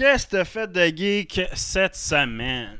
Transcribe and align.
qu'est-ce 0.00 0.26
que 0.26 0.30
t'as 0.30 0.44
fait 0.46 0.72
de 0.72 0.96
geek 0.96 1.42
cette 1.52 1.94
semaine? 1.94 2.78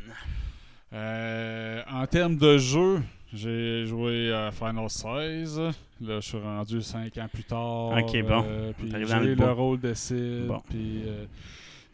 Euh, 0.92 1.82
en 1.92 2.06
termes 2.06 2.36
de 2.36 2.56
jeu, 2.56 3.02
j'ai 3.32 3.84
joué 3.86 4.32
à 4.32 4.50
Final 4.50 4.88
16. 4.88 5.58
Là, 5.58 5.72
je 6.00 6.20
suis 6.20 6.38
rendu 6.38 6.80
5 6.80 7.18
ans 7.18 7.28
plus 7.30 7.44
tard. 7.44 7.90
Ok, 7.98 8.22
bon. 8.26 8.42
euh, 8.46 8.72
puis 8.76 8.90
j'ai 8.90 9.18
le 9.18 9.34
le 9.34 9.52
rôle 9.52 9.78
de 9.80 9.92
Sid. 9.92 10.46
Bon. 10.46 10.62
Puis 10.70 11.02
euh, 11.06 11.26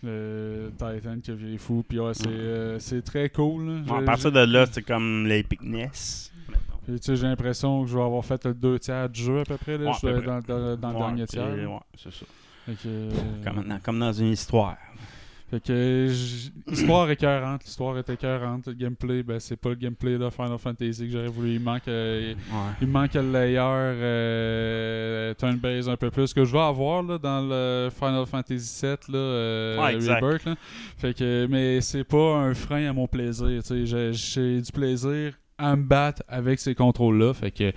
le 0.05 0.71
Titan 0.79 1.19
qui 1.21 1.33
a 1.33 1.35
viré 1.35 1.59
fou. 1.59 1.85
Puis 1.87 1.99
ouais, 1.99 2.15
c'est, 2.15 2.79
c'est 2.79 3.03
très 3.03 3.29
cool. 3.29 3.83
Bon, 3.83 3.97
à 3.97 4.03
partir 4.03 4.31
de 4.31 4.39
là, 4.41 4.65
c'est 4.71 4.83
comme 4.83 5.27
l'Epic 5.27 5.61
Ness. 5.63 6.33
Puis, 6.87 7.01
tu 7.01 7.05
sais, 7.07 7.17
j'ai 7.17 7.27
l'impression 7.27 7.83
que 7.83 7.91
je 7.91 7.97
vais 7.99 8.05
avoir 8.05 8.25
fait 8.25 8.45
le 8.45 8.55
deux 8.55 8.79
tiers 8.79 9.09
du 9.09 9.21
jeu 9.21 9.41
à 9.41 9.45
peu 9.45 9.57
près. 9.57 9.77
Là. 9.77 9.87
Ouais, 9.87 9.93
je 10.01 10.07
à 10.07 10.13
suis 10.13 10.21
peu 10.21 10.23
dans, 10.23 10.41
dans- 10.77 10.93
le 10.93 10.99
dernier 10.99 11.27
tiers. 11.27 11.45
ouais, 11.49 11.79
c'est 12.01 12.13
ça. 12.13 12.27
Que, 12.67 12.73
euh, 12.87 13.11
Comme 13.45 13.65
dans, 13.65 13.79
comme 13.81 13.99
dans 13.99 14.13
une 14.13 14.29
histoire. 14.29 14.77
Fait 15.49 15.61
que 15.63 16.09
l'histoire 16.67 17.09
est 17.09 17.13
écœurante, 17.13 17.63
l'histoire 17.65 17.97
est 17.99 18.11
écœurante, 18.11 18.67
le 18.67 18.73
gameplay, 18.73 19.23
ben 19.23 19.39
c'est 19.39 19.57
pas 19.57 19.69
le 19.69 19.77
gameplay 19.77 20.19
de 20.19 20.29
Final 20.29 20.59
Fantasy 20.59 21.07
que 21.07 21.13
j'aurais 21.13 21.29
voulu. 21.29 21.55
Il 21.55 21.61
manque, 21.61 21.87
euh, 21.87 22.35
il 22.83 22.89
manque 22.89 23.15
le 23.15 23.33
layer 23.33 23.61
euh, 23.61 25.35
turn-based 25.35 25.89
un 25.89 25.97
peu 25.97 26.11
plus 26.11 26.35
que 26.35 26.45
je 26.45 26.53
vais 26.53 26.59
avoir 26.59 27.03
là, 27.05 27.19
dans 27.19 27.41
le 27.49 27.91
Final 27.97 28.27
Fantasy 28.27 28.81
VII 28.87 28.97
là, 29.13 29.19
euh, 29.19 29.79
Ouais. 29.79 29.95
Rebirth. 30.15 30.47
Là. 30.47 30.55
Fait 30.97 31.15
que, 31.17 31.47
mais 31.49 31.81
c'est 31.81 32.05
pas 32.05 32.37
un 32.39 32.55
frein 32.55 32.89
à 32.89 32.93
mon 32.93 33.07
plaisir. 33.07 33.63
tu 33.63 33.63
sais. 33.63 33.87
J'ai, 33.87 34.13
j'ai 34.13 34.61
du 34.61 34.73
plaisir 34.73 35.33
à 35.59 35.75
me 35.75 35.83
battre 35.83 36.23
avec 36.29 36.61
ces 36.61 36.75
contrôles-là. 36.75 37.33
Fait 37.33 37.51
que 37.51 37.73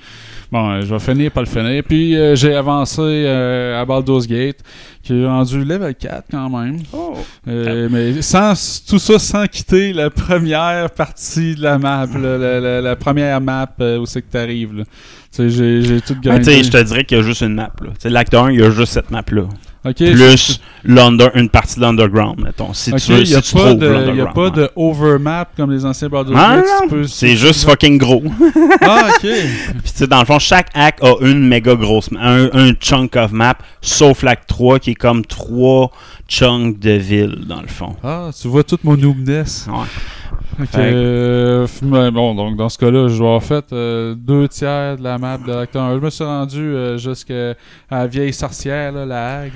bon, 0.52 0.70
euh, 0.70 0.82
je 0.82 0.94
vais 0.94 1.00
finir 1.00 1.32
par 1.32 1.44
le 1.44 1.50
finir. 1.50 1.82
Puis 1.88 2.16
euh, 2.18 2.36
j'ai 2.36 2.54
avancé 2.54 3.02
euh, 3.02 3.82
à 3.82 3.86
Baldur's 3.86 4.28
Gate, 4.28 4.60
qui 5.02 5.14
est 5.22 5.26
rendu 5.26 5.64
level 5.64 5.96
4 5.96 6.26
quand 6.30 6.50
même. 6.50 6.80
Oh! 6.92 7.14
Euh, 7.48 7.88
mais 7.90 8.22
sans 8.22 8.54
tout 8.88 9.00
ça 9.00 9.18
sans 9.18 9.48
quitter 9.48 9.94
la 9.94 10.10
première 10.10 10.90
partie 10.92 11.56
de 11.56 11.62
la 11.64 11.78
map, 11.78 12.06
là, 12.06 12.38
la, 12.38 12.60
la- 12.60 12.82
la 12.82 12.96
première 12.98 13.40
map 13.40 13.72
euh, 13.80 14.00
où 14.00 14.06
c'est 14.06 14.22
que 14.22 14.32
t'arrives. 14.32 14.74
là. 14.76 14.84
Tu 14.84 14.90
sais, 15.32 15.50
j'ai, 15.50 15.82
j'ai 15.84 16.02
tout 16.02 16.16
Ben, 16.16 16.40
tu 16.40 16.44
sais, 16.46 16.52
grindé. 16.52 16.64
je 16.64 16.72
te 16.72 16.84
dirais 16.84 17.04
qu'il 17.06 17.18
y 17.18 17.22
a 17.22 17.24
juste 17.24 17.42
une 17.42 17.54
map. 17.54 17.72
Là. 17.82 17.90
Tu 17.92 17.96
sais, 18.00 18.10
L'acte 18.10 18.34
1, 18.34 18.52
il 18.52 18.60
y 18.60 18.64
a 18.64 18.72
juste 18.72 18.94
cette 18.94 19.10
map-là. 19.12 19.44
Ok, 19.86 19.96
Plus 19.96 20.60
l'under, 20.84 21.30
une 21.36 21.48
partie 21.48 21.78
de 21.78 21.82
l'underground, 21.82 22.42
mettons. 22.44 22.74
Si 22.74 22.92
Ok, 22.92 23.00
tu 23.00 23.14
veux, 23.14 23.24
y 23.24 23.34
a 23.34 23.42
si 23.42 23.50
tu 23.52 23.56
pas 23.56 23.66
trouves 23.70 23.80
de, 23.80 24.16
y 24.18 24.20
a 24.22 24.26
pas 24.26 24.44
ouais. 24.46 24.52
de 24.52 24.70
overmap 24.76 25.52
comme 25.56 25.72
les 25.72 25.86
anciens 25.86 26.10
Baldur's 26.10 26.38
Ah, 26.38 26.62
peux- 26.90 27.08
c'est 27.08 27.38
juste 27.38 27.64
fucking 27.64 27.98
gros. 27.98 28.22
Ah, 28.82 29.08
ok. 29.10 29.22
Puis 29.22 29.32
tu 29.84 29.92
sais, 29.94 30.08
dans 30.08 30.20
le 30.20 30.26
fond, 30.26 30.38
chaque 30.38 30.68
hack 30.74 30.98
a 31.02 31.14
une 31.22 31.48
méga 31.48 31.76
grosse 31.76 32.12
ma- 32.12 32.20
un, 32.20 32.50
un 32.54 32.74
chunk 32.74 33.16
of 33.16 33.32
map, 33.32 33.56
sauf 33.82 34.22
l'acte 34.24 34.50
3 34.50 34.80
qui 34.80 34.92
est 34.92 34.96
comme 34.96 35.24
trois 35.26 35.92
chunks 36.28 36.78
de 36.78 36.92
ville, 36.92 37.46
dans 37.48 37.62
le 37.62 37.68
fond. 37.68 37.96
Ah, 38.04 38.32
tu 38.38 38.50
vois 38.50 38.64
toute 38.66 38.84
mon 38.84 38.98
noobness. 38.98 39.66
Ouais. 39.70 39.86
Ok, 40.60 40.68
Fait 40.68 40.78
que- 40.78 41.68
euh, 41.94 42.12
bon, 42.12 42.36
donc 42.36 42.58
dans 42.58 42.68
ce 42.70 42.78
cas-là, 42.78 43.08
je 43.08 43.14
vais 43.14 43.26
avoir 43.26 43.42
fait 43.44 43.66
euh, 43.72 44.14
deux 44.16 44.48
tiers 44.48 44.98
de 44.98 45.04
la 45.04 45.18
map 45.18 45.38
de 45.38 45.52
l'acteur 45.54 45.84
1. 45.84 45.96
Je 46.00 46.04
me 46.04 46.10
suis 46.10 46.24
rendu 46.24 46.60
euh, 46.62 46.98
jusqu'à 46.98 47.54
la 47.90 48.08
vieille 48.08 48.34
sorcière, 48.34 48.92
là, 48.92 49.06
la 49.06 49.38
hague. 49.40 49.52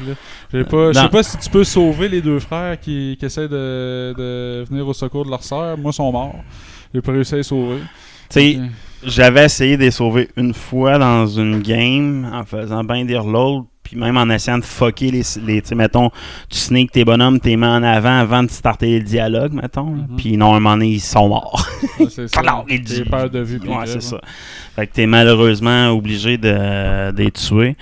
J'ai 0.54 0.64
pas, 0.64 0.94
je 0.94 1.00
sais 1.00 1.10
pas 1.10 1.24
si 1.24 1.38
tu 1.38 1.50
peux 1.50 1.64
sauver 1.66 2.08
les 2.08 2.22
deux 2.22 2.40
frères 2.40 2.80
qui, 2.80 3.18
qui 3.20 3.26
essaient 3.26 3.50
de, 3.50 4.14
de 4.18 4.64
venir 4.70 4.88
au 4.88 4.94
secours 4.94 5.26
de 5.26 5.30
leur 5.30 5.44
sœur. 5.44 5.78
Moi, 5.78 5.92
ils 5.92 5.96
sont 5.96 6.12
morts. 6.12 6.36
J'ai 6.94 7.02
pas 7.02 7.12
réussi 7.12 7.34
à 7.34 7.38
les 7.38 7.44
sauver. 7.44 7.80
Tu 8.30 8.58
j'avais 9.06 9.44
essayé 9.46 9.76
de 9.76 9.82
les 9.82 9.92
sauver 9.92 10.30
une 10.38 10.54
fois 10.54 10.98
dans 10.98 11.28
une 11.28 11.60
game 11.60 12.26
en 12.34 12.44
faisant 12.46 12.86
bien 12.86 13.04
dire 13.04 13.26
l'autre, 13.26 13.68
puis 13.84 13.98
même 13.98 14.18
en 14.18 14.30
essayant 14.30 14.58
de 14.58 14.64
fucker 14.64 15.12
les. 15.12 15.24
les 15.46 15.62
tu 15.62 15.68
sais, 15.70 15.76
mettons, 15.76 16.10
tu 16.50 16.58
sneak 16.58 16.92
tes 16.92 17.04
bonhommes, 17.06 17.40
t'es 17.40 17.56
mets 17.58 17.68
en 17.68 17.84
avant 17.84 18.18
avant 18.20 18.44
de 18.44 18.50
starter 18.50 18.98
le 19.00 19.04
dialogue, 19.06 19.54
mettons. 19.54 19.92
Mhm. 19.92 20.16
Puis 20.18 20.38
non, 20.38 20.52
un 20.56 20.60
moment 20.60 20.76
donné, 20.78 20.90
ils 20.92 21.00
sont 21.02 21.28
morts. 21.28 21.68
Ouais, 22.00 22.08
c'est 22.10 22.28
ça. 22.34 22.42
Peur 23.10 23.30
de 23.30 23.40
vue. 23.40 23.60
Ouais, 23.68 23.86
c'est 23.86 24.02
ça. 24.02 24.20
Fait 24.76 24.88
que 24.88 24.94
t'es 24.94 25.06
malheureusement 25.06 25.90
obligé 25.90 26.38
de, 26.38 27.12
de 27.12 27.24
les 27.24 27.32
tuer. 27.32 27.76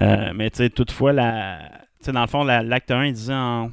Euh, 0.00 0.30
mais 0.34 0.50
tu 0.50 0.58
sais, 0.58 0.70
toutefois, 0.70 1.12
la, 1.12 1.58
tu 1.98 2.06
sais, 2.06 2.12
dans 2.12 2.20
le 2.22 2.26
fond, 2.28 2.44
la- 2.44 2.62
l'acte 2.62 2.90
1, 2.90 3.06
il 3.06 3.12
disait 3.12 3.34
en 3.34 3.70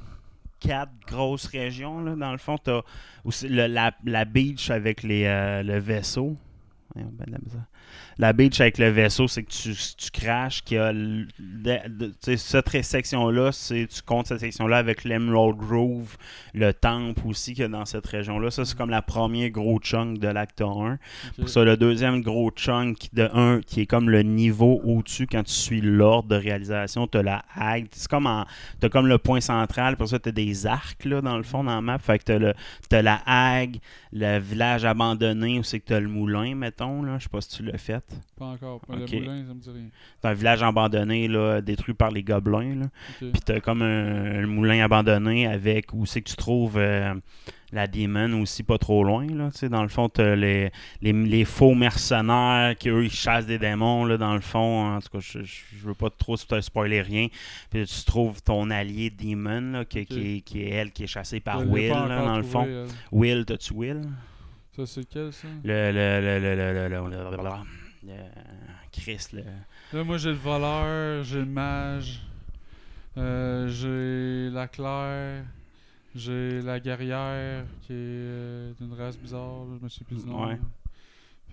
quatre 0.59 0.91
grosses 1.07 1.45
régions. 1.45 1.99
Là, 2.03 2.15
dans 2.15 2.31
le 2.31 2.37
fond, 2.39 2.57
t'as 2.57 2.81
aussi 3.23 3.47
le- 3.47 3.67
la, 3.67 3.91
la 4.03 4.25
beach 4.25 4.71
avec 4.71 5.03
les, 5.03 5.25
euh, 5.25 5.61
le 5.63 5.77
vaisseau. 5.79 6.35
Voyons, 6.95 7.11
ben 7.13 7.25
la 7.31 7.37
misère. 7.43 7.61
La 8.19 8.33
beach 8.33 8.59
avec 8.61 8.79
le 8.79 8.89
vaisseau, 8.89 9.27
c'est 9.27 9.43
que 9.43 9.51
tu, 9.51 9.75
tu 9.75 10.09
craches, 10.11 10.63
qu'il 10.63 10.77
y 10.77 10.79
a 10.79 10.91
de- 10.91 11.87
de- 11.87 12.35
cette 12.35 12.83
section-là, 12.83 13.51
tu 13.69 13.87
comptes 14.05 14.25
cette 14.27 14.39
section-là 14.39 14.77
avec 14.77 15.03
l'Emerald 15.03 15.55
Grove, 15.55 16.17
le 16.55 16.73
temple 16.73 17.21
aussi 17.27 17.53
qu'il 17.53 17.61
y 17.61 17.65
a 17.65 17.67
dans 17.67 17.85
cette 17.85 18.07
région-là. 18.07 18.49
Ça, 18.49 18.65
c'est 18.65 18.75
comme 18.75 18.89
la 18.89 19.03
première 19.03 19.51
gros 19.51 19.79
chunk 19.79 20.17
de 20.19 20.27
l'acte 20.27 20.61
1. 20.61 20.97
Pour 21.37 21.47
ça, 21.47 21.63
le 21.63 21.77
deuxième 21.77 22.21
gros 22.21 22.49
chunk 22.49 23.09
de 23.13 23.29
1 23.33 23.61
qui 23.61 23.81
est 23.81 23.85
comme 23.85 24.09
le 24.09 24.23
niveau 24.23 24.81
au-dessus 24.83 25.27
quand 25.27 25.43
tu 25.43 25.53
suis 25.53 25.81
l'ordre 25.81 26.29
de 26.29 26.35
réalisation, 26.35 27.05
tu 27.07 27.19
as 27.19 27.23
la 27.23 27.45
hague. 27.55 27.87
C'est 27.91 28.07
comme 28.09 28.25
en, 28.25 28.45
comme 28.91 29.05
le 29.07 29.19
point 29.19 29.41
central, 29.41 29.95
pour 29.95 30.07
ça 30.07 30.17
tu 30.17 30.29
as 30.29 30.31
des 30.31 30.65
arcs 30.65 31.05
là, 31.05 31.21
dans 31.21 31.37
le 31.37 31.43
fond 31.43 31.63
dans 31.63 31.75
la 31.75 31.81
map. 31.81 31.99
Fait 31.99 32.17
que 32.17 32.23
tu 32.37 32.45
as, 32.45 32.53
t'as 32.89 33.01
la 33.03 33.21
hague, 33.27 33.77
le 34.11 34.39
village 34.39 34.85
abandonné 34.85 35.59
où 35.59 35.63
c'est 35.63 35.79
que 35.79 35.85
tu 35.87 35.93
as 35.93 35.99
le 35.99 36.07
moulin, 36.07 36.55
mettons. 36.55 37.03
Là. 37.03 37.17
Je 37.19 37.23
sais 37.23 37.29
pas 37.29 37.41
si 37.41 37.49
tu 37.57 37.63
l'as 37.63 37.77
fait. 37.77 38.03
Pas 38.37 38.45
encore. 38.45 38.75
Ok. 38.87 38.97
Le 39.11 39.19
moulin, 39.19 39.43
ça 39.47 39.53
me 39.53 39.59
dit 39.59 39.69
rien. 39.69 39.87
C'est 40.21 40.27
un 40.27 40.33
village 40.33 40.63
abandonné 40.63 41.27
là, 41.27 41.61
détruit 41.61 41.93
par 41.95 42.11
les 42.11 42.23
gobelins. 42.23 42.75
Là. 42.75 42.85
Puis 43.19 43.31
t'as 43.43 43.59
comme 43.59 43.81
un, 43.81 44.43
un 44.43 44.47
moulin 44.47 44.83
abandonné 44.83 45.47
avec 45.47 45.91
où 45.93 46.05
c'est 46.05 46.21
que 46.21 46.29
tu 46.29 46.35
trouves 46.35 46.77
euh, 46.77 47.13
la 47.73 47.87
démon 47.87 48.41
aussi 48.41 48.63
pas 48.63 48.77
trop 48.77 49.03
loin. 49.03 49.25
Là, 49.27 49.49
dans 49.69 49.81
le 49.81 49.89
fond, 49.89 50.07
t'as 50.07 50.35
les, 50.35 50.71
les, 51.01 51.11
les 51.11 51.45
faux 51.45 51.73
mercenaires 51.73 52.77
qui 52.77 52.89
eux 52.89 53.03
ils 53.05 53.11
chassent 53.11 53.47
des 53.47 53.57
démons. 53.59 54.05
Là, 54.05 54.17
dans 54.17 54.35
le 54.35 54.41
fond, 54.41 54.95
en 54.95 55.01
tout 55.01 55.09
cas, 55.09 55.19
je, 55.19 55.39
veux 55.83 55.93
pas 55.95 56.09
trop 56.09 56.37
te 56.37 56.61
spoiler 56.61 57.01
rien. 57.01 57.27
Puis 57.71 57.85
tu 57.85 58.05
trouves 58.05 58.41
ton 58.41 58.69
allié 58.69 59.09
Demon 59.09 59.71
là, 59.71 59.85
qui, 59.85 60.05
qui, 60.05 60.37
est- 60.37 60.41
qui 60.41 60.61
est 60.61 60.69
elle 60.69 60.91
qui 60.91 61.03
est 61.03 61.07
chassée 61.07 61.39
par 61.39 61.67
Will 61.67 61.91
pas 61.91 62.07
là, 62.07 62.23
dans 62.23 62.37
le 62.37 62.43
fond. 62.43 62.65
euh. 62.67 62.87
Will, 63.11 63.45
t'as-tu 63.45 63.73
Will 63.73 64.01
Ça, 64.75 64.85
c'est 64.85 65.01
lequel, 65.01 65.33
ça? 65.33 65.47
Le. 65.63 65.91
le, 65.91 66.21
le, 66.21 66.39
le, 66.39 66.55
le, 66.55 66.73
le, 66.73 66.87
le, 66.87 67.09
le- 67.09 67.37
le- 67.43 67.76
le- 68.07 68.13
Chris, 68.91 69.27
le. 69.33 69.43
Là, 69.93 70.03
moi, 70.03 70.17
j'ai 70.17 70.29
le 70.29 70.35
voleur, 70.35 71.23
j'ai 71.23 71.39
le 71.39 71.45
mage, 71.45 72.21
euh, 73.17 73.67
j'ai 73.67 74.49
la 74.53 74.67
claire, 74.67 75.43
j'ai 76.15 76.61
la 76.61 76.79
guerrière 76.79 77.65
qui 77.81 77.93
est 77.93 77.95
euh, 77.95 78.73
d'une 78.79 78.93
race 78.93 79.17
bizarre, 79.17 79.65
là, 79.65 79.77
je 79.79 79.83
me 79.83 79.89
suis 79.89 80.03
plus 80.05 80.23
du 80.23 80.29
nom. 80.29 80.47
Ouais. 80.47 80.59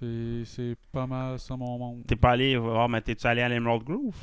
Puis 0.01 0.43
c'est 0.47 0.77
pas 0.93 1.07
mal 1.07 1.39
ça 1.39 1.57
mon 1.57 1.79
monde. 1.79 2.03
T'es 2.07 2.17
pas 2.17 2.31
allé 2.33 2.57
voir, 2.57 2.89
mais 2.89 3.01
t'es-tu 3.01 3.27
allé 3.27 3.43
à 3.43 3.49
l'Emerald 3.49 3.85
Grove? 3.85 4.17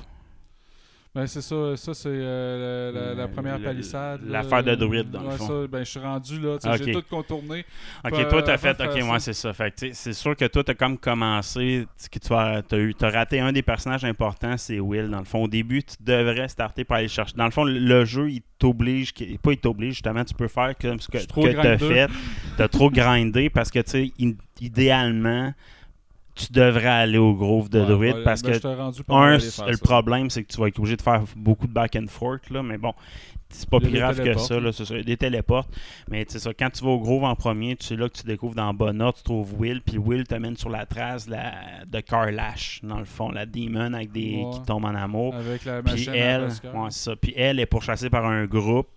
Ben, 1.13 1.27
c'est 1.27 1.41
ça, 1.41 1.75
ça 1.75 1.93
c'est 1.93 2.07
euh, 2.09 2.91
la, 2.93 2.99
la- 3.01 3.13
la 3.15 3.25
Le- 3.27 3.31
première 3.33 3.57
le- 3.59 3.65
palissade. 3.65 4.21
l'affaire 4.25 4.63
de 4.63 4.75
druide, 4.75 5.11
dans 5.11 5.23
le 5.23 5.31
fond. 5.31 5.45
ça, 5.45 5.67
ben, 5.67 5.79
je 5.83 5.89
suis 5.89 5.99
rendu 5.99 6.39
là, 6.39 6.57
j'ai 6.77 6.93
tout 6.93 7.03
contourné. 7.09 7.65
Ok, 8.05 8.11
Pas- 8.11 8.23
toi, 8.25 8.41
t'as 8.43 8.53
avant 8.53 8.61
fait. 8.61 8.81
Ok, 8.85 9.03
moi, 9.03 9.19
c'est 9.19 9.33
ça. 9.33 9.51
Fait 9.51 9.73
c'est 9.91 10.13
sûr 10.13 10.37
que 10.37 10.45
toi, 10.45 10.63
t'as 10.63 10.73
comme 10.73 10.97
commencé. 10.97 11.85
tu- 12.01 12.09
Que 12.09 12.25
tu 12.25 12.33
as, 12.33 12.61
t'as 12.61 12.77
eu, 12.77 12.95
t'as 12.95 13.09
raté 13.09 13.41
un 13.41 13.51
des 13.51 13.61
personnages 13.61 14.05
importants, 14.05 14.55
c'est 14.55 14.79
Will. 14.79 15.09
Dans 15.09 15.19
le 15.19 15.25
fond, 15.25 15.43
au 15.43 15.47
début, 15.49 15.83
tu 15.83 15.95
devrais 15.99 16.47
starter 16.47 16.85
par 16.85 16.99
aller 16.99 17.09
chercher. 17.09 17.35
Dans 17.35 17.43
le 17.45 17.51
fond, 17.51 17.65
le, 17.65 18.05
jeu, 18.05 18.29
il 18.31 18.41
t'oblige. 18.57 19.13
Pas 19.41 19.51
il 19.51 19.57
t'oblige, 19.57 19.95
justement, 19.95 20.23
tu 20.23 20.33
peux 20.33 20.47
faire 20.47 20.73
comme 20.79 21.01
ce 21.01 21.09
que, 21.09 21.17
que 21.17 21.61
t'as 21.61 21.77
fait. 21.77 22.07
T'as 22.55 22.69
trop 22.69 22.89
grindé 22.89 23.49
parce 23.49 23.69
que, 23.69 23.79
tu 23.79 23.91
sais, 23.91 24.11
idéalement, 24.61 25.53
tu 26.35 26.51
devrais 26.51 26.87
aller 26.87 27.17
au 27.17 27.33
Grove 27.33 27.69
de 27.69 27.79
Ouais, 27.81 27.85
Druid 27.87 28.15
ouais, 28.15 28.23
parce 28.23 28.41
ben, 28.41 28.53
que 28.59 29.01
pas 29.03 29.15
un, 29.15 29.33
le 29.33 29.39
ça. 29.39 29.65
problème, 29.83 30.29
c'est 30.29 30.43
que 30.43 30.51
tu 30.53 30.59
vas 30.59 30.67
être 30.67 30.79
obligé 30.79 30.95
de 30.97 31.01
faire 31.01 31.23
beaucoup 31.35 31.67
de 31.67 31.73
back 31.73 31.95
and 31.95 32.07
forth, 32.07 32.49
là, 32.49 32.63
mais 32.63 32.77
bon, 32.77 32.93
c'est 33.49 33.69
pas 33.69 33.79
plus 33.81 33.91
grave 33.91 34.23
que 34.23 34.37
ça, 34.37 34.59
là. 34.59 34.71
ça, 34.71 34.83
des 35.01 35.17
téléportes, 35.17 35.69
mais 36.09 36.25
c'est 36.27 36.39
ça, 36.39 36.53
quand 36.53 36.69
tu 36.69 36.83
vas 36.85 36.91
au 36.91 36.99
Grove 36.99 37.25
en 37.25 37.35
premier, 37.35 37.75
tu 37.75 37.95
là 37.97 38.07
que 38.07 38.17
tu 38.17 38.25
découvres 38.25 38.55
dans 38.55 38.73
Bonnet, 38.73 39.11
tu 39.13 39.23
trouves 39.23 39.53
Will, 39.59 39.81
puis 39.81 39.97
Will 39.97 40.23
t'amène 40.25 40.55
sur 40.55 40.69
la 40.69 40.85
trace 40.85 41.27
la, 41.27 41.51
de 41.85 41.99
Carlash, 41.99 42.79
dans 42.83 42.99
le 42.99 43.05
fond, 43.05 43.29
la 43.29 43.45
démon 43.45 43.93
avec 43.93 44.11
des, 44.11 44.37
Ouais. 44.43 44.49
qui 44.53 44.61
tombe 44.63 44.85
en 44.85 44.95
amour. 44.95 45.35
Avec 45.35 45.65
la 45.65 45.83
Puis 45.83 46.07
elle, 46.13 46.43
ouais, 46.73 46.91
ça. 46.91 47.15
Puis 47.15 47.33
elle 47.35 47.59
est 47.59 47.65
pourchassée 47.65 48.09
par 48.09 48.25
un 48.25 48.45
groupe 48.45 48.87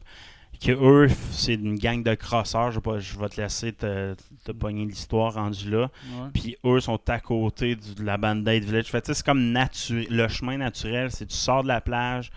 que 0.58 0.72
eux, 0.72 1.08
c'est 1.30 1.54
une 1.54 1.76
gang 1.78 2.02
de 2.02 2.14
crosseurs. 2.14 2.70
Je 2.70 2.76
vais, 2.76 2.82
pas- 2.82 2.98
je 2.98 3.18
vais 3.18 3.28
te 3.28 3.40
laisser 3.40 3.72
te, 3.72 4.14
te 4.44 4.52
pogner 4.52 4.84
l'histoire 4.86 5.34
rendue 5.34 5.70
là. 5.70 5.90
Ouais. 6.12 6.28
Puis 6.32 6.56
eux 6.64 6.80
sont 6.80 7.00
à 7.08 7.20
côté 7.20 7.76
du- 7.76 7.94
de 7.94 8.04
la 8.04 8.16
Band-Aid 8.16 8.64
Village. 8.64 8.86
Fait 8.86 9.04
c'est 9.06 9.24
comme 9.24 9.52
natu- 9.52 10.06
le 10.10 10.28
chemin 10.28 10.56
naturel. 10.58 11.10
C'est 11.10 11.26
tu 11.26 11.36
sors 11.36 11.62
de 11.62 11.68
la 11.68 11.80
plage, 11.80 12.30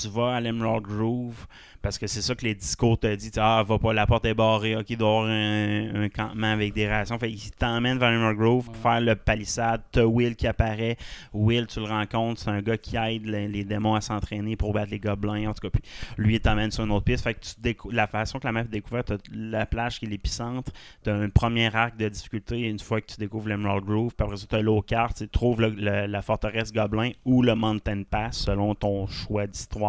tu 0.00 0.08
vas 0.08 0.34
à 0.36 0.40
l'Emerald 0.40 0.82
Grove. 0.82 1.46
Parce 1.82 1.98
que 1.98 2.06
c'est 2.06 2.22
ça 2.22 2.34
que 2.34 2.46
les 2.46 2.54
discours 2.54 2.98
te 2.98 3.14
disent. 3.14 3.32
Ah, 3.36 3.62
va 3.62 3.78
pas, 3.78 3.92
la 3.92 4.06
porte 4.06 4.24
est 4.24 4.32
barrée. 4.32 4.74
Ok, 4.74 4.86
il 4.88 4.96
doit 4.96 5.06
y 5.06 5.10
avoir 5.10 5.26
un, 5.28 6.04
un 6.04 6.08
campement 6.08 6.50
avec 6.50 6.72
des 6.72 6.88
rations. 6.88 7.18
Fait 7.18 7.30
qu'ils 7.30 7.50
t'emmènent 7.50 7.98
vers 7.98 8.10
l'Emerald 8.10 8.38
Grove 8.38 8.64
pour 8.64 8.76
faire 8.76 9.02
le 9.02 9.14
palissade. 9.14 9.82
T'as 9.92 10.04
Will 10.04 10.34
qui 10.34 10.46
apparaît. 10.46 10.96
Will, 11.34 11.66
tu 11.66 11.80
le 11.80 11.84
rencontres. 11.86 12.40
C'est 12.40 12.48
un 12.48 12.62
gars 12.62 12.78
qui 12.78 12.96
aide 12.96 13.26
les, 13.26 13.48
les 13.48 13.64
démons 13.64 13.94
à 13.94 14.00
s'entraîner 14.00 14.56
pour 14.56 14.72
battre 14.72 14.92
les 14.92 14.98
gobelins. 14.98 15.50
En 15.50 15.52
tout 15.52 15.60
cas, 15.60 15.68
puis 15.68 15.82
lui, 16.16 16.36
il 16.36 16.40
t'emmène 16.40 16.70
sur 16.70 16.84
une 16.84 16.90
autre 16.90 17.04
piste. 17.04 17.22
Fait 17.22 17.34
que 17.34 17.40
tu 17.40 17.76
la 17.92 18.06
façon 18.06 18.38
que 18.38 18.46
la 18.46 18.52
map 18.52 18.60
est 18.60 18.68
découverte, 18.68 19.08
t'as 19.08 19.16
la 19.34 19.66
plage 19.66 19.98
qui 19.98 20.06
est 20.06 20.08
l'épicentre. 20.08 20.72
Tu 21.02 21.10
as 21.10 21.14
un 21.14 21.28
premier 21.28 21.74
arc 21.76 21.98
de 21.98 22.08
difficulté 22.08 22.60
une 22.60 22.78
fois 22.78 23.02
que 23.02 23.08
tu 23.12 23.16
découvres 23.18 23.48
l'Emerald 23.48 23.84
Grove. 23.84 24.14
Puis 24.16 24.24
après 24.24 24.38
ça, 24.38 24.46
tu 24.48 24.54
as 24.56 24.62
l'eau 24.62 24.80
carte. 24.80 25.18
Tu 25.18 25.28
trouves 25.28 25.60
le- 25.60 25.68
le- 25.68 26.06
la 26.06 26.22
forteresse 26.22 26.72
Gobelin 26.72 27.10
ou 27.26 27.42
le 27.42 27.54
Mountain 27.54 28.04
Pass 28.10 28.38
selon 28.38 28.74
ton 28.74 29.06
choix 29.06 29.46
d'histoire. 29.46 29.83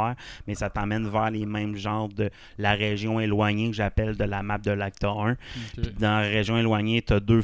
Mais 0.47 0.55
ça 0.55 0.69
t'emmène 0.69 1.07
vers 1.09 1.31
les 1.31 1.45
mêmes 1.45 1.75
genres 1.75 2.09
de 2.09 2.29
la 2.57 2.73
région 2.73 3.19
éloignée 3.19 3.69
que 3.69 3.75
j'appelle 3.75 4.15
de 4.17 4.23
la 4.23 4.43
map 4.43 4.57
de 4.57 4.71
l'acte 4.71 5.03
1. 5.03 5.07
Ok. 5.31 5.37
Puis 5.75 5.91
dans 5.99 6.19
la 6.21 6.27
région 6.27 6.57
éloignée, 6.57 7.01
tu 7.01 7.13
as 7.13 7.19
deux, 7.19 7.43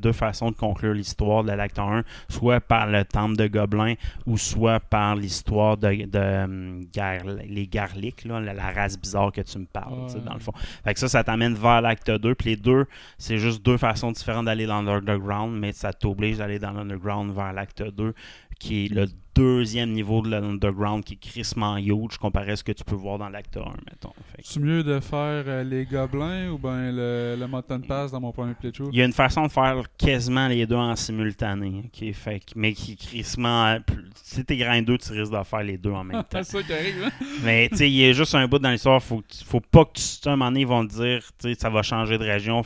deux 0.00 0.12
façons 0.12 0.50
de 0.50 0.56
conclure 0.56 0.94
l'histoire 0.94 1.44
de 1.44 1.52
l'acte 1.52 1.78
1, 1.78 2.02
soit 2.28 2.60
par 2.60 2.86
le 2.86 3.04
temple 3.04 3.36
de 3.36 3.46
Gobelin 3.46 3.94
ou 4.26 4.36
soit 4.38 4.80
par 4.80 5.16
l'histoire 5.16 5.76
de, 5.76 6.06
de, 6.06 6.44
hum, 6.44 6.80
Gar- 6.92 7.24
les 7.48 7.66
Garlics, 7.66 8.24
là, 8.24 8.40
la, 8.40 8.52
la 8.54 8.70
race 8.70 8.98
bizarre 8.98 9.32
que 9.32 9.40
tu 9.40 9.58
me 9.58 9.66
parles, 9.66 9.92
Ouais. 9.92 10.20
dans 10.24 10.34
le 10.34 10.40
fond. 10.40 10.52
Fait 10.84 10.94
que 10.94 11.00
ça, 11.00 11.08
ça 11.08 11.24
t'amène 11.24 11.54
vers 11.54 11.80
l'acte 11.80 12.10
2. 12.10 12.34
Puis 12.34 12.50
les 12.50 12.56
deux, 12.56 12.86
c'est 13.18 13.38
juste 13.38 13.64
deux 13.64 13.76
façons 13.76 14.12
différentes 14.12 14.46
d'aller 14.46 14.66
dans 14.66 14.82
l'underground, 14.82 15.58
mais 15.58 15.72
ça 15.72 15.92
t'oblige 15.92 16.38
d'aller 16.38 16.58
dans 16.58 16.72
l'underground 16.72 17.34
vers 17.34 17.52
l'acte 17.52 17.82
2, 17.82 18.14
qui 18.58 18.86
est 18.86 18.88
le 18.88 19.06
deuxième 19.34 19.92
niveau 19.92 20.20
de 20.22 20.30
l'underground, 20.30 21.04
qui 21.04 21.14
est 21.14 21.16
crissement 21.16 21.76
huge 21.78 22.18
comparé 22.18 22.52
à 22.52 22.56
ce 22.56 22.64
que 22.64 22.72
tu 22.72 22.84
peux 22.84 22.94
voir 22.94 23.18
dans 23.18 23.28
l'acte 23.28 23.56
1, 23.56 23.60
mettons. 23.60 24.12
C'est 24.42 24.60
mieux 24.60 24.82
de 24.82 25.00
faire 25.00 25.44
euh, 25.46 25.64
les 25.64 25.84
gobelins 25.86 26.50
ou 26.50 26.58
ben 26.58 26.90
le, 26.94 27.36
le 27.38 27.46
Mountain 27.46 27.80
Pass 27.80 28.10
dans 28.12 28.20
mon 28.20 28.32
premier 28.32 28.54
playthrough? 28.54 28.90
Il 28.92 28.98
y 28.98 29.02
a 29.02 29.04
une 29.04 29.12
façon 29.12 29.46
de 29.46 29.50
faire 29.52 29.82
quasiment 29.96 30.48
les 30.48 30.66
deux 30.66 30.76
en 30.76 30.94
simultané, 30.96 31.84
ok? 31.86 32.12
fait, 32.14 32.40
que- 32.40 32.52
mais 32.56 32.72
qui 32.72 32.96
crissement. 32.96 33.66
euh, 33.66 33.78
plus- 33.80 34.10
Si 34.16 34.44
t'es 34.44 34.56
grindeux, 34.56 34.98
tu 34.98 35.12
risques 35.12 35.32
de 35.32 35.42
faire 35.44 35.62
les 35.62 35.78
deux 35.78 35.90
en 35.92 36.04
même 36.04 36.22
temps. 36.30 36.42
C'est 36.42 36.58
ça 36.58 36.62
qui 36.62 36.72
arrive, 36.72 37.04
hein? 37.04 37.10
mais 37.44 37.68
tu 37.70 37.76
sais, 37.78 37.90
il 37.90 37.94
y 37.96 38.04
a 38.06 38.12
juste 38.12 38.34
un 38.34 38.46
bout 38.48 38.58
dans 38.58 38.70
l'histoire, 38.70 39.02
faut, 39.02 39.22
faut 39.46 39.60
pas 39.60 39.84
que 39.84 39.92
tu. 39.94 40.28
À 40.28 40.32
un 40.32 40.36
moment 40.36 40.50
donné, 40.50 40.60
ils 40.60 40.66
vont 40.66 40.86
te 40.86 40.92
dire, 40.94 41.22
tu 41.40 41.48
sais, 41.48 41.54
ça 41.58 41.70
va 41.70 41.82
changer 41.82 42.18
de 42.18 42.24
région, 42.24 42.62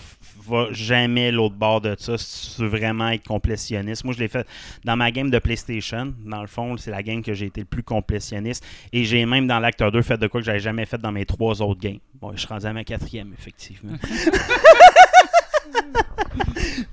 va 0.49 0.69
jamais 0.73 1.31
l'autre 1.33 1.55
bord 1.57 1.81
de 1.81 1.95
ça 1.99 2.17
si 2.19 2.55
tu 2.57 2.63
veux 2.63 2.69
vraiment 2.69 3.09
être 3.09 3.27
complétionniste. 3.27 4.05
Moi, 4.05 4.15
je 4.15 4.19
l'ai 4.21 4.29
fait 4.29 4.47
dans 4.85 4.97
ma 4.97 5.11
game 5.11 5.31
de 5.31 5.39
PlayStation, 5.39 6.15
dans 6.25 6.41
le 6.41 6.47
fond, 6.57 6.77
c'est 6.77 6.91
la 6.91 7.03
game 7.03 7.23
que 7.23 7.35
j'ai 7.35 7.47
été 7.47 7.61
le 7.61 7.67
plus 7.67 7.83
complétionniste. 7.83 8.65
Et 8.93 9.05
j'ai 9.05 9.25
même 9.27 9.47
dans 9.47 9.59
l'acte 9.59 9.83
2 9.83 10.03
fait 10.03 10.19
de 10.19 10.27
quoi 10.27 10.41
que 10.41 10.47
j'avais 10.47 10.59
jamais 10.59 10.87
fait 10.87 10.99
dans 10.99 11.13
mes 11.13 11.27
trois 11.27 11.63
autres 11.63 11.81
games. 11.81 11.99
Bon, 12.21 12.33
je 12.33 12.39
suis 12.39 12.49
rendu 12.49 12.67
à 12.67 12.73
ma 12.73 12.85
quatrième, 12.85 13.33
effectivement. 13.39 13.97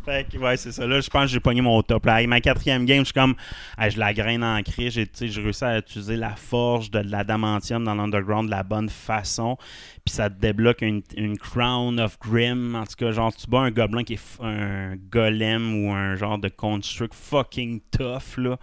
Fait 0.06 0.28
que, 0.30 0.38
ouais, 0.38 0.58
c'est 0.58 0.72
ça. 0.72 0.86
Là, 0.86 1.00
je 1.00 1.10
pense 1.10 1.24
que 1.24 1.32
j'ai 1.32 1.40
pogné 1.40 1.62
mon 1.62 1.82
top. 1.82 2.06
Là, 2.06 2.16
avec 2.16 2.28
ma 2.28 2.42
quatrième 2.42 2.86
game, 2.86 3.00
je 3.00 3.06
suis 3.06 3.14
comme, 3.14 3.36
je 3.80 3.98
la 3.98 4.14
graine 4.14 4.44
en 4.44 4.62
cri. 4.62 4.92
J'ai 4.92 5.10
j'ai 5.20 5.42
réussi 5.42 5.64
à 5.64 5.78
utiliser 5.78 6.18
la 6.18 6.36
forge 6.36 6.92
de 6.92 7.00
l'adamantium 7.00 7.84
dans 7.84 7.96
l'underground 7.96 8.48
de 8.48 8.52
la 8.52 8.64
bonne 8.64 8.90
façon. 8.90 9.58
Puis 10.06 10.16
ça 10.16 10.30
te 10.30 10.40
débloque 10.40 10.82
une, 10.82 11.02
une 11.16 11.38
Crown 11.38 12.00
of 12.00 12.20
Grim. 12.20 12.76
En 12.76 12.86
tout 12.86 12.96
cas, 12.98 13.12
genre, 13.12 13.34
tu 13.34 13.48
bats 13.48 13.60
un 13.60 13.72
gobelin 13.72 14.04
qui 14.04 14.14
est 14.14 14.42
un 14.42 14.96
golem 15.10 15.86
ou 15.86 15.94
un 15.94 16.16
genre 16.16 16.38
de 16.38 16.50
construct 16.50 17.14
fucking 17.14 17.82
tough, 17.92 18.38
là. 18.38 18.58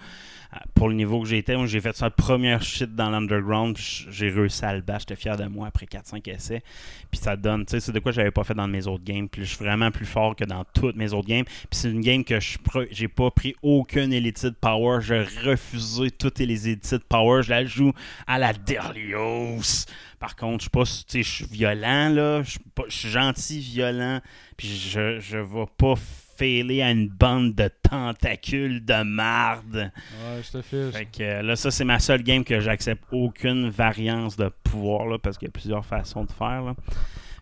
Pour 0.74 0.88
le 0.88 0.94
niveau 0.94 1.20
que 1.20 1.28
j'étais, 1.28 1.54
j'ai 1.66 1.80
fait 1.80 1.96
ça 1.96 2.10
première 2.10 2.62
shit 2.62 2.94
dans 2.94 3.10
l'underground. 3.10 3.76
J'ai 3.76 4.30
réussi 4.30 4.64
à 4.64 4.74
le 4.74 4.80
battre. 4.80 5.00
J'étais 5.00 5.16
fier 5.16 5.36
de 5.36 5.44
moi 5.44 5.68
après 5.68 5.86
4-5 5.86 6.28
essais. 6.28 6.62
Puis 7.10 7.20
ça 7.20 7.36
donne, 7.36 7.64
tu 7.64 7.72
sais, 7.72 7.80
c'est 7.80 7.92
de 7.92 7.98
quoi 8.00 8.10
j'avais 8.10 8.30
pas 8.30 8.42
fait 8.42 8.54
dans 8.54 8.66
mes 8.66 8.86
autres 8.86 9.04
games. 9.04 9.28
Puis 9.28 9.44
je 9.44 9.54
suis 9.54 9.64
vraiment 9.64 9.90
plus 9.90 10.06
fort 10.06 10.34
que 10.34 10.44
dans 10.44 10.64
toutes 10.64 10.96
mes 10.96 11.12
autres 11.12 11.28
games. 11.28 11.44
Puis 11.44 11.68
c'est 11.70 11.90
une 11.90 12.00
game 12.00 12.24
que 12.24 12.40
je 12.40 12.58
j'ai 12.90 13.08
pas 13.08 13.30
pris 13.30 13.54
aucune 13.62 14.12
Elite 14.12 14.50
Power. 14.60 15.00
J'ai 15.02 15.20
refusé 15.20 16.10
toutes 16.10 16.38
les 16.40 16.68
Elite 16.68 16.98
Power. 17.08 17.42
Je 17.42 17.50
la 17.50 17.64
joue 17.64 17.92
à 18.26 18.38
la 18.38 18.52
Derlios. 18.52 19.86
Par 20.18 20.36
contre, 20.36 20.58
je 20.58 20.62
suis 20.64 20.70
pas, 20.70 21.18
je 21.18 21.22
suis 21.22 21.46
violent, 21.46 22.10
là. 22.10 22.42
Je 22.42 22.58
je 22.88 22.96
suis 22.96 23.08
gentil, 23.08 23.60
violent. 23.60 24.20
Puis 24.56 24.68
je, 24.68 25.18
je 25.20 25.38
vais 25.38 25.66
pas 25.76 25.94
à 26.42 26.90
une 26.90 27.08
bande 27.08 27.54
de 27.54 27.70
tentacules 27.88 28.84
de 28.84 29.02
marde. 29.02 29.90
Ouais, 29.92 30.42
je 30.42 30.50
te 30.58 30.62
fiche. 30.62 30.94
Fait 30.96 31.04
que 31.06 31.22
euh, 31.22 31.42
là, 31.42 31.56
ça, 31.56 31.70
c'est 31.70 31.84
ma 31.84 31.98
seule 31.98 32.22
game 32.22 32.44
que 32.44 32.60
j'accepte 32.60 33.02
aucune 33.12 33.68
variance 33.68 34.36
de 34.36 34.50
pouvoir, 34.64 35.06
là, 35.06 35.18
parce 35.18 35.38
qu'il 35.38 35.48
y 35.48 35.50
a 35.50 35.52
plusieurs 35.52 35.84
façons 35.84 36.24
de 36.24 36.32
faire. 36.32 36.62
là. 36.62 36.74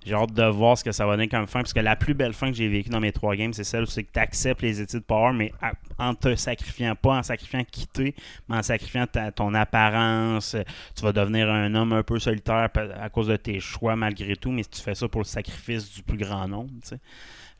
J'ai 0.06 0.14
hâte 0.14 0.32
de 0.32 0.44
voir 0.44 0.78
ce 0.78 0.84
que 0.84 0.92
ça 0.92 1.04
va 1.04 1.12
donner 1.16 1.28
comme 1.28 1.46
fin, 1.46 1.60
parce 1.60 1.72
que 1.74 1.80
la 1.80 1.94
plus 1.96 2.14
belle 2.14 2.32
fin 2.32 2.50
que 2.50 2.56
j'ai 2.56 2.68
vécue 2.68 2.88
dans 2.88 3.00
mes 3.00 3.12
trois 3.12 3.36
games, 3.36 3.52
c'est 3.52 3.64
celle 3.64 3.82
où 3.82 3.86
c'est 3.86 4.04
que 4.04 4.12
tu 4.12 4.18
acceptes 4.20 4.62
les 4.62 4.80
études 4.80 5.02
power, 5.04 5.32
mais 5.34 5.52
en 5.98 6.14
te 6.14 6.34
sacrifiant, 6.34 6.94
pas 6.94 7.16
en 7.18 7.22
sacrifiant 7.22 7.62
quitter, 7.70 8.14
mais 8.48 8.56
en 8.56 8.62
sacrifiant 8.62 9.06
ta- 9.06 9.32
ton 9.32 9.52
apparence. 9.54 10.54
euh, 10.54 10.62
Tu 10.96 11.02
vas 11.02 11.12
devenir 11.12 11.50
un 11.50 11.74
homme 11.74 11.92
un 11.92 12.02
peu 12.04 12.18
solitaire 12.20 12.70
à 12.98 13.08
cause 13.10 13.26
de 13.26 13.36
tes 13.36 13.60
choix 13.60 13.96
malgré 13.96 14.34
tout, 14.36 14.50
mais 14.52 14.62
si 14.62 14.70
tu 14.70 14.80
fais 14.80 14.94
ça 14.94 15.08
pour 15.08 15.20
le 15.20 15.26
sacrifice 15.26 15.92
du 15.92 16.02
plus 16.02 16.16
grand 16.16 16.48
nombre, 16.48 16.70
tu 16.82 16.88
sais. 16.90 17.00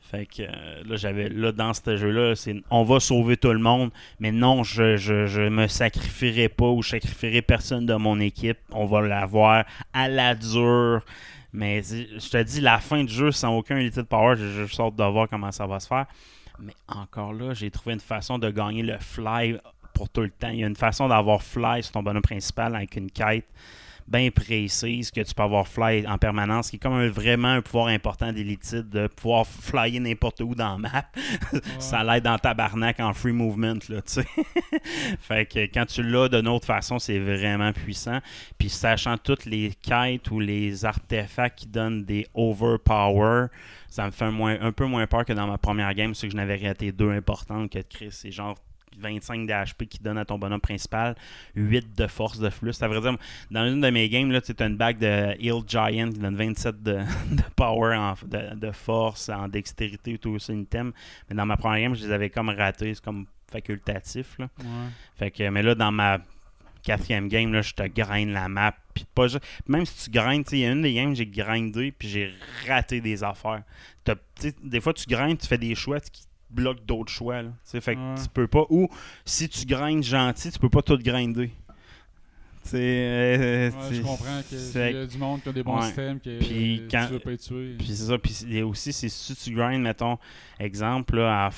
Fait 0.09 0.25
que 0.25 0.41
euh, 0.41 0.83
là, 0.87 0.95
j'avais 0.95 1.29
là 1.29 1.51
dans 1.51 1.71
ce 1.71 1.95
jeu-là, 1.95 2.35
c'est 2.35 2.55
on 2.71 2.83
va 2.83 2.99
sauver 2.99 3.37
tout 3.37 3.53
le 3.53 3.59
monde, 3.59 3.91
mais 4.19 4.31
non, 4.31 4.63
je, 4.63 4.97
je, 4.97 5.27
je 5.27 5.41
me 5.41 5.67
sacrifierai 5.67 6.49
pas 6.49 6.65
ou 6.65 6.81
je 6.81 6.89
sacrifierai 6.89 7.43
personne 7.43 7.85
de 7.85 7.93
mon 7.93 8.19
équipe. 8.19 8.57
On 8.71 8.87
va 8.87 9.01
l'avoir 9.01 9.65
à 9.93 10.07
la 10.07 10.33
dure. 10.33 11.01
Mais 11.53 11.81
je 11.83 12.29
te 12.29 12.41
dis, 12.41 12.59
la 12.59 12.79
fin 12.79 13.03
du 13.03 13.13
jeu 13.13 13.31
sans 13.31 13.55
aucun 13.55 13.77
Elite 13.77 14.01
Power, 14.03 14.35
j'ai 14.35 14.51
juste 14.51 14.79
hâte 14.79 14.95
de 14.95 15.03
voir 15.03 15.27
comment 15.29 15.51
ça 15.51 15.67
va 15.67 15.79
se 15.79 15.87
faire. 15.87 16.05
Mais 16.59 16.73
encore 16.87 17.33
là, 17.33 17.53
j'ai 17.53 17.69
trouvé 17.69 17.93
une 17.93 17.99
façon 17.99 18.39
de 18.39 18.49
gagner 18.49 18.81
le 18.81 18.97
fly 18.97 19.59
pour 19.93 20.09
tout 20.09 20.21
le 20.21 20.31
temps. 20.31 20.49
Il 20.49 20.59
y 20.59 20.63
a 20.63 20.67
une 20.67 20.75
façon 20.75 21.07
d'avoir 21.07 21.43
fly 21.43 21.83
sur 21.83 21.91
ton 21.91 22.01
bonhomme 22.01 22.23
principal 22.23 22.75
avec 22.75 22.95
une 22.95 23.11
quête 23.11 23.45
bien 24.09 24.29
précise 24.31 25.11
que 25.11 25.21
tu 25.21 25.33
peux 25.33 25.43
avoir 25.43 25.67
fly 25.67 26.07
en 26.07 26.17
permanence, 26.17 26.69
qui 26.69 26.77
est 26.77 26.79
comme 26.79 26.93
un- 26.93 27.09
vraiment 27.09 27.49
un 27.49 27.61
pouvoir 27.61 27.87
important 27.87 28.31
d'élite 28.33 28.73
de 28.73 29.07
pouvoir 29.07 29.45
flyer 29.45 30.01
n'importe 30.01 30.41
où 30.41 30.55
dans 30.55 30.77
la 30.77 30.89
map. 30.89 31.05
ça 31.79 32.03
l'aide 32.03 32.23
dans 32.23 32.37
tabarnak 32.37 32.99
en 32.99 33.13
free 33.13 33.31
movement, 33.33 33.79
là, 33.89 34.01
tu 34.01 34.13
sais. 34.13 34.25
fait 35.19 35.45
que 35.45 35.59
quand 35.73 35.85
tu 35.85 36.01
l'as 36.03 36.27
d'une 36.29 36.47
autre 36.47 36.65
façon, 36.65 36.97
c'est 36.99 37.19
vraiment 37.19 37.71
puissant. 37.71 38.19
Puis 38.57 38.69
sachant 38.69 39.17
toutes 39.17 39.45
les 39.45 39.71
quêtes 39.81 40.31
ou 40.31 40.39
les 40.39 40.85
artefacts 40.85 41.59
qui 41.59 41.67
donnent 41.67 42.03
des 42.03 42.25
overpower, 42.33 43.47
ça 43.89 44.05
me 44.05 44.11
fait 44.11 44.25
un, 44.25 44.31
moins, 44.31 44.57
un 44.61 44.71
peu 44.71 44.85
moins 44.85 45.05
peur 45.07 45.25
que 45.25 45.33
dans 45.33 45.47
ma 45.47 45.57
première 45.57 45.93
game, 45.93 46.13
c'est 46.15 46.27
que 46.27 46.31
je 46.31 46.37
n'avais 46.37 46.55
raté 46.67 46.91
deux 46.91 47.11
importantes 47.11 47.71
que 47.71 47.79
Chris, 47.79 48.09
c'est 48.11 48.31
genre 48.31 48.55
25 48.99 49.47
d'HP 49.47 49.85
qui 49.89 49.99
donne 49.99 50.17
à 50.17 50.25
ton 50.25 50.37
bonhomme 50.37 50.61
principal, 50.61 51.15
8 51.55 51.97
de 51.97 52.07
force 52.07 52.39
de 52.39 52.49
flux. 52.49 52.73
Ça 52.73 52.87
veut 52.87 52.99
dire, 52.99 53.15
dans 53.51 53.65
une 53.65 53.81
de 53.81 53.89
mes 53.89 54.07
games, 54.09 54.39
tu 54.41 54.53
as 54.57 54.65
une 54.65 54.77
bague 54.77 54.99
de 54.99 55.35
Heal 55.39 55.61
Giant 55.67 56.09
qui 56.11 56.19
donne 56.19 56.35
27 56.35 56.83
de, 56.83 56.93
de 57.31 57.43
power, 57.55 57.95
en- 57.95 58.15
de, 58.25 58.55
de 58.55 58.71
force, 58.71 59.29
en 59.29 59.47
dextérité, 59.47 60.17
tout 60.17 60.37
ça, 60.39 60.53
item. 60.53 60.91
Mais 61.29 61.35
dans 61.35 61.45
ma 61.45 61.57
première 61.57 61.81
game, 61.89 61.95
je 61.95 62.05
les 62.05 62.11
avais 62.11 62.29
comme 62.29 62.49
ratés, 62.49 62.93
c'est 62.93 63.03
comme 63.03 63.25
facultatif. 63.51 64.37
Là. 64.39 64.47
Ouais. 64.59 64.65
Fait 65.15 65.31
que, 65.31 65.49
mais 65.49 65.61
là, 65.63 65.75
dans 65.75 65.91
ma 65.91 66.19
Quatrième 66.81 67.27
game, 67.27 67.51
là, 67.51 67.61
je 67.61 67.73
te 67.73 67.83
grind 67.83 68.31
la 68.31 68.47
map. 68.47 68.73
Puis 68.93 69.05
pas 69.13 69.27
Même 69.67 69.85
si 69.85 70.05
tu 70.05 70.11
grindes, 70.17 70.45
il 70.53 70.59
y 70.59 70.65
a 70.65 70.71
une 70.71 70.81
des 70.81 70.93
games, 70.93 71.13
j'ai 71.13 71.25
grindé, 71.25 71.91
puis 71.91 72.07
j'ai 72.07 72.33
raté 72.65 73.01
des 73.01 73.21
affaires. 73.21 73.63
T'as- 74.05 74.15
des 74.63 74.79
fois, 74.79 74.93
tu 74.93 75.05
grindes, 75.05 75.37
tu 75.37 75.45
fais 75.45 75.57
des 75.57 75.75
choix 75.75 75.99
qui 75.99 76.23
bloquent 76.49 76.81
d'autres 76.85 77.11
choix. 77.11 77.41
Là, 77.41 77.51
fait 77.63 77.95
que 77.95 77.99
Ouais. 77.99 78.15
tu 78.21 78.29
peux 78.33 78.47
pas. 78.47 78.65
Ou 78.69 78.87
si 79.25 79.47
tu 79.49 79.65
grindes 79.65 80.03
gentil, 80.03 80.51
tu 80.51 80.59
peux 80.59 80.69
pas 80.69 80.81
tout 80.81 80.97
grinder. 80.97 81.51
Sais, 82.63 82.77
euh, 82.77 83.71
Ouais, 83.71 83.95
je 83.95 84.01
comprends 84.01 84.41
qu'il 84.47 84.59
y 84.59 84.97
a 84.97 85.05
du 85.05 85.17
monde 85.17 85.41
qui 85.41 85.49
a 85.49 85.53
des 85.53 85.63
bons 85.63 85.77
Ouais. 85.79 85.85
systèmes 85.87 86.19
que 86.19 86.37
Puis 86.39 86.83
quand- 86.91 87.05
tu 87.07 87.13
veux 87.13 87.19
pas 87.19 87.31
être 87.31 87.41
tué. 87.41 87.75
Puis 87.77 87.87
c'est 87.87 88.03
ça. 88.07 88.17
Puis 88.19 88.61
aussi, 88.61 88.93
c'est 88.93 89.09
si 89.09 89.35
tu 89.35 89.55
grindes, 89.55 89.81
mettons, 89.81 90.19
exemple, 90.59 91.15
là, 91.15 91.49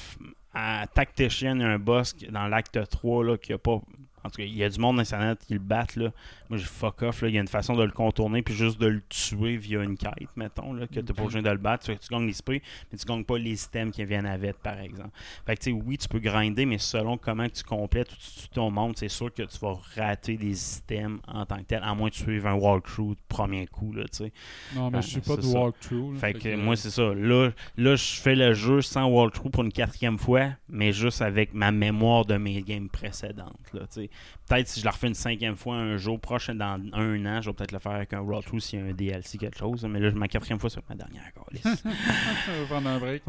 à, 0.54 0.82
à 0.84 0.88
Tactician, 0.88 1.56
il 1.56 1.62
y 1.62 1.66
a 1.66 1.70
un 1.70 1.80
boss 1.80 2.14
qui- 2.14 2.28
dans 2.28 2.48
l'acte 2.48 2.80
3 2.90 3.24
là, 3.26 3.38
qui 3.38 3.52
a 3.52 3.58
pas. 3.58 3.82
En 4.24 4.30
tout 4.30 4.38
cas, 4.38 4.44
il 4.44 4.56
y 4.56 4.64
a 4.64 4.70
du 4.70 4.80
monde 4.80 4.98
dans 4.98 5.02
Internet 5.02 5.40
qui 5.46 5.54
le 5.54 5.60
battent. 5.60 5.96
Là. 5.96 6.12
Moi, 6.50 6.58
j'ai 6.58 6.66
fuck 6.66 7.02
off. 7.02 7.22
Là. 7.22 7.28
Il 7.30 7.36
y 7.36 7.38
a 7.38 7.42
une 7.42 7.48
façon 7.48 7.76
de 7.76 7.84
le 7.84 7.92
contourner 7.92 8.42
puis 8.42 8.54
juste 8.54 8.80
de 8.80 8.88
le 8.88 9.02
tuer 9.10 9.58
via 9.58 9.84
une 9.84 9.98
quête, 9.98 10.36
mettons, 10.36 10.74
là, 10.74 10.88
que 10.88 11.00
tu 11.00 11.14
pas 11.14 11.24
besoin 11.24 11.42
de 11.42 11.50
le 11.50 11.58
battre. 11.58 11.86
Fait 11.86 11.96
que 11.96 12.02
tu 12.02 12.10
gagnes 12.10 12.28
l'esprit, 12.28 12.62
mais 12.92 12.98
tu 12.98 13.06
gagnes 13.06 13.24
pas 13.24 13.38
les 13.38 13.56
systèmes 13.56 13.92
qui 13.92 14.04
viennent 14.06 14.26
avec, 14.26 14.58
par 14.58 14.80
exemple. 14.80 15.12
Fait 15.46 15.56
que, 15.56 15.64
tu 15.64 15.72
sais, 15.72 15.82
oui, 15.86 15.98
tu 15.98 16.08
peux 16.08 16.20
grinder, 16.20 16.66
mais 16.66 16.78
selon 16.78 17.18
comment 17.18 17.48
tu 17.50 17.64
complètes 17.64 18.12
ou 18.12 18.16
tu 18.16 18.42
tues 18.42 18.50
ton 18.50 18.72
monde, 18.72 18.94
c'est 18.98 19.10
sûr 19.10 19.34
que 19.34 19.44
tu 19.44 19.58
vas 19.60 19.78
rater 19.96 20.38
des 20.38 20.54
systèmes 20.56 21.20
en 21.28 21.46
tant 21.46 21.58
que 21.58 21.64
tel, 21.64 21.82
à 21.84 21.94
moins 21.94 22.10
que 22.10 22.16
tu 22.16 22.24
suives 22.24 22.48
un 22.48 22.54
walkthrough 22.54 23.16
de 23.16 23.22
premier 23.28 23.68
coup, 23.68 23.94
là, 23.94 24.04
tu 24.04 24.26
sais. 24.26 24.34
Non, 24.76 24.90
mais 24.90 25.02
Ouais, 25.02 25.02
je 25.02 25.08
suis 25.08 25.22
pas 25.22 25.36
de 25.36 25.46
walkthrough. 25.46 26.14
là, 26.14 26.20
Fait 26.20 26.34
que 26.34 26.56
moi, 26.56 26.76
c'est 26.76 26.92
ça. 26.92 27.14
Là, 27.14 27.50
là 27.78 27.96
je 27.96 28.22
fais 28.22 28.36
le 28.36 28.54
jeu 28.54 28.82
sans 28.82 29.08
walkthrough 29.08 29.52
pour 29.52 29.64
une 29.64 29.72
quatrième 29.72 30.18
fois, 30.18 30.50
mais 30.70 30.94
juste 30.94 31.22
avec 31.22 31.54
ma 31.54 31.72
mémoire 31.72 32.26
de 32.26 32.38
mes 32.38 32.62
games 32.62 32.90
précédentes. 32.90 33.74
Là, 33.74 33.82
tu 33.82 34.02
sais. 34.02 34.10
Peut-être 34.48 34.68
si 34.68 34.80
je 34.80 34.86
la 34.86 34.92
refais 34.92 35.08
une 35.08 35.14
cinquième 35.14 35.56
fois 35.56 35.76
un 35.76 35.98
jour 35.98 36.20
prochain, 36.20 36.56
dans 36.56 36.80
un 36.94 37.26
an, 37.26 37.42
je 37.42 37.50
vais 37.50 37.54
peut-être 37.54 37.72
le 37.72 37.80
faire 37.80 37.94
avec 37.94 38.14
un 38.14 38.22
walkthrough 38.22 38.60
s'il 38.60 38.80
y 38.80 38.82
a 38.82 38.86
un 38.86 38.94
DLC, 38.94 39.38
quelque 39.38 39.58
chose. 39.58 39.86
Mais 39.86 40.00
là, 40.00 40.12
ma 40.12 40.28
quatrième 40.28 40.60
fois, 40.60 40.70
c'est 40.70 40.82
ma 40.90 40.96
dernière. 40.96 41.24
câlisse. 41.34 41.84
On 41.86 42.62
va 42.62 42.68
prendre 42.68 42.90
un 42.90 43.00
break. 43.00 43.24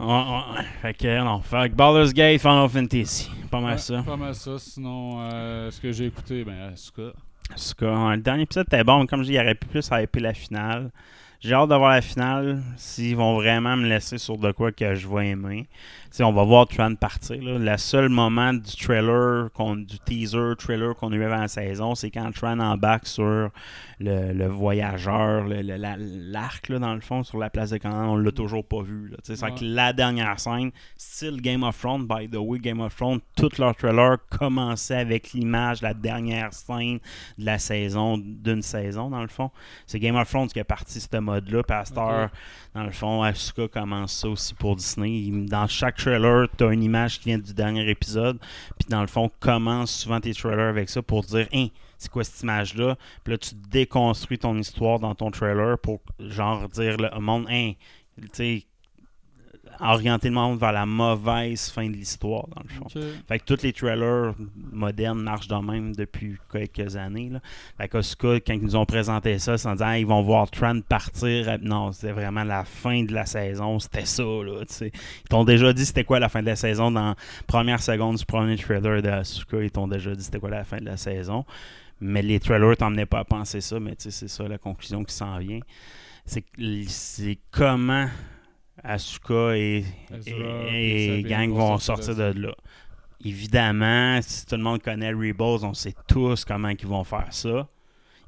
Fait 0.80 0.94
que, 0.94 1.22
non. 1.22 1.40
Fait 1.40 1.70
que 1.70 1.74
Baldur's 1.74 2.12
Gate, 2.12 2.40
Final 2.40 2.68
Fantasy. 2.68 3.30
Pas 3.50 3.60
mal 3.60 3.72
Ouais, 3.72 3.78
ça. 3.78 4.02
Pas 4.02 4.16
mal 4.16 4.34
ça. 4.34 4.58
Sinon, 4.58 5.20
euh, 5.20 5.70
ce 5.70 5.80
que 5.80 5.92
j'ai 5.92 6.06
écouté, 6.06 6.44
ben, 6.44 6.74
cas, 7.76 8.06
ouais, 8.08 8.16
le 8.16 8.22
dernier 8.22 8.42
épisode 8.42 8.66
était 8.66 8.84
bon, 8.84 9.00
mais 9.00 9.06
comme 9.06 9.22
je 9.22 9.28
dis, 9.28 9.34
il 9.34 9.40
aurait 9.40 9.54
pu 9.54 9.66
plus 9.66 9.86
hyper 9.92 10.22
la 10.22 10.34
finale. 10.34 10.90
J'ai 11.40 11.54
hâte 11.54 11.70
de 11.70 11.74
voir 11.74 11.90
la 11.90 12.00
finale, 12.00 12.62
s'ils 12.76 13.16
vont 13.16 13.34
vraiment 13.34 13.76
me 13.76 13.88
laisser 13.88 14.16
sur 14.16 14.38
de 14.38 14.52
quoi 14.52 14.70
que 14.70 14.94
je 14.94 15.08
vais 15.08 15.30
aimer. 15.30 15.66
On 16.20 16.32
va 16.32 16.44
voir 16.44 16.66
Tran 16.68 16.94
partir. 16.94 17.42
Là. 17.42 17.58
Le 17.58 17.78
seul 17.78 18.08
moment 18.08 18.52
du 18.52 18.76
trailer, 18.76 19.48
du 19.86 19.98
teaser 20.00 20.52
trailer 20.58 20.94
qu'on 20.94 21.10
a 21.12 21.16
eu 21.16 21.24
avant 21.24 21.36
la 21.40 21.48
saison, 21.48 21.94
c'est 21.94 22.10
quand 22.10 22.30
Tran 22.32 22.58
embarque 22.60 23.06
sur 23.06 23.48
le, 23.98 24.32
le 24.32 24.46
voyageur, 24.46 25.44
le- 25.46 25.62
le- 25.62 25.76
la- 25.76 25.96
l'arc, 25.98 26.70
dans 26.72 26.94
le 26.94 27.00
fond, 27.00 27.22
sur 27.22 27.38
la 27.38 27.50
place 27.50 27.70
de 27.70 27.78
Canaan. 27.78 28.12
On 28.12 28.16
l'a 28.16 28.30
toujours 28.32 28.64
pas 28.64 28.82
vu. 28.82 29.12
C'est 29.22 29.42
Ouais. 29.42 29.54
que 29.54 29.64
la 29.64 29.92
dernière 29.92 30.38
scène, 30.38 30.70
style 30.96 31.40
Game 31.40 31.62
of 31.62 31.78
Thrones, 31.80 32.06
by 32.06 32.28
the 32.28 32.36
way, 32.36 32.58
Game 32.58 32.80
of 32.80 32.94
Thrones, 32.94 33.20
tout 33.36 33.50
leur 33.58 33.74
trailer 33.74 34.18
commençait 34.30 34.96
avec 34.98 35.32
l'image, 35.32 35.80
la 35.82 35.94
dernière 35.94 36.52
scène 36.52 36.98
de 37.38 37.44
la 37.46 37.58
saison, 37.58 38.18
d'une 38.18 38.62
saison, 38.62 39.08
dans 39.08 39.22
le 39.22 39.28
fond. 39.28 39.50
C'est 39.86 39.98
Game 39.98 40.16
of 40.16 40.28
Thrones 40.28 40.48
qui 40.48 40.60
a 40.60 40.64
parti 40.64 41.00
ce 41.00 41.16
mode-là. 41.18 41.62
Heure, 41.96 42.30
dans 42.74 42.84
le 42.84 42.90
fond, 42.90 43.22
Asuka 43.22 43.68
commence 43.68 44.12
ça 44.12 44.28
aussi 44.28 44.54
pour 44.54 44.76
Disney. 44.76 45.30
Dans 45.48 45.66
chaque 45.66 46.01
trailer, 46.02 46.48
tu 46.56 46.64
as 46.64 46.72
une 46.72 46.82
image 46.82 47.18
qui 47.20 47.26
vient 47.30 47.38
du 47.38 47.54
dernier 47.54 47.88
épisode. 47.88 48.38
Puis 48.78 48.88
dans 48.88 49.00
le 49.00 49.06
fond, 49.06 49.30
commence 49.40 49.90
souvent 49.94 50.20
tes 50.20 50.34
trailers 50.34 50.68
avec 50.68 50.88
ça 50.88 51.02
pour 51.02 51.22
dire 51.22 51.46
Hein, 51.54 51.68
c'est 51.98 52.10
quoi 52.10 52.24
cette 52.24 52.42
image-là? 52.42 52.96
Puis 53.24 53.32
là, 53.32 53.38
tu 53.38 53.54
déconstruis 53.70 54.38
ton 54.38 54.56
histoire 54.58 54.98
dans 54.98 55.14
ton 55.14 55.30
trailer 55.30 55.78
pour 55.78 56.00
genre 56.18 56.68
dire 56.68 56.96
le- 56.98 57.20
monde 57.20 57.46
Hein, 57.48 57.72
tu 58.20 58.28
sais, 58.32 58.64
orienter 59.80 60.28
le 60.28 60.34
monde 60.34 60.58
vers 60.58 60.72
la 60.72 60.86
mauvaise 60.86 61.70
fin 61.70 61.86
de 61.88 61.92
l'histoire, 61.94 62.46
dans 62.48 62.62
le 62.62 62.68
fond. 62.68 63.00
Fait 63.28 63.38
que 63.38 63.44
tous 63.44 63.62
les 63.62 63.72
trailers 63.72 64.34
modernes 64.72 65.20
marchent 65.22 65.48
de 65.48 65.54
même 65.56 65.94
depuis 65.94 66.36
quelques 66.50 66.96
années. 66.96 67.30
Là. 67.30 67.40
Fait 67.78 67.88
qu'Asuka, 67.88 68.36
quand 68.40 68.52
ils 68.54 68.62
nous 68.62 68.76
ont 68.76 68.86
présenté 68.86 69.38
ça, 69.38 69.58
sans 69.58 69.74
dire 69.74 69.86
Ah, 69.86 69.98
ils 69.98 70.06
vont 70.06 70.22
voir 70.22 70.50
Tran 70.50 70.80
partir. 70.80 71.58
Non, 71.62 71.92
c'était 71.92 72.12
vraiment 72.12 72.44
la 72.44 72.64
fin 72.64 73.02
de 73.04 73.12
la 73.12 73.26
saison. 73.26 73.78
C'était 73.78 74.04
ça. 74.06 74.22
Là, 74.22 74.62
ils 74.80 74.90
t'ont 75.28 75.44
déjà 75.44 75.72
dit 75.72 75.84
c'était 75.86 76.04
quoi 76.04 76.18
la 76.20 76.28
fin 76.28 76.40
de 76.40 76.46
la 76.46 76.56
saison 76.56 76.90
dans 76.90 77.08
la 77.10 77.16
première 77.46 77.80
seconde 77.82 78.16
du 78.16 78.24
premier 78.24 78.56
trailer 78.56 79.02
d'Asuka. 79.02 79.62
Ils 79.62 79.70
t'ont 79.70 79.88
déjà 79.88 80.14
dit 80.14 80.22
c'était 80.22 80.38
quoi 80.40 80.50
la 80.50 80.64
fin 80.64 80.78
de 80.78 80.84
la 80.86 80.96
saison. 80.96 81.44
Mais 82.00 82.22
les 82.22 82.40
trailers 82.40 82.76
t'emmenaient 82.76 83.06
pas 83.06 83.20
à 83.20 83.24
penser 83.24 83.60
ça. 83.60 83.78
Mais 83.80 83.94
c'est 83.98 84.10
ça 84.28 84.48
la 84.48 84.58
conclusion 84.58 85.04
qui 85.04 85.14
s'en 85.14 85.38
vient. 85.38 85.60
Que- 85.60 86.84
c'est 86.88 87.38
comment 87.50 88.06
Asuka 88.82 89.56
et, 89.56 89.84
Ezra 90.10 90.64
et, 90.68 90.70
et 90.70 91.18
et 91.18 91.22
Sabine 91.22 91.28
gang 91.28 91.52
vont 91.52 91.78
sortir 91.78 92.16
de 92.16 92.32
de 92.32 92.40
là. 92.46 92.54
Évidemment, 93.24 94.20
si 94.22 94.46
tout 94.46 94.56
le 94.56 94.62
monde 94.62 94.82
connaît 94.82 95.12
Rebels, 95.12 95.64
on 95.64 95.74
sait 95.74 95.94
tous 96.08 96.44
comment 96.44 96.68
ils 96.68 96.86
vont 96.86 97.04
faire 97.04 97.28
ça. 97.30 97.68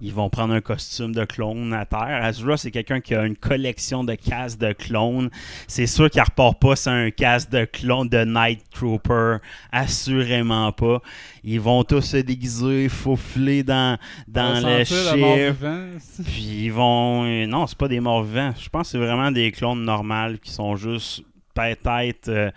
Ils 0.00 0.12
vont 0.12 0.28
prendre 0.28 0.52
un 0.52 0.60
costume 0.60 1.14
de 1.14 1.24
clone 1.24 1.72
à 1.72 1.86
terre. 1.86 2.20
Azura, 2.22 2.56
c'est 2.56 2.70
quelqu'un 2.70 3.00
qui 3.00 3.14
a 3.14 3.24
une 3.24 3.36
collection 3.36 4.04
de 4.04 4.14
casques 4.14 4.58
de 4.58 4.72
clones. 4.72 5.30
C'est 5.66 5.86
sûr 5.86 6.10
qu'il 6.10 6.20
ne 6.20 6.26
repart 6.26 6.60
pas 6.60 6.76
sur 6.76 6.92
un 6.92 7.10
casque 7.10 7.50
de 7.50 7.64
clone 7.64 8.08
de 8.08 8.24
Night 8.24 8.60
Trooper. 8.72 9.36
Assurément 9.72 10.72
pas. 10.72 11.00
Ils 11.42 11.60
vont 11.60 11.84
tous 11.84 12.00
se 12.02 12.16
déguiser, 12.18 12.88
faufiler 12.88 13.62
dans, 13.62 13.98
dans 14.28 14.62
On 14.64 14.78
le 14.78 14.84
chiffre. 14.84 16.22
Puis 16.24 16.64
ils 16.64 16.72
vont. 16.72 17.24
euh, 17.24 17.46
Non, 17.46 17.66
c'est 17.66 17.78
pas 17.78 17.88
des 17.88 18.00
morts 18.00 18.24
vivants. 18.24 18.52
Je 18.60 18.68
pense 18.68 18.88
que 18.88 18.92
c'est 18.92 19.04
vraiment 19.04 19.30
des 19.30 19.52
clones 19.52 19.84
normales 19.84 20.38
qui 20.38 20.50
sont 20.50 20.76
juste 20.76 21.22
peut-être. 21.54 22.28
euh, 22.28 22.50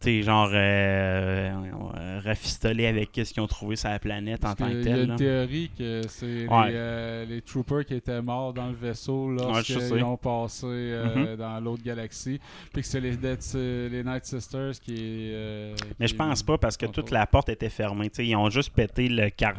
sais, 0.00 0.22
genre. 0.22 0.50
Euh, 0.52 2.20
rafistolés 2.24 2.86
avec 2.86 3.10
ce 3.14 3.32
qu'ils 3.32 3.42
ont 3.42 3.46
trouvé 3.46 3.76
sur 3.76 3.88
la 3.88 3.98
planète 3.98 4.44
en 4.44 4.54
tant 4.54 4.68
que 4.68 4.72
qu'il 4.72 4.88
y 4.88 4.92
a 4.92 4.94
tel. 4.94 5.02
une 5.04 5.08
là. 5.10 5.16
théorie 5.16 5.70
que 5.76 6.02
c'est 6.08 6.46
Ouais. 6.48 6.68
les, 6.68 6.74
euh, 6.74 7.24
les 7.26 7.40
troopers 7.42 7.84
qui 7.84 7.94
étaient 7.94 8.20
morts 8.22 8.52
dans 8.52 8.68
le 8.68 8.74
vaisseau 8.74 9.28
Ouais, 9.30 9.36
lorsqu'ils 9.42 9.80
sais. 9.80 10.02
ont 10.02 10.16
passé 10.16 10.66
euh, 10.66 11.30
Mhm. 11.32 11.36
dans 11.36 11.60
l'autre 11.60 11.82
galaxie. 11.82 12.40
Puis 12.72 12.82
que 12.82 12.88
c'est 12.88 13.00
les, 13.00 13.16
les 13.88 14.04
Night 14.04 14.24
Sisters 14.24 14.72
qui. 14.80 15.30
euh, 15.32 15.74
Mais 15.98 16.06
je 16.06 16.14
pense 16.14 16.42
pas 16.42 16.58
parce 16.58 16.76
que 16.76 16.86
toute 16.86 17.10
la 17.10 17.26
porte 17.26 17.48
était 17.48 17.70
fermée. 17.70 18.10
Ils 18.18 18.36
ont 18.36 18.50
juste 18.50 18.70
pété 18.74 19.08
le 19.08 19.30
car... 19.30 19.54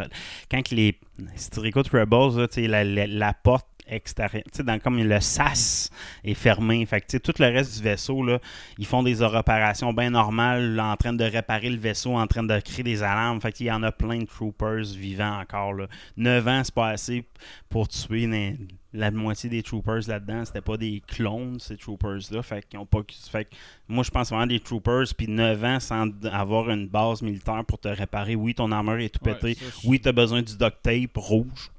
Quand 0.50 0.70
les. 0.72 0.98
Si 1.36 1.50
tu 1.50 1.60
Rebels, 1.92 2.48
là, 2.68 2.84
la- 2.84 3.08
la 3.08 3.34
porte 3.34 3.68
sais, 4.06 4.64
Dans, 4.64 4.80
comme 4.80 4.98
le 5.02 5.20
sas 5.20 5.90
est 6.24 6.34
fermé. 6.34 6.86
Fait 6.86 7.02
que, 7.02 7.18
tout 7.18 7.34
le 7.40 7.46
reste 7.46 7.78
du 7.78 7.84
vaisseau, 7.84 8.24
là, 8.24 8.40
ils 8.78 8.86
font 8.86 9.04
des 9.04 9.22
opérations 9.22 9.94
bien 9.94 10.10
normales 10.10 10.76
là, 10.76 10.86
en 10.92 10.96
train 10.96 11.14
de 11.14 11.24
réparer 11.24 11.70
le 11.70 11.78
vaisseau, 11.78 12.16
en 12.16 12.28
train 12.28 12.44
de 12.44 12.60
créer 12.60 12.84
des 12.84 13.04
alarmes. 13.04 13.42
Fait 13.42 13.52
qu'il 13.52 13.66
y 13.68 13.72
en 13.72 13.84
a 13.84 13.92
plein 13.92 14.20
de 14.20 14.26
troopers 14.26 14.84
vivants 14.84 15.40
encore. 15.40 15.74
Là. 15.74 15.88
9 16.18 16.48
ans, 16.48 16.62
c'est 16.64 16.74
pas 16.74 16.90
assez 16.90 17.26
pour 17.70 17.88
tuer 17.88 18.28
la 18.94 19.10
moitié 19.10 19.50
des 19.50 19.64
troopers 19.64 20.02
là-dedans. 20.08 20.44
C'était 20.46 20.62
pas 20.62 20.78
des 20.78 21.02
clones, 21.08 21.60
ces 21.60 21.78
troopers-là. 21.78 22.42
Fait 22.42 22.68
qu'ils 22.68 22.80
ont 22.80 22.86
pas. 22.86 23.00
Fait 23.32 23.46
que 23.46 23.56
moi, 23.88 24.04
je 24.04 24.12
pense 24.12 24.30
vraiment 24.30 24.48
des 24.48 24.60
troopers, 24.60 25.06
puis 25.18 25.28
9 25.28 25.64
ans 25.64 25.80
sans 25.80 26.08
avoir 26.32 26.70
une 26.70 26.88
base 26.88 27.22
militaire 27.22 27.64
pour 27.66 27.80
te 27.80 27.88
réparer. 27.88 28.36
Oui, 28.36 28.54
ton 28.54 28.72
armure 28.72 29.00
est 29.00 29.10
tout 29.10 29.24
Ouais, 29.26 29.36
pété. 29.36 29.56
ça, 29.56 29.66
Oui, 29.86 30.00
tu 30.00 30.10
as 30.10 30.12
besoin 30.12 30.42
du 30.42 30.58
duct 30.58 30.78
tape 30.82 31.16
rouge. 31.18 31.72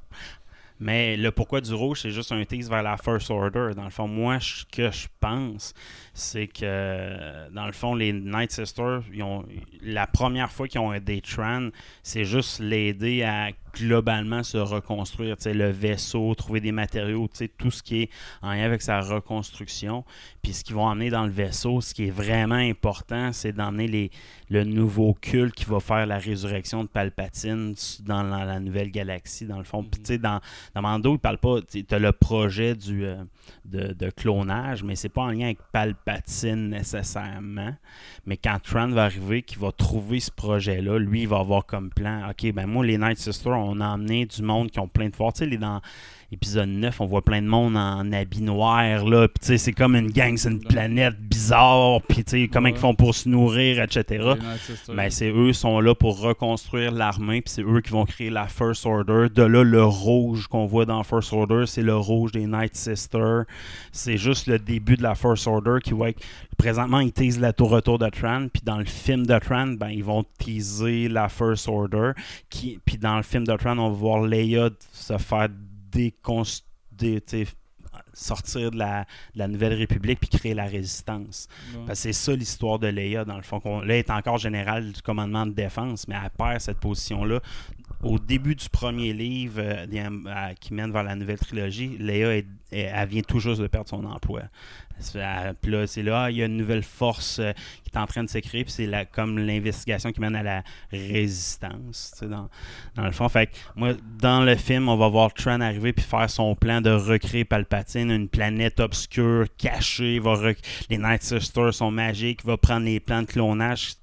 Mais 0.83 1.17
le 1.17 1.31
pourquoi 1.31 1.61
du 1.61 1.73
rouge, 1.73 2.01
c'est 2.01 2.11
juste 2.11 2.33
un 2.33 2.45
tease 2.45 2.69
vers 2.69 2.83
la 2.83 2.97
First 2.97 3.31
Order. 3.31 3.71
Dans 3.77 3.85
le 3.85 3.91
fond, 3.91 4.09
moi, 4.09 4.41
ce 4.41 4.65
que 4.65 4.91
je 4.91 5.07
pense, 5.21 5.75
c'est 6.13 6.49
que, 6.49 7.49
dans 7.51 7.67
le 7.67 7.73
fond, 7.73 7.95
les 7.95 8.13
Night 8.13 8.51
Sisters, 8.51 9.03
ils 9.13 9.23
ont, 9.23 9.47
la 9.81 10.09
première 10.09 10.51
fois 10.51 10.67
qu'ils 10.67 10.81
ont 10.81 10.93
aidé 10.93 11.21
Tran, 11.21 11.69
c'est 12.03 12.25
juste 12.25 12.59
l'aider 12.59 13.23
à 13.23 13.51
globalement 13.73 14.43
se 14.43 14.59
reconstruire. 14.59 15.37
Tu 15.37 15.45
sais, 15.45 15.55
le 15.55 15.71
vaisseau, 15.71 16.35
trouver 16.35 16.61
des 16.61 16.73
matériaux, 16.73 17.29
tu 17.29 17.39
sais, 17.39 17.49
tout 17.49 17.71
ce 17.71 17.83
qui 17.83 18.03
est 18.03 18.11
en 18.43 18.53
lien 18.53 18.65
avec 18.65 18.83
sa 18.83 19.01
reconstruction. 19.01 20.05
Puis 20.43 20.53
ce 20.53 20.65
qu'ils 20.65 20.75
vont 20.75 20.87
emmener 20.87 21.11
dans 21.11 21.25
le 21.25 21.31
vaisseau, 21.31 21.81
ce 21.81 21.95
qui 21.95 22.07
est 22.07 22.11
vraiment 22.11 22.55
important, 22.55 23.33
c'est 23.33 23.53
d'emmener 23.53 23.89
les, 23.89 24.11
le 24.51 24.65
nouveau 24.65 25.15
culte 25.15 25.55
qui 25.55 25.65
va 25.65 25.81
faire 25.81 26.07
la 26.07 26.19
résurrection 26.19 26.85
de 26.85 26.89
Palpatine 26.89 27.75
dans 28.01 28.23
la, 28.23 28.45
la 28.45 28.61
nouvelle 28.61 28.91
galaxie, 28.91 29.47
dans 29.47 29.59
le 29.59 29.65
fond. 29.65 29.83
Puis, 29.83 30.01
tu 30.01 30.13
sais, 30.13 30.19
dans, 30.19 30.41
dans 30.75 30.83
Mando, 30.83 31.15
il 31.15 31.19
parle 31.19 31.39
pas. 31.39 31.61
Tu 31.63 31.85
as 31.91 31.99
le 31.99 32.13
projet 32.13 32.75
du, 32.75 33.05
euh, 33.05 33.23
de, 33.65 33.93
de 33.93 34.11
clonage, 34.11 34.83
mais 34.83 34.97
c'est 34.97 35.09
pas 35.09 35.23
en 35.23 35.31
lien 35.31 35.47
avec 35.47 35.59
Palpatine 35.73 36.69
nécessairement. 36.69 37.75
Mais 38.27 38.37
quand 38.37 38.59
Tran 38.63 38.89
va 38.89 39.05
arriver, 39.05 39.43
qu'il 39.43 39.59
va 39.59 39.73
trouver 39.73 40.21
ce 40.21 40.31
projet-là, 40.31 40.99
lui, 40.99 41.23
il 41.23 41.29
va 41.29 41.39
avoir 41.39 41.67
comme 41.67 41.91
plan 41.91 42.29
OK, 42.31 42.53
ben 42.53 42.67
moi, 42.67 42.85
les 42.85 42.99
Night 42.99 43.19
Sisters, 43.19 43.53
on 43.63 43.81
a 43.81 43.89
emmené 43.89 44.27
du 44.27 44.43
monde 44.43 44.71
qui 44.71 44.79
ont 44.81 44.89
plein 44.89 45.09
de 45.09 45.17
force. 45.17 45.35
Tu 45.35 45.51
sais, 45.51 45.57
dans 45.57 45.81
épisode 46.33 46.69
9, 46.71 47.01
on 47.03 47.07
voit 47.07 47.23
plein 47.23 47.43
de 47.43 47.47
monde 47.47 47.77
en 47.77 48.11
habit 48.11 48.43
noir, 48.43 49.05
là. 49.05 49.29
Puis, 49.29 49.41
tu 49.41 49.47
sais, 49.49 49.59
c'est 49.59 49.73
comme 49.73 49.95
une 49.95 50.11
gang, 50.11 50.37
c'est 50.37 50.51
une 50.51 50.61
planète 50.61 51.21
bizarre. 51.21 52.01
Puis, 52.09 52.25
tu 52.25 52.31
sais, 52.43 52.49
comment 52.49 52.69
Ouais. 52.69 52.75
ils 52.75 52.79
font 52.81 52.95
pour 52.95 53.15
se 53.15 53.29
nourrir, 53.29 53.83
etc. 53.83 54.33
Sisters. 54.65 54.95
Ben, 54.95 55.11
c'est 55.11 55.31
eux 55.31 55.53
sont 55.53 55.81
là 55.81 55.95
pour 55.95 56.21
reconstruire 56.21 56.91
l'armée, 56.93 57.43
puis 57.43 57.53
c'est 57.53 57.63
eux 57.63 57.81
qui 57.83 57.91
vont 57.91 58.05
créer 58.07 58.31
la 58.31 58.47
First 58.47 58.87
Order. 58.87 59.27
De 59.35 59.43
là, 59.43 59.63
le 59.63 59.85
rouge 59.85 60.47
qu'on 60.47 60.65
voit 60.67 60.87
dans 60.87 61.03
First 61.03 61.33
Order, 61.33 61.65
c'est 61.67 61.83
le 61.83 61.97
rouge 61.97 62.33
des 62.33 62.47
Night 62.47 62.75
Sisters. 62.77 63.45
C'est 63.93 64.17
juste 64.17 64.47
le 64.47 64.59
début 64.59 64.97
de 64.97 65.03
la 65.03 65.15
First 65.15 65.47
Order 65.47 65.79
qui 65.85 65.93
va. 65.93 66.07
Présentement, 66.57 67.01
ils 67.01 67.13
teasent 67.13 67.41
la 67.41 67.53
tour 67.53 67.71
retour 67.71 67.99
de 67.99 68.09
Tran, 68.09 68.47
puis 68.53 68.63
dans 68.65 68.79
le 68.79 68.85
film 68.85 69.27
de 69.27 69.39
Tran, 69.39 69.67
ben, 69.69 69.89
ils 69.91 70.05
vont 70.05 70.25
teaser 70.39 71.09
la 71.09 71.29
First 71.29 71.69
Order. 71.69 72.13
Qui... 72.49 72.79
Puis 72.85 72.97
dans 72.97 73.17
le 73.17 73.23
film 73.23 73.47
de 73.47 73.55
Tran, 73.57 73.77
on 73.79 73.91
va 73.91 73.97
voir 73.97 74.23
Leia 74.23 74.71
se 74.93 75.19
faire 75.19 75.49
déconstruire 75.93 77.21
sortir 78.15 78.71
de 78.71 78.79
la, 78.79 79.03
de 79.35 79.39
la 79.39 79.49
Nouvelle 79.49 79.75
République 79.75 80.21
puis 80.21 80.29
créer 80.29 80.55
la 80.55 80.65
résistance. 80.67 81.49
Ouais. 81.75 81.81
Parce 81.87 81.99
que 81.99 82.03
c'est 82.05 82.13
ça 82.13 82.35
l'histoire 82.35 82.79
de 82.79 82.87
Leia, 82.87 83.25
dans 83.25 83.37
le 83.37 83.43
fond. 83.43 83.61
elle 83.83 83.91
est 83.91 84.11
encore 84.11 84.39
générale 84.39 84.93
du 84.93 85.03
commandement 85.03 85.47
de 85.47 85.53
défense, 85.53 86.09
mais 86.09 86.15
elle 86.23 86.31
perd 86.31 86.61
cette 86.61 86.79
position-là. 86.79 87.41
Au 88.03 88.19
début 88.19 88.55
du 88.55 88.69
premier 88.69 89.13
livre 89.13 89.61
euh, 89.63 89.87
euh, 89.93 90.55
qui 90.61 90.75
mène 90.75 90.91
vers 90.93 91.05
la 91.05 91.15
nouvelle 91.15 91.39
trilogie, 91.39 91.97
Leia, 91.99 92.37
est- 92.37 92.47
elle 92.71 93.09
vient 93.09 93.23
tout 93.23 93.39
juste 93.41 93.61
de 93.61 93.67
perdre 93.67 93.89
son 93.91 94.05
emploi. 94.05 94.43
C'est- 94.99 95.19
là, 95.19 95.87
c'est 95.87 96.03
là, 96.03 96.31
il 96.31 96.37
y 96.37 96.43
a 96.43 96.47
une 96.47 96.57
nouvelle 96.57 96.83
force 96.83 97.39
euh, 97.39 97.53
qui 97.83 97.91
est 97.95 97.99
en 97.99 98.07
train 98.07 98.25
de 98.25 98.29
se 98.29 98.39
créer, 98.39 98.65
puis 98.65 98.73
c'est 98.73 98.91
comme 99.13 99.39
l'investigation 99.39 100.13
qui 100.13 100.21
mène 100.21 100.37
à 100.37 100.43
la 100.43 100.63
résistance, 100.91 102.15
dans, 102.23 102.49
dans 102.95 103.05
le 103.05 103.13
fond. 103.13 103.29
Fait 103.29 103.51
dans 104.21 104.43
le 104.43 104.57
film, 104.57 104.89
on 104.89 104.97
va 104.97 105.09
voir 105.09 105.33
Tran 105.35 105.61
arriver 105.61 105.93
puis 105.93 106.05
faire 106.05 106.29
son 106.31 106.55
plan 106.55 106.81
de 106.81 106.91
recréer 106.91 107.45
Palpatine, 107.45 108.11
une 108.11 108.29
planète 108.29 108.81
obscure, 108.81 109.47
cachée. 109.59 110.19
Va 110.19 110.35
Les 110.89 110.99
Night 110.99 111.23
Sisters 111.23 111.75
sont 111.75 111.91
magiques. 111.91 112.41
Il 112.45 112.47
va 112.47 112.57
prendre 112.57 112.85
les 112.85 113.01
plans 113.01 113.23
de 113.23 113.27
clonage. 113.27 113.95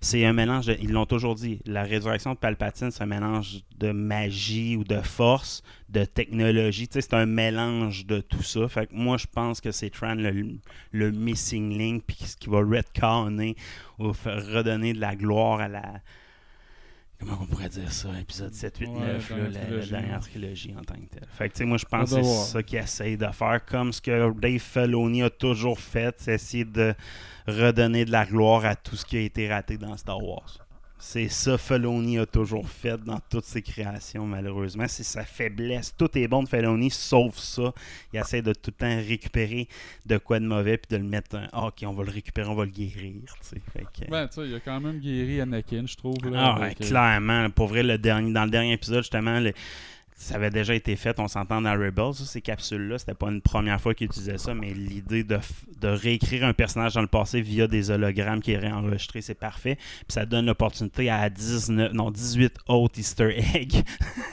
C'est 0.00 0.24
un, 0.24 0.32
mélange, 0.32 0.66
ils 0.80 0.90
l'ont 0.90 1.06
toujours 1.06 1.34
dit, 1.34 1.60
la 1.66 1.82
résurrection 1.82 2.32
de 2.32 2.38
Palpatine, 2.38 2.90
c'est 2.90 3.02
un 3.02 3.06
mélange 3.06 3.60
de 3.78 3.92
magie 3.92 4.76
ou 4.76 4.84
de 4.84 5.00
force, 5.00 5.62
de 5.92 6.04
technologie. 6.04 6.88
Tu 6.88 6.94
sais, 6.94 7.00
c'est 7.02 7.14
un 7.14 7.26
mélange 7.26 8.06
de 8.06 8.20
tout 8.20 8.42
ça. 8.42 8.68
Fait 8.68 8.86
que 8.86 8.94
moi, 8.94 9.18
je 9.18 9.26
pense 9.26 9.60
que 9.60 9.70
c'est 9.70 9.90
Tran 9.90 10.14
le, 10.14 10.58
le 10.92 11.10
missing 11.10 11.76
link, 11.76 12.04
puis 12.06 12.16
ce 12.20 12.36
qui 12.36 12.48
va 12.48 12.58
retconner 12.58 13.56
ou 13.98 14.12
faire 14.12 14.44
redonner 14.46 14.92
de 14.94 15.00
la 15.00 15.14
gloire 15.14 15.60
à 15.60 15.68
la 15.68 16.00
comment 17.22 17.38
on 17.42 17.46
pourrait 17.46 17.68
dire 17.68 17.92
ça, 17.92 18.08
épisode 18.20 18.52
7, 18.52 18.78
8, 18.78 18.88
Ouais, 18.88 18.94
9, 18.98 19.30
dans 19.30 19.36
là, 19.36 19.48
la 19.48 19.86
dernière 19.86 20.20
trilogie 20.20 20.74
en 20.76 20.82
tant 20.82 20.94
que 20.94 21.06
telle. 21.08 21.28
Fait 21.30 21.48
que, 21.48 21.54
tu 21.54 21.58
sais, 21.58 21.64
moi, 21.64 21.78
je 21.78 21.84
pense 21.84 22.10
que 22.12 22.22
c'est 22.22 22.52
ça 22.52 22.62
qu'ils 22.62 22.78
essayent 22.78 23.16
de 23.16 23.28
faire, 23.28 23.64
comme 23.64 23.92
ce 23.92 24.00
que 24.00 24.32
Dave 24.40 24.58
Filoni 24.58 25.22
a 25.22 25.30
toujours 25.30 25.78
fait, 25.78 26.14
c'est 26.18 26.34
essayer 26.34 26.64
de 26.64 26.94
redonner 27.46 28.04
de 28.04 28.10
la 28.10 28.26
gloire 28.26 28.64
à 28.64 28.74
tout 28.74 28.96
ce 28.96 29.04
qui 29.04 29.16
a 29.16 29.20
été 29.20 29.48
raté 29.48 29.78
dans 29.78 29.96
Star 29.96 30.22
Wars. 30.22 30.61
C'est 31.04 31.28
ça 31.28 31.58
Filoni 31.58 32.20
a 32.20 32.26
toujours 32.26 32.68
fait 32.68 32.96
dans 33.02 33.18
toutes 33.28 33.44
ses 33.44 33.60
créations, 33.60 34.24
malheureusement. 34.24 34.84
C'est 34.86 35.02
sa 35.02 35.24
faiblesse. 35.24 35.92
Tout 35.98 36.16
est 36.16 36.28
bon 36.28 36.44
de 36.44 36.48
Filoni, 36.48 36.90
sauf 36.90 37.36
ça. 37.38 37.72
Il 38.12 38.20
essaie 38.20 38.40
de 38.40 38.52
tout 38.52 38.70
le 38.70 38.72
temps 38.74 38.96
récupérer 39.08 39.66
de 40.06 40.16
quoi 40.18 40.38
de 40.38 40.46
mauvais, 40.46 40.78
puis 40.78 40.96
de 40.96 41.02
le 41.02 41.08
mettre... 41.08 41.34
un- 41.36 41.48
Ah, 41.52 41.66
OK, 41.66 41.82
on 41.84 41.92
va 41.92 42.04
le 42.04 42.10
récupérer, 42.12 42.48
on 42.48 42.54
va 42.54 42.64
le 42.66 42.70
guérir. 42.70 43.14
Fait 43.42 43.58
que- 43.82 44.08
Ben, 44.10 44.28
tu 44.28 44.34
sais, 44.34 44.48
il 44.48 44.54
a 44.54 44.60
quand 44.60 44.80
même 44.80 45.00
guéri 45.00 45.40
Anakin, 45.40 45.84
je 45.86 45.96
trouve. 45.96 46.14
Là, 46.30 46.54
ah, 46.56 46.62
avec, 46.62 46.80
euh, 46.80 46.86
clairement. 46.86 47.50
Pour 47.50 47.66
vrai, 47.66 47.82
le 47.82 47.98
dernier, 47.98 48.32
dans 48.32 48.44
le 48.44 48.50
dernier 48.50 48.72
épisode, 48.74 49.02
justement, 49.02 49.40
le- 49.40 49.52
ça 50.22 50.36
avait 50.36 50.50
déjà 50.50 50.74
été 50.74 50.94
fait. 50.94 51.18
On 51.18 51.26
s'entend 51.26 51.60
dans 51.60 51.72
Rebels, 51.72 52.14
ça, 52.14 52.24
ces 52.24 52.40
capsules-là. 52.40 52.98
C'était 52.98 53.14
pas 53.14 53.28
une 53.28 53.42
première 53.42 53.80
fois 53.80 53.92
qu'ils 53.92 54.06
utilisaient 54.06 54.38
ça, 54.38 54.54
mais 54.54 54.72
l'idée 54.72 55.24
de, 55.24 55.38
réécrire 55.82 56.44
un 56.44 56.52
personnage 56.52 56.94
dans 56.94 57.00
le 57.00 57.08
passé 57.08 57.40
via 57.40 57.66
des 57.66 57.90
hologrammes 57.90 58.40
qui 58.40 58.52
est 58.52 58.58
réenregistré, 58.58 59.20
c'est 59.20 59.34
parfait. 59.34 59.74
Puis 59.74 60.06
ça 60.10 60.24
donne 60.24 60.46
l'opportunité 60.46 61.10
à 61.10 61.28
19, 61.28 61.92
non, 61.92 62.12
18 62.12 62.56
autres 62.68 63.00
Easter 63.00 63.36
eggs 63.54 63.82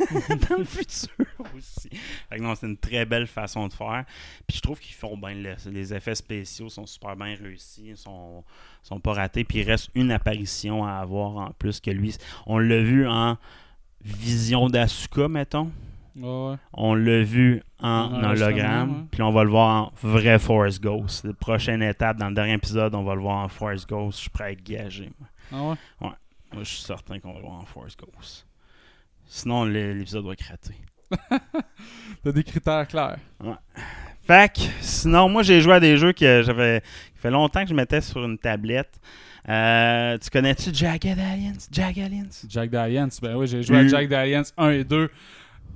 dans 0.49 0.57
le 0.57 0.63
futur 0.63 1.25
aussi. 1.57 1.89
Fait 2.29 2.37
que 2.37 2.41
non, 2.43 2.53
c'est 2.53 2.67
une 2.67 2.77
très 2.77 3.05
belle 3.05 3.25
façon 3.25 3.67
de 3.67 3.73
faire. 3.73 4.05
Puis 4.47 4.57
je 4.57 4.61
trouve 4.61 4.79
qu'ils 4.79 4.95
font 4.95 5.17
bien. 5.17 5.33
le- 5.33 5.71
les 5.71 5.93
effets 5.93 6.15
spéciaux 6.15 6.69
sont 6.69 6.85
super 6.85 7.15
bien 7.15 7.35
réussis. 7.35 7.93
sont 7.95 8.43
sont 8.83 8.99
pas 8.99 9.13
ratés. 9.13 9.43
Puis 9.43 9.59
il 9.59 9.63
reste 9.63 9.89
une 9.95 10.11
apparition 10.11 10.85
à 10.85 10.93
avoir 10.93 11.37
en 11.37 11.51
plus 11.57 11.79
que 11.79 11.89
lui. 11.89 12.15
On 12.45 12.59
l'a 12.59 12.81
vu 12.81 13.07
en 13.07 13.37
vision 14.03 14.69
d'Asuka, 14.69 15.27
mettons. 15.27 15.71
Ouais, 16.15 16.49
ouais. 16.51 16.55
On 16.73 16.95
l'a 16.95 17.21
vu 17.23 17.61
en 17.79 17.87
En 17.87 18.23
hologramme. 18.31 18.89
ouais. 18.91 19.05
Puis 19.11 19.21
on 19.21 19.31
va 19.31 19.43
le 19.43 19.49
voir 19.49 19.83
en 19.85 19.91
vrai 20.01 20.37
Force 20.39 20.79
Ghost. 20.81 21.23
La 21.25 21.33
prochaine 21.33 21.81
étape, 21.81 22.17
dans 22.17 22.29
le 22.29 22.35
dernier 22.35 22.53
épisode, 22.53 22.93
on 22.95 23.03
va 23.03 23.15
le 23.15 23.21
voir 23.21 23.37
en 23.37 23.47
Force 23.47 23.85
Ghost. 23.87 24.17
Je 24.17 24.21
suis 24.23 24.29
prêt 24.29 24.43
à 24.45 24.51
être 24.51 24.63
gagé. 24.63 25.11
Moi, 25.51 25.77
Ah 26.01 26.05
ouais? 26.07 26.09
Moi, 26.53 26.63
je 26.63 26.69
suis 26.69 26.81
certain 26.83 27.19
qu'on 27.19 27.33
va 27.33 27.39
le 27.39 27.45
voir 27.45 27.59
en 27.59 27.65
Force 27.65 27.95
Ghost. 27.95 28.45
Sinon, 29.27 29.65
l'épisode 29.65 30.25
va 30.25 30.33
raté. 30.49 30.73
T'as 32.23 32.31
des 32.31 32.43
critères 32.43 32.87
clairs. 32.87 33.17
Fait 34.25 34.51
que, 34.53 34.61
sinon, 34.81 35.29
moi, 35.29 35.43
j'ai 35.43 35.61
joué 35.61 35.73
à 35.73 35.79
des 35.79 35.97
jeux 35.97 36.11
que 36.13 36.41
j'avais. 36.43 36.81
Fait 37.15 37.29
longtemps 37.31 37.63
que 37.63 37.69
je 37.69 37.73
mettais 37.75 38.01
sur 38.01 38.23
une 38.25 38.37
tablette. 38.37 38.99
Euh, 39.49 40.17
tu 40.19 40.29
connais-tu 40.29 40.69
Jagged 40.73 41.17
Alliance? 41.17 41.67
Jagged 41.71 42.03
Alliance? 42.05 42.45
Jack 42.47 42.69
Dalliance, 42.69 43.19
ben 43.21 43.35
oui, 43.35 43.47
j'ai 43.47 43.63
joué 43.63 43.77
à 43.79 43.83
Mm. 43.83 43.89
Jack 43.89 44.07
Dalliance 44.09 44.53
1 44.57 44.69
et 44.71 44.83
2. 44.83 45.09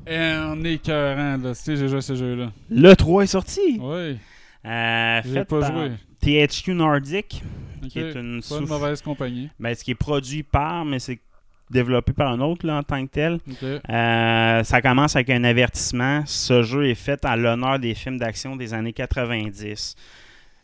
Et 0.06 0.18
en 0.20 0.64
écœurant, 0.64 1.38
là. 1.38 1.56
Tu 1.56 1.62
sais, 1.62 1.76
j'ai 1.78 1.88
joué 1.88 1.98
à 1.98 2.02
ces 2.02 2.16
jeux-là. 2.16 2.52
Le 2.70 2.94
3 2.96 3.24
est 3.24 3.28
sorti. 3.28 3.80
Oui, 3.80 4.18
Euh, 4.66 5.22
fait 5.24 5.46
pas 5.46 5.60
par 5.62 5.72
joué. 5.76 5.92
THQ 6.22 6.74
Nordic, 6.74 7.42
Ok, 7.84 7.90
qui 7.90 8.00
est 8.00 8.14
une 8.14 8.38
Pas 8.42 8.48
sous- 8.48 8.66
mauvaise 8.68 9.02
compagnie. 9.02 9.50
ben, 9.60 9.74
ce 9.76 9.84
qui 9.84 9.92
est 9.92 9.96
produit 9.96 10.44
par, 10.44 10.86
mais 10.86 11.00
c'est 11.00 11.20
développé 11.70 12.14
par 12.14 12.32
un 12.32 12.40
autre 12.42 12.66
là, 12.68 12.78
en 12.78 12.84
tant 12.84 13.04
que 13.06 13.12
tel. 13.12 13.40
Euh, 13.90 14.64
ça 14.64 14.82
commence 14.82 15.16
avec 15.16 15.30
un 15.32 15.44
avertissement. 15.44 16.24
Ce 16.26 16.62
jeu 16.62 16.88
est 16.88 16.96
fait 16.96 17.24
à 17.26 17.36
l'honneur 17.36 17.80
des 17.80 17.94
films 17.96 18.18
d'action 18.20 18.56
des 18.56 18.74
années 18.74 18.94
90. 18.94 19.96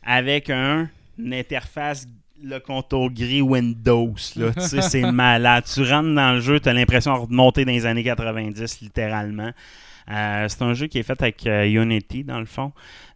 Avec 0.04 0.50
un, 0.50 0.88
une 1.18 1.34
interface, 1.34 2.06
le 2.44 2.60
contour 2.60 3.12
gris 3.12 3.42
Windows. 3.42 4.14
Là. 4.36 4.52
tu 4.54 4.62
sais, 4.62 4.82
c'est 4.82 5.12
malade. 5.12 5.64
Tu 5.72 5.82
rentres 5.82 6.14
dans 6.14 6.34
le 6.34 6.40
jeu, 6.40 6.60
tu 6.60 6.70
as 6.70 6.74
l'impression 6.74 7.14
de 7.14 7.20
remonter 7.22 7.66
dans 7.66 7.72
les 7.72 7.86
années 7.86 8.04
90, 8.04 8.82
littéralement. 8.82 9.52
Euh, 10.12 10.48
c'est 10.48 10.62
un 10.64 10.74
jeu 10.74 10.88
qui 10.88 10.98
est 11.00 11.04
fait 11.04 11.22
avec 11.22 11.46
euh, 11.46 11.66
Unity, 11.66 12.24
dans 12.24 12.40
le 12.40 12.46
fond. 12.46 12.72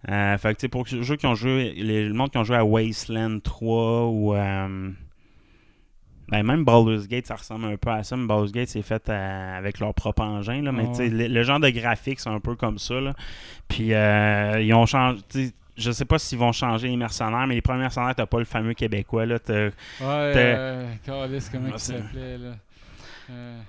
Euh, 0.10 0.38
fait 0.38 0.54
que, 0.54 0.60
tu 0.60 0.62
sais, 0.62 0.68
pour 0.68 0.88
ceux 0.88 1.16
qui 1.16 1.26
ont 1.26 1.36
joué, 1.36 1.74
les, 1.76 2.08
le 2.08 2.14
monde 2.14 2.30
qui 2.32 2.38
ont 2.38 2.44
joué 2.44 2.58
à 2.58 2.66
Wasteland 2.66 3.40
3 3.40 4.06
ou 4.08 4.34
ben, 6.30 6.42
même 6.42 6.64
Baldur's 6.64 7.08
Gate, 7.08 7.28
ça 7.28 7.36
ressemble 7.36 7.66
un 7.66 7.76
peu 7.76 7.92
à 7.92 8.04
ça, 8.04 8.16
mais 8.16 8.26
Baldur's 8.26 8.52
Gate, 8.52 8.70
c'est 8.70 8.82
fait 8.82 9.10
avec 9.10 9.80
leur 9.80 9.94
propre 9.94 10.22
engin. 10.22 10.62
Là, 10.62 10.72
mais 10.72 10.88
tu 10.88 10.96
sais, 10.96 11.04
ouais. 11.04 11.10
le, 11.10 11.28
le 11.28 11.44
genre 11.44 11.60
de 11.60 11.70
graphique, 11.70 12.20
c'est 12.20 12.30
un 12.30 12.40
peu 12.40 12.56
comme 12.56 12.80
ça. 12.80 13.00
Là. 13.00 13.14
Puis 13.68 13.94
euh, 13.94 14.62
ils 14.62 14.74
ont 14.74 14.86
changé. 14.86 15.22
Je 15.78 15.92
sais 15.92 16.06
pas 16.06 16.20
s'ils 16.20 16.38
vont 16.38 16.52
changer 16.52 16.88
les 16.88 16.98
mercenaires, 16.98 17.48
mais 17.48 17.56
les 17.56 17.62
premiers 17.62 17.80
mercenaires, 17.82 18.14
t'as 18.16 18.26
pas 18.28 18.40
le 18.40 18.46
fameux 18.46 18.74
québécois. 18.74 19.26
Là, 19.26 19.40
t'as- 19.40 19.66
Ouais, 19.66 19.72
euh, 20.02 20.94
Callis, 21.06 21.48
comment 21.52 21.70
Ah, 21.70 21.74
il 21.76 21.80
s'appelait, 21.80 22.38
là? 22.38 22.52
Euh, 23.32 23.60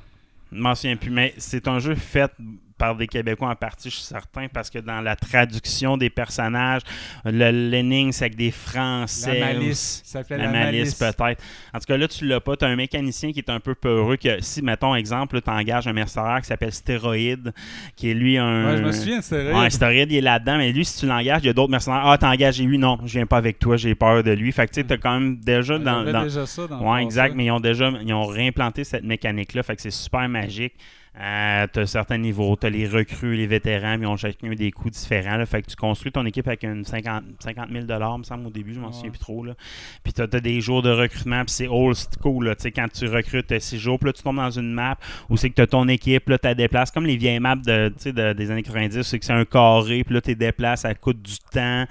Je 0.52 0.58
m'en 0.60 0.74
souviens 0.74 0.96
plus, 0.96 1.10
mais 1.10 1.34
c'est 1.38 1.66
un 1.66 1.78
jeu 1.78 1.94
fait 1.94 2.30
par 2.76 2.96
des 2.96 3.06
Québécois 3.06 3.48
en 3.48 3.54
partie, 3.54 3.90
je 3.90 3.96
suis 3.96 4.04
certain, 4.04 4.46
parce 4.52 4.70
que 4.70 4.78
dans 4.78 5.00
la 5.00 5.16
traduction 5.16 5.96
des 5.96 6.10
personnages, 6.10 6.82
le 7.24 7.50
l'énigme, 7.50 8.12
c'est 8.12 8.24
avec 8.24 8.36
des 8.36 8.50
Français. 8.50 9.38
la 9.38 9.46
malice. 9.54 10.02
Ça 10.04 10.18
s'appelait 10.20 10.38
La, 10.38 10.48
malice, 10.50 10.94
peut-être. 10.94 11.42
En 11.72 11.78
tout 11.78 11.84
cas, 11.86 11.96
là, 11.96 12.08
tu 12.08 12.26
l'as 12.26 12.40
pas. 12.40 12.56
Tu 12.56 12.64
as 12.64 12.68
un 12.68 12.76
mécanicien 12.76 13.32
qui 13.32 13.38
est 13.38 13.50
un 13.50 13.60
peu 13.60 13.74
peureux. 13.74 14.16
Que, 14.16 14.40
si, 14.40 14.62
mettons, 14.62 14.94
exemple, 14.94 15.40
tu 15.40 15.50
engages 15.50 15.86
un 15.86 15.92
mercenaire 15.92 16.40
qui 16.40 16.48
s'appelle 16.48 16.72
Stéroïde, 16.72 17.52
qui 17.96 18.10
est 18.10 18.14
lui 18.14 18.38
un. 18.38 18.66
Ouais, 18.72 18.76
je 18.78 18.82
me 18.82 18.92
souviens 18.92 19.18
de 19.18 19.24
Stéroïde. 19.24 19.56
Ouais, 19.56 19.70
Stéroïde, 19.70 20.12
il 20.12 20.16
est 20.18 20.20
là-dedans. 20.20 20.58
Mais 20.58 20.72
lui, 20.72 20.84
si 20.84 20.98
tu 21.00 21.06
l'engages, 21.06 21.40
il 21.42 21.46
y 21.46 21.50
a 21.50 21.52
d'autres 21.52 21.70
mercenaires. 21.70 22.02
Ah, 22.04 22.18
t'as 22.18 22.30
engagé 22.30 22.64
lui. 22.64 22.78
Non, 22.78 22.98
je 23.04 23.12
viens 23.12 23.26
pas 23.26 23.38
avec 23.38 23.58
toi. 23.58 23.76
J'ai 23.76 23.94
peur 23.94 24.22
de 24.22 24.32
lui. 24.32 24.52
Fait 24.52 24.66
que, 24.66 24.72
tu 24.72 24.80
sais, 24.80 24.86
t'as 24.86 24.96
quand 24.96 25.18
même 25.18 25.36
déjà 25.36 25.78
dans. 25.78 26.04
dans- 26.04 26.24
déjà 26.24 26.46
ça 26.46 26.66
dans 26.66 26.78
le 26.80 26.84
Ouais, 26.84 27.02
exact, 27.02 27.34
mais 27.34 27.46
ils 27.46 27.50
ont 27.50 27.60
déjà 27.60 27.90
ils 28.02 28.12
ont 28.12 28.26
réimplanté 28.26 28.84
cette 28.84 29.04
mécanique-là, 29.04 29.62
fait 29.62 29.76
que 29.76 29.82
c'est 29.82 29.90
super 29.90 30.28
magique. 30.28 30.74
Euh, 31.20 31.66
tu 31.72 31.78
as 31.78 31.86
certains 31.86 32.18
niveaux, 32.18 32.56
tu 32.60 32.66
as 32.66 32.70
les 32.70 32.88
recrues, 32.88 33.36
les 33.36 33.46
vétérans, 33.46 33.94
puis 33.94 34.02
ils 34.02 34.06
ont 34.06 34.16
chacun 34.16 34.52
des 34.52 34.72
coûts 34.72 34.90
différents. 34.90 35.36
Là, 35.36 35.46
fait 35.46 35.62
que 35.62 35.68
tu 35.70 35.76
construis 35.76 36.10
ton 36.10 36.26
équipe 36.26 36.48
avec 36.48 36.64
une 36.64 36.84
50, 36.84 37.22
50 37.38 37.68
000 37.70 37.84
me 38.18 38.22
semble, 38.24 38.48
au 38.48 38.50
début, 38.50 38.74
je 38.74 38.80
m'en 38.80 38.88
Ouais. 38.88 38.92
souviens 38.92 39.10
plus 39.10 39.20
trop. 39.20 39.44
Là. 39.44 39.54
Puis 40.02 40.12
tu 40.12 40.22
as, 40.22 40.26
des 40.26 40.60
jours 40.60 40.82
de 40.82 40.90
recrutement, 40.90 41.44
puis 41.44 41.54
c'est 41.54 41.68
old 41.68 41.96
school. 42.20 42.46
Là, 42.46 42.54
quand 42.74 42.88
tu 42.92 43.06
recrutes, 43.06 43.46
tu 43.46 43.60
6 43.60 43.78
jours, 43.78 43.98
puis 44.00 44.06
là, 44.06 44.12
tu 44.12 44.24
tombes 44.24 44.36
dans 44.36 44.50
une 44.50 44.72
map 44.72 44.96
où 45.30 45.36
c'est 45.36 45.50
que 45.50 45.54
tu 45.54 45.62
as 45.62 45.68
ton 45.68 45.86
équipe, 45.86 46.28
là, 46.28 46.36
tu 46.36 46.48
la 46.48 46.54
déplaces, 46.56 46.90
comme 46.90 47.06
les 47.06 47.16
vieilles 47.16 47.38
maps 47.38 47.54
de, 47.54 47.92
des 48.32 48.50
années 48.50 48.64
90, 48.64 49.02
c'est 49.02 49.18
que 49.20 49.24
c'est 49.24 49.32
un 49.32 49.44
carré, 49.44 50.02
puis 50.02 50.14
là, 50.14 50.20
tu 50.20 50.34
déplaces, 50.34 50.80
ça 50.80 50.94
coûte 50.94 51.22
du 51.22 51.38
temps, 51.52 51.86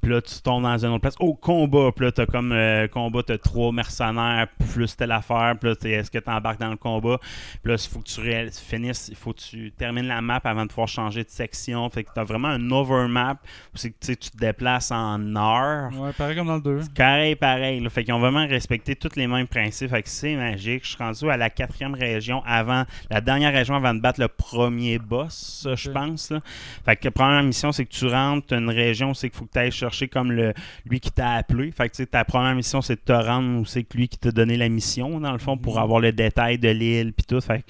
puis 0.00 0.10
là, 0.10 0.22
tu 0.22 0.40
tombes 0.40 0.62
dans 0.62 0.78
une 0.82 0.92
autre 0.92 1.02
place. 1.02 1.16
Au 1.20 1.34
combat, 1.34 1.90
puis 1.94 2.06
là, 2.06 2.12
tu 2.12 2.22
as 2.22 2.26
comme 2.26 2.52
euh, 2.52 2.88
combat, 2.88 3.22
tu 3.22 3.32
as 3.32 3.38
trois 3.38 3.70
mercenaires, 3.70 4.46
plus 4.72 4.96
telle 4.96 5.12
affaire, 5.12 5.56
puis 5.60 5.68
là, 5.70 5.76
est-ce 5.98 6.10
que 6.10 6.18
tu 6.18 6.30
embarques 6.30 6.60
dans 6.60 6.70
le 6.70 6.76
combat, 6.76 7.18
puis 7.62 7.72
là, 7.72 7.74
il 7.78 7.90
faut 7.92 8.00
que 8.00 8.08
tu 8.08 8.20
ré- 8.20 8.48
finisses, 8.62 9.08
il 9.08 9.16
faut 9.16 9.32
que 9.32 9.40
tu 9.40 9.72
termines 9.72 10.06
la 10.06 10.20
map 10.20 10.40
avant 10.44 10.62
de 10.64 10.68
pouvoir 10.68 10.88
changer 10.88 11.24
de 11.24 11.28
section. 11.30 11.88
Fait 11.90 12.04
que 12.04 12.10
tu 12.14 12.20
as 12.20 12.24
vraiment 12.24 12.48
un 12.48 12.70
overmap 12.70 13.38
où 13.74 13.76
c'est 13.76 13.90
que 13.90 13.98
tu 14.14 14.16
te 14.16 14.36
déplaces 14.36 14.90
en 14.90 15.34
heure. 15.36 15.90
Ouais, 15.94 16.12
pareil 16.12 16.36
comme 16.36 16.46
dans 16.46 16.56
le 16.56 16.62
2. 16.62 16.80
Pareil, 16.94 17.36
pareil. 17.36 17.80
là. 17.80 17.90
Fait 17.90 18.04
qu'ils 18.04 18.14
ont 18.14 18.18
vraiment 18.20 18.46
respecté 18.46 18.96
tous 18.96 19.16
les 19.16 19.26
mêmes 19.26 19.46
principes. 19.46 19.90
Fait 19.90 20.02
que 20.02 20.08
c'est 20.08 20.36
magique. 20.36 20.84
Je 20.84 20.88
suis 20.90 20.98
rendu 20.98 21.30
à 21.30 21.36
la 21.36 21.50
quatrième 21.50 21.94
région 21.94 22.42
avant, 22.46 22.84
la 23.10 23.20
dernière 23.20 23.52
région 23.52 23.74
avant 23.74 23.94
de 23.94 24.00
battre 24.00 24.20
le 24.20 24.28
premier 24.28 24.98
boss, 24.98 25.66
je 25.74 25.90
pense. 25.90 26.30
là. 26.30 26.40
Fait 26.84 26.96
que 26.96 27.04
la 27.06 27.10
première 27.10 27.42
mission, 27.42 27.72
c'est 27.72 27.84
que 27.84 27.92
tu 27.92 28.06
rentres, 28.06 28.46
tu 28.48 28.54
une 28.54 28.70
région, 28.70 29.14
c'est 29.14 29.28
qu'il 29.30 29.38
faut 29.38 29.44
que 29.46 29.52
tu 29.52 29.58
ailles 29.58 29.70
chercher 29.72 30.08
comme 30.08 30.32
le 30.32 30.52
lui 30.86 31.00
qui 31.00 31.10
t'a 31.10 31.32
appelé. 31.32 31.70
Fait 31.72 31.88
que 31.88 32.02
ta 32.04 32.24
première 32.24 32.54
mission, 32.54 32.82
c'est 32.82 32.96
de 32.96 33.00
te 33.00 33.12
rendre 33.12 33.60
où 33.60 33.64
c'est 33.64 33.82
que 33.84 33.96
lui 33.96 34.08
qui 34.08 34.18
t'a 34.18 34.30
donné 34.30 34.56
la 34.56 34.68
mission, 34.68 35.20
dans 35.20 35.32
le 35.32 35.38
fond, 35.38 35.56
pour 35.56 35.78
avoir 35.78 36.00
le 36.00 36.12
détail 36.12 36.58
de 36.58 36.68
l'île 36.68 37.12
puis 37.12 37.24
tout. 37.26 37.40
Fait 37.40 37.60
que, 37.62 37.64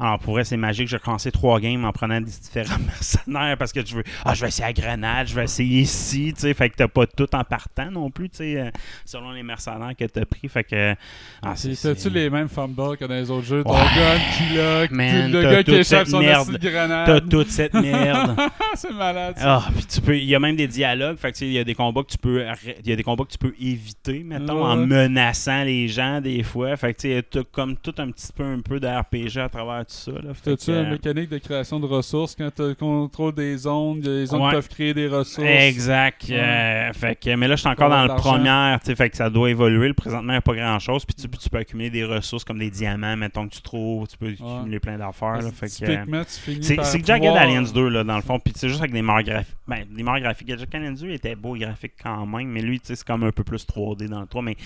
alors, 0.00 0.18
pour 0.20 0.34
vrai, 0.34 0.44
c'est 0.44 0.56
magique. 0.56 0.88
J'ai 0.88 0.98
commencé 0.98 1.30
trois 1.32 1.58
games 1.60 1.84
en 1.84 1.92
prenant 1.92 2.20
des 2.20 2.30
différents 2.30 2.78
mercenaires 2.86 3.56
parce 3.58 3.72
que 3.72 3.84
je 3.84 3.96
veux. 3.96 4.04
Ah, 4.24 4.34
je 4.34 4.42
vais 4.42 4.48
essayer 4.48 4.68
à 4.68 4.72
Grenade, 4.72 5.26
je 5.28 5.34
vais 5.34 5.44
essayer 5.44 5.80
ici, 5.80 6.32
tu 6.34 6.42
sais. 6.42 6.54
Fait 6.54 6.70
que 6.70 6.76
t'as 6.76 6.88
pas 6.88 7.06
tout 7.06 7.34
en 7.34 7.42
partant 7.44 7.90
non 7.90 8.10
plus, 8.10 8.28
tu 8.30 8.38
sais, 8.38 8.60
euh, 8.60 8.70
selon 9.04 9.32
les 9.32 9.42
mercenaires 9.42 9.92
que 9.98 10.04
t'as 10.04 10.24
pris. 10.24 10.48
Fait 10.48 10.64
que. 10.64 10.94
Ah, 11.42 11.54
T'as-tu 11.82 12.10
les 12.10 12.30
mêmes 12.30 12.48
fumbles 12.48 12.96
que 12.96 13.04
dans 13.04 13.14
les 13.14 13.30
autres 13.30 13.46
jeux? 13.46 13.64
Ton 13.64 13.72
Ouais. 13.74 13.80
gun 13.80 14.18
qui 14.36 14.54
lock, 14.56 14.90
Man, 14.90 15.32
le 15.32 15.42
gars 15.42 15.62
qui 15.64 15.74
échappe 15.74 16.06
son 16.08 16.20
merde. 16.20 16.48
esti 16.48 16.52
de 16.52 16.58
T'as 16.58 16.70
grenade. 16.70 17.28
toute 17.28 17.48
cette 17.50 17.74
merde. 17.74 18.36
c'est 18.74 18.92
malade. 18.92 19.34
Ah, 19.40 19.64
puis 19.74 19.84
tu 19.84 20.00
peux. 20.00 20.16
Il 20.16 20.24
y 20.24 20.34
a 20.34 20.38
même 20.40 20.56
des 20.56 20.68
dialogues. 20.68 21.16
Fait 21.16 21.32
que 21.32 21.44
il 21.44 21.52
y 21.52 21.58
a 21.58 21.64
des 21.64 21.74
combats 21.74 22.02
que 22.02 22.12
tu 22.12 22.18
peux. 22.18 22.44
Il 22.84 22.88
y 22.88 22.92
a 22.92 22.96
des 22.96 23.02
combats 23.02 23.24
que 23.24 23.32
tu 23.32 23.38
peux 23.38 23.54
éviter, 23.60 24.22
mettons, 24.24 24.64
en 24.64 24.76
menaçant 24.76 25.64
les 25.64 25.88
gens 25.88 26.20
des 26.20 26.42
fois. 26.42 26.76
Fait 26.76 26.94
que 26.94 27.20
tu 27.20 27.44
comme 27.50 27.76
tout 27.76 27.94
un 27.98 28.10
petit 28.10 28.32
peu 28.34 28.44
un 28.44 28.60
peu 28.60 28.78
de 28.80 28.86
RPG 28.86 29.38
à 29.40 29.48
travers 29.48 29.84
tout 29.88 29.94
ça. 29.94 30.12
T'as-tu 30.44 30.66
que, 30.66 30.70
une 30.72 30.86
euh, 30.86 30.90
mécanique 30.90 31.30
de 31.30 31.38
création 31.38 31.80
de 31.80 31.86
ressources? 31.86 32.34
Quand 32.36 32.50
t'as 32.54 32.68
le 32.68 32.74
contrôle 32.74 33.34
des 33.34 33.56
zones? 33.56 34.00
Les 34.00 34.26
zones 34.26 34.42
Ouais. 34.42 34.52
peuvent 34.52 34.68
créer 34.68 34.94
des 34.94 35.08
ressources. 35.08 35.46
Exact. 35.48 36.24
Ouais. 36.28 36.36
euh, 36.38 36.92
fait 36.92 37.16
que, 37.16 37.34
mais 37.34 37.48
là, 37.48 37.56
je 37.56 37.60
suis 37.60 37.68
encore 37.68 37.88
dans 37.90 38.04
le 38.04 38.78
tu 38.78 38.86
sais, 38.86 38.94
Fait 38.94 39.10
que 39.10 39.16
ça 39.16 39.30
doit 39.30 39.50
évoluer. 39.50 39.88
Le 39.88 39.94
présentement, 39.94 40.32
il 40.32 40.36
n'y 40.36 40.38
a 40.38 40.42
pas 40.42 40.54
grand-chose. 40.54 41.04
Puis 41.04 41.14
tu, 41.14 41.28
tu 41.28 41.50
peux 41.50 41.58
accumuler 41.58 41.90
des 41.90 42.04
ressources 42.04 42.44
comme 42.44 42.58
des 42.58 42.70
diamants, 42.70 43.16
mettons 43.16 43.48
que 43.48 43.54
tu 43.54 43.62
trouves. 43.62 44.06
Tu 44.08 44.16
peux 44.18 44.28
accumuler 44.28 44.80
plein 44.80 44.98
d'affaires. 44.98 45.38
que, 45.40 45.46
euh, 45.46 45.68
Typiquement, 45.68 46.24
tu 46.24 46.30
finis 46.40 46.64
C'est 46.64 46.76
par 46.76 46.84
c'est 46.86 47.04
Jagged 47.04 47.34
Alliance 47.36 47.72
2, 47.72 47.88
là, 47.88 48.04
dans 48.04 48.16
le 48.16 48.22
fond. 48.22 48.38
Puis 48.38 48.52
c'est 48.56 48.68
juste 48.68 48.80
avec 48.80 48.92
des 48.92 49.02
meilleurs 49.02 49.22
graphiques. 49.22 49.56
Ben, 49.66 49.84
des 49.90 50.02
meilleurs 50.02 50.20
graphiques. 50.20 50.48
Jagged 50.48 50.74
Alliance 50.74 51.00
2 51.00 51.10
était 51.10 51.34
beau 51.34 51.54
graphique 51.56 51.92
quand 52.02 52.26
même, 52.26 52.48
mais 52.48 52.60
lui, 52.62 52.80
tu 52.80 52.86
sais, 52.88 52.96
c'est 52.96 53.06
comme 53.06 53.22
un 53.24 53.32
peu 53.32 53.44
plus 53.44 53.64
3D 53.66 54.08
dans 54.08 54.20
le 54.20 54.26
3. 54.26 54.42
Mais 54.42 54.56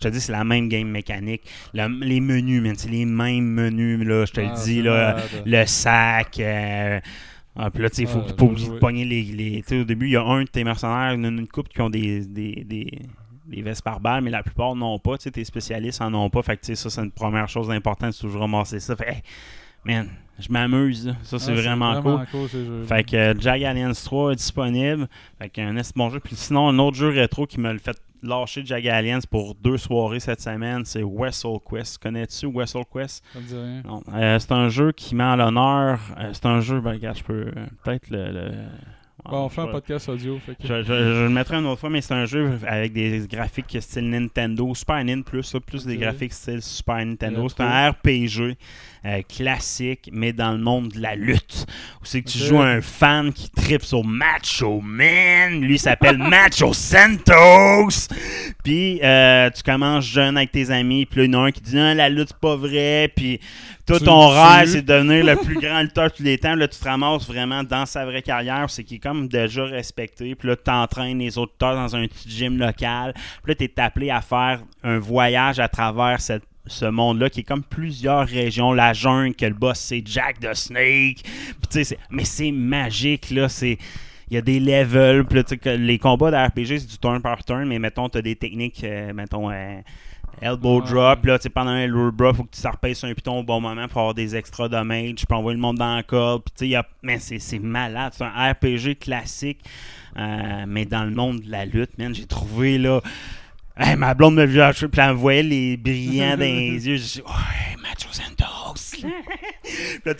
je 0.00 0.08
te 0.08 0.12
dis, 0.12 0.20
c'est 0.20 0.32
la 0.32 0.44
même 0.44 0.68
game 0.68 0.88
mécanique. 0.88 1.42
Le- 1.74 2.04
les 2.04 2.20
menus, 2.20 2.62
man, 2.62 2.74
c'est 2.76 2.90
les 2.90 3.04
mêmes 3.04 3.44
menus, 3.44 4.06
là, 4.06 4.24
je 4.24 4.32
te 4.32 4.40
Ah, 4.40 4.44
le 4.44 4.64
dis, 4.64 4.71
là. 4.80 5.14
malade. 5.16 5.42
Le 5.44 5.66
sac. 5.66 6.38
euh, 6.40 7.00
ah, 7.56 7.70
puis 7.70 7.82
là, 7.82 7.90
tu 7.90 7.96
sais, 7.96 8.02
il 8.02 8.08
faut 8.08 8.22
Ah, 8.26 8.32
pas 8.32 8.44
oublier 8.44 8.68
de 8.70 8.78
pogner 8.78 9.04
les. 9.04 9.22
les 9.24 9.62
tu 9.62 9.68
sais, 9.68 9.80
au 9.80 9.84
début, 9.84 10.06
il 10.06 10.12
y 10.12 10.16
a 10.16 10.24
un 10.24 10.44
de 10.44 10.48
tes 10.48 10.64
mercenaires, 10.64 11.12
une, 11.12 11.26
une 11.26 11.46
couple 11.48 11.70
qui 11.70 11.80
ont 11.82 11.90
des, 11.90 12.24
des, 12.24 12.64
des, 12.64 12.98
des 13.46 13.60
vestes 13.62 13.82
par 13.82 14.00
balle, 14.00 14.22
mais 14.22 14.30
la 14.30 14.42
plupart 14.42 14.74
n'ont 14.74 14.98
pas. 14.98 15.18
Tu 15.18 15.24
sais, 15.24 15.30
tes 15.32 15.44
spécialistes 15.44 16.00
en 16.00 16.14
ont 16.14 16.30
pas. 16.30 16.42
Fait 16.42 16.56
que, 16.56 16.62
tu 16.62 16.66
sais, 16.68 16.74
ça, 16.76 16.88
c'est 16.88 17.02
une 17.02 17.10
première 17.10 17.48
chose 17.48 17.70
importante, 17.70 18.12
c'est 18.14 18.22
toujours 18.22 18.40
ramasser 18.40 18.80
ça. 18.80 18.96
Fait, 18.96 19.08
hey, 19.08 19.22
man, 19.84 20.08
je 20.38 20.48
m'amuse. 20.50 21.14
Ça, 21.24 21.38
c'est 21.38 21.52
Ah, 21.52 21.54
vraiment, 21.56 22.00
cool. 22.00 22.26
cool. 22.30 22.48
Fait 22.86 23.04
que 23.04 23.16
euh, 23.16 23.34
Jag 23.38 23.62
Alliance 23.64 24.02
3 24.04 24.32
est 24.32 24.36
disponible. 24.36 25.06
Fait 25.38 25.50
qu'un 25.50 25.76
est 25.76 25.94
bon 25.94 26.08
jeu. 26.08 26.20
Puis 26.20 26.36
sinon, 26.36 26.68
un 26.68 26.78
autre 26.78 26.96
jeu 26.96 27.10
rétro 27.10 27.46
qui 27.46 27.60
me 27.60 27.70
le 27.70 27.78
fait 27.78 27.98
lâcher 28.22 28.62
Jag 28.64 28.86
Alliance 28.88 29.26
pour 29.26 29.54
deux 29.54 29.78
soirées 29.78 30.20
cette 30.20 30.40
semaine, 30.40 30.84
c'est 30.84 31.02
Wessel 31.02 31.56
Quest. 31.68 31.98
Connais-tu 31.98 32.46
Wessel 32.46 32.82
Quest? 32.92 33.24
Ça 33.32 33.40
me 33.40 33.44
dit 33.46 33.54
rien. 33.54 33.82
Non. 33.84 34.02
Euh, 34.14 34.38
c'est 34.38 34.52
un 34.52 34.68
jeu 34.68 34.92
qui 34.92 35.14
met 35.14 35.24
à 35.24 35.36
l'honneur. 35.36 35.98
euh, 36.18 36.30
c'est 36.32 36.46
un 36.46 36.60
jeu, 36.60 36.80
ben 36.80 36.92
regarde, 36.92 37.18
je 37.18 37.24
peux 37.24 37.50
peut-être 37.84 38.10
le. 38.10 38.30
le- 38.32 38.52
Bon, 39.24 39.44
on 39.44 39.48
fait 39.48 39.60
un 39.60 39.68
podcast 39.68 40.08
audio. 40.08 40.36
Fait 40.44 40.56
que... 40.56 40.66
je, 40.66 40.82
je- 40.82 40.84
je 40.92 41.22
le 41.22 41.28
mettrai 41.28 41.56
une 41.58 41.66
autre 41.66 41.78
fois, 41.78 41.90
mais 41.90 42.00
c'est 42.00 42.14
un 42.14 42.24
jeu 42.26 42.58
avec 42.66 42.92
des 42.92 43.24
graphiques 43.30 43.76
style 43.80 44.10
Nintendo, 44.10 44.74
Super 44.74 44.96
Nintendo 44.96 45.22
plus, 45.22 45.54
là, 45.54 45.60
plus 45.60 45.86
des 45.86 45.96
graphiques 45.96 46.32
style 46.32 46.60
Super 46.60 46.96
Nintendo. 47.06 47.48
C'est 47.48 47.60
un 47.62 47.90
RPG 47.90 48.56
euh, 49.04 49.20
classique, 49.28 50.08
mais 50.12 50.32
dans 50.32 50.52
le 50.52 50.58
monde 50.58 50.88
de 50.92 51.00
la 51.00 51.14
lutte. 51.16 51.66
Où 52.00 52.04
c'est 52.04 52.22
que 52.22 52.30
tu 52.30 52.38
joues 52.38 52.60
un 52.60 52.80
fan 52.80 53.32
qui 53.32 53.50
tripe 53.50 53.82
sur 53.84 54.04
Macho 54.04 54.80
Man. 54.80 55.60
Lui 55.60 55.74
il 55.74 55.78
s'appelle 55.78 56.18
Macho 56.18 56.72
Santos. 56.72 58.08
Puis 58.64 59.00
euh, 59.02 59.50
tu 59.50 59.62
commences 59.62 60.04
jeune 60.04 60.36
avec 60.36 60.52
tes 60.52 60.70
amis, 60.70 61.06
puis 61.06 61.20
là, 61.20 61.24
il 61.26 61.32
y 61.32 61.36
en 61.36 61.42
a 61.42 61.46
un 61.48 61.50
qui 61.50 61.60
dit 61.60 61.74
non, 61.76 61.94
la 61.94 62.08
lutte 62.08 62.28
c'est 62.28 62.38
pas 62.38 62.56
vrai. 62.56 63.10
Puis 63.14 63.40
toi, 63.86 63.98
Tu 63.98 64.04
ton 64.04 64.28
rêve, 64.28 64.68
c'est 64.68 64.82
de 64.82 64.92
devenir 64.92 65.24
le 65.24 65.36
plus 65.36 65.54
grand 65.60 65.82
lutteur 65.82 66.08
de 66.10 66.14
tous 66.16 66.22
les 66.22 66.38
temps. 66.38 66.54
Là, 66.54 66.68
tu 66.68 66.78
te 66.78 66.84
ramasses 66.88 67.26
vraiment 67.26 67.64
dans 67.64 67.84
sa 67.86 68.04
vraie 68.04 68.22
carrière. 68.22 68.66
C'est 68.70 68.84
qu'il 68.84 68.98
est 68.98 69.00
comme 69.00 69.26
déjà 69.26 69.64
respecté. 69.64 70.34
Puis 70.36 70.48
là, 70.48 70.54
tu 70.56 70.70
entraînes 70.70 71.18
les 71.18 71.36
autres 71.38 71.52
lutteurs 71.54 71.74
dans 71.74 71.96
un 71.96 72.06
petit 72.06 72.30
gym 72.30 72.58
local. 72.58 73.12
Puis 73.42 73.52
là, 73.52 73.54
tu 73.56 73.64
es 73.64 73.80
appelé 73.80 74.10
à 74.10 74.20
faire 74.20 74.60
un 74.84 74.98
voyage 74.98 75.58
à 75.58 75.66
travers 75.68 76.20
cette- 76.20 76.44
ce 76.66 76.84
monde-là 76.86 77.28
qui 77.30 77.40
est 77.40 77.44
comme 77.44 77.62
plusieurs 77.62 78.26
régions. 78.26 78.72
La 78.72 78.92
jungle, 78.92 79.34
que 79.34 79.46
le 79.46 79.54
boss, 79.54 79.78
c'est 79.78 80.02
Jack 80.06 80.40
the 80.40 80.54
Snake. 80.54 81.22
Puis 81.24 81.56
tu 81.62 81.68
sais, 81.70 81.84
c'est- 81.84 81.98
mais 82.10 82.24
c'est 82.24 82.52
magique, 82.52 83.30
là. 83.30 83.48
C'est. 83.48 83.78
Il 84.30 84.34
y 84.34 84.38
a 84.38 84.40
des 84.40 84.60
levels, 84.60 85.24
puis 85.24 85.42
là, 85.42 85.76
les 85.76 85.98
combats 85.98 86.30
de 86.30 86.36
RPG, 86.36 86.78
c'est 86.78 86.86
du 86.88 86.96
turn 86.96 87.20
par 87.20 87.44
turn, 87.44 87.66
mais 87.66 87.78
mettons, 87.78 88.08
tu 88.08 88.16
as 88.16 88.22
des 88.22 88.34
techniques, 88.36 88.82
euh, 88.82 89.12
mettons, 89.12 89.50
euh, 89.50 89.78
elbow 90.40 90.80
Ouais. 90.80 90.88
drop, 90.88 91.26
là, 91.26 91.38
tu 91.38 91.50
pendant 91.50 91.72
un 91.72 91.80
elbow 91.80 92.10
drop, 92.10 92.36
faut 92.36 92.44
que 92.44 92.50
tu 92.54 92.94
sur 92.94 93.08
un 93.08 93.12
piton 93.14 93.40
au 93.40 93.42
bon 93.42 93.60
moment 93.60 93.86
pour 93.88 93.98
avoir 94.00 94.14
des 94.14 94.34
extra 94.34 94.70
damage, 94.70 95.16
tu 95.16 95.26
peux 95.26 95.34
envoyer 95.34 95.56
le 95.56 95.60
monde 95.60 95.76
dans 95.76 96.02
puis 96.40 96.52
tu 96.56 96.64
sais, 96.64 96.68
y 96.68 96.76
a- 96.76 96.86
mais 97.02 97.18
c'est 97.18 97.38
c'est 97.38 97.58
malade, 97.58 98.14
c'est 98.16 98.24
un 98.24 98.52
RPG 98.52 98.94
classique, 98.98 99.60
euh, 100.16 100.64
mais 100.66 100.86
dans 100.86 101.04
le 101.04 101.10
monde 101.10 101.40
de 101.40 101.50
la 101.50 101.66
lutte, 101.66 101.98
man, 101.98 102.14
j'ai 102.14 102.24
trouvé, 102.26 102.78
là, 102.78 103.02
Hey, 103.76 103.96
ma 103.96 104.12
blonde 104.14 104.34
me 104.34 104.44
vit 104.44 104.60
puis 104.88 105.00
elle 105.00 105.08
me 105.08 105.12
voyait 105.12 105.42
les 105.42 105.76
brillants 105.76 106.30
dans 106.36 106.40
les 106.40 106.86
yeux. 106.86 106.96
J'ai 106.96 107.20
dit, 107.20 107.22
ouais, 107.22 107.76
Macho 107.82 108.08
Santos. 108.12 109.06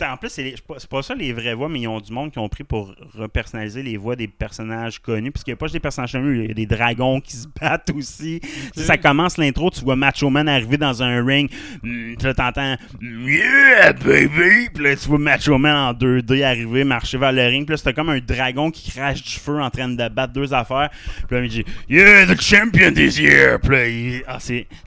En 0.01 0.17
plus, 0.17 0.29
c'est 0.29 0.55
pas, 0.67 0.75
pas 0.89 1.01
ça 1.01 1.15
les 1.15 1.33
vraies 1.33 1.53
voix, 1.53 1.69
mais 1.69 1.81
ils 1.81 1.87
ont 1.87 1.99
du 1.99 2.11
monde 2.11 2.31
qui 2.31 2.39
ont 2.39 2.49
pris 2.49 2.63
pour 2.63 2.93
repersonnaliser 3.17 3.83
les 3.83 3.97
voix 3.97 4.15
des 4.15 4.27
personnages 4.27 4.99
connus. 4.99 5.31
Parce 5.31 5.43
qu'il 5.43 5.51
n'y 5.51 5.55
a 5.55 5.57
pas 5.57 5.65
juste 5.67 5.73
des 5.75 5.79
personnages 5.79 6.11
connus, 6.13 6.43
il 6.43 6.47
y 6.47 6.51
a 6.51 6.53
des 6.53 6.65
dragons 6.65 7.19
qui 7.19 7.35
se 7.35 7.47
battent 7.59 7.91
aussi. 7.95 8.39
Tu 8.41 8.49
sais, 8.75 8.83
ça 8.85 8.97
commence 8.97 9.37
l'intro, 9.37 9.69
tu 9.69 9.81
vois 9.81 9.95
Macho 9.95 10.29
Man 10.29 10.47
arriver 10.47 10.77
dans 10.77 11.01
un 11.03 11.23
ring. 11.25 11.49
Hmm, 11.81 12.15
puis 12.15 12.25
là, 12.27 12.33
t'entends 12.33 12.75
Yeah, 13.01 13.93
baby! 13.93 14.69
Puis 14.73 14.83
là, 14.83 14.95
tu 14.95 15.07
vois 15.07 15.19
Macho 15.19 15.57
Man 15.57 15.75
en 15.75 15.93
2D 15.93 16.43
arriver, 16.43 16.83
marcher 16.83 17.17
vers 17.17 17.31
le 17.31 17.43
ring. 17.45 17.65
Puis 17.65 17.73
là, 17.73 17.77
c'était 17.77 17.93
comme 17.93 18.09
un 18.09 18.19
dragon 18.19 18.71
qui 18.71 18.91
crache 18.91 19.21
du 19.23 19.31
feu 19.39 19.61
en 19.61 19.69
train 19.69 19.89
de 19.89 20.09
battre 20.09 20.33
deux 20.33 20.53
affaires. 20.53 20.89
Puis 21.27 21.37
là, 21.37 21.43
il 21.43 21.49
dit 21.49 21.65
Yeah, 21.89 22.25
the 22.25 22.39
champion 22.41 22.91
this 22.93 23.17
year! 23.17 23.59
Puis 23.59 23.71
là, 23.71 23.87
il- 23.87 24.23
ah, 24.27 24.37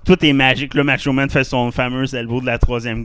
tout 0.05 0.25
est 0.25 0.33
magique. 0.33 0.75
Le 0.75 0.85
Macho 0.85 1.13
Man 1.13 1.29
fait 1.31 1.45
son 1.45 1.71
fameux 1.71 2.13
elbow 2.15 2.41
de 2.41 2.47
la 2.47 2.59
troisième. 2.59 3.05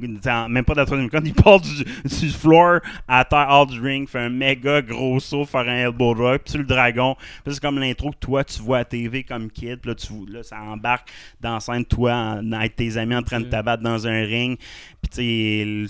Même 0.50 0.66
pas 0.66 0.74
de 0.74 0.80
la 0.80 0.86
troisième 0.86 1.10
corde, 1.10 1.28
il 1.28 1.34
part 1.44 1.60
du, 1.62 1.84
du 1.84 2.30
floor 2.30 2.80
à 3.08 3.26
terre, 3.26 3.48
hors 3.50 3.68
du 3.68 3.80
ring, 3.80 4.08
fait 4.08 4.20
un 4.20 4.30
méga 4.30 4.82
gros 4.82 5.20
saut, 5.20 5.46
faire 5.46 5.62
un 5.62 5.76
elbow 5.88 6.14
drop. 6.16 6.42
Puis 6.46 6.58
le 6.58 6.64
dragon. 6.64 7.16
Puis 7.44 7.54
c'est 7.54 7.60
comme 7.62 7.80
l'intro 7.80 8.12
que 8.12 8.18
toi, 8.20 8.44
tu 8.44 8.62
vois 8.62 8.80
à 8.80 8.86
TV 8.86 9.24
comme 9.24 9.50
kid. 9.50 9.78
Puis 9.80 9.90
là, 9.90 9.96
tu, 9.96 10.14
là 10.32 10.44
ça 10.44 10.62
embarque 10.62 11.10
dans 11.40 11.54
la 11.56 11.60
scène, 11.60 11.86
toi, 11.86 12.14
en- 12.14 12.52
avec 12.52 12.76
tes 12.76 12.98
amis 12.98 13.16
en 13.16 13.24
train 13.24 13.40
de 13.40 13.46
Ok. 13.46 13.52
t'abattre 13.52 13.84
dans 13.84 14.08
un 14.08 14.24
ring. 14.24 14.58
Puis 15.02 15.10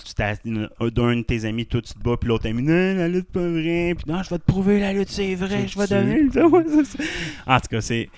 sais, 0.16 0.38
d'un 0.44 1.16
de 1.16 1.22
tes 1.22 1.44
amis, 1.44 1.66
toi, 1.66 1.80
tu 1.82 1.92
te 1.94 1.98
bats. 1.98 2.16
Puis 2.16 2.28
l'autre 2.28 2.48
ami, 2.48 2.62
non, 2.62 2.94
la 2.96 3.08
lutte, 3.08 3.30
pas 3.30 3.40
vrai. 3.40 3.94
Puis 3.96 4.04
non, 4.06 4.22
je 4.22 4.30
vais 4.30 4.38
te 4.38 4.44
prouver, 4.44 4.80
la 4.80 4.92
lutte, 4.92 5.10
c'est 5.10 5.34
vrai. 5.34 5.66
Je 5.68 5.78
vais 5.78 5.86
ça. 5.86 6.00
En 7.46 7.60
tout 7.60 7.68
cas, 7.70 7.80
c'est. 7.80 8.08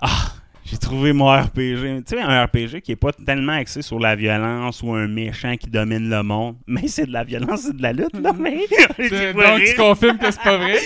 Ah! 0.00 0.32
J'ai 0.64 0.78
trouvé 0.78 1.12
mon 1.12 1.26
RPG. 1.26 2.04
Tu 2.06 2.16
sais, 2.16 2.20
un 2.20 2.44
RPG 2.44 2.80
qui 2.82 2.92
est 2.92 2.96
pas 2.96 3.12
tellement 3.12 3.54
axé 3.54 3.82
sur 3.82 3.98
la 3.98 4.14
violence 4.14 4.82
ou 4.82 4.92
un 4.92 5.08
méchant 5.08 5.56
qui 5.56 5.68
domine 5.68 6.08
le 6.08 6.22
monde. 6.22 6.56
Mais 6.66 6.88
c'est 6.88 7.06
de 7.06 7.12
la 7.12 7.24
violence, 7.24 7.62
c'est 7.62 7.76
de 7.76 7.82
la 7.82 7.92
lutte, 7.92 8.18
là. 8.20 8.32
Mais. 8.38 8.58
Donc, 9.32 9.64
tu 9.64 9.74
confirmes 9.76 10.18
que 10.18 10.30
c'est 10.30 10.42
pas 10.42 10.56
vrai? 10.56 10.78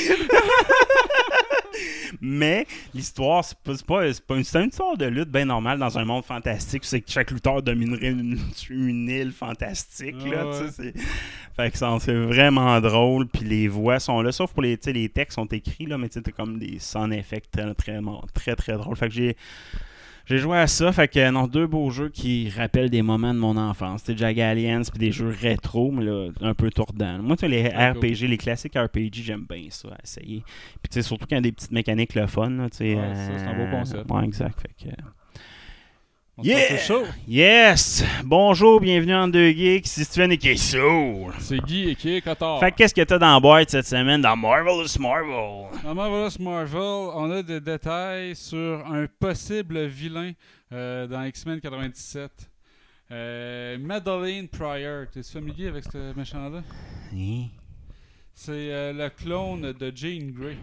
Mais 2.20 2.66
l'histoire, 2.94 3.44
c'est 3.44 3.58
pas, 3.58 3.74
c'est 3.76 3.86
pas, 3.86 4.12
c'est 4.12 4.24
pas 4.26 4.36
une, 4.36 4.44
c'est 4.44 4.58
une 4.62 4.68
histoire 4.68 4.96
de 4.96 5.06
lutte 5.06 5.28
bien 5.30 5.44
normale 5.44 5.78
dans 5.78 5.98
un 5.98 6.04
monde 6.04 6.24
fantastique. 6.24 6.84
C'est 6.84 7.00
que 7.00 7.10
chaque 7.10 7.30
lutteur 7.30 7.62
dominerait 7.62 8.10
une, 8.10 8.38
une 8.70 9.08
île 9.08 9.32
fantastique. 9.32 10.16
Ah 10.24 10.28
là, 10.28 10.46
ouais. 10.46 10.68
c'est- 10.70 10.94
Fait 11.56 11.70
que 11.70 11.78
c'est 11.78 12.14
vraiment 12.14 12.80
drôle. 12.80 13.26
Puis 13.28 13.44
les 13.44 13.68
voix 13.68 13.98
sont 13.98 14.20
là. 14.22 14.32
Sauf 14.32 14.52
pour 14.52 14.62
les, 14.62 14.78
les 14.86 15.08
textes 15.08 15.36
sont 15.36 15.46
écrits, 15.46 15.86
là, 15.86 15.98
mais 15.98 16.08
tu 16.08 16.14
sais, 16.14 16.22
t'as 16.22 16.32
comme 16.32 16.58
des 16.58 16.78
sound 16.78 17.12
effects 17.12 17.50
très, 17.50 17.74
très, 17.74 18.00
très, 18.34 18.54
très 18.56 18.72
drôles. 18.74 18.96
Fait 18.96 19.08
que 19.08 19.14
j'ai. 19.14 19.36
J'ai 20.26 20.38
joué 20.38 20.58
à 20.58 20.66
ça, 20.66 20.90
fait 20.90 21.06
que 21.06 21.30
non, 21.30 21.46
deux 21.46 21.68
beaux 21.68 21.88
jeux 21.90 22.08
qui 22.08 22.50
rappellent 22.50 22.90
des 22.90 23.02
moments 23.02 23.32
de 23.32 23.38
mon 23.38 23.56
enfance. 23.56 24.02
C'était 24.04 24.18
Jag 24.18 24.40
Alliance 24.40 24.90
puis 24.90 24.98
des 24.98 25.12
jeux 25.12 25.28
rétro, 25.40 25.92
mais 25.92 26.04
là, 26.04 26.30
un 26.40 26.52
peu 26.52 26.68
tordant. 26.70 27.22
Moi, 27.22 27.36
tu 27.36 27.46
les 27.46 27.70
Ah, 27.72 27.92
RPG, 27.92 28.26
les 28.26 28.36
classiques 28.36 28.74
RPG, 28.76 29.22
j'aime 29.22 29.46
bien 29.48 29.66
ça, 29.70 29.88
à 29.88 29.98
essayer. 30.02 30.42
Puis 30.82 30.90
tu 30.90 30.94
sais, 30.94 31.02
surtout 31.02 31.26
quand 31.30 31.36
il 31.36 31.38
y 31.38 31.38
a 31.38 31.42
des 31.42 31.52
petites 31.52 31.70
mécaniques 31.70 32.16
le 32.16 32.26
fun, 32.26 32.50
tu 32.70 32.78
sais. 32.78 32.94
Ouais, 32.96 33.14
ça, 33.14 33.38
c'est 33.38 33.46
un 33.46 33.54
beau 33.56 33.70
concept. 33.70 34.10
Ouais, 34.10 34.24
exact. 34.24 34.60
Fait 34.60 34.88
que, 34.88 34.90
On 36.38 36.42
Yeah! 36.42 36.76
Yes! 37.26 38.04
Bonjour, 38.22 38.78
bienvenue 38.78 39.14
en 39.14 39.26
deux 39.26 39.52
geeks, 39.52 39.86
c'est 39.86 40.04
Steven 40.04 40.32
et 40.32 40.36
Kesso. 40.36 41.30
C'est 41.38 41.60
Guy 41.60 41.88
et 41.88 41.94
qui 41.94 42.16
est 42.16 42.20
Cotard. 42.20 42.60
Fait 42.60 42.72
que 42.72 42.76
qu'est-ce 42.76 42.94
que 42.94 43.00
t'as 43.00 43.16
dans 43.18 43.32
la 43.32 43.40
boîte 43.40 43.70
cette 43.70 43.86
semaine? 43.86 44.20
Dans 44.20 44.36
Marvelous 44.36 45.00
Marvel? 45.00 45.70
Dans 45.82 45.94
Marvelous 45.94 46.36
Marvel, 46.38 47.10
on 47.14 47.30
a 47.30 47.42
des 47.42 47.58
détails 47.58 48.36
sur 48.36 48.86
un 48.86 49.06
possible 49.18 49.86
vilain 49.86 50.32
euh, 50.74 51.06
dans 51.06 51.22
X-Men 51.24 51.58
97. 51.58 52.30
Euh, 53.12 53.78
Madeleine 53.78 54.46
Pryor. 54.46 55.06
T'es 55.10 55.22
familier 55.22 55.68
avec 55.68 55.84
ce 55.84 56.14
méchant-là? 56.14 56.62
Hein? 57.14 57.46
C'est 58.34 58.52
euh, 58.52 58.92
le 58.92 59.08
clone 59.08 59.72
de 59.72 59.90
Jean 59.94 60.32
Grey. 60.32 60.58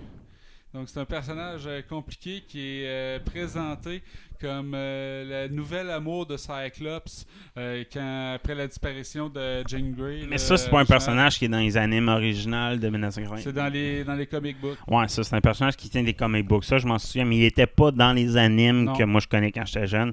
Donc 0.73 0.89
c'est 0.89 0.99
un 0.99 1.05
personnage 1.05 1.61
euh, 1.67 1.81
compliqué 1.87 2.43
qui 2.47 2.59
est 2.59 2.87
euh, 2.87 3.19
présenté 3.19 4.01
comme 4.41 4.73
euh, 4.75 5.47
le 5.47 5.53
nouvel 5.55 5.89
amour 5.89 6.25
de 6.25 6.35
Cyclops 6.35 7.25
euh, 7.57 7.83
quand, 7.93 8.33
après 8.35 8.55
la 8.55 8.67
disparition 8.67 9.29
de 9.29 9.63
Jean 9.69 9.91
Grey. 9.95 10.23
Mais 10.27 10.37
ça, 10.37 10.57
c'est 10.57 10.69
pas 10.69 10.81
un 10.81 10.85
personnage 10.85 11.37
qui 11.39 11.45
est 11.45 11.49
dans 11.49 11.59
les 11.59 11.77
animes 11.77 12.09
originales 12.09 12.79
de 12.79 12.89
1980. 12.89 13.37
C'est 13.41 13.53
dans 13.53 13.71
les, 13.71 14.03
dans 14.03 14.15
les 14.15 14.25
comic 14.27 14.59
books. 14.59 14.77
Ouais, 14.87 15.07
ça, 15.07 15.23
c'est 15.23 15.35
un 15.35 15.41
personnage 15.41 15.77
qui 15.77 15.89
tient 15.89 16.03
des 16.03 16.13
comic 16.13 16.45
books. 16.45 16.65
Ça, 16.65 16.77
je 16.77 16.87
m'en 16.87 16.99
souviens, 16.99 17.23
mais 17.23 17.37
il 17.37 17.45
était 17.45 17.67
pas 17.67 17.91
dans 17.91 18.11
les 18.11 18.35
animes 18.35 18.83
Non. 18.85 18.95
que 18.95 19.03
moi 19.03 19.21
je 19.21 19.27
connais 19.27 19.51
quand 19.51 19.65
j'étais 19.65 19.87
jeune. 19.87 20.11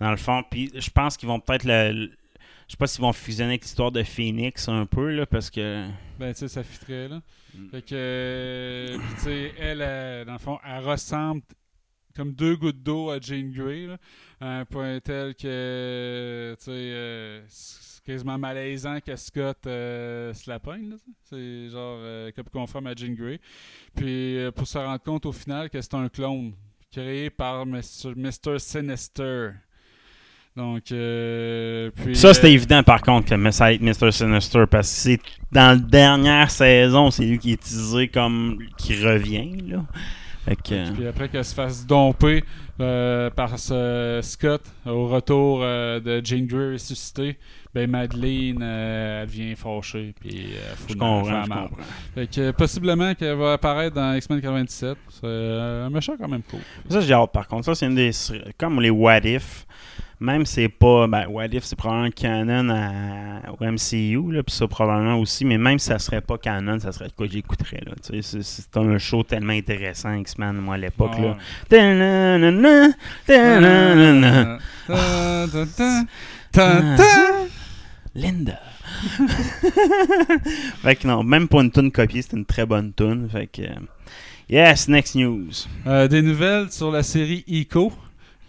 Dans 0.00 0.10
le 0.10 0.16
fond, 0.18 0.42
puis 0.50 0.70
je 0.74 0.90
pense 0.90 1.16
qu'ils 1.16 1.28
vont 1.28 1.40
peut-être 1.40 1.64
le. 1.64 2.10
Je 2.70 2.74
sais 2.74 2.78
pas 2.78 2.86
s'ils 2.86 3.00
vont 3.00 3.12
fusionner 3.12 3.54
avec 3.54 3.62
l'histoire 3.62 3.90
de 3.90 4.04
Phoenix 4.04 4.68
un 4.68 4.86
peu, 4.86 5.10
là, 5.10 5.26
parce 5.26 5.50
que. 5.50 5.88
Ben, 6.20 6.32
tu 6.32 6.38
sais, 6.38 6.46
ça 6.46 6.62
fitterait, 6.62 7.08
là. 7.08 7.20
Mm. 7.52 7.68
Fait 7.68 7.82
que, 7.82 7.94
euh, 7.94 8.98
tu 9.16 9.22
sais, 9.22 9.52
elle, 9.58 10.24
dans 10.24 10.34
le 10.34 10.38
fond, 10.38 10.56
elle 10.64 10.84
ressemble 10.84 11.42
comme 12.14 12.32
deux 12.32 12.54
gouttes 12.54 12.80
d'eau 12.80 13.10
à 13.10 13.18
Jane 13.18 13.50
Grey, 13.50 13.88
là, 13.88 13.98
à 14.40 14.60
un 14.60 14.64
point 14.64 15.00
tel 15.00 15.34
que, 15.34 16.54
tu 16.60 16.64
sais, 16.64 16.70
euh, 16.70 17.42
c'est 17.48 18.04
quasiment 18.04 18.38
malaisant 18.38 19.00
que 19.00 19.16
Scott 19.16 19.66
euh, 19.66 20.32
se 20.32 20.48
la 20.48 20.60
sais. 20.60 20.96
C'est 21.24 21.70
genre 21.70 21.98
euh, 22.00 22.30
comme 22.36 22.50
conforme 22.52 22.86
à 22.86 22.94
Jane 22.94 23.16
Grey. 23.16 23.40
Puis, 23.96 24.38
pour 24.54 24.68
se 24.68 24.78
rendre 24.78 25.02
compte 25.02 25.26
au 25.26 25.32
final 25.32 25.70
que 25.70 25.80
c'est 25.80 25.94
un 25.94 26.08
clone 26.08 26.52
créé 26.92 27.30
par 27.30 27.66
Mr. 27.66 28.14
Mr. 28.14 28.60
Sinister. 28.60 29.54
Donc, 30.56 30.92
euh, 30.92 31.90
puis... 31.94 32.16
Ça, 32.16 32.34
c'était 32.34 32.48
euh, 32.48 32.52
évident 32.52 32.82
par 32.82 33.00
contre 33.02 33.28
que 33.28 33.50
ça 33.50 33.66
allait 33.66 33.76
être 33.76 33.82
Mr. 33.82 34.10
Sinister 34.10 34.64
parce 34.70 34.88
que 34.88 34.94
c'est 34.94 35.20
dans 35.52 35.76
la 35.76 35.76
dernière 35.76 36.50
saison, 36.50 37.10
c'est 37.10 37.24
lui 37.24 37.38
qui 37.38 37.52
est 37.52 37.54
utilisé 37.54 38.08
comme 38.08 38.58
qui 38.76 38.94
revient 39.04 39.56
là. 39.68 39.84
Puis 40.46 41.06
après 41.06 41.28
qu'elle 41.28 41.44
se 41.44 41.54
fasse 41.54 41.86
domper 41.86 42.42
euh, 42.80 43.30
par 43.30 43.58
ce 43.58 44.20
Scott 44.22 44.62
au 44.86 45.06
retour 45.06 45.60
euh, 45.62 46.00
de 46.00 46.24
Jean 46.24 46.46
Grey 46.46 46.72
ressuscité, 46.72 47.36
ben 47.74 47.88
Madeleine, 47.88 48.58
euh, 48.62 49.22
elle 49.22 49.28
vient 49.28 49.54
fâchée. 49.54 50.14
Puis 50.18 50.48
je 50.88 50.94
comprends, 50.94 51.24
je 51.24 51.48
comprends. 51.48 51.68
Fait 52.14 52.26
que 52.26 52.50
possiblement 52.52 53.14
qu'elle 53.14 53.36
va 53.36 53.54
apparaître 53.54 53.94
dans 53.94 54.14
X-Men 54.14 54.40
97. 54.40 54.96
C'est 55.10 55.26
un 55.26 55.90
méchant 55.90 56.14
quand 56.18 56.28
même 56.28 56.42
cool. 56.42 56.60
Ça 56.88 57.00
j'ai 57.00 57.14
hâte 57.14 57.32
par 57.32 57.46
contre. 57.46 57.66
Ça 57.66 57.74
c'est 57.74 57.86
une 57.86 57.94
des 57.94 58.10
comme 58.58 58.80
les 58.80 58.90
What 58.90 59.20
If. 59.24 59.66
Même 60.22 60.44
c'est 60.44 60.68
pas 60.68 61.06
ben 61.06 61.26
What 61.28 61.46
If 61.46 61.64
c'est 61.64 61.76
probablement 61.76 62.10
canon 62.14 62.68
à, 62.68 63.50
au 63.52 63.64
MCU 63.64 64.32
là, 64.32 64.42
puis 64.42 64.54
ça 64.54 64.68
probablement 64.68 65.16
aussi, 65.18 65.46
mais 65.46 65.56
même 65.56 65.78
si 65.78 65.86
ça 65.86 65.98
serait 65.98 66.20
pas 66.20 66.36
canon, 66.36 66.78
ça 66.78 66.92
serait 66.92 67.08
de 67.08 67.12
quoi 67.12 67.26
j'écouterais 67.26 67.80
là. 67.86 67.92
C'est- 68.02 68.76
un 68.76 68.98
show 68.98 69.22
tellement 69.22 69.54
intéressant 69.54 70.12
X-Men 70.12 70.56
moi 70.56 70.74
à 70.74 70.78
l'époque 70.78 71.18
là. 71.18 71.38
Linda. 78.14 78.58
fait 80.82 80.96
que 80.96 81.06
non, 81.06 81.22
même 81.22 81.48
pour 81.48 81.60
une 81.60 81.70
tune 81.70 81.90
copiée, 81.92 82.22
c'est 82.22 82.36
une 82.36 82.44
très 82.44 82.66
bonne 82.66 82.92
tune. 82.92 83.28
Fait 83.30 83.46
que. 83.46 83.62
Yes, 84.48 84.88
next 84.88 85.14
news. 85.14 85.48
Euh, 85.86 86.08
des 86.08 86.22
nouvelles 86.22 86.70
sur 86.72 86.90
la 86.90 87.02
série 87.04 87.44
Echo. 87.46 87.92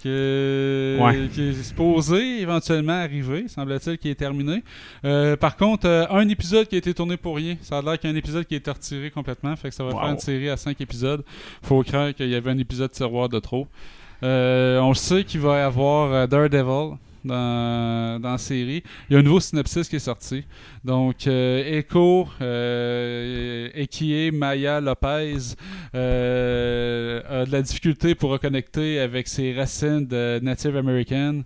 Que, 0.03 0.97
Ouais. 0.99 1.27
qui 1.33 1.49
est 1.49 1.53
supposé 1.63 2.41
éventuellement 2.41 2.93
arriver, 3.01 3.47
semble-t-il, 3.47 3.97
qui 3.97 4.09
est 4.09 4.15
terminé. 4.15 4.63
Euh, 5.05 5.35
par 5.35 5.55
contre, 5.57 5.87
euh, 5.87 6.05
un 6.09 6.27
épisode 6.29 6.67
qui 6.67 6.75
a 6.75 6.77
été 6.79 6.93
tourné 6.93 7.17
pour 7.17 7.35
rien. 7.35 7.55
Ça 7.61 7.77
a 7.77 7.81
l'air 7.81 7.99
qu'il 7.99 8.09
y 8.09 8.13
a 8.13 8.15
un 8.15 8.17
épisode 8.17 8.45
qui 8.45 8.55
a 8.55 8.57
été 8.57 8.71
retiré 8.71 9.11
complètement. 9.11 9.55
Fait 9.55 9.69
que 9.69 9.75
ça 9.75 9.83
va 9.83 9.91
Wow. 9.91 9.99
faire 9.99 10.09
une 10.09 10.19
série 10.19 10.49
à 10.49 10.57
5 10.57 10.79
épisodes. 10.81 11.23
Faut 11.61 11.83
craindre 11.83 12.13
qu'il 12.15 12.29
y 12.29 12.35
avait 12.35 12.51
un 12.51 12.57
épisode 12.57 12.91
tiroir 12.91 13.29
de 13.29 13.39
trop. 13.39 13.67
Euh, 14.23 14.79
on 14.79 14.93
sait 14.93 15.23
qu'il 15.23 15.39
va 15.41 15.57
y 15.57 15.61
avoir 15.61 16.27
Daredevil 16.27 16.97
dans, 17.23 18.19
la 18.21 18.37
série. 18.37 18.83
Il 19.09 19.13
y 19.13 19.15
a 19.15 19.19
un 19.19 19.23
nouveau 19.23 19.39
synopsis 19.39 19.87
qui 19.87 19.97
est 19.97 19.99
sorti. 19.99 20.43
Donc, 20.83 21.27
euh, 21.27 21.79
Echo, 21.79 22.27
euh, 22.41 23.69
Maya 24.33 24.81
Lopez 24.81 25.55
euh, 25.95 27.21
a 27.41 27.45
de 27.45 27.51
la 27.51 27.61
difficulté 27.61 28.15
pour 28.15 28.31
reconnecter 28.31 28.99
avec 28.99 29.27
ses 29.27 29.53
racines 29.53 30.07
de 30.07 30.39
Native 30.41 30.75
American 30.77 31.43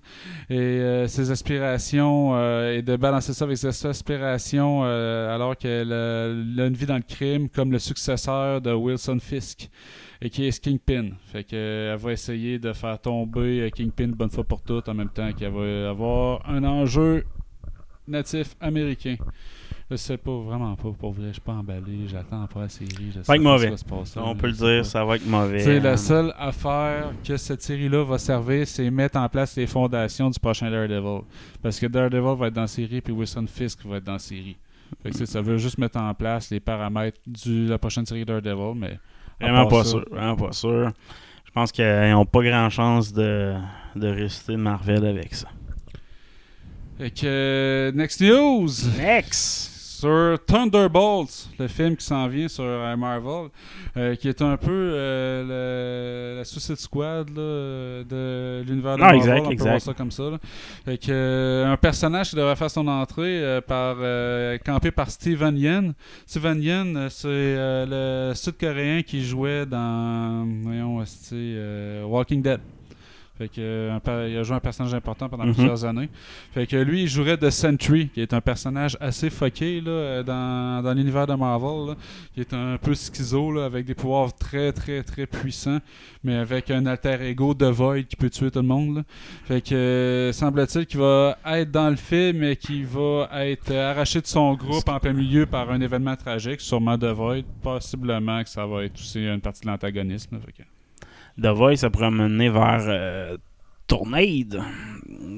et 0.50 0.56
euh, 0.56 1.08
ses 1.08 1.32
aspirations 1.32 2.36
et 2.72 2.82
de 2.82 2.96
balancer 2.96 3.34
ça 3.34 3.46
avec 3.46 3.58
ses 3.58 3.86
aspirations 3.86 4.84
alors 4.84 5.58
qu'elle 5.58 5.92
a, 5.92 6.28
une 6.28 6.74
vie 6.74 6.86
dans 6.86 6.96
le 6.96 7.02
crime 7.02 7.50
comme 7.50 7.72
le 7.72 7.80
successeur 7.80 8.62
de 8.62 8.72
Wilson 8.72 9.20
Fisk 9.22 9.70
qui 10.30 10.46
est 10.48 10.60
Kingpin. 10.60 11.10
Fait 11.32 11.44
que 11.44 11.56
euh, 11.56 11.94
elle 11.94 12.00
va 12.00 12.12
essayer 12.12 12.60
de 12.60 12.74
faire 12.74 13.00
tomber 13.00 13.62
euh, 13.62 13.70
Kingpin 13.70 14.08
bonne 14.08 14.30
fois 14.30 14.44
pour 14.44 14.62
toutes 14.62 14.88
en 14.90 14.94
même 14.94 15.10
temps 15.10 15.32
qu'elle 15.34 15.52
va 15.52 15.90
avoir 15.90 16.48
un 16.50 16.64
enjeu 16.64 17.26
natif 18.08 18.56
américain. 18.62 19.16
Je 19.92 19.98
sais 19.98 20.18
pas, 20.18 20.36
vraiment 20.36 20.76
pas, 20.76 20.90
pour 21.00 21.12
vrai, 21.12 21.28
je 21.28 21.34
suis 21.34 21.42
pas 21.42 21.52
emballé, 21.54 22.08
j'attends 22.08 22.48
pas 22.48 22.62
la 22.62 22.70
série. 22.70 23.12
Je 23.16 23.22
sais 23.22 23.28
Va 23.28 23.36
être 23.36 23.44
pas 23.44 23.50
mauvais. 23.52 23.60
ce 23.60 23.66
qui 23.66 23.72
va 23.72 23.78
se 23.78 23.86
passer, 24.14 24.20
On 24.20 24.36
peut 24.36 24.48
le 24.48 24.54
dire, 24.54 24.78
pas. 24.80 24.84
ça 24.84 25.06
va 25.06 25.16
être 25.18 25.28
mauvais. 25.28 25.60
C'est 25.60 25.80
la 25.80 25.96
seule 25.96 26.34
affaire 26.40 27.14
que 27.24 27.38
cette 27.38 27.62
série-là 27.62 28.04
va 28.04 28.18
servir, 28.18 28.68
c'est 28.68 28.90
mettre 28.90 29.20
en 29.20 29.30
place 29.30 29.56
les 29.56 29.68
fondations 29.68 30.32
du 30.32 30.40
prochain 30.40 30.72
Daredevil. 30.72 31.22
Parce 31.62 31.80
que 31.80 31.86
Daredevil 31.86 32.36
va 32.36 32.48
être 32.48 32.54
dans 32.56 32.62
la 32.62 32.68
série, 32.68 33.00
puis 33.00 33.14
Wilson 33.14 33.46
Fisk 33.48 33.86
va 33.86 33.98
être 33.98 34.04
dans 34.06 34.14
la 34.14 34.20
série. 34.20 34.58
Fait 35.04 35.12
que, 35.12 35.26
ça 35.26 35.42
veut 35.42 35.58
juste 35.58 35.78
mettre 35.78 36.00
en 36.00 36.14
place 36.16 36.50
les 36.50 36.60
paramètres 36.60 37.20
de 37.28 37.70
la 37.70 37.78
prochaine 37.78 38.08
série 38.08 38.26
Daredevil, 38.26 38.74
mais. 38.76 38.98
Vraiment 39.40 39.68
pas 39.68 39.84
ça, 39.84 39.90
sûr. 39.92 40.06
Vraiment 40.12 40.36
pas 40.36 40.52
sûr. 40.52 40.92
Je 41.46 41.52
pense 41.52 41.72
qu'ils 41.72 42.12
n'ont 42.12 42.26
pas 42.26 42.44
grand 42.44 42.70
chance 42.70 43.14
de, 43.14 43.56
de 43.96 44.08
rester 44.08 44.58
Marvel 44.58 45.06
avec 45.06 45.34
ça. 45.36 45.48
Fait 46.98 47.12
que, 47.12 47.26
euh, 47.26 47.92
next 47.92 48.22
news! 48.22 48.70
Next! 48.98 49.75
Sur 49.98 50.38
Thunderbolts, 50.46 51.50
le 51.58 51.68
film 51.68 51.96
qui 51.96 52.06
s'en 52.06 52.28
vient 52.28 52.50
sur 52.50 52.66
euh, 52.66 52.96
Marvel, 52.98 53.50
euh, 53.96 54.16
qui 54.16 54.28
est 54.28 54.42
un 54.42 54.58
peu 54.58 54.70
euh, 54.72 56.34
le- 56.34 56.38
la 56.40 56.44
Suicide 56.44 56.76
Squad 56.76 57.30
là, 57.30 58.04
de 58.04 58.62
l'univers 58.68 58.98
de 58.98 59.02
Ah, 59.02 59.14
Marvel, 59.14 59.18
exact, 59.22 59.40
on 59.40 59.46
peut 59.48 59.52
exact. 59.54 59.70
voir 59.70 59.82
ça 59.82 59.94
comme 59.94 60.12
ça. 60.12 60.24
là. 60.32 60.38
Fait 60.84 60.98
que, 60.98 61.64
un 61.66 61.78
personnage 61.78 62.30
qui 62.32 62.36
devrait 62.36 62.58
faire 62.58 62.70
son 62.70 62.86
entrée 62.90 63.62
par 63.68 63.96
campé 64.66 64.92
par 64.92 65.10
Steven 65.10 65.58
Yeun. 65.58 65.94
Steven 66.26 66.62
euh, 66.98 67.08
c'est 67.10 67.28
le 67.88 68.34
Sud-Coréen 68.36 69.02
qui 69.02 69.24
jouait 69.24 69.66
dans 69.66 70.46
voyons, 70.62 71.02
Walking 72.06 72.42
Dead. 72.42 72.60
Fait 73.38 73.50
que, 73.50 73.90
un 73.90 74.28
il 74.28 74.38
a 74.38 74.44
joué 74.44 74.56
un 74.56 74.60
personnage 74.62 74.94
important 74.94 75.28
pendant 75.28 75.46
Mhm. 75.46 75.54
plusieurs 75.56 75.84
années. 75.84 76.10
Fait 76.54 76.66
que 76.66 76.78
lui, 76.78 77.02
il 77.04 77.08
jouerait 77.10 77.36
de 77.36 77.50
Sentry, 77.50 78.08
qui 78.10 78.22
est 78.22 78.34
un 78.34 78.40
personnage 78.40 78.96
assez 79.02 79.30
fucké 79.30 79.82
là, 79.82 79.92
euh, 79.92 80.24
dans, 80.24 80.82
dans 80.82 80.94
l'univers 80.94 81.28
de 81.28 81.34
Marvel, 81.34 81.90
là, 81.90 81.96
qui 82.34 82.40
est 82.40 82.54
un 82.54 82.78
peu 82.78 82.94
schizo, 82.94 83.52
là, 83.52 83.66
avec 83.66 83.86
des 83.86 83.94
pouvoirs 83.94 84.34
très, 84.34 84.72
très, 84.72 85.04
très 85.04 85.26
puissants, 85.26 85.80
mais 86.24 86.36
avec 86.36 86.72
un 86.72 86.86
alter 86.86 87.18
ego 87.24 87.54
de 87.54 87.66
Void 87.66 88.04
qui 88.04 88.16
peut 88.16 88.30
tuer 88.30 88.52
tout 88.52 88.60
le 88.60 88.68
monde. 88.68 88.96
là. 88.98 89.04
Fait 89.46 89.60
que, 89.62 89.76
euh, 89.76 90.32
semble-t-il 90.32 90.86
qu'il 90.86 91.00
va 91.02 91.38
être 91.46 91.72
dans 91.72 91.90
le 91.90 91.98
film, 91.98 92.38
mais 92.38 92.56
qu'il 92.56 92.86
va 92.86 93.28
être 93.34 93.72
euh, 93.72 93.92
arraché 93.92 94.22
de 94.22 94.28
son 94.28 94.54
groupe 94.54 94.88
en 94.88 95.00
plein 95.00 95.12
milieu 95.14 95.46
par 95.46 95.70
un 95.72 95.82
événement 95.82 96.16
tragique, 96.16 96.62
sûrement 96.62 96.98
de 96.98 97.08
Void. 97.08 97.44
Possiblement 97.62 98.42
que 98.44 98.50
ça 98.50 98.66
va 98.66 98.86
être 98.86 98.96
aussi 98.96 99.20
une 99.26 99.42
partie 99.42 99.62
de 99.62 99.68
l'antagonisme. 99.68 100.36
là. 100.36 100.42
Fait 100.46 100.54
que- 100.54 100.75
The 101.42 101.48
Voice, 101.48 101.78
ça 101.78 101.90
pourrait 101.90 102.12
mener 102.12 102.50
vers 102.50 102.84
euh, 102.88 103.38
Tournade. 103.88 104.62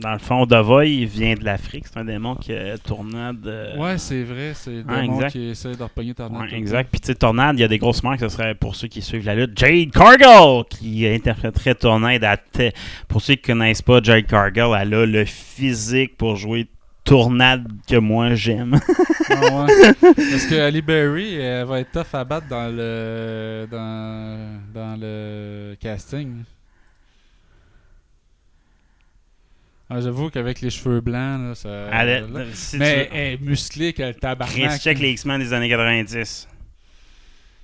Dans 0.01 0.11
le 0.13 0.19
fond, 0.19 0.45
The 0.45 0.55
Voice 0.57 1.05
vient 1.05 1.33
de 1.33 1.43
l'Afrique. 1.43 1.85
C'est 1.87 1.99
un 1.99 2.05
démon 2.05 2.35
qui 2.35 2.53
a 2.53 2.77
Tournade. 2.77 3.45
euh, 3.47 3.75
Ouais, 3.77 3.97
c'est 3.97 4.23
vrai, 4.23 4.51
c'est 4.53 4.71
le 4.71 4.83
Ah, 4.87 5.01
démon 5.01 5.15
exact. 5.15 5.31
qui 5.31 5.49
essaie 5.49 5.75
de 5.75 5.81
repogner 5.83 6.13
Tornade. 6.13 6.41
Ouais, 6.51 6.57
exact. 6.57 6.89
Puis, 6.91 6.99
tu 7.01 7.07
sais, 7.07 7.15
Tornade, 7.15 7.57
il 7.57 7.61
y 7.61 7.63
a 7.63 7.67
des 7.67 7.79
grosses 7.79 8.03
marques. 8.03 8.19
Ce 8.19 8.29
serait 8.29 8.53
pour 8.55 8.75
ceux 8.75 8.87
qui 8.87 9.01
suivent 9.01 9.25
la 9.25 9.35
lutte. 9.35 9.57
Jade 9.57 9.91
Cargill 9.91 10.63
qui 10.69 11.07
interpréterait 11.07 11.75
Tornade. 11.75 12.23
à 12.23 12.37
Pour 13.07 13.21
ceux 13.21 13.35
qui 13.35 13.41
connaissent 13.41 13.81
pas 13.81 13.99
Jade 14.01 14.27
Cargill, 14.27 14.71
elle 14.79 14.93
a 14.93 15.05
le 15.05 15.25
physique 15.25 16.15
pour 16.15 16.35
jouer 16.35 16.67
Tournade 17.07 17.67
que 17.87 17.95
moi 17.97 18.35
j'aime. 18.35 18.79
Ah 19.29 19.65
ouais. 19.65 19.93
Parce 20.01 20.45
que 20.45 20.55
Ali 20.61 20.81
Berry, 20.81 21.35
elle 21.35 21.65
va 21.65 21.81
être 21.81 21.91
tough 21.91 22.13
à 22.17 22.23
battre 22.23 22.47
dans 22.47 22.73
le 22.73 23.67
dans, 23.69 24.61
dans 24.73 24.97
le 24.97 25.75
casting. 25.81 26.43
Ah, 29.89 29.99
J'avoue 30.01 30.29
qu'avec 30.29 30.61
les 30.61 30.69
cheveux 30.69 31.01
blancs, 31.01 31.41
là, 31.49 31.55
ça. 31.55 31.69
Elle 31.91 32.09
est- 32.09 32.21
là- 32.21 32.45
si 32.53 32.77
Mais 32.77 33.07
tu- 33.09 33.15
elle 33.15 33.33
est 33.33 33.41
musclée 33.41 33.91
que 33.93 34.03
le 34.03 34.13
Chris, 34.45 34.79
check 34.79 34.99
les 34.99 35.11
X-Men 35.11 35.39
des 35.39 35.51
années 35.53 35.69
90. 35.69 36.47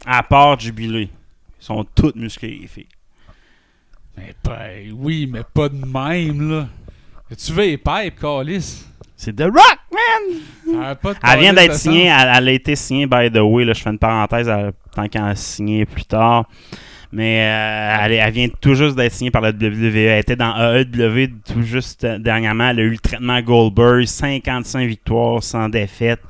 À 0.05 0.21
part 0.23 0.59
Jubilé. 0.59 1.03
Ils 1.61 1.65
sont 1.65 1.85
toutes 1.95 2.15
musclées, 2.17 2.59
les 2.61 2.67
filles. 2.67 2.87
Mais 4.17 4.33
ben, 4.43 4.91
oui, 4.93 5.27
mais 5.31 5.43
pas 5.53 5.69
de 5.69 5.77
même, 5.85 6.49
là. 6.49 6.67
Tu 7.37 7.51
veux 7.53 7.63
les 7.63 7.77
pipes, 7.77 8.19
Calis? 8.19 8.85
C'est 9.15 9.35
The 9.35 9.43
Rock, 9.43 9.77
man! 9.91 10.39
Elle 11.23 11.39
vient 11.39 11.53
d'être 11.53 11.75
signée, 11.75 12.05
elle, 12.07 12.31
elle 12.35 12.47
a 12.47 12.51
été 12.51 12.75
signée, 12.75 13.05
by 13.05 13.29
the 13.31 13.37
way, 13.39 13.63
là, 13.63 13.73
je 13.73 13.81
fais 13.81 13.89
une 13.91 13.99
parenthèse, 13.99 14.47
elle- 14.47 14.73
tant 14.95 15.07
qu'elle 15.07 15.23
a 15.23 15.35
signé 15.35 15.85
plus 15.85 16.05
tard. 16.05 16.45
Mais 17.11 17.41
euh, 17.43 17.97
elle, 18.05 18.11
elle 18.13 18.33
vient 18.33 18.47
tout 18.59 18.73
juste 18.73 18.95
d'être 18.95 19.11
signée 19.13 19.29
par 19.29 19.41
la 19.43 19.49
WWE. 19.51 19.95
Elle 19.97 20.19
était 20.19 20.35
dans 20.35 20.55
AEW 20.55 21.27
tout 21.47 21.61
juste 21.61 22.03
euh, 22.05 22.17
dernièrement. 22.17 22.69
Elle 22.71 22.79
a 22.79 22.83
eu 22.83 22.89
le 22.89 22.97
traitement 22.97 23.39
Goldberg, 23.39 24.05
55 24.05 24.87
victoires 24.87 25.43
sans 25.43 25.69
défaite. 25.69 26.21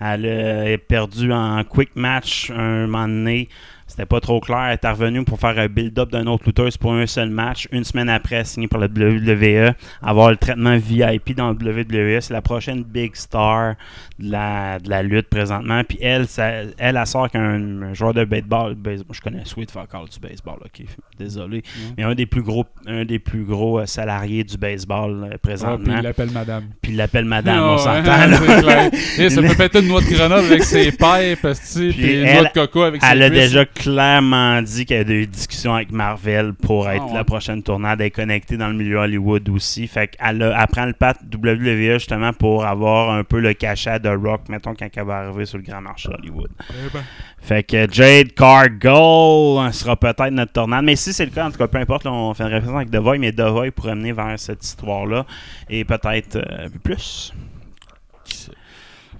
Elle 0.00 0.26
a 0.26 0.76
perdu 0.78 1.32
en 1.32 1.64
quick 1.64 1.96
match 1.96 2.52
un 2.54 2.86
moment 2.86 3.08
donné. 3.08 3.48
C'était 3.98 4.06
pas 4.06 4.20
trop 4.20 4.38
clair. 4.38 4.60
Elle 4.70 4.78
est 4.80 4.88
revenue 4.92 5.24
pour 5.24 5.40
faire 5.40 5.58
un 5.58 5.66
build-up 5.66 6.12
d'un 6.12 6.24
autre 6.28 6.44
lutteuse 6.46 6.76
pour 6.76 6.92
un 6.92 7.06
seul 7.08 7.30
match. 7.30 7.66
Une 7.72 7.82
semaine 7.82 8.08
après, 8.08 8.44
signée 8.44 8.68
par 8.68 8.78
la 8.80 8.86
WWE. 8.86 9.72
Avoir 10.00 10.30
le 10.30 10.36
traitement 10.36 10.76
VIP 10.76 11.34
dans 11.34 11.50
le 11.50 11.56
WWE. 11.56 12.20
C'est 12.20 12.32
la 12.32 12.40
prochaine 12.40 12.84
big 12.84 13.16
star 13.16 13.74
de 14.20 14.30
la, 14.30 14.78
de 14.78 14.88
la 14.88 15.02
lutte 15.02 15.28
présentement. 15.28 15.82
Puis 15.82 15.98
elle, 16.00 16.28
ça- 16.28 16.46
elle, 16.48 16.74
elle 16.78 17.06
sort 17.08 17.28
qu'un 17.28 17.82
un 17.82 17.92
joueur 17.92 18.14
de 18.14 18.22
baseball. 18.24 18.76
baseball- 18.76 19.16
je 19.16 19.20
connais 19.20 19.44
Sweet 19.44 19.72
Fuck 19.72 19.92
All 19.92 20.04
du 20.08 20.20
baseball, 20.20 20.58
ok. 20.64 20.86
Désolé. 21.18 21.64
Mais 21.96 22.04
un 22.04 22.14
des 22.14 22.26
plus 22.26 22.42
gros, 22.42 22.66
un 22.86 23.04
des 23.04 23.18
plus 23.18 23.42
gros 23.42 23.80
euh, 23.80 23.86
salariés 23.86 24.44
du 24.44 24.56
baseball 24.58 25.10
euh, 25.10 25.24
Ah, 25.24 25.28
puis 25.30 25.38
présentement. 25.38 25.94
il 25.96 26.02
l'appelle 26.04 26.30
madame. 26.30 26.64
Puis 26.80 26.92
il 26.92 26.96
l'appelle 26.98 27.24
madame, 27.24 27.58
Ah, 27.64 27.72
on 27.72 27.78
s'entend. 27.78 29.28
ça 29.28 29.42
peut 29.42 29.56
péter 29.56 29.80
une 29.80 29.88
noix 29.88 30.00
de 30.02 30.06
Grenoble 30.14 30.46
avec 30.46 30.62
ses 30.62 30.92
pipes, 30.92 31.40
Puis 31.42 31.92
puis 31.92 32.20
une 32.20 32.32
noix 32.32 32.44
de 32.44 32.52
coco 32.54 32.82
avec 32.82 33.02
ses 33.02 33.08
Elle 33.10 33.22
a 33.22 33.30
déjà 33.30 33.64
clairement 33.92 34.60
dit 34.60 34.84
qu'elle 34.84 34.98
a 34.98 35.00
eu 35.00 35.04
des 35.20 35.26
discussions 35.26 35.74
avec 35.74 35.90
Marvel 35.90 36.52
pour 36.52 36.88
être 36.90 37.02
Ah 37.04 37.08
ouais. 37.08 37.14
la 37.14 37.24
prochaine 37.24 37.62
tournade. 37.62 38.00
Elle 38.00 38.08
est 38.08 38.10
connectée 38.10 38.56
dans 38.58 38.68
le 38.68 38.74
milieu 38.74 38.98
Hollywood 38.98 39.48
aussi. 39.48 39.86
Fait 39.86 40.08
qu'elle 40.08 40.42
a- 40.42 40.60
elle 40.60 40.66
prend 40.68 40.84
le 40.84 40.92
pat 40.92 41.16
WWE 41.32 41.94
justement 41.94 42.32
pour 42.34 42.66
avoir 42.66 43.10
un 43.10 43.24
peu 43.24 43.40
le 43.40 43.54
cachet 43.54 43.98
de 44.00 44.10
Rock, 44.10 44.42
mettons, 44.50 44.74
quand 44.74 44.88
elle 44.94 45.04
va 45.04 45.18
arriver 45.20 45.46
sur 45.46 45.56
le 45.58 45.64
grand 45.64 45.80
marché 45.80 46.10
Hollywood. 46.10 46.50
Eh 46.70 46.90
ben. 46.92 47.02
Fait 47.40 47.62
que 47.62 47.90
Jade 47.90 48.34
Cargill 48.34 49.72
sera 49.72 49.96
peut-être 49.96 50.30
notre 50.30 50.52
tornade. 50.52 50.84
Mais 50.84 50.96
si 50.96 51.12
c'est 51.12 51.24
le 51.24 51.30
cas, 51.30 51.46
en 51.46 51.50
tout 51.50 51.58
cas, 51.58 51.66
peu 51.68 51.78
importe, 51.78 52.04
là, 52.04 52.12
on 52.12 52.34
fait 52.34 52.42
une 52.44 52.50
référence 52.52 52.76
avec 52.76 52.90
Devoy, 52.90 53.18
mais 53.18 53.32
Devoy 53.32 53.70
pourrait 53.70 53.94
mener 53.94 54.12
vers 54.12 54.38
cette 54.38 54.62
histoire-là. 54.64 55.24
Et 55.70 55.84
peut-être 55.84 56.36
euh, 56.36 56.68
plus. 56.82 57.32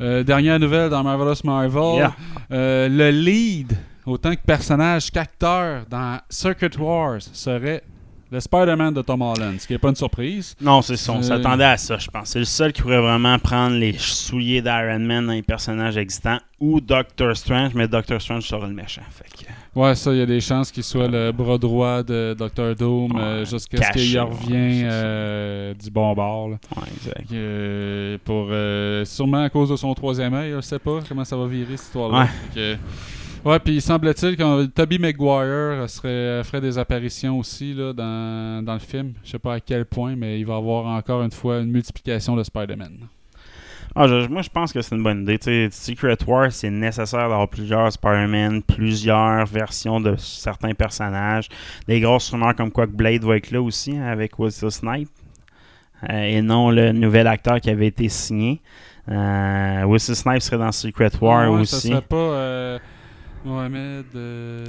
Euh, 0.00 0.22
dernière 0.22 0.61
nouvelle 0.61 0.90
dans 0.90 1.02
Marvelous 1.02 1.40
Marvel. 1.44 1.96
Yeah. 1.96 2.12
Euh, 2.52 2.88
le 2.88 3.11
lead, 3.11 3.72
autant 4.09 4.35
que 4.35 4.40
personnage 4.44 5.11
qu'acteur 5.11 5.85
dans 5.88 6.18
Circuit 6.29 6.71
Wars, 6.79 7.21
serait 7.21 7.83
le 8.31 8.40
Spider-Man 8.40 8.92
de 8.92 9.01
Tom 9.01 9.23
Holland, 9.23 9.59
ce 9.59 9.66
qui 9.66 9.73
n'est 9.73 9.79
pas 9.79 9.88
une 9.88 9.97
surprise. 9.97 10.55
Non, 10.61 10.83
c'est 10.83 10.99
ça. 10.99 11.12
On 11.14 11.21
Euh, 11.21 11.23
s'attendait 11.23 11.64
à 11.64 11.79
ça, 11.79 11.97
je 11.97 12.09
pense. 12.09 12.29
C'est 12.29 12.38
le 12.40 12.44
seul 12.44 12.75
qui 12.75 12.83
pourrait 12.83 13.01
vraiment 13.01 13.38
prendre 13.38 13.77
les 13.77 13.94
souliers 13.97 14.61
d'Iron 14.61 14.99
Man 14.99 15.27
dans 15.27 15.33
les 15.33 15.40
personnages 15.42 15.97
existants 15.97 16.37
ou 16.61 16.79
Doctor 16.83 17.35
Strange, 17.35 17.73
mais 17.75 17.88
Doctor 17.88 18.21
Strange 18.21 18.42
sera 18.42 18.66
le 18.66 18.75
méchant. 18.75 19.01
Fait 19.11 19.25
que, 19.44 19.51
Ouais, 19.75 19.94
ça, 19.94 20.12
il 20.12 20.18
y 20.18 20.23
a 20.23 20.27
des 20.27 20.40
chances 20.40 20.71
qu'il 20.73 20.83
soit 20.83 21.07
le 21.09 21.31
bras 21.33 21.57
droit 21.57 22.03
de 22.03 22.35
Doctor 22.37 22.75
Doom 22.75 23.16
euh, 23.16 23.44
jusqu'à 23.47 23.79
ce 23.81 23.92
qu'il 23.92 24.12
ça. 24.12 24.90
euh, 24.90 25.73
du 25.75 25.90
bon 25.90 26.12
bord. 26.14 26.49
là. 26.51 26.57
ouais, 26.77 26.88
exact. 26.97 28.25
Pour, 28.25 28.49
euh, 28.51 29.05
sûrement 29.07 29.44
à 29.44 29.49
cause 29.49 29.71
de 29.71 29.77
son 29.77 29.94
troisième 29.94 30.35
œil, 30.35 30.53
je 30.57 30.61
sais 30.61 30.79
pas 30.81 30.99
comment 31.09 31.25
ça 31.25 31.37
va 31.37 31.47
virer 31.47 31.77
cette 31.77 31.87
histoire-là. 31.87 32.27
Ouais. 32.57 32.79
Ouais, 33.44 33.59
puis 33.61 33.74
il 33.74 33.83
semble-t-il 33.83 34.37
que 34.37 34.66
Toby 34.66 34.98
Maguire 34.98 35.88
serait, 35.88 36.42
ferait 36.44 36.61
des 36.61 36.77
apparitions 36.77 37.38
aussi 37.38 37.72
là, 37.72 37.92
dans, 37.92 38.64
dans 38.64 38.74
le 38.74 38.79
film. 38.81 39.14
Je 39.24 39.31
sais 39.31 39.38
pas 39.38 39.55
à 39.55 39.61
quel 39.61 39.85
point, 39.87 40.16
mais 40.16 40.40
il 40.40 40.44
va 40.46 40.55
y 40.55 40.57
avoir 40.57 40.87
encore 40.87 41.22
une 41.22 41.31
fois 41.31 41.59
une 41.61 41.70
multiplication 41.70 42.37
de 42.37 42.42
Spider-Man. 42.42 42.98
Ah, 43.94 44.07
je- 44.07 44.29
moi, 44.29 44.42
je 44.42 44.51
pense 44.51 44.72
que 44.72 44.83
c'est 44.83 44.94
une 44.94 45.03
bonne 45.03 45.22
idée. 45.22 45.68
Secret 45.70 46.16
War, 46.27 46.53
c'est 46.53 46.68
nécessaire 46.70 47.20
d'avoir 47.29 47.48
plusieurs 47.48 47.90
Spider-Man, 47.92 48.62
plusieurs 48.62 49.46
versions 49.46 50.01
de 50.01 50.14
certains 50.16 50.74
personnages. 50.74 51.48
Des 51.87 52.01
grosses 52.01 52.31
rumeurs 52.31 52.55
comme 52.55 52.70
quoi 52.70 52.87
que 52.87 52.92
Blade 52.92 53.22
va 53.24 53.37
être 53.37 53.51
là 53.51 53.62
aussi 53.62 53.96
hein, 53.96 54.07
avec 54.07 54.38
Wesley 54.38 54.70
Snipe. 54.70 55.09
Euh, 56.11 56.22
et 56.22 56.42
non 56.42 56.70
le 56.70 56.92
nouvel 56.92 57.27
acteur 57.27 57.61
qui 57.61 57.70
avait 57.70 57.87
été 57.88 58.09
signé. 58.09 58.61
Euh, 59.09 59.85
Wesley 59.87 60.14
Snipe 60.14 60.42
serait 60.42 60.59
dans 60.59 60.70
Secret 60.70 61.11
War 61.20 61.40
Ah 61.40 61.64
Ça 61.64 61.77
aussi. 61.77 61.88
serait 61.88 62.03
pas 62.03 62.16
euh, 62.16 62.79
Mohamed. 63.48 64.04
euh, 64.14 64.64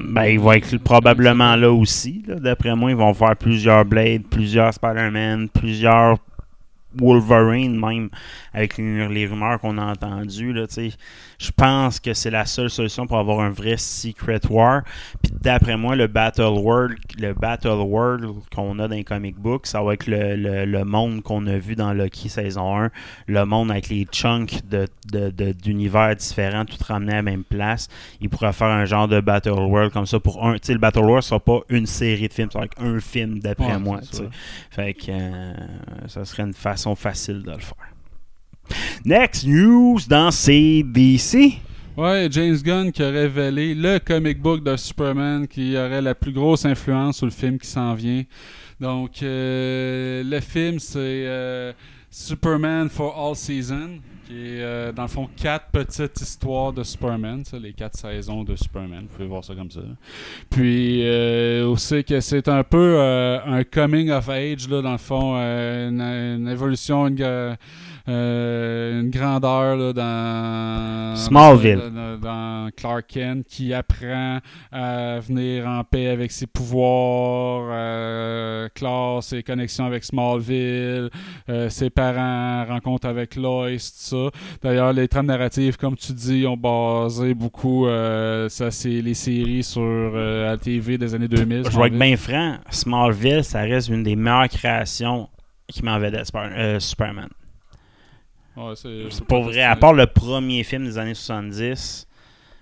Ben, 0.00 0.24
il 0.24 0.40
va 0.40 0.56
être 0.56 0.76
probablement 0.78 1.56
là 1.56 1.72
aussi. 1.72 2.22
D'après 2.26 2.74
moi, 2.74 2.90
ils 2.90 2.96
vont 2.96 3.14
faire 3.14 3.36
plusieurs 3.36 3.84
Blade, 3.84 4.22
plusieurs 4.28 4.74
Spider-Man, 4.74 5.48
plusieurs 5.48 6.18
Wolverine 6.96 7.78
même, 7.78 8.08
avec 8.54 8.78
les, 8.78 9.26
rumeurs 9.26 9.60
qu'on 9.60 9.76
a 9.78 9.84
entendues. 9.84 10.52
là. 10.52 10.64
Je 11.38 11.50
pense 11.56 11.98
que 12.00 12.14
c'est 12.14 12.30
la 12.30 12.46
seule 12.46 12.70
solution 12.70 13.06
pour 13.06 13.18
avoir 13.18 13.40
un 13.40 13.50
vrai 13.50 13.76
Secret 13.76 14.40
War. 14.48 14.82
Puis 15.22 15.32
d'après 15.42 15.76
moi, 15.76 15.96
le 15.96 16.06
Battle 16.06 16.42
World, 16.42 16.96
le 17.18 17.32
Battle 17.34 17.68
World 17.68 18.26
qu'on 18.54 18.78
a 18.78 18.88
dans 18.88 18.94
les 18.94 19.04
comic 19.04 19.36
books, 19.36 19.66
ça 19.66 19.82
va 19.82 19.94
être 19.94 20.06
le, 20.06 20.36
le- 20.36 20.64
le 20.64 20.84
monde 20.84 21.22
qu'on 21.22 21.46
a 21.46 21.58
vu 21.58 21.74
dans 21.74 21.92
Loki 21.92 22.28
saison 22.28 22.78
1. 22.84 22.90
Le 23.26 23.44
monde 23.44 23.70
avec 23.70 23.88
les 23.88 24.06
chunks 24.10 24.66
de, 24.68 24.86
de- 25.10 25.30
de- 25.30 25.52
d'univers 25.52 26.14
différents, 26.16 26.64
tout 26.64 26.76
ramené 26.86 27.12
à 27.12 27.16
la 27.16 27.22
même 27.22 27.44
place. 27.44 27.88
Il 28.20 28.28
pourrait 28.28 28.52
faire 28.52 28.68
un 28.68 28.84
genre 28.84 29.08
de 29.08 29.20
Battle 29.20 29.50
World 29.50 29.92
comme 29.92 30.06
ça 30.06 30.20
pour 30.20 30.46
un. 30.46 30.54
Tu 30.54 30.60
sais, 30.68 30.72
le 30.72 30.78
Battle 30.78 31.00
World 31.00 31.22
sera 31.24 31.40
pas 31.40 31.60
une 31.68 31.86
série 31.86 32.28
de 32.28 32.32
films, 32.32 32.50
ça 32.52 32.60
va 32.60 32.64
être 32.66 32.80
un 32.80 33.00
film 33.00 33.40
d'après 33.40 33.72
Ouais, 33.72 33.78
moi. 33.78 34.00
Fait 34.70 34.94
que 34.94 35.06
euh, 35.10 35.52
ça 36.06 36.24
serait 36.24 36.44
une 36.44 36.54
façon 36.54 36.94
facile 36.94 37.42
de 37.42 37.50
le 37.50 37.58
faire. 37.58 37.74
Next 39.04 39.46
news 39.46 39.98
dans 40.08 40.30
CDC. 40.30 41.58
Ouais, 41.96 42.26
James 42.30 42.56
Gunn 42.56 42.90
qui 42.90 43.04
a 43.04 43.10
révélé 43.10 43.72
le 43.72 43.98
comic 44.00 44.40
book 44.42 44.64
de 44.64 44.76
Superman 44.76 45.46
qui 45.46 45.76
aurait 45.76 46.02
la 46.02 46.16
plus 46.16 46.32
grosse 46.32 46.64
influence 46.64 47.18
sur 47.18 47.26
le 47.26 47.32
film 47.32 47.56
qui 47.56 47.68
s'en 47.68 47.94
vient. 47.94 48.24
Donc, 48.80 49.22
euh, 49.22 50.24
le 50.24 50.40
film, 50.40 50.80
c'est 50.80 50.98
euh, 50.98 51.72
Superman 52.10 52.88
for 52.88 53.16
All 53.16 53.36
Season, 53.36 54.00
qui 54.26 54.32
est 54.32 54.60
euh, 54.60 54.92
dans 54.92 55.02
le 55.02 55.08
fond 55.08 55.28
quatre 55.36 55.66
petites 55.70 56.20
histoires 56.20 56.72
de 56.72 56.82
Superman, 56.82 57.44
les 57.62 57.72
quatre 57.72 57.96
saisons 57.96 58.42
de 58.42 58.56
Superman. 58.56 59.02
Vous 59.02 59.16
pouvez 59.16 59.28
voir 59.28 59.44
ça 59.44 59.54
comme 59.54 59.70
ça. 59.70 59.80
Puis, 60.50 61.08
aussi 61.62 62.02
que 62.02 62.20
c'est 62.20 62.48
un 62.48 62.64
peu 62.64 62.98
un 63.00 63.62
coming 63.62 64.10
of 64.10 64.28
age, 64.28 64.68
là, 64.68 64.82
dans 64.82 64.92
le 64.92 64.98
fond, 64.98 65.36
une, 65.36 66.00
une 66.00 66.48
évolution, 66.48 67.06
une, 67.06 67.56
une 68.06 69.10
grandeur 69.10 69.76
là, 69.76 69.92
dans 69.92 71.16
Smallville. 71.16 71.80
dans, 71.94 72.18
dans 72.18 72.70
Clark 72.76 73.06
Kent 73.08 73.46
qui 73.48 73.72
apprend 73.72 74.40
à 74.72 75.20
venir 75.20 75.66
en 75.66 75.82
paix 75.84 76.08
avec 76.08 76.30
ses 76.32 76.46
pouvoirs, 76.46 77.68
euh, 77.72 78.68
clore 78.74 79.22
ses 79.22 79.42
connexions 79.42 79.86
avec 79.86 80.04
Smallville, 80.04 81.10
euh, 81.48 81.68
ses 81.70 81.90
parents 81.90 82.64
rencontrent 82.66 83.06
avec 83.08 83.36
Lois, 83.36 83.70
tout 83.70 83.78
ça. 83.78 84.30
D'ailleurs, 84.62 84.92
les 84.92 85.08
trames 85.08 85.26
narratives, 85.26 85.76
comme 85.76 85.96
tu 85.96 86.12
dis, 86.12 86.46
ont 86.46 86.56
basé 86.56 87.34
beaucoup 87.34 87.86
euh, 87.86 88.48
ça, 88.48 88.70
c'est 88.70 89.00
les 89.00 89.14
séries 89.14 89.62
sur 89.62 89.82
euh, 89.82 90.46
la 90.50 90.56
TV 90.58 90.98
des 90.98 91.14
années 91.14 91.28
2000. 91.28 91.64
Je 91.70 91.78
vais 91.78 91.86
être 91.86 91.98
bien 91.98 92.16
franc, 92.16 92.56
Smallville, 92.70 93.44
ça 93.44 93.60
reste 93.62 93.88
une 93.88 94.02
des 94.02 94.16
meilleures 94.16 94.48
créations 94.48 95.28
qui 95.68 95.82
m'en 95.84 95.98
vedette 95.98 96.26
Super- 96.26 96.52
euh, 96.56 96.78
Superman. 96.80 97.28
Ouais, 98.56 98.74
c'est- 98.76 99.10
C'est 99.10 99.24
pour 99.24 99.42
vrai, 99.44 99.62
à 99.62 99.76
part 99.76 99.92
le 99.94 100.06
premier 100.06 100.62
film 100.64 100.84
des 100.84 100.98
années 100.98 101.14
70 101.14 102.06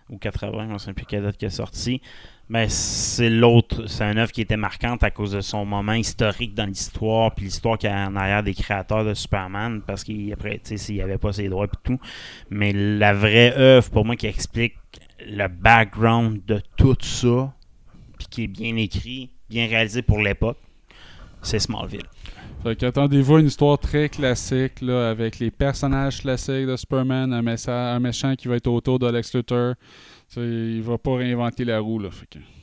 ou 0.09 0.17
80, 0.19 0.67
je 0.69 0.73
ne 0.73 0.79
sais 0.79 0.93
plus 0.93 1.05
quelle 1.07 1.23
date 1.23 1.37
qui 1.37 1.45
est 1.45 1.51
sorti, 1.51 2.01
mais 2.49 2.69
c'est 2.69 3.31
l'autre, 3.31 3.87
c'est 3.87 4.05
une 4.05 4.19
œuvre 4.19 4.33
qui 4.33 4.41
était 4.43 4.57
marquante 4.57 5.03
à 5.05 5.11
cause 5.11 5.33
de 5.33 5.41
son 5.41 5.65
moment 5.65 5.93
historique 5.95 6.55
dans 6.55 6.67
l'histoire, 6.67 7.35
puis 7.35 7.47
l'histoire 7.47 7.79
qu'il 7.79 7.89
y 7.91 7.93
a 7.93 8.07
en 8.09 8.17
arrière 8.17 8.43
des 8.43 8.55
créateurs 8.55 9.05
de 9.05 9.15
Superman, 9.15 9.83
parce 9.87 10.03
qu'après, 10.05 10.55
tu 10.59 10.61
sais, 10.71 10.77
s'il 10.77 10.95
n'y 10.97 11.03
avait 11.03 11.19
pas 11.19 11.33
ses 11.33 11.49
droits 11.49 11.67
et 11.67 11.77
tout. 11.83 11.99
Mais 12.51 12.73
la 12.73 13.13
vraie 13.15 13.55
œuvre, 13.57 13.91
pour 13.91 14.05
moi, 14.05 14.17
qui 14.17 14.27
explique 14.27 14.75
le 15.27 15.47
background 15.49 16.45
de 16.47 16.61
tout 16.77 16.97
ça, 17.01 17.53
puis 18.19 18.27
qui 18.29 18.45
est 18.45 18.49
bien 18.49 18.77
écrit, 18.77 19.31
bien 19.49 19.67
réalisé 19.67 20.03
pour 20.03 20.19
l'époque, 20.21 20.59
c'est 21.43 21.59
Smallville. 21.59 22.07
Fait 22.63 22.77
qu'attendez-vous 22.77 23.39
une 23.39 23.47
histoire 23.47 23.77
très 23.77 24.09
classique 24.09 24.83
là, 24.83 25.11
avec 25.11 25.41
les 25.41 25.51
personnages 25.51 26.21
classiques 26.21 26.67
de 26.67 26.77
Superman, 26.77 27.33
un, 27.33 27.99
méchant 27.99 28.37
qui 28.37 28.47
va 28.47 28.55
être 28.55 28.69
autour 28.69 29.01
de 29.01 29.09
Lex 29.09 29.35
Luthor. 29.35 29.75
Il 30.37 30.81
va 30.83 30.97
pas 30.97 31.17
réinventer 31.17 31.65
la 31.65 31.81
roue. 31.81 31.99
Là, 31.99 32.11
fait 32.13 32.27
que- 32.27 32.62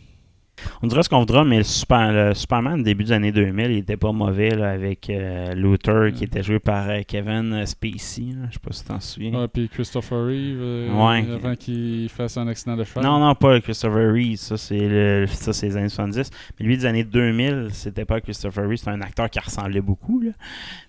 On 0.82 0.88
dira 0.88 1.04
ce 1.04 1.10
qu'on 1.10 1.20
voudra, 1.20 1.44
mais 1.44 1.58
le, 1.58 1.64
Super- 1.64 2.12
le 2.12 2.34
Superman 2.34 2.82
début 2.84 3.04
des 3.06 3.12
années 3.12 3.32
2000, 3.32 3.72
il 3.72 3.78
était 3.80 3.98
pas 3.98 4.12
mauvais 4.12 4.50
là, 4.56 4.72
avec 4.72 5.10
euh, 5.10 5.54
Luther 5.54 6.12
qui 6.14 6.24
était 6.24 6.44
joué 6.44 6.60
par 6.60 6.90
euh, 6.90 7.02
Kevin 7.08 7.66
Spacey. 7.66 8.22
là. 8.40 8.48
Je 8.50 8.54
sais 8.54 8.60
pas 8.60 8.72
si 8.72 8.82
tu 8.84 8.88
t'en 8.88 9.00
souviens. 9.00 9.34
Ouais, 9.40 9.48
puis 9.48 9.70
Christopher 9.70 10.26
Reeve, 10.26 10.60
euh, 10.62 10.90
Ouais. 10.94 11.26
avant 11.34 11.56
qu'il 11.56 12.10
fasse 12.10 12.38
un 12.38 12.48
accident 12.48 12.76
de 12.78 12.84
cheval. 12.84 13.04
Non, 13.04 13.20
non, 13.20 13.36
pas 13.36 13.60
Christopher 13.62 14.14
Reeve, 14.14 14.38
ça 14.38 14.58
c'est 14.58 14.78
le, 14.80 15.26
ça 15.28 15.54
c'est 15.54 15.68
les 15.68 15.78
années 15.78 15.90
70. 15.90 16.30
Mais 16.60 16.66
lui 16.66 16.78
des 16.78 16.86
années 16.86 17.04
2000, 17.04 17.68
c'était 17.72 18.06
pas 18.06 18.22
Christopher 18.22 18.68
Reeve, 18.68 18.78
c'est 18.78 18.90
un 18.90 19.02
acteur 19.02 19.30
qui 19.30 19.40
ressemblait 19.40 19.82
beaucoup. 19.82 20.20
Là. 20.22 20.32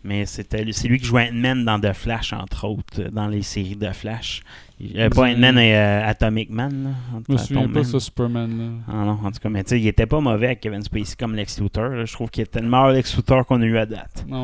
Mais 0.05 0.27
c'était 0.27 0.65
c'est 0.73 0.89
lui 0.89 0.99
qui 0.99 1.07
jouait 1.07 1.29
Ant-Man 1.31 1.65
dans 1.65 1.81
The 1.81 1.93
Flash, 1.93 2.33
entre 2.33 2.67
autres, 2.67 3.03
dans 3.11 3.29
les 3.29 3.43
séries 3.43 3.77
de 3.77 3.91
Flash. 3.91 4.43
Euh, 4.97 5.09
pas 5.11 5.27
C'est- 5.27 5.35
Ant-Man 5.35 5.59
et 5.59 5.77
euh, 5.77 6.07
Atomic 6.09 6.51
Man. 6.51 6.85
Là, 6.85 7.21
Je 7.29 7.33
me 7.33 7.39
souviens 7.39 7.69
pas 7.69 7.85
ça, 7.85 8.01
Superman. 8.01 8.59
Là. 8.59 8.65
Ah 8.89 9.05
non, 9.05 9.19
en 9.25 9.31
tout 9.31 9.39
cas, 9.43 9.49
mais 9.49 9.63
tu 9.65 9.71
sais, 9.71 9.81
il 9.81 9.87
était 9.87 10.07
pas 10.07 10.21
mauvais 10.21 10.47
avec 10.47 10.61
Kevin 10.61 10.83
Spacey 10.83 11.17
comme 11.19 11.35
Lex 11.35 11.61
Luthor. 11.61 11.89
là. 11.91 12.05
Je 12.05 12.13
trouve 12.13 12.31
qu'il 12.31 12.43
était 12.45 12.61
le 12.61 12.69
meilleur 12.69 12.91
Lex 12.91 13.15
Luthor 13.17 13.45
qu'on 13.47 13.61
a 13.61 13.65
eu 13.65 13.77
à 13.79 13.87
date. 13.87 14.25
Ouais. 14.29 14.39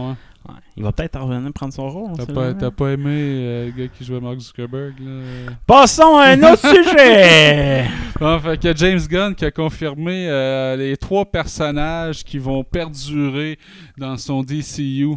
Ouais. 0.49 0.55
Il 0.76 0.84
va 0.84 0.93
peut-être 0.93 1.18
revenir 1.18 1.53
prendre 1.53 1.72
son 1.72 1.89
rôle. 1.89 2.12
T'as 2.16 2.26
pas, 2.32 2.55
t'as 2.55 2.70
pas 2.70 2.91
aimé 2.93 3.11
euh, 3.11 3.66
le 3.66 3.70
gars 3.72 3.89
qui 3.89 4.05
jouait 4.05 4.20
Mark 4.20 4.39
Zuckerberg, 4.39 4.95
là? 5.01 5.53
Passons 5.66 6.16
à 6.18 6.26
un 6.28 6.43
autre 6.45 6.68
sujet! 6.72 7.84
Bon, 8.20 8.39
fait 8.39 8.61
que 8.61 8.76
James 8.76 9.01
Gunn 9.11 9.34
qui 9.34 9.45
a 9.45 9.51
confirmé 9.51 10.28
euh, 10.28 10.76
les 10.76 10.97
trois 10.99 11.24
personnages 11.24 12.22
qui 12.22 12.39
vont 12.39 12.62
perdurer 12.62 13.59
dans 13.99 14.16
son 14.18 14.43
DCU. 14.45 15.16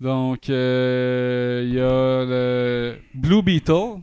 Donc, 0.00 0.48
euh, 0.48 1.62
il 1.66 1.74
y 1.74 1.80
a 1.80 2.24
le 2.24 2.96
Blue 3.14 3.42
Beetle 3.42 4.00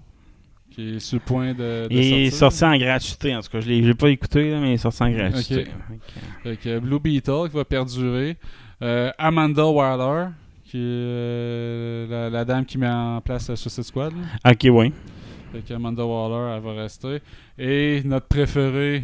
qui 0.81 0.95
est 0.95 0.99
sur 0.99 1.17
le 1.17 1.21
point 1.25 1.53
de, 1.53 1.87
de 1.87 1.87
Il 1.91 1.99
est 1.99 2.29
sortir. 2.29 2.51
sorti 2.59 2.65
en 2.65 2.77
gratuité, 2.85 3.35
en 3.35 3.41
tout 3.41 3.49
cas. 3.49 3.59
Je 3.61 3.67
l'ai 3.69 3.83
j'ai 3.83 3.93
pas 3.93 4.09
écouté, 4.09 4.51
là, 4.51 4.59
mais 4.59 4.69
il 4.71 4.73
est 4.73 4.77
sorti 4.77 5.03
en 5.03 5.11
gratuité. 5.11 5.67
Blue 6.81 6.99
Beetle 6.99 7.49
qui 7.49 7.55
va 7.55 7.65
perdurer. 7.65 8.37
Euh, 8.81 9.11
Amanda 9.17 9.65
Waller 9.65 10.29
qui 10.65 10.77
est 10.77 10.81
euh, 10.81 12.07
la, 12.09 12.29
la 12.29 12.45
dame 12.45 12.65
qui 12.65 12.77
met 12.77 12.87
en 12.89 13.21
place 13.21 13.49
la 13.49 13.55
Suicide 13.55 13.83
Squad. 13.83 14.13
là. 14.13 14.51
Ok, 14.51 14.65
oui. 14.71 14.91
Fait 15.51 15.73
Amanda 15.73 16.05
Waller, 16.05 16.55
elle 16.55 16.63
va 16.63 16.81
rester. 16.81 17.19
Et 17.59 18.01
notre 18.05 18.27
préféré, 18.27 19.03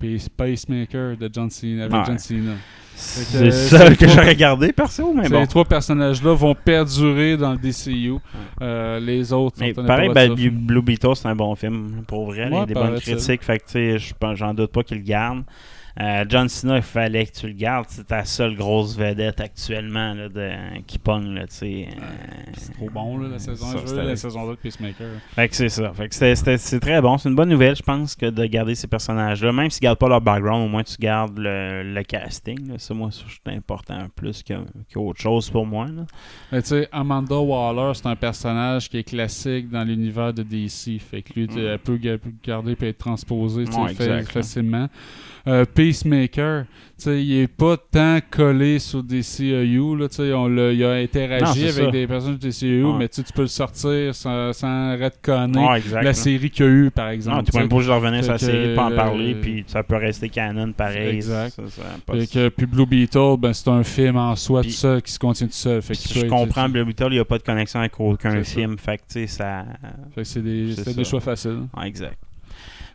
Pace- 0.00 0.28
Pacemaker 0.28 1.16
de 1.16 1.30
John 1.32 1.50
Cena, 1.50 1.84
avec 1.84 1.94
Ouais. 1.94 2.02
John 2.06 2.18
Cena. 2.18 2.52
C'est 2.94 3.38
que, 3.44 3.50
ça 3.52 3.86
ces 3.88 3.96
que 3.96 4.08
j'ai 4.08 4.20
regardé, 4.20 4.72
perso, 4.72 5.12
mais 5.14 5.24
Ces 5.24 5.30
bon. 5.30 5.46
trois 5.46 5.64
personnages-là 5.64 6.34
vont 6.34 6.54
perdurer 6.56 7.36
dans 7.36 7.52
le 7.52 7.58
DCU. 7.58 8.14
Euh, 8.60 8.98
les 8.98 9.32
autres 9.32 9.56
Mais 9.60 9.72
sont 9.72 9.84
pareil, 9.84 10.10
ben. 10.12 10.34
Blue 10.34 10.82
Beetle, 10.82 11.14
c'est 11.14 11.28
un 11.28 11.36
bon 11.36 11.54
film. 11.54 12.02
Pour 12.08 12.26
vrai, 12.26 12.48
il 12.50 12.54
y 12.56 12.58
a 12.58 12.66
des 12.66 12.74
bonnes 12.74 12.98
critiques. 12.98 13.44
Fait 13.44 13.60
que, 13.60 13.98
j'en 14.34 14.52
doute 14.52 14.72
pas 14.72 14.82
qu'il 14.82 14.98
le 14.98 15.04
garde. 15.04 15.42
Euh, 16.00 16.24
John 16.28 16.48
Cena, 16.48 16.76
il 16.76 16.82
fallait 16.82 17.26
que 17.26 17.32
tu 17.32 17.48
le 17.48 17.54
gardes. 17.54 17.86
C'est 17.88 18.06
ta 18.06 18.24
seule 18.24 18.54
grosse 18.54 18.96
vedette 18.96 19.40
actuellement 19.40 20.14
là, 20.14 20.28
de, 20.28 20.80
qui 20.86 20.98
pogne. 20.98 21.34
Là. 21.34 21.42
Euh, 21.42 21.84
C'est 22.56 22.72
trop 22.74 22.88
bon, 22.90 23.18
là, 23.18 23.28
la 23.30 23.38
saison 23.40 23.66
ça, 23.66 23.78
1. 23.78 23.86
c'était- 23.86 24.04
la 24.04 24.16
saison 24.16 24.44
2 24.46 24.52
de 24.52 24.56
Peacemaker. 24.60 25.08
Fait 25.34 25.48
que 25.48 25.56
c'est 25.56 25.68
ça. 25.68 25.92
Fait 25.94 26.08
que 26.08 26.14
c'est 26.14 26.80
très 26.80 27.00
bon. 27.02 27.18
C'est 27.18 27.28
une 27.28 27.34
bonne 27.34 27.48
nouvelle, 27.48 27.74
je 27.74 27.82
pense, 27.82 28.14
que 28.14 28.26
de 28.26 28.44
garder 28.46 28.76
ces 28.76 28.86
personnages-là. 28.86 29.52
Même 29.52 29.70
s'ils 29.70 29.80
gardent 29.82 29.98
pas 29.98 30.08
leur 30.08 30.20
background, 30.20 30.66
au 30.66 30.68
moins 30.68 30.84
tu 30.84 30.96
gardes 31.00 31.36
le, 31.36 31.82
le 31.82 32.02
casting. 32.04 32.78
Ça, 32.78 32.94
moi, 32.94 33.10
c'est 33.10 33.52
important 33.52 34.06
plus 34.14 34.44
qu'autre 34.92 35.20
chose 35.20 35.50
pour 35.50 35.66
moi. 35.66 35.86
tu 36.52 36.60
sais, 36.62 36.88
Amanda 36.92 37.36
Waller, 37.38 37.92
c'est 37.94 38.06
un 38.06 38.14
personnage 38.16 38.88
qui 38.88 38.98
est 38.98 39.04
classique 39.04 39.68
dans 39.68 39.82
l'univers 39.82 40.32
de 40.32 40.44
DC. 40.44 40.98
Fait 41.00 41.22
que 41.22 41.32
lui, 41.34 41.48
tu- 41.48 41.58
elle 41.64 41.78
peut 41.80 41.96
ga- 41.96 42.18
peut 42.18 42.30
garder 42.44 42.76
et 42.80 42.88
être 42.88 42.98
transposée 42.98 43.64
Ouais, 43.64 43.94
fa- 43.94 44.04
exact, 44.04 44.30
facilement. 44.30 44.88
Euh, 45.48 45.64
Peacemaker, 45.64 46.64
il 47.06 47.32
est 47.38 47.46
pas 47.48 47.76
tant 47.76 48.18
collé 48.30 48.78
sur 48.78 49.02
DCEU. 49.02 49.96
Là, 49.96 50.08
tu 50.08 50.16
sais, 50.16 50.32
on 50.32 50.46
l'a- 50.46 50.72
il 50.72 50.84
a 50.84 50.92
interagi 50.94 51.62
avec 51.68 51.72
ça. 51.86 51.90
des 51.90 52.06
personnes 52.06 52.36
de 52.36 52.38
DCEU, 52.48 52.84
Ouais. 52.84 52.98
mais 52.98 53.08
tu 53.08 53.22
peux 53.34 53.42
le 53.42 53.48
sortir 53.48 54.14
sans, 54.14 54.52
sans 54.52 54.92
retconner 54.98 55.58
Ouais, 55.66 55.80
la 55.92 56.02
là. 56.02 56.12
série 56.12 56.50
qu'il 56.50 56.66
y 56.66 56.68
a 56.68 56.70
eu, 56.70 56.90
par 56.90 57.08
exemple. 57.08 57.36
Non, 57.38 57.42
tu 57.44 57.52
peux 57.52 57.58
même 57.58 57.68
pas 57.68 57.78
juste 57.78 57.90
revenir 57.90 58.22
sur 58.24 58.32
la 58.32 58.38
série, 58.38 58.74
pas 58.74 58.84
en 58.86 58.92
euh, 58.92 58.96
parler, 58.96 59.34
puis 59.36 59.64
ça 59.66 59.82
peut 59.82 59.96
rester 59.96 60.28
canon 60.28 60.72
pareil. 60.72 61.16
Exact. 61.16 61.50
Ça, 61.54 61.62
ça, 61.68 61.82
pas- 62.04 62.14
que, 62.14 62.48
puis 62.50 62.66
Blue 62.66 62.84
Beetle, 62.86 63.36
ben, 63.38 63.52
c'est 63.54 63.68
un 63.70 63.84
film 63.84 64.16
en 64.16 64.36
soi 64.36 64.60
Puis- 64.60 64.70
tout 64.70 64.76
seul 64.76 65.00
qui 65.02 65.12
se 65.12 65.18
contient 65.18 65.46
tout 65.46 65.52
seul. 65.54 65.80
Fait 65.80 65.94
qu'il 65.94 66.20
je 66.20 66.26
comprends, 66.26 66.68
Blue 66.68 66.84
Beetle, 66.84 67.06
il 67.10 67.14
n'y 67.14 67.18
a 67.20 67.24
pas 67.24 67.38
de 67.38 67.42
connexion 67.44 67.80
avec 67.80 67.98
aucun 67.98 68.42
film. 68.44 68.76
Fait 68.76 68.98
que, 68.98 69.26
ça. 69.26 69.64
Fait 70.14 70.22
que 70.22 70.24
c'est 70.28 70.42
des, 70.42 70.74
des 70.94 71.04
choix 71.04 71.20
faciles. 71.20 71.62
Exact. 71.84 72.18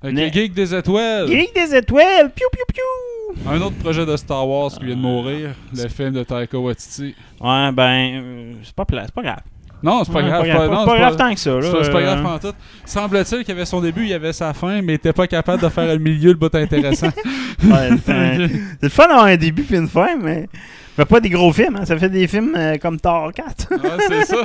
Ok, 0.03 0.11
Mais- 0.13 0.31
Geek 0.33 0.53
des 0.53 0.75
étoiles. 0.75 1.27
Geek 1.27 1.53
des 1.55 1.75
étoiles! 1.75 2.29
Piou, 2.35 2.47
piou, 2.51 2.65
piou! 2.73 3.49
Un 3.49 3.61
autre 3.61 3.75
projet 3.77 4.05
de 4.05 4.15
Star 4.17 4.47
Wars 4.47 4.69
qui 4.71 4.85
vient 4.85 4.95
de 4.95 5.01
mourir, 5.01 5.51
le 5.75 5.87
film 5.87 6.11
de 6.11 6.23
Taika 6.23 6.57
Waititi. 6.59 7.15
Ouais, 7.41 7.71
ben, 7.71 8.21
euh, 8.21 8.53
c'est 8.63 8.75
pas, 8.75 8.85
pla- 8.85 9.03
c'est 9.05 9.13
pas 9.13 9.21
grave. 9.21 9.39
Non, 9.81 10.03
c'est 10.03 10.11
pas 10.13 10.19
Ouais, 10.21 10.27
grave. 10.29 10.41
Pas, 10.43 10.47
grave, 10.47 10.69
non, 10.71 10.85
pas 10.85 10.91
c'est 10.91 10.97
grave 10.99 11.15
tant 11.17 11.33
que 11.33 11.39
ça. 11.39 11.51
Là, 11.55 11.61
c'est 11.63 11.71
pas- 11.71 11.83
c'est 11.83 11.91
pas 11.91 12.01
grave 12.01 12.19
euh, 12.19 12.23
pantoute. 12.23 12.55
Semble-t-il 12.85 13.43
qu'il 13.43 13.53
avait 13.53 13.65
son 13.65 13.81
début, 13.81 14.05
il 14.05 14.13
avait 14.13 14.33
sa 14.33 14.53
fin, 14.53 14.81
mais 14.81 14.93
il 14.93 14.95
était 14.95 15.13
pas 15.13 15.27
capable 15.27 15.61
de 15.63 15.69
faire 15.69 15.87
le 15.87 15.97
milieu, 15.99 16.29
le 16.31 16.37
bout 16.37 16.53
intéressant. 16.53 17.09
Ouais, 17.63 17.89
c'est 18.05 18.47
c'est 18.47 18.83
le 18.83 18.89
fun 18.89 19.07
d'avoir 19.07 19.25
un 19.25 19.37
début 19.37 19.63
puis 19.63 19.77
une 19.77 19.87
fin, 19.87 20.15
mais. 20.21 20.47
Ça 20.95 21.05
fait 21.05 21.09
pas 21.09 21.19
des 21.19 21.29
gros 21.29 21.51
films, 21.51 21.77
hein. 21.77 21.85
ça 21.85 21.97
fait 21.97 22.09
des 22.09 22.27
films 22.27 22.53
euh, 22.55 22.77
comme 22.77 22.99
Thor 22.99 23.33
4. 23.33 23.67
Ouais, 23.71 23.89
c'est 24.07 24.25
ça. 24.25 24.43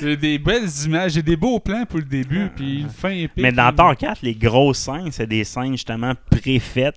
J'ai 0.02 0.16
des 0.16 0.38
belles 0.38 0.68
images, 0.84 1.12
j'ai 1.12 1.22
des 1.22 1.36
beaux 1.36 1.58
plans 1.58 1.84
pour 1.84 1.98
le 1.98 2.04
début, 2.04 2.48
puis 2.54 2.82
une 2.82 2.88
fin 2.88 3.10
épique. 3.10 3.42
mais 3.42 3.50
dans 3.50 3.72
Thor 3.72 3.96
4, 3.96 4.20
les 4.22 4.34
grosses 4.34 4.78
scènes, 4.78 5.10
c'est 5.10 5.26
des 5.26 5.42
scènes 5.42 5.72
justement 5.72 6.12
préfaites 6.30 6.94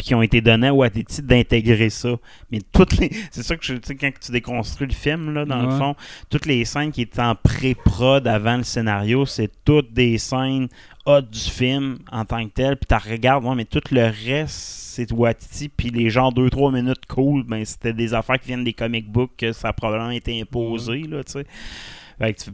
puis 0.00 0.06
qui 0.06 0.14
ont 0.14 0.22
été 0.22 0.40
données 0.40 0.68
à 0.68 0.74
Waititi 0.74 1.20
d'intégrer 1.20 1.90
ça. 1.90 2.16
Mais 2.50 2.60
toutes 2.72 2.96
les. 2.96 3.10
C'est 3.30 3.42
ça 3.42 3.54
que 3.54 3.64
je 3.64 3.74
quand 3.74 4.10
tu 4.18 4.32
déconstruis 4.32 4.86
le 4.86 4.94
film, 4.94 5.34
là, 5.34 5.44
dans 5.44 5.60
le 5.60 5.70
fond, 5.76 5.94
toutes 6.30 6.46
les 6.46 6.64
scènes 6.64 6.90
qui 6.90 7.02
étaient 7.02 7.20
en 7.20 7.34
pré-prod 7.34 8.26
avant 8.26 8.56
le 8.56 8.62
scénario, 8.62 9.26
c'est 9.26 9.50
toutes 9.62 9.92
des 9.92 10.16
scènes 10.16 10.68
hot 11.04 11.20
du 11.20 11.38
film 11.38 11.98
en 12.10 12.24
tant 12.24 12.42
que 12.46 12.52
tel. 12.52 12.78
Puis 12.78 12.86
tu 12.88 13.10
regardes, 13.10 13.44
ouais, 13.44 13.54
mais 13.54 13.66
tout 13.66 13.82
le 13.90 14.10
reste, 14.26 14.79
c'est 14.90 15.12
Waititi. 15.12 15.68
Puis 15.68 15.90
les 15.90 16.10
gens 16.10 16.30
2-3 16.30 16.74
minutes 16.74 17.06
cool, 17.08 17.44
ben 17.44 17.64
c'était 17.64 17.92
des 17.92 18.12
affaires 18.14 18.38
qui 18.38 18.48
viennent 18.48 18.64
des 18.64 18.72
comic 18.72 19.10
books 19.10 19.36
que 19.36 19.52
ça 19.52 19.68
a 19.68 19.72
probablement 19.72 20.10
été 20.10 20.40
imposé, 20.40 21.02
là, 21.02 21.24
tu 21.24 21.32
sais. 21.32 21.46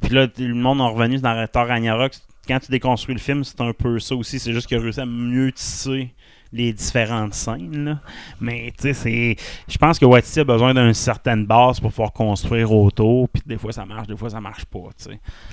Puis 0.01 0.15
là, 0.15 0.29
le 0.39 0.55
monde 0.55 0.79
est 0.79 0.95
revenu 0.95 1.19
dans 1.19 1.47
Thor 1.49 1.67
Ragnarok. 1.67 2.13
Quand 2.47 2.59
tu 2.61 2.71
déconstruis 2.71 3.15
le 3.15 3.21
film, 3.21 3.45
c'est 3.45 3.61
un 3.61 3.73
peu 3.73 3.99
ça 3.99 4.15
aussi. 4.15 4.39
C'est 4.39 4.53
juste 4.53 4.67
qu'il 4.67 4.79
a 4.79 4.81
réussi 4.81 5.01
à 5.01 5.07
mieux 5.07 5.51
tisser 5.53 6.11
les 6.53 6.73
différentes 6.73 7.35
scènes. 7.35 7.85
là. 7.85 7.99
Mais 8.41 8.73
tu 8.79 8.85
sais, 8.85 8.93
c'est. 8.95 9.37
Je 9.69 9.77
pense 9.79 9.99
que 9.99 10.05
Waititi 10.07 10.41
a 10.41 10.45
besoin 10.45 10.73
d'une 10.73 10.95
certaine 10.95 11.45
base 11.45 11.81
pour 11.81 11.91
pouvoir 11.91 12.13
construire 12.13 12.71
autour. 12.73 13.29
Puis 13.29 13.43
des 13.45 13.59
fois 13.59 13.73
ça 13.73 13.85
marche, 13.85 14.07
des 14.07 14.17
fois 14.17 14.31
ça 14.31 14.41
marche 14.41 14.65
pas. 14.65 14.79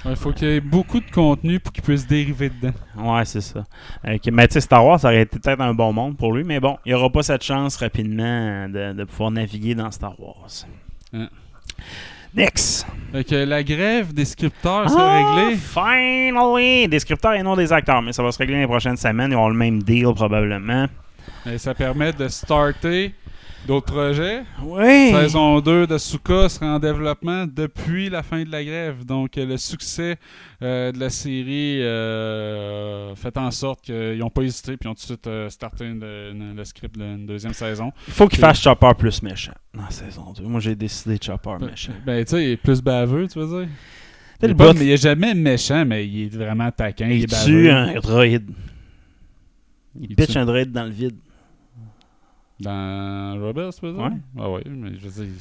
Il 0.05 0.15
faut 0.15 0.31
qu'il 0.31 0.47
y 0.47 0.51
ait 0.51 0.61
beaucoup 0.61 0.99
de 0.99 1.09
contenu 1.09 1.59
pour 1.59 1.73
qu'il 1.73 1.83
puisse 1.83 2.05
dériver 2.05 2.49
dedans. 2.49 2.73
Ouais, 2.95 3.25
c'est 3.25 3.41
ça. 3.41 3.65
Que- 4.03 4.29
mais 4.29 4.47
tu 4.47 4.53
sais, 4.53 4.61
Star 4.61 4.85
Wars, 4.85 4.99
ça 4.99 5.07
aurait 5.07 5.23
été 5.23 5.39
peut-être 5.39 5.61
un 5.61 5.73
bon 5.73 5.91
monde 5.93 6.15
pour 6.15 6.31
lui. 6.31 6.43
Mais 6.43 6.59
bon, 6.59 6.77
il 6.85 6.93
aura 6.93 7.09
pas 7.09 7.23
cette 7.23 7.43
chance 7.43 7.75
rapidement 7.77 8.69
de, 8.69 8.93
de 8.93 9.03
pouvoir 9.03 9.31
naviguer 9.31 9.73
dans 9.75 9.89
Star 9.89 10.17
Wars. 10.19 10.47
Hein. 11.13 11.27
Next! 12.35 12.85
Fait 13.11 13.23
que 13.23 13.35
la 13.35 13.61
grève 13.63 14.11
des 14.13 14.25
scripteurs 14.25 14.89
s'est 14.89 14.95
Ah, 14.97 15.35
réglée. 15.37 15.55
Finally! 15.55 16.87
Des 16.87 16.99
scripteurs 16.99 17.33
et 17.33 17.43
non 17.43 17.55
des 17.55 17.71
acteurs. 17.71 18.01
Mais 18.01 18.11
ça 18.11 18.23
va 18.23 18.31
se 18.31 18.39
régler 18.39 18.59
les 18.61 18.65
prochaines 18.67 18.97
semaines. 18.97 19.31
Ils 19.31 19.35
auront 19.35 19.49
le 19.49 19.55
même 19.55 19.83
deal 19.83 20.07
probablement. 20.15 20.87
Ça 21.57 21.73
permet 21.75 22.11
de 22.11 22.27
starter 22.27 23.13
d'autres 23.67 23.91
projets? 23.93 24.43
Oui! 24.63 25.11
Saison 25.11 25.59
2 25.61 25.87
de 25.87 25.97
Suka 25.97 26.49
sera 26.49 26.75
en 26.75 26.79
développement 26.79 27.45
depuis 27.47 28.09
la 28.09 28.23
fin 28.23 28.43
de 28.43 28.51
la 28.51 28.63
grève. 28.63 29.05
Donc, 29.05 29.37
euh, 29.37 29.45
le 29.45 29.57
succès 29.57 30.17
euh, 30.61 30.91
de 30.91 30.99
la 30.99 31.09
série 31.09 31.81
euh, 31.81 33.15
fait 33.15 33.37
en 33.37 33.51
sorte 33.51 33.81
qu'ils 33.81 34.17
n'ont 34.17 34.29
pas 34.29 34.41
hésité 34.43 34.77
puis 34.77 34.87
ils 34.87 34.91
ont 34.91 34.93
tout 34.93 35.01
de 35.01 35.05
suite 35.05 35.27
euh, 35.27 35.49
starté 35.49 35.85
une- 35.85 36.03
une- 36.03 36.55
le 36.55 36.63
script 36.65 36.97
d'une 36.97 37.25
deuxième 37.25 37.53
saison. 37.53 37.91
Il 38.07 38.13
faut 38.13 38.27
qu'il 38.27 38.37
C'est- 38.39 38.45
fasse 38.45 38.61
Chopper 38.61 38.91
plus 38.97 39.21
méchant 39.23 39.53
dans 39.73 39.89
saison 39.89 40.33
2. 40.37 40.43
Moi, 40.43 40.59
j'ai 40.59 40.75
décidé 40.75 41.17
Chopper 41.21 41.57
Ben, 41.59 41.67
méchant. 41.71 41.93
ben, 42.05 42.23
tu 42.23 42.31
sais, 42.31 42.43
il 42.43 42.49
est 42.51 42.57
plus 42.57 42.81
baveux, 42.81 43.27
tu 43.27 43.39
veux 43.39 43.59
dire? 43.65 43.69
Il 44.41 44.47
le 44.47 44.51
est, 44.51 44.55
pas- 44.57 44.73
mais 44.73 44.85
il 44.85 44.91
est 44.91 45.01
jamais 45.01 45.33
méchant, 45.33 45.85
mais 45.85 46.05
il 46.05 46.25
est 46.25 46.37
vraiment 46.37 46.69
taquin. 46.71 47.07
Il, 47.07 47.17
Il 47.19 47.23
est 47.23 47.45
tue 47.45 47.67
baveux. 47.69 47.71
un 47.71 47.93
droïde. 48.01 48.49
Il, 49.99 50.07
Il 50.09 50.15
pitch 50.15 50.31
tue- 50.31 50.37
un 50.37 50.45
droïde 50.45 50.71
dans 50.71 50.83
le 50.83 50.89
vide. 50.89 51.15
Dans 52.63 53.45
Rebels, 53.47 53.69
dire? 53.81 54.03
Ouais. 54.03 54.09
Ah 54.39 54.49
ouais, 54.49 54.61
mais 54.67 54.91
je 54.99 55.07
veux 55.07 55.25
dire, 55.25 55.33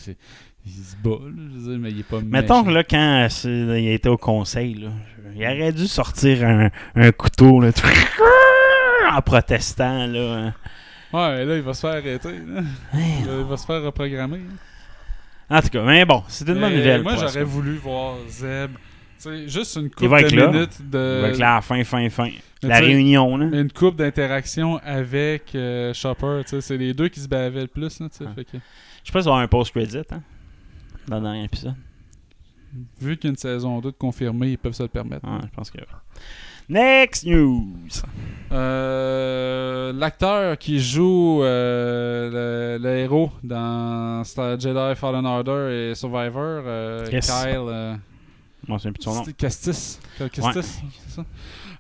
il, 0.67 0.71
se 0.73 0.97
bat, 1.03 1.11
là, 1.11 1.43
je 1.53 1.59
veux 1.59 1.71
dire, 1.73 1.79
mais 1.81 1.91
il 1.91 2.01
est 2.01 2.03
pas 2.03 2.21
Mettons 2.21 2.63
que 2.65 2.71
là, 2.71 2.85
quand 2.85 3.25
euh, 3.25 3.29
c'est- 3.29 3.83
il 3.83 3.89
était 3.89 4.09
au 4.09 4.17
conseil, 4.17 4.75
là, 4.75 4.91
il 5.35 5.43
aurait 5.45 5.73
dû 5.73 5.87
sortir 5.87 6.45
un, 6.47 6.71
un 6.95 7.13
couteau 7.13 7.61
là, 7.61 7.71
en 9.13 9.21
protestant. 9.23 10.07
Là. 10.07 10.53
Ouais, 11.13 11.45
là, 11.45 11.57
il 11.57 11.63
va 11.63 11.75
se 11.75 11.81
faire 11.81 11.91
arrêter. 11.99 12.29
là. 12.33 12.63
Il 12.95 13.27
va- 13.27 13.39
il 13.41 13.45
va 13.45 13.57
se 13.57 13.67
faire 13.67 13.83
reprogrammer. 13.83 14.41
En 15.51 15.61
tout 15.61 15.69
cas, 15.69 15.83
mais 15.83 16.05
bon, 16.05 16.23
c'est 16.29 16.49
une 16.49 16.61
bonne 16.61 16.75
nouvelle. 16.75 17.03
Moi, 17.03 17.17
j'aurais 17.17 17.45
voulu 17.45 17.77
voir 17.77 18.15
Zeb, 18.29 18.71
C'est 19.23 19.49
juste 19.49 19.77
une 19.77 19.89
être 20.21 20.33
de 20.33 20.37
là. 20.41 20.47
minutes 20.49 20.77
Il 20.81 20.91
de. 20.91 20.99
va 21.23 21.29
être 21.29 21.39
là 21.39 21.53
à 21.53 21.55
la 21.57 21.61
fin, 21.63 21.83
fin, 21.85 22.09
fin. 22.11 22.29
Mais 22.63 22.69
La 22.69 22.79
réunion, 22.81 23.37
là. 23.37 23.47
Une 23.53 23.71
coupe 23.71 23.97
d'interaction 23.97 24.79
avec 24.85 25.55
euh, 25.55 25.93
sais, 26.51 26.61
c'est 26.61 26.77
les 26.77 26.93
deux 26.95 27.09
qui 27.09 27.21
se 27.21 27.29
bavaient 27.29 27.61
le 27.63 27.67
plus, 27.69 28.01
là, 28.01 28.09
Ah. 28.27 28.33
fait 28.35 28.45
que, 28.45 28.51
Je 28.53 28.59
pas 29.13 29.21
s'il 29.21 29.25
va 29.27 29.31
y 29.31 29.33
avoir 29.35 29.39
un 29.39 29.49
post-credit, 29.49 29.99
hein, 30.11 30.23
dans 31.09 31.17
le 31.17 31.23
dernier 31.23 31.45
épisode. 31.45 31.75
vu 33.01 33.17
qu'il 33.17 33.29
y 33.29 33.31
a 33.31 33.33
une 33.33 33.37
saison 33.37 33.81
2 33.81 33.91
de 33.91 33.97
confirmée, 33.97 34.51
ils 34.53 34.59
peuvent 34.59 34.73
se 34.73 34.83
le 34.83 34.89
permettre. 34.89 35.27
Je 35.43 35.49
pense 35.55 35.71
que. 35.71 35.79
Next 36.69 37.27
news! 37.27 37.67
Euh, 38.53 39.93
L'acteur 39.93 40.57
qui 40.59 40.81
joue 40.81 41.43
euh, 41.43 42.79
le, 42.79 42.83
le 42.83 42.97
héros 42.99 43.31
dans 43.43 44.23
Jedi 44.25 44.95
Fallen 44.97 45.27
Order 45.27 45.91
et 45.91 45.95
Survivor, 45.95 46.63
euh, 46.67 47.07
Yes. 47.13 47.27
Kyle 47.31 47.99
Moi, 48.69 48.79
c'est 48.81 48.93
plus 48.93 49.03
son 49.03 49.15
nom. 49.15 49.25
C'est 49.39 50.63
ça? 51.13 51.25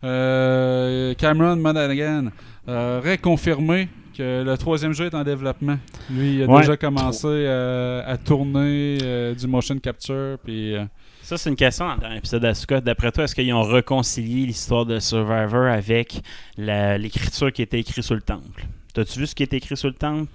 Euh, 0.04 1.14
Cameron 1.14 1.56
Monaghan 1.56 2.26
euh, 2.68 2.98
aurait 2.98 3.18
confirmé 3.18 3.88
que 4.16 4.42
le 4.44 4.58
troisième 4.58 4.92
jeu 4.92 5.06
est 5.06 5.14
en 5.14 5.22
développement. 5.24 5.78
Lui, 6.10 6.36
il 6.36 6.42
a 6.42 6.46
Ouais. 6.46 6.60
déjà 6.60 6.76
commencé 6.76 7.26
euh, 7.28 8.02
à 8.04 8.16
tourner 8.18 8.98
euh, 9.02 9.34
du 9.34 9.46
motion 9.46 9.78
capture, 9.78 10.38
puis 10.44 10.74
euh, 10.76 10.84
Ça, 11.22 11.38
c'est 11.38 11.48
une 11.50 11.56
question 11.56 11.86
dans 11.86 11.94
le 11.94 12.00
dernier 12.00 12.16
épisode 12.18 12.42
d'Asuka. 12.42 12.80
D'après 12.80 13.10
toi, 13.12 13.24
est-ce 13.24 13.34
qu'ils 13.34 13.52
ont 13.54 13.62
réconcilié 13.62 14.44
l'histoire 14.46 14.84
de 14.84 14.98
Survivor 14.98 15.66
avec 15.66 16.20
l'écriture 16.58 17.52
qui 17.52 17.62
était 17.62 17.78
écrite 17.80 18.04
sur 18.04 18.14
le 18.16 18.22
temple? 18.22 18.66
T'as-tu 18.92 19.20
vu 19.20 19.26
ce 19.26 19.34
qui 19.34 19.42
était 19.42 19.56
écrit 19.56 19.74
sur 19.76 19.88
le 19.88 19.94
temple? 19.94 20.28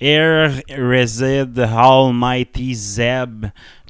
Air 0.00 0.52
Reside 0.78 1.58
Almighty 1.58 2.72
Zeb. 2.74 3.46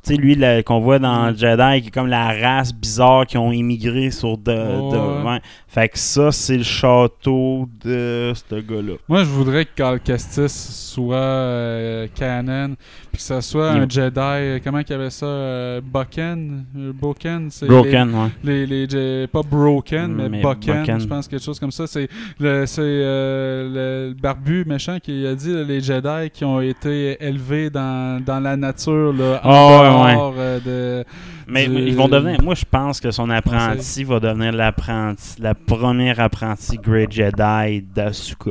Tu 0.06 0.14
sais, 0.14 0.20
lui 0.20 0.36
qu'on 0.64 0.80
voit 0.80 0.98
dans 0.98 1.32
Mm. 1.32 1.36
Jedi, 1.36 1.82
qui 1.82 1.88
est 1.88 1.90
comme 1.90 2.06
la 2.06 2.28
race 2.32 2.72
bizarre 2.72 3.26
qui 3.26 3.36
ont 3.38 3.50
immigré 3.52 4.10
sur 4.10 4.38
de. 4.38 4.52
Oh, 4.80 4.92
de- 4.92 4.96
ouais. 5.24 5.30
ouais. 5.32 5.40
Fait 5.68 5.88
que 5.88 5.98
ça, 5.98 6.32
c'est 6.32 6.56
le 6.56 6.62
château 6.62 7.68
de 7.84 8.32
ce 8.34 8.54
gars-là. 8.54 8.94
Moi, 9.08 9.20
je 9.24 9.28
voudrais 9.28 9.64
que 9.66 9.70
Cal 9.74 10.00
Kestis 10.00 10.48
soit 10.48 11.16
euh, 11.16 12.06
canon, 12.14 12.76
puis 13.12 13.18
que 13.18 13.22
ça 13.22 13.42
soit 13.42 13.72
un 13.72 13.86
Jedi. 13.88 14.18
euh, 14.18 14.58
Comment 14.64 14.82
qu'il 14.82 14.94
avait 14.94 15.10
ça 15.10 15.26
euh, 15.26 15.80
Boken? 15.84 16.64
Euh, 16.78 16.92
Boken 16.94 17.48
c'est 17.50 17.66
Broken, 17.66 18.08
ouais. 18.14 18.28
Les, 18.44 18.64
les, 18.66 18.86
les- 18.86 18.88
Je- 18.90 19.26
pas 19.26 19.42
Broken, 19.42 20.14
mais, 20.14 20.28
Mais 20.30 20.40
Boken, 20.40 20.78
Boken. 20.80 21.00
Je 21.00 21.06
pense 21.06 21.28
quelque 21.28 21.44
chose 21.44 21.58
comme 21.60 21.70
ça. 21.72 21.86
C'est 21.86 22.08
le, 22.38 22.64
euh, 22.78 24.08
le 24.08 24.14
barbu 24.14 24.64
méchant 24.66 24.98
qui 25.02 25.26
a 25.26 25.34
dit 25.34 25.52
là, 25.52 25.62
les 25.64 25.80
Jedi 25.80 26.30
qui 26.32 26.44
ont 26.44 26.60
été 26.60 27.16
élevés 27.22 27.68
dans, 27.70 28.22
dans 28.24 28.40
la 28.40 28.56
nature, 28.56 29.12
là, 29.12 29.40
en 29.44 29.95
Ouais, 30.04 30.16
euh, 30.38 30.60
de. 30.60 31.04
Mais 31.46 31.66
du- 31.66 31.74
mais 31.74 31.82
ils 31.82 31.96
vont 31.96 32.08
devenir. 32.08 32.42
Moi, 32.42 32.54
je 32.54 32.64
pense 32.70 33.00
que 33.00 33.10
son 33.10 33.30
apprenti 33.30 34.04
va 34.04 34.20
devenir 34.20 34.52
l'apprenti, 34.52 35.34
la 35.40 35.54
première 35.54 36.18
apprentie 36.20 36.76
Great 36.78 37.12
Jedi 37.12 37.82
d'Asuka. 37.94 38.50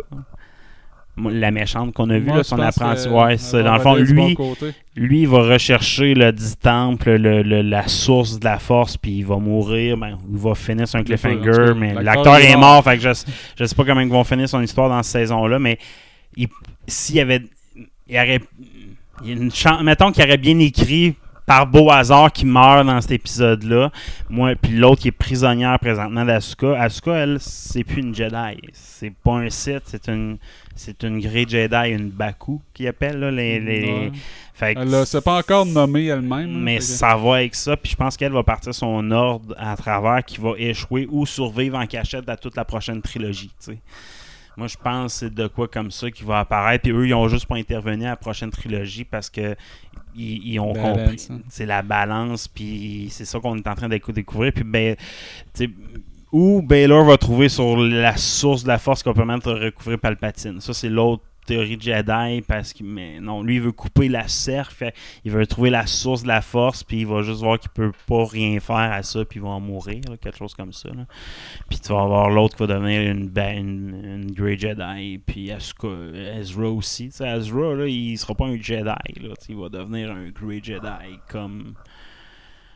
La 1.30 1.50
méchante 1.50 1.94
qu'on 1.94 2.10
a 2.10 2.18
vue, 2.18 2.26
Moi, 2.26 2.36
là, 2.38 2.44
je 2.44 2.48
son 2.50 2.60
apprenti. 2.60 3.08
Ouais, 3.08 3.38
c'est 3.38 3.64
dans 3.64 3.76
le 3.76 3.80
fond, 3.80 3.92
bon 3.94 4.00
lui, 4.00 4.36
lui, 4.98 5.22
il 5.22 5.28
va 5.30 5.44
rechercher 5.44 6.14
le 6.14 6.34
dit 6.34 6.58
temple, 6.58 7.12
le- 7.16 7.42
le- 7.42 7.62
la 7.62 7.88
source 7.88 8.38
de 8.38 8.44
la 8.44 8.60
force, 8.60 8.98
puis 8.98 9.12
il 9.20 9.26
va 9.26 9.38
mourir. 9.38 9.96
Ben, 9.96 10.18
il 10.30 10.38
va 10.38 10.56
finir 10.56 10.86
sur 10.90 11.00
un 11.00 11.04
cliffhanger, 11.06 11.74
mais 11.74 11.94
l'acteur 12.04 12.36
est 12.36 12.58
mort. 12.58 12.84
fait 12.84 12.98
que 12.98 13.04
je, 13.04 13.24
je 13.58 13.64
sais 13.64 13.76
pas 13.76 13.86
comment 13.86 14.02
ils 14.02 14.10
vont 14.10 14.26
finir 14.26 14.50
son 14.50 14.62
histoire 14.62 14.90
dans 14.90 15.02
cette 15.04 15.22
saison-là, 15.22 15.58
mais 15.58 15.78
il- 16.36 16.50
s'il 16.86 17.16
y 17.16 17.22
avait. 17.22 17.44
Il 18.08 18.16
aurait. 18.18 18.42
il 19.24 19.30
y 19.30 19.32
a 19.32 19.36
une 19.42 19.52
chance, 19.54 19.82
mettons 19.84 20.12
qu'il 20.12 20.22
aurait 20.22 20.38
bien 20.38 20.60
écrit 20.60 21.16
par 21.46 21.68
beau 21.68 21.92
hasard 21.92 22.32
qui 22.32 22.46
meurt 22.46 22.86
dans 22.86 23.00
cet 23.02 23.12
épisode-là. 23.12 23.92
Moi, 24.30 24.56
puis 24.56 24.72
l'autre 24.74 25.02
qui 25.02 25.10
est 25.10 25.12
prisonnière 25.12 25.78
présentement 25.80 26.26
d'Asuka. 26.26 26.82
Asuka, 26.82 27.12
elle, 27.14 27.38
c'est 27.40 27.84
plus 27.84 28.02
une 28.02 28.16
Jedi. 28.16 28.58
C'est 28.74 29.14
pas 29.14 29.34
un 29.34 29.50
Sith, 29.50 29.84
c'est 29.86 30.08
une. 30.08 30.38
C'est 30.78 31.04
une 31.04 31.20
Grey 31.22 31.46
Jedi, 31.48 31.90
une 31.92 32.10
Baku 32.10 32.62
qui 32.74 32.86
appelle 32.88 33.20
là, 33.20 33.32
les. 33.32 33.60
les- 33.62 33.86
Ouais. 33.86 34.12
Fait 34.54 34.76
que 34.76 34.80
Elle 34.80 35.06
s'est 35.06 35.22
pas 35.22 35.38
encore 35.40 35.66
nommée 35.66 36.06
elle-même. 36.08 36.56
hein, 36.56 36.60
mais 36.60 36.80
ça 36.82 37.16
va 37.16 37.36
avec 37.36 37.56
ça, 37.56 37.76
puis 37.78 37.92
je 37.92 37.96
pense 37.98 38.16
qu'elle 38.18 38.32
va 38.32 38.44
partir 38.44 38.74
son 38.74 39.10
ordre 39.12 39.54
à 39.58 39.76
travers 39.78 40.24
qui 40.26 40.40
va 40.42 40.52
échouer 40.58 41.08
ou 41.12 41.26
survivre 41.26 41.78
en 41.78 41.86
cachette 41.86 42.28
à 42.30 42.36
toute 42.38 42.56
la 42.58 42.64
prochaine 42.66 43.02
trilogie. 43.02 43.52
Moi, 44.58 44.68
je 44.68 44.78
pense 44.82 45.14
que 45.14 45.20
c'est 45.20 45.34
de 45.34 45.48
quoi 45.48 45.68
comme 45.68 45.92
ça 45.92 46.10
qui 46.10 46.24
va 46.24 46.40
apparaître. 46.40 46.84
Puis 46.84 46.92
eux, 46.94 47.08
ils 47.08 47.14
ont 47.14 47.28
juste 47.28 47.46
pas 47.48 47.56
intervenu 47.58 48.06
à 48.06 48.10
la 48.12 48.16
prochaine 48.16 48.50
trilogie 48.52 49.04
parce 49.04 49.30
que 49.30 49.56
ils, 50.16 50.54
ils 50.54 50.60
ont 50.60 50.74
Balance, 50.74 50.98
compris. 50.98 51.28
hein. 51.32 51.40
C'est 51.50 51.66
la 51.66 51.82
balance, 51.82 52.48
puis 52.48 53.08
c'est 53.12 53.26
ça 53.26 53.40
qu'on 53.40 53.58
est 53.58 53.68
en 53.68 53.76
train 53.76 53.90
de 53.90 54.12
découvrir. 54.12 54.52
Puis 54.54 54.64
ben, 54.64 54.96
où 56.32 56.62
Baylor 56.62 57.06
va 57.06 57.18
trouver 57.18 57.50
sur 57.50 57.78
la 57.78 58.18
source 58.18 58.64
de 58.64 58.68
la 58.68 58.78
force 58.78 59.04
qui 59.04 59.10
va 59.10 59.14
permettre 59.16 59.54
de 59.54 59.66
recouvrir 59.66 60.00
Palpatine. 60.00 60.60
Ça, 60.60 60.74
c'est 60.74 60.90
l'autre 60.90 61.24
théorie 61.46 61.78
Jedi 61.80 62.42
parce 62.42 62.74
que 62.74 62.84
mais 62.84 63.20
non 63.20 63.44
lui 63.44 63.56
il 63.56 63.62
veut 63.62 63.72
couper 63.72 64.10
la 64.10 64.28
fait, 64.28 64.94
il 65.24 65.32
veut 65.32 65.46
trouver 65.48 65.70
la 65.70 65.86
source 65.88 66.24
de 66.24 66.28
la 66.28 66.42
force 66.42 66.84
puis 66.84 67.02
il 67.02 67.08
va 67.08 67.22
juste 67.22 67.42
voir 67.42 67.60
qu'il 67.60 67.70
peut 67.72 67.92
pas 68.08 68.26
rien 68.26 68.60
faire 68.60 68.76
à 68.76 69.04
ça 69.04 69.24
puis 69.26 69.40
il 69.40 69.44
va 69.44 69.50
en 69.50 69.60
mourir 69.60 70.02
quelque 70.22 70.38
chose 70.38 70.54
comme 70.54 70.74
ça 70.74 70.90
puis 71.70 71.80
tu 71.80 71.94
vas 71.94 72.02
avoir 72.02 72.30
l'autre 72.30 72.56
qui 72.56 72.64
va 72.66 72.76
devenir 72.76 73.02
une, 73.12 73.32
une, 73.38 74.06
une 74.06 74.32
Grey 74.32 74.58
Jedi 74.58 75.20
puis 75.20 75.52
Asuka 75.52 75.88
Ezra 76.40 76.70
aussi 76.70 77.12
Ezra 77.20 77.76
là 77.76 77.88
il 77.88 78.18
sera 78.18 78.36
pas 78.36 78.46
un 78.46 78.60
Jedi 78.60 78.84
là, 78.84 79.34
il 79.50 79.56
va 79.56 79.70
devenir 79.70 80.12
un 80.12 80.30
Grey 80.30 80.60
Jedi 80.64 81.20
comme 81.30 81.76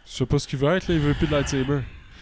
Je 0.05 0.11
sais 0.11 0.25
pas 0.25 0.39
ce 0.39 0.47
qu'il 0.47 0.59
veut 0.59 0.75
être, 0.75 0.87
là, 0.87 0.95
il 0.95 1.01
veut 1.01 1.13
plus 1.13 1.27
de 1.27 1.31
lightsaber. 1.31 1.81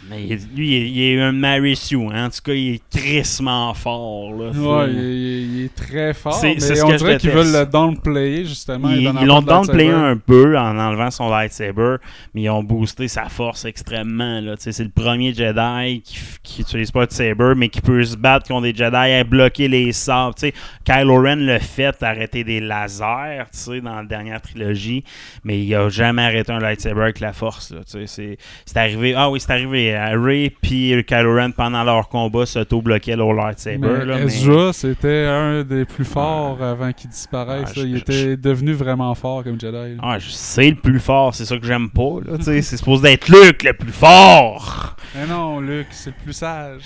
Mais 0.10 0.38
lui 0.56 0.70
il 0.70 0.74
est, 0.74 0.89
il 0.89 1.02
est 1.18 1.22
un 1.22 1.32
Mary 1.34 1.76
Sue 1.76 1.98
hein. 2.12 2.28
en 2.28 2.30
tout 2.30 2.39
cas 2.43 2.54
il 2.54 2.76
est 2.76 2.82
crissement 2.89 3.74
fort 3.74 4.32
là. 4.34 4.50
Ouais, 4.52 4.91
il, 4.91 4.98
est- 5.00 5.41
il 5.43 5.66
est 5.66 5.76
très 5.76 6.14
fort, 6.14 6.34
C'est- 6.34 6.54
mais 6.56 6.60
c'est 6.60 6.76
ce 6.76 6.84
on 6.84 6.88
que 6.88 6.93
je 6.93 6.98
dirait 7.00 7.18
qu'ils 7.18 7.32
veulent 7.32 7.52
le 7.52 7.66
downplayer, 7.66 8.45
justement. 8.45 8.89
Ils 8.89 9.04
l'ont 9.26 9.41
downplayé 9.41 9.89
un 9.91 10.16
peu 10.18 10.58
en 10.58 10.78
enlevant 10.78 11.12
son 11.12 11.30
lightsaber, 11.30 11.95
mais 12.34 12.43
ils 12.43 12.50
ont 12.50 12.64
boosté 12.64 13.08
sa 13.08 13.26
force 13.30 13.66
extrêmement. 13.66 14.39
Là. 14.41 14.56
Tu 14.58 14.64
sais, 14.64 14.72
C'est 14.72 14.84
le 14.84 14.89
premier 14.91 15.34
Jedi 15.34 16.02
qui, 16.02 16.18
qui 16.43 16.62
utilise 16.62 16.91
pas 16.91 17.06
de 17.06 17.12
saber, 17.12 17.54
mais 17.58 17.70
qui 17.70 17.82
peut 17.82 18.04
se 18.04 18.16
battre 18.16 18.48
contre 18.48 18.64
des 18.64 18.76
Jedi 18.76 18.95
à 18.95 19.24
bloquer 19.24 19.68
les 19.68 19.91
sabres. 19.91 20.36
Tu 20.36 20.48
sais, 20.48 20.54
Kylo 20.86 21.22
Ren 21.22 21.36
le 21.38 21.60
fait 21.60 22.02
arrêter 22.04 22.43
des 22.43 22.60
lasers 22.60 23.45
tu 23.52 23.58
sais, 23.58 23.82
dans 23.82 23.95
la 23.95 24.04
dernière 24.04 24.41
trilogie, 24.41 25.04
mais 25.43 25.60
il 25.62 25.74
a 25.76 25.89
jamais 25.89 26.22
arrêté 26.24 26.52
un 26.52 26.60
lightsaber 26.60 27.02
avec 27.02 27.20
la 27.20 27.34
force. 27.34 27.72
là. 27.72 27.80
Tu 27.84 27.91
sais, 28.00 28.08
C'est 28.08 28.38
c'est 28.66 28.78
arrivé. 28.78 29.14
Ah 29.16 29.30
oui, 29.30 29.39
c'est 29.39 29.52
arrivé. 29.52 29.87
À 29.94 30.10
Ray 30.20 30.50
puis 30.50 31.04
Kylo 31.06 31.36
Ren 31.36 31.52
pendant 31.52 31.84
leur 31.84 32.10
combat 32.10 32.46
s'auto-bloquaient 32.46 33.16
leur 33.16 33.34
lightsaber. 33.34 33.78
Mais 33.78 34.06
là, 34.06 34.18
mais- 34.20 34.74
c'était 34.74 35.26
un 35.26 35.64
des 35.64 35.86
plus 35.86 36.06
forts 36.06 36.62
avant 36.62 36.92
qu'il 36.94 37.10
disparaisse. 37.10 37.70
Ah, 37.76 37.80
il 37.80 37.94
je- 37.94 37.98
était 37.98 38.38
devenu 38.38 38.74
vraiment 38.74 39.14
fort 39.16 39.44
comme 39.44 39.60
Jedi. 39.60 39.96
là. 39.96 40.02
Ah, 40.02 40.20
je- 40.20 40.30
c'est 40.30 40.70
le 40.70 40.76
plus 40.76 41.00
fort, 41.00 41.34
c'est 41.36 41.46
ça 41.46 41.58
que 41.58 41.66
j'aime 41.66 41.90
pas. 41.90 42.18
c'est 42.42 42.62
supposé 42.62 43.14
être 43.14 43.28
Luke 43.30 43.64
le 43.64 43.74
plus 43.74 43.92
fort. 43.92 44.96
Mais 45.16 45.26
non, 45.28 45.60
Luke, 45.60 45.88
c'est 45.92 46.10
le 46.12 46.16
plus 46.24 46.34
sage. 46.34 46.82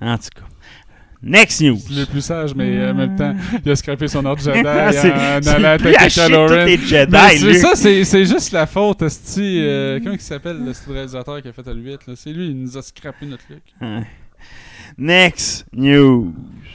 En 0.00 0.16
tout 0.16 0.28
cas. 0.34 0.42
Next 1.22 1.60
news. 1.62 1.78
C'est 1.78 1.94
le 2.00 2.06
plus 2.06 2.20
sage, 2.20 2.54
mais 2.54 2.76
euh, 2.78 2.92
en 2.92 2.94
même 2.94 3.16
temps, 3.16 3.34
il 3.64 3.70
a 3.70 3.76
scrappé 3.76 4.06
son 4.06 4.24
ordre 4.24 4.40
Jedi 4.40 4.60
en 4.60 4.64
allant 4.66 5.68
attaquer 5.70 5.96
à 5.98 6.08
chier 6.08 6.22
de 6.22 6.28
Kylo 6.28 6.46
tous 6.46 6.54
Ren. 6.54 6.64
les 6.64 6.76
Jedi, 6.78 7.12
Mais 7.12 7.36
c'est 7.38 7.54
ça, 7.54 7.74
c'est 7.74 8.24
juste 8.24 8.52
la 8.52 8.66
faute, 8.66 9.02
esti, 9.02 9.58
euh, 9.60 9.98
comment 10.00 10.14
il 10.14 10.20
s'appelle, 10.20 10.64
le 10.64 10.72
style 10.72 10.92
réalisateur 10.92 11.42
qui 11.42 11.48
a 11.48 11.52
fait 11.52 11.66
le 11.66 11.74
8, 11.80 12.06
là? 12.06 12.14
C'est 12.16 12.30
lui, 12.32 12.50
il 12.50 12.60
nous 12.62 12.76
a 12.78 12.82
scrappé 12.82 13.26
notre. 13.26 13.42
Hein. 13.80 14.04
Next 14.96 15.66
news. 15.72 16.32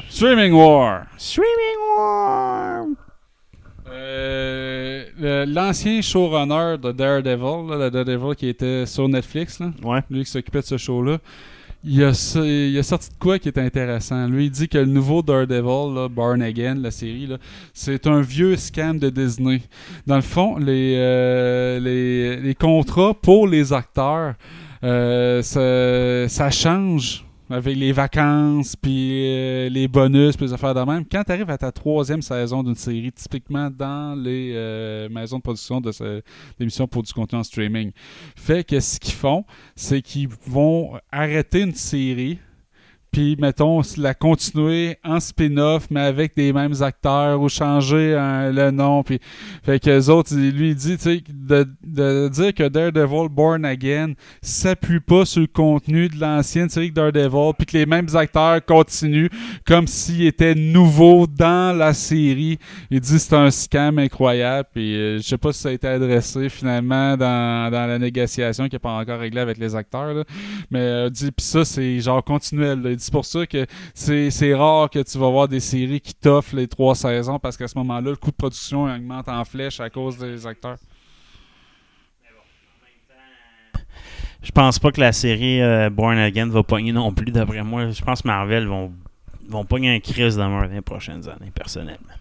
Streaming 0.09 0.51
War. 0.53 1.05
Streaming 1.17 1.97
War. 1.97 2.85
Euh, 3.89 5.45
L'ancien 5.47 6.01
showrunner 6.01 6.77
de 6.81 6.91
Daredevil, 6.91 7.69
là, 7.69 7.77
le 7.77 7.91
Daredevil 7.91 8.35
qui 8.35 8.47
était 8.49 8.85
sur 8.85 9.07
Netflix, 9.07 9.59
là, 9.59 9.71
Ouais. 9.83 10.01
lui 10.09 10.23
qui 10.23 10.31
s'occupait 10.31 10.61
de 10.61 10.65
ce 10.65 10.77
show-là, 10.77 11.17
il 11.84 12.03
a, 12.03 12.13
so- 12.13 12.43
il 12.43 12.77
a 12.77 12.84
sorti 12.84 13.09
de 13.09 13.15
quoi 13.19 13.39
qui 13.39 13.49
est 13.49 13.57
intéressant? 13.57 14.27
Lui, 14.27 14.45
il 14.45 14.51
dit 14.51 14.67
que 14.67 14.77
le 14.77 14.86
nouveau 14.86 15.21
Daredevil, 15.21 16.07
Born 16.09 16.41
Again, 16.41 16.75
la 16.75 16.91
série, 16.91 17.29
c'est 17.73 18.07
un 18.07 18.21
vieux 18.21 18.55
scam 18.55 18.99
de 18.99 19.09
Disney. 19.09 19.61
Dans 20.07 20.15
le 20.15 20.21
fond, 20.21 20.57
les, 20.57 20.95
euh, 20.97 22.53
contrats 22.59 23.13
pour 23.13 23.47
les 23.47 23.73
acteurs, 23.73 24.36
euh, 24.84 25.41
ça 25.41 26.51
change 26.51 27.25
avec 27.53 27.77
les 27.77 27.91
vacances, 27.91 28.75
puis 28.75 29.27
euh, 29.27 29.69
les 29.69 29.87
bonus, 29.87 30.35
puis 30.35 30.47
les 30.47 30.53
affaires 30.53 30.73
de 30.73 30.81
même. 30.81 31.05
Quand 31.05 31.23
tu 31.23 31.31
arrives 31.31 31.49
à 31.51 31.57
ta 31.57 31.71
troisième 31.71 32.21
saison 32.21 32.63
d'une 32.63 32.75
série, 32.75 33.11
typiquement 33.11 33.69
dans 33.69 34.19
les 34.19 34.53
euh, 34.55 35.07
maisons 35.09 35.37
de 35.37 35.43
production 35.43 35.79
de 35.79 35.91
d'émissions 36.57 36.87
pour 36.87 37.03
du 37.03 37.13
contenu 37.13 37.37
en 37.37 37.43
streaming, 37.43 37.91
fait 38.35 38.63
que 38.63 38.79
ce 38.79 38.99
qu'ils 38.99 39.13
font, 39.13 39.45
c'est 39.75 40.01
qu'ils 40.01 40.29
vont 40.47 40.97
arrêter 41.11 41.61
une 41.61 41.75
série, 41.75 42.39
puis 43.14 43.38
mettons 43.39 43.82
la 43.97 44.16
continuer 44.16 44.97
en 45.03 45.20
spin-off, 45.20 45.86
mais 45.91 46.01
avec 46.01 46.36
des 46.36 46.51
mêmes 46.51 46.74
acteurs 46.82 47.39
ou 47.39 47.47
changer 47.47 48.16
hein, 48.16 48.51
le 48.51 48.72
nom. 48.72 49.03
Puis, 49.03 49.20
fait 49.64 49.80
que 49.80 49.91
les 49.91 50.09
autres, 50.09 50.36
lui 50.36 50.74
dit, 50.74 50.97
tu 50.97 51.03
sais, 51.03 51.24
de, 51.30 51.68
de, 51.86 52.28
dire 52.30 52.53
que 52.55 52.68
Daredevil 52.68 53.30
Born 53.30 53.66
Again 53.66 54.14
s'appuie 54.41 54.99
pas 54.99 55.26
sur 55.26 55.41
le 55.41 55.47
contenu 55.47 56.09
de 56.09 56.20
l'ancienne 56.20 56.70
série 56.70 56.91
Daredevil, 56.91 57.53
puis 57.55 57.68
que 57.68 57.78
les 57.78 57.86
mêmes 57.86 58.07
acteurs 58.16 58.66
continuent 58.66 59.30
comme 59.66 59.86
s'ils 59.86 60.26
étaient 60.26 60.55
nouveaux 60.55 61.28
dans 61.28 61.78
la 61.78 61.93
série. 61.93 62.57
Il 62.89 62.99
dit 62.99 63.20
c'est 63.20 63.36
un 63.36 63.51
scam 63.51 63.99
incroyable, 63.99 64.70
puis 64.74 64.95
euh, 64.95 65.18
je 65.18 65.22
sais 65.22 65.38
pas 65.38 65.53
si 65.53 65.59
ça 65.59 65.70
a 65.70 65.72
été 65.74 65.88
adressé 65.88 66.49
finalement 66.49 67.16
dans, 67.16 67.72
dans 67.72 67.86
la 67.86 67.99
négociation 67.99 68.68
qui 68.68 68.76
n'est 68.76 68.80
pas 68.80 68.93
encore 68.93 69.20
réglée 69.20 69.41
avec 69.41 69.59
les 69.59 69.76
acteurs, 69.76 70.16
là. 70.16 70.24
mais 70.72 70.80
euh, 70.80 71.09
dit 71.11 71.32
puis 71.32 71.45
ça 71.45 71.64
c'est 71.64 71.99
genre 71.99 72.24
continuel. 72.24 72.82
Là. 72.82 73.02
C'est 73.03 73.11
pour 73.11 73.25
ça 73.25 73.45
que 73.45 73.65
c'est 73.93 74.53
rare 74.55 74.89
que 74.89 74.99
tu 74.99 75.17
vas 75.17 75.29
voir 75.29 75.47
des 75.47 75.59
séries 75.59 76.01
qui 76.01 76.13
t'offrent 76.13 76.55
les 76.55 76.67
trois 76.67 76.95
saisons 76.95 77.39
parce 77.39 77.57
qu'à 77.57 77.67
ce 77.67 77.77
moment-là, 77.79 78.11
le 78.11 78.15
coût 78.15 78.31
de 78.31 78.35
production 78.35 78.85
augmente 78.85 79.27
en 79.27 79.43
flèche 79.45 79.79
à 79.79 79.89
cause 79.89 80.17
des 80.17 80.47
acteurs. 80.47 80.77
Je 84.41 84.51
pense 84.51 84.77
pas 84.77 84.91
que 84.91 84.99
la 84.99 85.13
série 85.13 85.61
euh, 85.61 85.89
Born 85.89 86.17
Again 86.17 86.49
va 86.49 86.63
pogner 86.63 86.91
non 86.91 87.13
plus, 87.13 87.31
d'après 87.31 87.63
moi. 87.63 87.89
Je 87.91 88.03
pense 88.03 88.21
que 88.21 88.27
Marvel 88.27 88.67
vont, 88.67 88.91
vont 89.47 89.63
pogner 89.63 89.95
un 89.95 89.99
crise 89.99 90.35
dans 90.35 90.61
les 90.63 90.81
prochaines 90.81 91.29
années, 91.29 91.51
personnellement. 91.55 92.13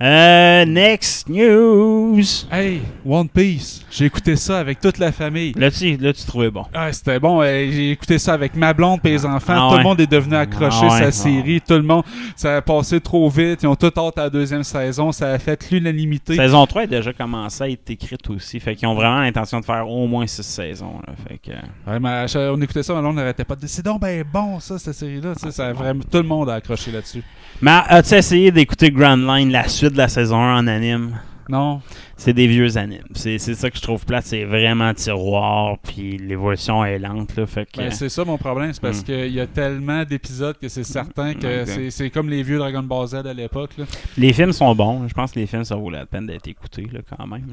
Euh, 0.00 0.64
next 0.64 1.28
news. 1.28 2.22
Hey, 2.50 2.82
One 3.04 3.28
Piece. 3.28 3.84
J'ai 3.90 4.06
écouté 4.06 4.36
ça 4.36 4.58
avec 4.58 4.80
toute 4.80 4.98
la 4.98 5.12
famille. 5.12 5.52
Là, 5.56 5.70
tu, 5.70 5.96
là, 5.96 6.12
tu 6.12 6.24
trouvais 6.24 6.50
bon. 6.50 6.64
Ah, 6.74 6.92
c'était 6.92 7.18
bon. 7.18 7.42
J'ai 7.42 7.92
écouté 7.92 8.18
ça 8.18 8.34
avec 8.34 8.54
ma 8.54 8.74
blonde 8.74 9.00
et 9.04 9.10
les 9.10 9.24
ah, 9.24 9.34
enfants. 9.34 9.68
Ah 9.68 9.70
tout 9.70 9.78
le 9.78 9.84
monde 9.84 10.00
est 10.00 10.06
devenu 10.06 10.34
accroché 10.34 10.86
à 10.86 10.90
sa 10.90 11.12
série. 11.12 11.60
Tout 11.60 11.74
le 11.74 11.82
monde, 11.82 12.04
ça 12.34 12.56
a 12.56 12.62
passé 12.62 13.00
trop 13.00 13.28
vite. 13.30 13.62
Ils 13.62 13.66
ont 13.66 13.76
tout 13.76 13.92
hâte 13.96 14.18
à 14.18 14.24
la 14.24 14.30
deuxième 14.30 14.64
saison. 14.64 15.12
Ça 15.12 15.30
a 15.32 15.38
fait 15.38 15.70
l'unanimité. 15.70 16.36
Saison 16.36 16.66
3 16.66 16.82
a 16.82 16.86
déjà 16.86 17.12
commencé 17.12 17.64
à 17.64 17.68
être 17.68 17.88
écrite 17.88 18.28
aussi. 18.28 18.60
Fait 18.60 18.76
qu'ils 18.76 18.88
ont 18.88 18.94
vraiment 18.94 19.20
l'intention 19.20 19.60
de 19.60 19.64
faire 19.64 19.88
au 19.88 20.06
moins 20.06 20.26
six 20.26 20.42
saisons. 20.42 21.00
Fait 21.26 21.38
que... 21.38 22.48
on 22.50 22.60
écoutait 22.60 22.82
ça, 22.82 22.94
mais 23.00 23.08
on 23.08 23.12
n'arrêtait 23.12 23.44
pas 23.44 23.54
de 23.54 23.60
dire 23.60 23.70
c'est 23.70 23.84
donc 23.84 24.00
ben 24.00 24.24
bon, 24.30 24.60
ça, 24.60 24.78
cette 24.78 24.94
série-là. 24.94 25.34
Ça 25.50 25.72
vraiment, 25.72 26.02
tout 26.10 26.18
le 26.18 26.24
monde 26.24 26.50
a 26.50 26.54
accroché 26.54 26.90
là-dessus. 26.90 27.22
Mais 27.62 27.80
as-tu 27.88 28.14
essayé 28.14 28.50
d'écouter 28.50 28.90
Grand 28.90 29.16
Line, 29.16 29.45
la 29.50 29.68
suite 29.68 29.92
de 29.92 29.98
la 29.98 30.08
saison 30.08 30.36
1 30.36 30.58
en 30.58 30.66
anime? 30.66 31.18
Non. 31.48 31.80
C'est 32.16 32.32
des 32.32 32.46
vieux 32.46 32.76
animes. 32.76 33.06
C'est 33.14 33.38
ça 33.38 33.70
que 33.70 33.76
je 33.76 33.82
trouve 33.82 34.04
plate. 34.04 34.24
C'est 34.24 34.44
vraiment 34.44 34.92
tiroir, 34.94 35.78
puis 35.78 36.16
l'évolution 36.18 36.84
est 36.84 36.98
lente. 36.98 37.36
Là, 37.36 37.46
fait 37.46 37.68
ben, 37.76 37.90
c'est 37.90 38.08
ça 38.08 38.24
mon 38.24 38.38
problème. 38.38 38.72
C'est 38.72 38.80
parce 38.80 39.00
hmm. 39.00 39.04
qu'il 39.04 39.32
y 39.32 39.40
a 39.40 39.46
tellement 39.46 40.04
d'épisodes 40.04 40.56
que 40.58 40.68
c'est 40.68 40.84
certain 40.84 41.34
que 41.34 41.90
c'est 41.90 42.10
comme 42.10 42.28
les 42.28 42.42
vieux 42.42 42.58
Dragon 42.58 42.82
Ball 42.82 43.06
Z 43.06 43.14
à 43.14 43.34
l'époque. 43.34 43.70
Les 44.16 44.32
films 44.32 44.52
sont 44.52 44.74
bons. 44.74 45.06
Je 45.06 45.14
pense 45.14 45.32
que 45.32 45.38
les 45.38 45.46
films, 45.46 45.64
ça 45.64 45.76
vaut 45.76 45.90
la 45.90 46.06
peine 46.06 46.26
d'être 46.26 46.48
écoutés 46.48 46.88
là, 46.92 47.00
quand 47.08 47.26
même. 47.26 47.46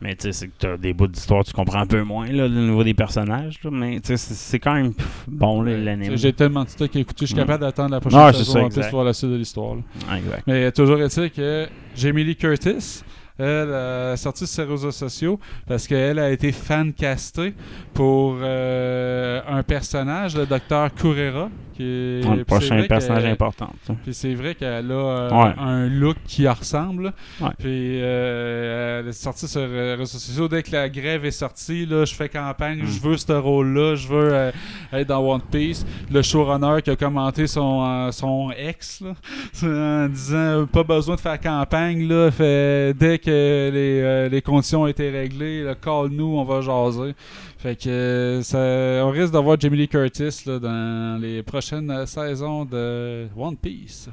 Mais 0.00 0.14
tu 0.16 0.22
sais, 0.22 0.32
c'est 0.32 0.48
que 0.48 0.52
tu 0.58 0.66
as 0.66 0.76
des 0.78 0.94
bouts 0.94 1.06
d'histoire, 1.06 1.44
tu 1.44 1.52
comprends 1.52 1.80
un 1.80 1.86
peu 1.86 2.02
moins 2.02 2.26
là, 2.28 2.46
au 2.46 2.48
niveau 2.48 2.82
des 2.82 2.94
personnages. 2.94 3.62
Là, 3.62 3.70
mais 3.70 4.00
tu 4.00 4.16
sais, 4.16 4.16
c'est 4.16 4.58
quand 4.58 4.72
même 4.72 4.94
bon 5.28 5.62
l'anime. 5.62 6.16
J'ai 6.16 6.32
tellement 6.32 6.64
de 6.64 6.70
trucs 6.70 6.96
à 6.96 7.00
écouter, 7.00 7.26
je 7.26 7.26
suis 7.26 7.36
capable 7.36 7.60
d'attendre 7.62 7.90
la 7.90 8.00
prochaine 8.00 8.32
saison 8.32 8.64
en 8.64 8.68
plus 8.68 8.80
pour 8.82 8.90
voir 8.90 9.04
la 9.04 9.12
suite 9.12 9.30
de 9.30 9.36
l'histoire. 9.36 9.76
Exact. 10.16 10.42
Mais 10.46 10.72
toujours 10.72 11.00
est-il 11.02 11.30
que 11.30 11.68
Jamie 11.94 12.24
Lee 12.24 12.36
Curtis, 12.36 13.02
elle 13.38 13.72
a 13.72 14.16
sorti 14.16 14.46
sur 14.46 14.64
ses 14.64 14.70
réseaux 14.70 14.90
sociaux 14.90 15.38
parce 15.66 15.86
qu'elle 15.86 16.18
a 16.18 16.30
été 16.30 16.52
fan-castée 16.52 17.54
pour 17.94 18.36
euh, 18.40 19.40
un 19.48 19.62
personnage, 19.62 20.36
le 20.36 20.46
docteur 20.46 20.94
Curera. 20.94 21.50
Qui 21.80 21.86
est, 21.86 22.36
le 22.36 22.44
prochain 22.44 22.82
personnage 22.86 23.24
important. 23.24 23.70
Puis 24.02 24.12
c'est 24.12 24.34
vrai 24.34 24.54
qu'elle 24.54 24.90
a 24.90 24.94
euh, 24.94 25.52
un 25.58 25.88
look 25.88 26.16
qui 26.26 26.46
ressemble. 26.46 27.12
Puis 27.58 28.00
euh, 28.02 29.00
elle 29.00 29.08
est 29.08 29.12
sortie 29.12 29.48
sur 29.48 29.66
les 29.66 29.94
réseaux 29.94 30.18
sociaux. 30.18 30.48
Dès 30.48 30.62
que 30.62 30.72
la 30.72 30.88
grève 30.88 31.24
est 31.24 31.30
sortie, 31.30 31.86
là, 31.86 32.04
je 32.04 32.14
fais 32.14 32.28
campagne, 32.28 32.82
je 32.84 32.98
mm. 32.98 33.02
veux 33.02 33.16
ce 33.16 33.32
rôle-là, 33.32 33.94
je 33.94 34.08
veux 34.08 34.52
être 34.92 35.08
dans 35.08 35.20
One 35.20 35.40
Piece. 35.50 35.86
Le 36.10 36.20
showrunner 36.20 36.82
qui 36.82 36.90
a 36.90 36.96
commenté 36.96 37.46
son, 37.46 38.10
son 38.12 38.50
ex 38.50 39.02
en 39.62 40.08
disant 40.08 40.66
pas 40.70 40.84
besoin 40.84 41.14
de 41.14 41.20
faire 41.20 41.40
campagne, 41.40 42.06
là, 42.06 42.30
fait, 42.30 42.94
dès 42.94 43.18
que 43.18 43.30
euh, 43.30 44.28
les, 44.28 44.42
conditions 44.42 44.82
ont 44.82 44.86
été 44.86 45.10
réglées, 45.10 45.72
call 45.82 46.08
nous, 46.10 46.36
on 46.36 46.44
va 46.44 46.60
jaser. 46.60 47.14
Fait 47.62 47.76
que 47.76 48.40
ça, 48.42 48.58
on 49.04 49.10
risque 49.10 49.34
d'avoir 49.34 49.60
Jamie 49.60 49.76
Lee 49.76 49.88
Curtis 49.88 50.44
dans 50.46 51.20
les 51.20 51.42
prochaines 51.42 52.06
saisons 52.06 52.64
de 52.64 53.28
One 53.36 53.54
Piece. 53.54 54.08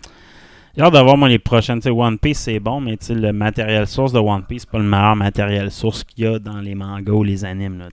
J'ai 0.76 0.84
hâte 0.84 0.92
d'avoir 0.92 1.16
moi 1.16 1.30
les 1.30 1.40
prochaines. 1.40 1.80
One 1.86 2.20
Piece 2.20 2.40
c'est 2.40 2.60
bon, 2.60 2.82
mais 2.82 2.98
le 3.10 3.32
matériel 3.32 3.88
source 3.88 4.12
de 4.12 4.20
One 4.20 4.44
Piece, 4.44 4.64
c'est 4.64 4.70
pas 4.70 4.80
le 4.80 4.84
meilleur 4.84 5.16
matériel 5.16 5.72
source 5.72 6.04
qu'il 6.04 6.26
y 6.26 6.28
a 6.28 6.40
dans 6.40 6.60
les 6.60 6.76
mangas 6.76 7.14
ou 7.14 7.24
les 7.24 7.46
animes. 7.46 7.88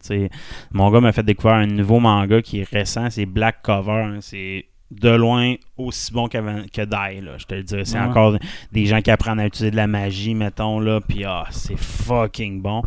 mon 0.73 0.91
gars 0.91 1.01
m'a 1.01 1.13
fait 1.13 1.23
découvrir 1.23 1.55
un 1.55 1.67
nouveau 1.67 2.01
manga 2.01 2.43
qui 2.43 2.59
est 2.59 2.69
récent, 2.69 3.09
c'est 3.11 3.25
Black 3.25 3.63
Cover. 3.63 3.93
Hein, 3.93 4.19
c'est 4.23 4.67
de 4.91 5.11
loin 5.11 5.55
aussi 5.77 6.13
bon 6.13 6.29
que, 6.29 6.39
que 6.69 6.83
Die, 6.83 7.21
là, 7.21 7.39
je 7.39 7.45
te 7.47 7.55
le 7.55 7.63
dirais. 7.63 7.85
C'est 7.85 7.99
encore 7.99 8.37
des 8.73 8.87
gens 8.87 9.01
qui 9.01 9.11
apprennent 9.11 9.41
à 9.41 9.47
utiliser 9.47 9.71
de 9.71 9.77
la 9.77 9.87
magie, 9.87 10.35
mettons, 10.35 10.81
là, 10.81 11.01
puis 11.01 11.25
ah, 11.25 11.47
c'est 11.51 11.79
fucking 11.79 12.61
bon. 12.61 12.83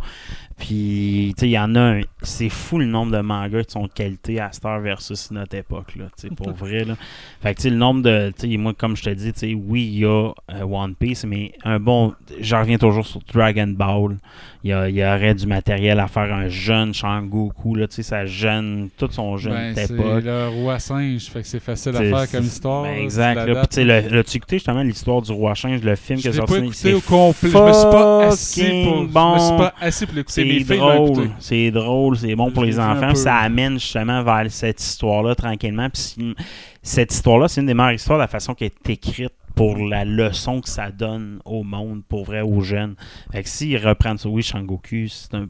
Puis, 0.58 1.34
tu 1.36 1.40
sais, 1.40 1.48
il 1.48 1.52
y 1.52 1.58
en 1.58 1.74
a 1.76 1.80
un. 1.80 2.00
C'est 2.22 2.48
fou 2.48 2.78
le 2.78 2.86
nombre 2.86 3.12
de 3.12 3.20
mangas 3.20 3.62
qui 3.62 3.72
sont 3.72 3.84
de 3.84 3.92
qualité 3.92 4.40
à 4.40 4.50
Star 4.50 4.80
versus 4.80 5.30
notre 5.30 5.56
époque, 5.56 5.94
là, 5.94 6.06
tu 6.16 6.28
sais, 6.28 6.34
pour 6.34 6.50
vrai, 6.52 6.84
là. 6.84 6.94
Fait 7.40 7.54
que, 7.54 7.58
tu 7.58 7.62
sais, 7.64 7.70
le 7.70 7.76
nombre 7.76 8.02
de. 8.02 8.32
Tu 8.36 8.50
sais, 8.50 8.56
moi, 8.56 8.74
comme 8.76 8.96
je 8.96 9.04
te 9.04 9.10
dis, 9.10 9.32
tu 9.32 9.38
sais, 9.38 9.54
oui, 9.54 9.88
il 9.92 9.98
y 10.00 10.04
a 10.04 10.32
euh, 10.50 10.62
One 10.64 10.96
Piece, 10.96 11.24
mais 11.24 11.52
un 11.62 11.78
bon. 11.78 12.12
J'en 12.40 12.60
reviens 12.60 12.76
toujours 12.76 13.06
sur 13.06 13.20
Dragon 13.32 13.68
Ball. 13.68 14.16
Il 14.64 14.70
y, 14.70 14.72
y, 14.72 15.04
aurait 15.04 15.34
du 15.34 15.46
matériel 15.46 16.00
à 16.00 16.08
faire 16.08 16.34
un 16.34 16.48
jeune 16.48 16.92
Shangoku, 16.92 17.76
là, 17.76 17.86
tu 17.86 17.94
sais, 17.96 18.02
sa 18.02 18.26
jeune. 18.26 18.88
Toute 18.98 19.12
son 19.12 19.36
jeune 19.36 19.74
ben, 19.74 19.84
époque. 19.84 20.22
C'est 20.24 20.24
le 20.24 20.48
roi 20.48 20.80
singe, 20.80 21.26
fait 21.26 21.42
que 21.42 21.46
c'est 21.46 21.60
facile 21.60 21.94
à 21.94 22.02
faire 22.02 22.30
comme 22.32 22.44
histoire. 22.44 22.82
Ben, 22.82 22.98
exact, 22.98 23.46
là. 23.46 23.54
Puis, 23.60 23.68
tu 23.68 23.74
sais, 23.76 23.84
l'as-tu 23.84 24.36
écouté 24.38 24.56
justement 24.56 24.82
l'histoire 24.82 25.22
du 25.22 25.30
roi 25.30 25.54
singe, 25.54 25.82
le 25.82 25.94
film 25.94 26.18
qui 26.18 26.26
est 26.26 26.32
sorti 26.32 26.52
pas 26.52 26.58
écouté 26.58 26.94
au 26.94 27.00
complet. 27.00 27.50
Je 27.50 27.58
me 27.58 27.72
suis 27.72 27.82
pas 27.84 28.26
assez 28.26 28.84
pour. 28.84 29.04
Bon. 29.04 29.38
Je 29.38 29.42
me 29.42 29.46
suis 29.46 29.56
pas 29.56 29.74
assez 29.80 30.06
pour 30.06 30.16
l'écouter 30.16 30.47
c'est 30.64 30.76
drôle, 30.76 31.30
c'est 31.38 31.70
drôle, 31.70 32.16
c'est 32.18 32.34
bon 32.34 32.50
pour 32.50 32.64
les 32.64 32.78
enfants. 32.78 33.14
Ça 33.14 33.36
amène 33.36 33.74
justement 33.74 34.22
vers 34.22 34.50
cette 34.50 34.80
histoire-là 34.80 35.34
tranquillement. 35.34 35.88
Puis 35.90 36.34
cette 36.82 37.12
histoire-là, 37.12 37.48
c'est 37.48 37.60
une 37.60 37.66
des 37.66 37.74
meilleures 37.74 37.92
histoires 37.92 38.18
de 38.18 38.22
la 38.24 38.28
façon 38.28 38.54
qu'elle 38.54 38.68
est 38.68 38.90
écrite 38.90 39.32
pour 39.54 39.76
la 39.76 40.04
leçon 40.04 40.60
que 40.60 40.68
ça 40.68 40.90
donne 40.90 41.40
au 41.44 41.64
monde, 41.64 42.02
pour 42.08 42.24
vrai, 42.24 42.42
aux 42.42 42.60
jeunes. 42.60 42.94
Fait 43.32 43.42
que 43.42 43.48
s'ils 43.48 43.84
reprennent 43.84 44.18
ça, 44.18 44.28
oui, 44.28 44.42
Shangoku, 44.42 45.08
c'est 45.08 45.34
un 45.34 45.48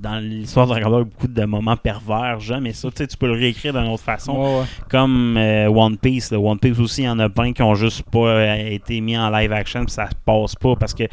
dans 0.00 0.18
l'histoire 0.18 0.66
de 0.66 0.72
Dragon 0.72 0.90
Ball, 0.90 1.04
beaucoup 1.04 1.28
de 1.28 1.44
moments 1.44 1.76
pervers, 1.76 2.38
mais 2.60 2.72
ça, 2.72 2.88
tu 2.90 3.16
peux 3.16 3.26
le 3.26 3.32
réécrire 3.32 3.72
d'une 3.72 3.90
autre 3.90 4.02
façon. 4.02 4.64
Comme 4.90 5.36
euh, 5.36 5.68
One 5.68 5.96
Piece. 5.96 6.32
One 6.32 6.58
Piece 6.58 6.78
aussi, 6.78 7.02
il 7.02 7.06
y 7.06 7.08
en 7.08 7.18
a 7.18 7.28
plein 7.28 7.52
qui 7.52 7.62
ont 7.62 7.74
juste 7.74 8.02
pas 8.02 8.28
euh, 8.28 8.68
été 8.68 9.00
mis 9.00 9.16
en 9.16 9.30
live 9.30 9.52
action, 9.52 9.84
puis 9.84 9.92
ça 9.92 10.08
passe 10.24 10.54
pas 10.54 10.76
parce 10.76 10.94
que 10.94 11.04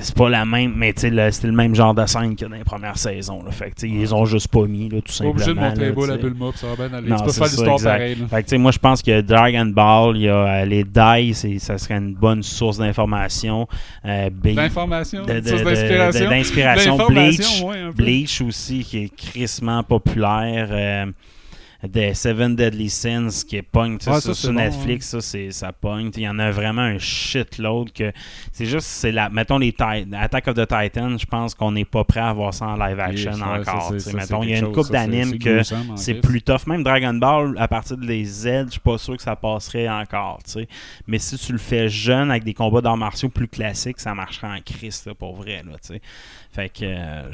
c'est 0.00 0.14
pas 0.14 0.28
la 0.28 0.44
même, 0.44 0.74
mais 0.76 0.92
c'était 0.96 1.10
le 1.46 1.52
même 1.52 1.74
genre 1.74 1.94
de 1.94 2.04
scène 2.06 2.36
que 2.36 2.44
dans 2.44 2.56
les 2.56 2.64
premières 2.64 2.98
saisons. 2.98 3.42
Là. 3.42 3.50
Fait 3.50 3.70
que, 3.70 3.86
ils 3.86 4.14
ont 4.14 4.24
juste 4.24 4.48
pas 4.48 4.66
mis, 4.66 4.88
là, 4.88 5.00
tout 5.00 5.12
simplement. 5.12 5.34
obligé 5.34 5.54
de 5.54 5.60
montrer 5.60 5.84
les 5.84 5.92
boules 5.92 6.10
à 6.10 6.16
Bulma, 6.16 6.46
ça 6.54 6.66
va 6.68 6.88
bien 6.88 6.98
aller. 6.98 7.08
Non, 7.08 7.16
tu 7.16 7.24
peux 7.24 7.32
faire 7.32 7.46
l'histoire 7.46 7.80
pareille. 7.82 8.16
Fait 8.28 8.42
que, 8.42 8.56
moi, 8.56 8.70
je 8.70 8.78
pense 8.78 9.02
que 9.02 9.20
Dragon 9.20 9.66
Ball, 9.66 10.16
il 10.16 10.22
y 10.22 10.28
a 10.28 10.64
les 10.64 10.84
DICE, 10.84 11.58
ça 11.58 11.78
serait 11.78 11.96
une 11.96 12.14
bonne 12.14 12.42
source 12.42 12.78
d'information. 12.78 13.66
Euh, 14.04 14.30
d'information? 14.30 15.24
d'inspiration? 15.24 16.28
D'inspiration. 16.28 16.96
Bleach, 17.08 17.64
Bleach 17.94 18.40
aussi, 18.40 18.84
qui 18.84 19.04
est 19.04 19.14
crissement 19.14 19.82
populaire. 19.82 20.68
Euh, 20.70 21.06
des 21.88 22.14
Seven 22.14 22.54
Deadly 22.54 22.88
Sins 22.88 23.44
qui 23.46 23.56
est 23.56 23.62
pogne 23.62 23.98
sur 24.00 24.52
Netflix, 24.52 25.08
ça, 25.08 25.20
c'est, 25.20 25.50
ça 25.50 25.72
pogne. 25.72 26.10
Il 26.16 26.22
y 26.22 26.28
en 26.28 26.38
a 26.38 26.50
vraiment 26.50 26.82
un 26.82 26.98
shitload 26.98 27.92
que 27.92 28.12
c'est 28.52 28.66
juste, 28.66 28.86
c'est 28.86 29.10
la, 29.12 29.28
mettons 29.28 29.58
les 29.58 29.74
Attack 30.12 30.48
of 30.48 30.54
the 30.54 30.66
Titan, 30.66 31.18
je 31.18 31.26
pense 31.26 31.54
qu'on 31.54 31.72
n'est 31.72 31.84
pas 31.84 32.04
prêt 32.04 32.20
à 32.20 32.32
voir 32.32 32.54
ça 32.54 32.66
en 32.66 32.76
live 32.76 33.00
action 33.00 33.32
encore. 33.32 33.92
mettons, 34.14 34.42
il 34.42 34.50
y 34.50 34.54
a 34.54 34.58
une 34.58 34.72
coupe 34.72 34.90
d'animes 34.90 35.38
que 35.38 35.62
c'est 35.96 36.14
plus 36.14 36.42
tough. 36.42 36.66
Même 36.66 36.82
Dragon 36.82 37.14
Ball, 37.14 37.56
à 37.58 37.66
partir 37.66 37.96
des 37.96 38.24
Z, 38.24 38.66
je 38.66 38.70
suis 38.72 38.80
pas 38.80 38.98
sûr 38.98 39.16
que 39.16 39.22
ça 39.22 39.36
passerait 39.36 39.88
encore. 39.88 40.38
Mais 41.06 41.18
si 41.18 41.36
tu 41.36 41.52
le 41.52 41.58
fais 41.58 41.88
jeune 41.88 42.30
avec 42.30 42.44
des 42.44 42.54
combats 42.54 42.80
d'arts 42.80 42.96
martiaux 42.96 43.28
plus 43.28 43.48
classiques, 43.48 44.00
ça 44.00 44.14
marcherait 44.14 44.48
en 44.48 44.60
Christ 44.64 45.12
pour 45.14 45.34
vrai. 45.34 45.62
Là, 45.64 45.98
fait 46.52 46.68
que 46.68 46.84
euh, 46.84 47.32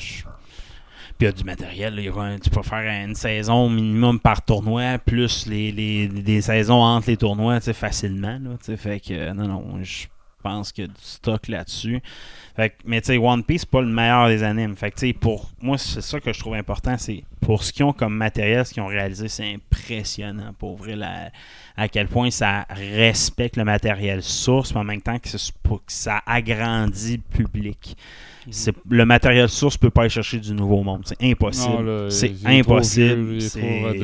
puis 1.18 1.26
il 1.26 1.26
y 1.26 1.28
a 1.28 1.32
du 1.32 1.44
matériel. 1.44 2.38
tu 2.42 2.50
peux 2.50 2.62
faire 2.62 3.04
une 3.04 3.14
saison 3.14 3.68
minimum 3.68 4.20
par 4.20 4.44
tournoi, 4.44 4.98
plus 4.98 5.46
les, 5.46 5.72
les, 5.72 6.40
saisons 6.40 6.80
entre 6.80 7.10
les 7.10 7.16
tournois 7.16 7.60
facilement. 7.60 8.38
Fait 8.76 9.00
que, 9.00 9.32
non, 9.32 9.48
non, 9.48 9.82
pense 10.42 10.72
qu'il 10.72 10.84
y 10.84 10.88
a 10.88 10.88
du 10.88 11.00
stock 11.00 11.48
là-dessus. 11.48 12.00
Mais 12.84 13.00
tu 13.00 13.06
sais, 13.06 13.18
One 13.18 13.44
Piece, 13.44 13.62
c'est 13.62 13.70
pas 13.70 13.80
le 13.80 13.88
meilleur 13.88 14.28
des 14.28 14.42
animes. 14.42 14.74
Fait 14.76 14.90
que 14.90 15.12
pour 15.12 15.50
moi, 15.60 15.78
c'est 15.78 16.00
ça 16.00 16.20
que 16.20 16.32
je 16.32 16.38
trouve 16.38 16.54
important. 16.54 16.96
C'est 16.98 17.22
pour 17.40 17.62
ce 17.62 17.72
qu'ils 17.72 17.84
ont 17.84 17.92
comme 17.92 18.14
matériel, 18.14 18.66
ce 18.66 18.74
qu'ils 18.74 18.82
ont 18.82 18.88
réalisé, 18.88 19.28
c'est 19.28 19.54
impressionnant 19.54 20.52
pour 20.58 20.76
vrai 20.76 20.96
la- 20.96 21.30
à 21.76 21.88
quel 21.88 22.08
point 22.08 22.30
ça 22.30 22.66
respecte 22.70 23.56
le 23.56 23.64
matériel 23.64 24.22
source, 24.22 24.74
mais 24.74 24.80
en 24.80 24.84
même 24.84 25.02
temps 25.02 25.18
que, 25.18 25.28
que 25.28 25.78
ça 25.86 26.20
agrandit 26.26 27.18
le 27.18 27.44
public. 27.44 27.96
C'est- 28.50 28.74
Le 28.88 29.04
matériel 29.04 29.48
source 29.48 29.76
peut 29.76 29.90
pas 29.90 30.02
aller 30.02 30.10
chercher 30.10 30.38
du 30.38 30.52
nouveau 30.54 30.82
monde. 30.82 31.02
C'est 31.04 31.22
impossible. 31.22 32.10
C'est 32.10 32.32
impossible. 32.46 33.40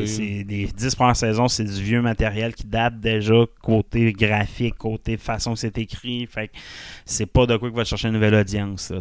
C'est 0.06 0.44
des 0.44 0.66
10 0.76 0.94
premières 0.94 1.16
saisons, 1.16 1.48
c'est 1.48 1.64
du 1.64 1.82
vieux 1.82 2.02
matériel 2.02 2.54
qui 2.54 2.64
date 2.66 3.00
déjà 3.00 3.34
côté 3.62 4.12
graphique, 4.12 4.76
côté 4.76 5.16
façon 5.16 5.54
que 5.54 5.60
c'est 5.60 5.76
écrit. 5.78 6.26
Fait 6.26 6.48
que 6.48 6.52
c'est 7.04 7.26
pas 7.26 7.46
de 7.46 7.56
quoi 7.56 7.70
que 7.70 7.76
va 7.76 7.84
chercher 7.84 8.08
une 8.08 8.14
nouvelle 8.14 8.34
audience. 8.34 8.90
là. 8.90 9.00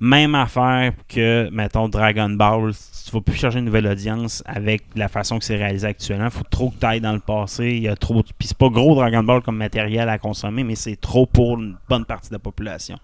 Même 0.00 0.34
affaire 0.34 0.92
que, 1.08 1.48
mettons, 1.52 1.88
Dragon 1.88 2.30
Ball, 2.30 2.72
tu 2.72 3.10
vas 3.12 3.20
plus 3.20 3.34
chercher 3.36 3.58
une 3.58 3.64
nouvelle 3.66 3.86
audience 3.86 4.42
avec 4.46 4.82
la 4.96 5.08
façon 5.08 5.38
que 5.38 5.44
c'est 5.44 5.56
réalisé 5.56 5.86
actuellement. 5.86 6.30
faut 6.30 6.44
trop 6.50 6.70
que 6.70 6.78
tu 6.78 6.86
ailles 6.86 7.00
dans 7.00 7.12
le 7.12 7.20
passé. 7.20 7.68
Il 7.76 7.82
y 7.82 7.88
a 7.88 7.96
trop. 7.96 8.22
Puis 8.22 8.48
c'est 8.48 8.56
pas 8.58 8.68
gros 8.68 8.94
Dragon 8.94 9.22
Ball 9.22 9.42
comme 9.42 9.56
matériel 9.56 10.08
à 10.08 10.18
consommer, 10.18 10.62
mais 10.64 10.74
c'est 10.74 10.96
trop 11.00 11.26
pour 11.26 11.58
une 11.58 11.76
bonne 11.88 12.04
partie 12.04 12.28
de 12.28 12.34
la 12.34 12.38
population. 12.38 12.96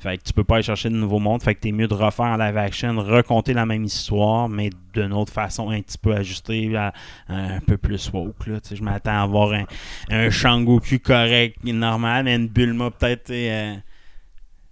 Fait 0.00 0.18
que 0.18 0.22
tu 0.24 0.32
peux 0.32 0.44
pas 0.44 0.56
aller 0.56 0.62
chercher 0.62 0.88
de 0.90 0.94
nouveaux 0.94 1.17
mondes. 1.18 1.42
Fait 1.42 1.54
que 1.54 1.60
t'es 1.60 1.72
mieux 1.72 1.88
de 1.88 1.94
refaire 1.94 2.26
en 2.26 2.36
live 2.36 2.56
action, 2.56 2.96
raconter 3.00 3.52
la 3.54 3.66
même 3.66 3.84
histoire, 3.84 4.48
mais 4.48 4.70
d'une 4.94 5.12
autre 5.12 5.32
façon, 5.32 5.70
un 5.70 5.80
petit 5.80 5.98
peu 5.98 6.14
ajustée, 6.14 6.74
à- 6.76 6.92
un 7.28 7.60
peu 7.60 7.76
plus 7.76 8.10
woke. 8.12 8.46
Là. 8.46 8.58
Je 8.72 8.82
m'attends 8.82 9.10
à 9.18 9.22
avoir 9.22 9.52
un, 9.52 9.64
un 10.10 10.30
Shangoku 10.30 10.98
correct, 10.98 11.56
normal, 11.64 12.24
mais 12.24 12.36
une 12.36 12.48
Bulma 12.48 12.90
peut-être. 12.90 13.30
euh, 13.30 13.74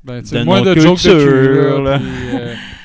Ben, 0.04 0.22
de 0.22 0.44
moins 0.44 0.62
de 0.62 0.74
jokes 0.78 1.02
de 1.02 1.10
cultures, 1.12 1.18
cul, 1.18 1.54
là, 1.84 1.90
là. 1.92 1.98
puis, 1.98 2.38
euh, 2.38 2.54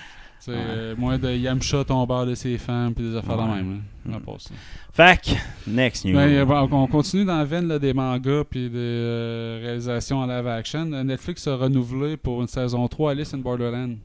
tu 0.44 0.52
sais, 0.52 0.58
euh, 0.58 0.96
moins 0.98 1.18
de 1.20 1.30
Yamcha 1.32 1.84
tombeur 1.84 2.26
de 2.26 2.34
ses 2.36 2.58
femmes, 2.58 2.94
puis 2.96 3.10
des 3.12 3.16
affaires 3.16 3.38
de 3.38 3.42
Ouais. 3.44 3.56
même. 3.58 3.82
là. 4.06 4.18
Mm. 4.18 4.22
On 4.28 4.32
passe 4.34 4.50
ça. 4.96 5.18
Que, 5.18 5.32
next 5.70 6.04
news. 6.06 6.14
Ben, 6.14 6.28
euh, 6.30 6.68
on 6.72 6.88
continue 6.88 7.26
dans 7.26 7.38
la 7.38 7.46
veine 7.46 7.68
là, 7.68 7.78
des 7.80 7.94
mangas 7.94 8.44
puis 8.50 8.70
des 8.70 8.78
euh, 8.78 9.60
réalisations 9.62 10.18
en 10.18 10.26
live 10.26 10.48
action. 10.48 10.86
Netflix 10.86 11.48
a 11.48 11.56
renouvelé 11.56 12.18
pour 12.18 12.42
une 12.42 12.48
saison 12.48 12.88
3 12.88 13.12
Alice 13.12 13.34
in 13.34 13.38
Borderland. 13.38 13.98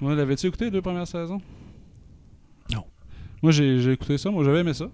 Moi, 0.00 0.14
l'avais-tu 0.14 0.46
écouté 0.46 0.66
les 0.66 0.70
deux 0.70 0.80
premières 0.82 1.06
saisons? 1.06 1.40
Non. 2.72 2.84
Moi, 3.42 3.52
j'ai 3.52 3.80
j'ai 3.80 3.92
écouté 3.92 4.16
ça. 4.16 4.30
Moi, 4.30 4.44
j'avais 4.44 4.60
aimé 4.60 4.72
ça. 4.74 4.88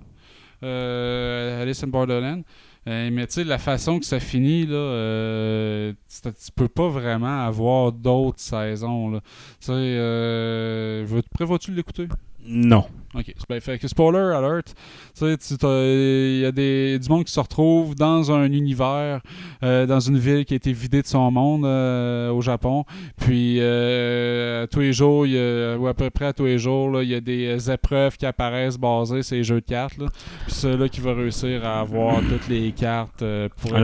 Euh, 0.62 1.62
Alice 1.62 1.82
in 1.84 1.88
Borderland. 1.88 2.42
Euh, 2.86 3.08
mais 3.10 3.26
tu 3.26 3.34
sais, 3.34 3.44
la 3.44 3.58
façon 3.58 3.98
que 3.98 4.04
ça 4.04 4.20
finit, 4.20 4.66
là, 4.66 4.76
euh, 4.76 5.92
tu 6.22 6.52
peux 6.54 6.68
pas 6.68 6.88
vraiment 6.88 7.46
avoir 7.46 7.92
d'autres 7.92 8.40
saisons. 8.40 9.10
là. 9.10 9.20
Tu 9.60 9.66
sais, 9.66 9.72
euh, 9.72 11.22
prévois-tu 11.32 11.72
l'écouter? 11.72 12.08
non. 12.46 12.84
Ok, 13.16 13.32
bien 13.48 13.60
fait. 13.60 13.78
Que 13.78 13.86
spoiler 13.88 14.34
alert, 14.34 14.74
tu 15.16 15.24
sais, 15.36 15.36
il 15.36 16.40
y 16.40 16.44
a 16.46 16.50
des, 16.52 16.98
du 16.98 17.08
monde 17.08 17.24
qui 17.24 17.32
se 17.32 17.38
retrouve 17.40 17.94
dans 17.94 18.32
un 18.32 18.50
univers, 18.50 19.20
euh, 19.62 19.86
dans 19.86 20.00
une 20.00 20.18
ville 20.18 20.44
qui 20.44 20.54
a 20.54 20.56
été 20.56 20.72
vidée 20.72 21.00
de 21.02 21.06
son 21.06 21.30
monde 21.30 21.64
euh, 21.64 22.30
au 22.30 22.40
Japon. 22.40 22.84
Puis, 23.20 23.58
euh, 23.60 24.66
tous 24.66 24.80
les 24.80 24.92
jours, 24.92 25.26
y 25.26 25.38
a- 25.38 25.76
ou 25.78 25.86
à 25.86 25.94
peu 25.94 26.10
près 26.10 26.26
à 26.26 26.32
tous 26.32 26.44
les 26.46 26.58
jours, 26.58 26.90
là, 26.90 27.02
il 27.02 27.10
y 27.10 27.14
a 27.14 27.20
des 27.20 27.46
euh, 27.68 27.72
épreuves 27.72 28.16
qui 28.16 28.26
apparaissent 28.26 28.78
basées 28.78 29.22
sur 29.22 29.36
les 29.36 29.44
jeux 29.44 29.60
de 29.60 29.66
cartes. 29.66 29.96
Là. 29.98 30.06
Puis, 30.46 30.54
c'est 30.54 30.76
là 30.76 30.88
qui 30.88 31.00
va 31.00 31.14
réussir 31.14 31.64
à 31.64 31.80
avoir 31.80 32.16
toutes 32.28 32.48
les 32.48 32.72
cartes 32.72 33.22
euh, 33.22 33.48
pour 33.60 33.74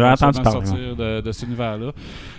sortir 0.50 0.96
de, 0.96 1.20
de 1.20 1.32
cet 1.32 1.48
univers-là. 1.48 1.92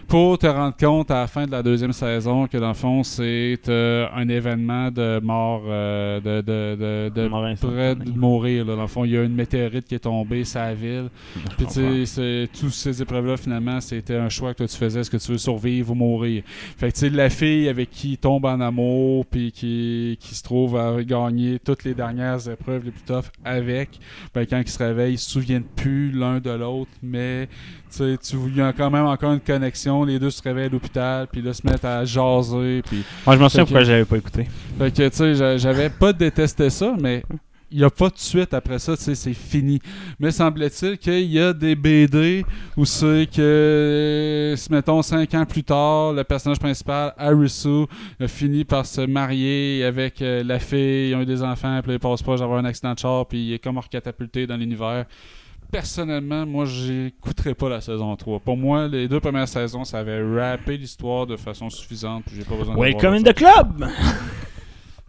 Pour 0.08 0.38
te 0.38 0.46
rendre 0.48 0.76
compte 0.76 1.10
à 1.10 1.22
la 1.22 1.28
fin 1.28 1.46
de 1.46 1.52
la 1.52 1.64
deuxième 1.64 1.94
saison 1.94 2.46
que, 2.46 2.58
dans 2.58 2.68
le 2.68 2.74
fond, 2.74 3.02
c'est 3.02 3.58
euh, 3.70 4.08
un 4.14 4.28
événement 4.28 4.92
de 4.92 5.22
mort 5.24 5.62
euh, 5.68 6.20
de, 6.20 6.42
de, 6.42 6.76
de, 6.82 7.56
près 7.56 7.96
de 7.96 8.18
mourir. 8.18 8.66
Là. 8.66 8.76
Dans 8.76 8.82
le 8.82 8.88
fond, 8.88 9.06
il 9.06 9.12
y 9.12 9.18
a 9.18 9.24
une 9.24 9.34
météorite 9.34 9.88
qui 9.88 9.96
est 9.96 10.00
tombée 10.00 10.44
la 10.54 10.74
ville. 10.74 11.10
Puis 11.58 11.68
tu 11.68 12.06
sais, 12.06 12.50
toutes 12.60 12.74
ces 12.74 13.02
épreuves-là, 13.02 13.38
finalement, 13.38 13.80
c'était 13.82 14.16
un 14.16 14.30
choix 14.30 14.54
que 14.54 14.64
tu 14.64 14.76
faisais. 14.76 15.02
Est-ce 15.02 15.10
que 15.10 15.18
tu 15.18 15.32
veux 15.32 15.38
survivre 15.38 15.92
ou 15.92 15.96
mourir? 15.96 16.44
Fait 16.78 16.92
que 16.92 16.94
tu 16.94 17.00
sais, 17.02 17.10
la 17.10 17.30
fille 17.30 17.70
avec 17.70 17.90
qui 17.90 18.12
il 18.12 18.18
tombe 18.18 18.46
en 18.46 18.60
amour, 18.60 19.26
puis 19.26 19.52
qui, 19.52 20.18
qui 20.20 20.36
se 20.36 20.44
trouve 20.44 20.78
à 20.78 21.04
gagner 21.04 21.60
toutes 21.60 21.84
les 21.84 21.94
dernières 21.94 22.50
épreuves 22.50 22.86
les 22.86 22.92
plus 22.92 23.04
tough 23.04 23.26
avec, 23.44 24.00
ben, 24.34 24.46
quand 24.46 24.60
ils 24.60 24.70
se 24.70 24.80
réveillent, 24.80 25.14
ils 25.14 25.20
se 25.20 25.30
souviennent 25.30 25.64
plus 25.64 26.12
l'un 26.12 26.40
de 26.40 26.50
l'autre, 26.50 26.92
mais 27.02 27.48
tu 27.96 28.18
il 28.48 28.56
y 28.58 28.62
a 28.62 28.74
quand 28.74 28.90
même 28.90 29.06
encore 29.06 29.34
une 29.34 29.40
connexion. 29.40 30.04
Les 30.04 30.18
deux 30.20 30.30
se 30.32 30.42
réveillent 30.42 30.66
à 30.66 30.70
l'hôpital, 30.70 31.28
puis 31.32 31.42
là, 31.42 31.54
se 31.54 31.66
mettent 31.66 31.86
à 31.86 32.04
jaser, 32.06 32.82
puis 32.86 33.04
Moi, 33.26 33.36
je 33.38 33.42
me 33.44 33.50
souviens 33.50 33.50
Fait 33.50 33.58
que- 33.58 33.62
pourquoi 33.66 33.84
j'avais 33.84 34.06
pas 34.06 34.18
écouté. 34.18 34.48
fait 34.78 34.92
que, 34.92 35.10
tu 35.10 35.16
sais, 35.16 35.36
j'a- 35.36 35.58
j'avais 35.58 35.90
pas 35.90 36.14
détesté 36.14 36.70
ça, 36.70 36.96
mais 37.00 37.24
il 37.74 37.78
n'y 37.78 37.84
a 37.86 37.90
pas 37.90 38.10
de 38.10 38.18
suite 38.18 38.54
après 38.54 38.80
ça, 38.80 38.98
tu 38.98 39.04
sais, 39.04 39.16
c'est 39.16 39.34
fini. 39.34 39.80
Mais 40.20 40.32
semble-t-il 40.32 40.98
qu'il 40.98 41.32
y 41.32 41.40
a 41.40 41.54
des 41.54 41.74
BD 41.76 42.44
où 42.76 42.84
c'est 42.84 43.28
que, 43.34 44.54
si 44.58 44.72
mettons, 44.72 45.02
cinq 45.02 45.34
ans 45.36 45.46
plus 45.46 45.64
tard, 45.64 46.12
le 46.14 46.24
personnage 46.26 46.60
principal, 46.60 47.14
Arisu, 47.18 47.86
a 48.20 48.28
fini 48.28 48.66
par 48.66 48.86
se 48.86 49.02
marier 49.02 49.84
avec 49.86 50.22
euh, 50.22 50.44
la 50.44 50.60
fille, 50.60 51.12
ils 51.12 51.16
ont 51.16 51.22
eu 51.22 51.26
des 51.26 51.42
enfants, 51.44 51.80
puis 51.82 51.92
là, 51.92 51.96
il 51.96 52.00
passe 52.00 52.22
pas 52.22 52.36
d'avoir 52.36 52.60
un 52.60 52.66
accident 52.66 52.94
de 52.94 53.00
char, 53.00 53.26
puis 53.26 53.38
il 53.48 53.54
est 53.54 53.60
comme 53.60 53.78
recatapulté 53.78 54.46
dans 54.48 54.58
l'univers. 54.58 55.06
Personnellement, 55.72 56.46
moi, 56.46 56.66
j'écouterai 56.66 57.54
pas 57.54 57.70
la 57.70 57.80
saison 57.80 58.14
3. 58.16 58.42
Pour 58.42 58.58
moi, 58.58 58.90
les 58.90 59.08
deux 59.08 59.22
premières 59.22 59.48
saisons, 59.48 59.86
ça 59.86 60.00
avait 60.00 60.22
rappé 60.22 60.78
l'histoire 60.78 61.26
de 61.26 61.38
façon 61.38 61.70
suffisante, 61.70 62.24
puis 62.26 62.36
j'ai 62.36 62.44
pas 62.44 62.56
besoin 62.56 62.76
Welcome 62.76 63.14
in 63.14 63.24
the 63.24 63.34
club! 63.34 63.88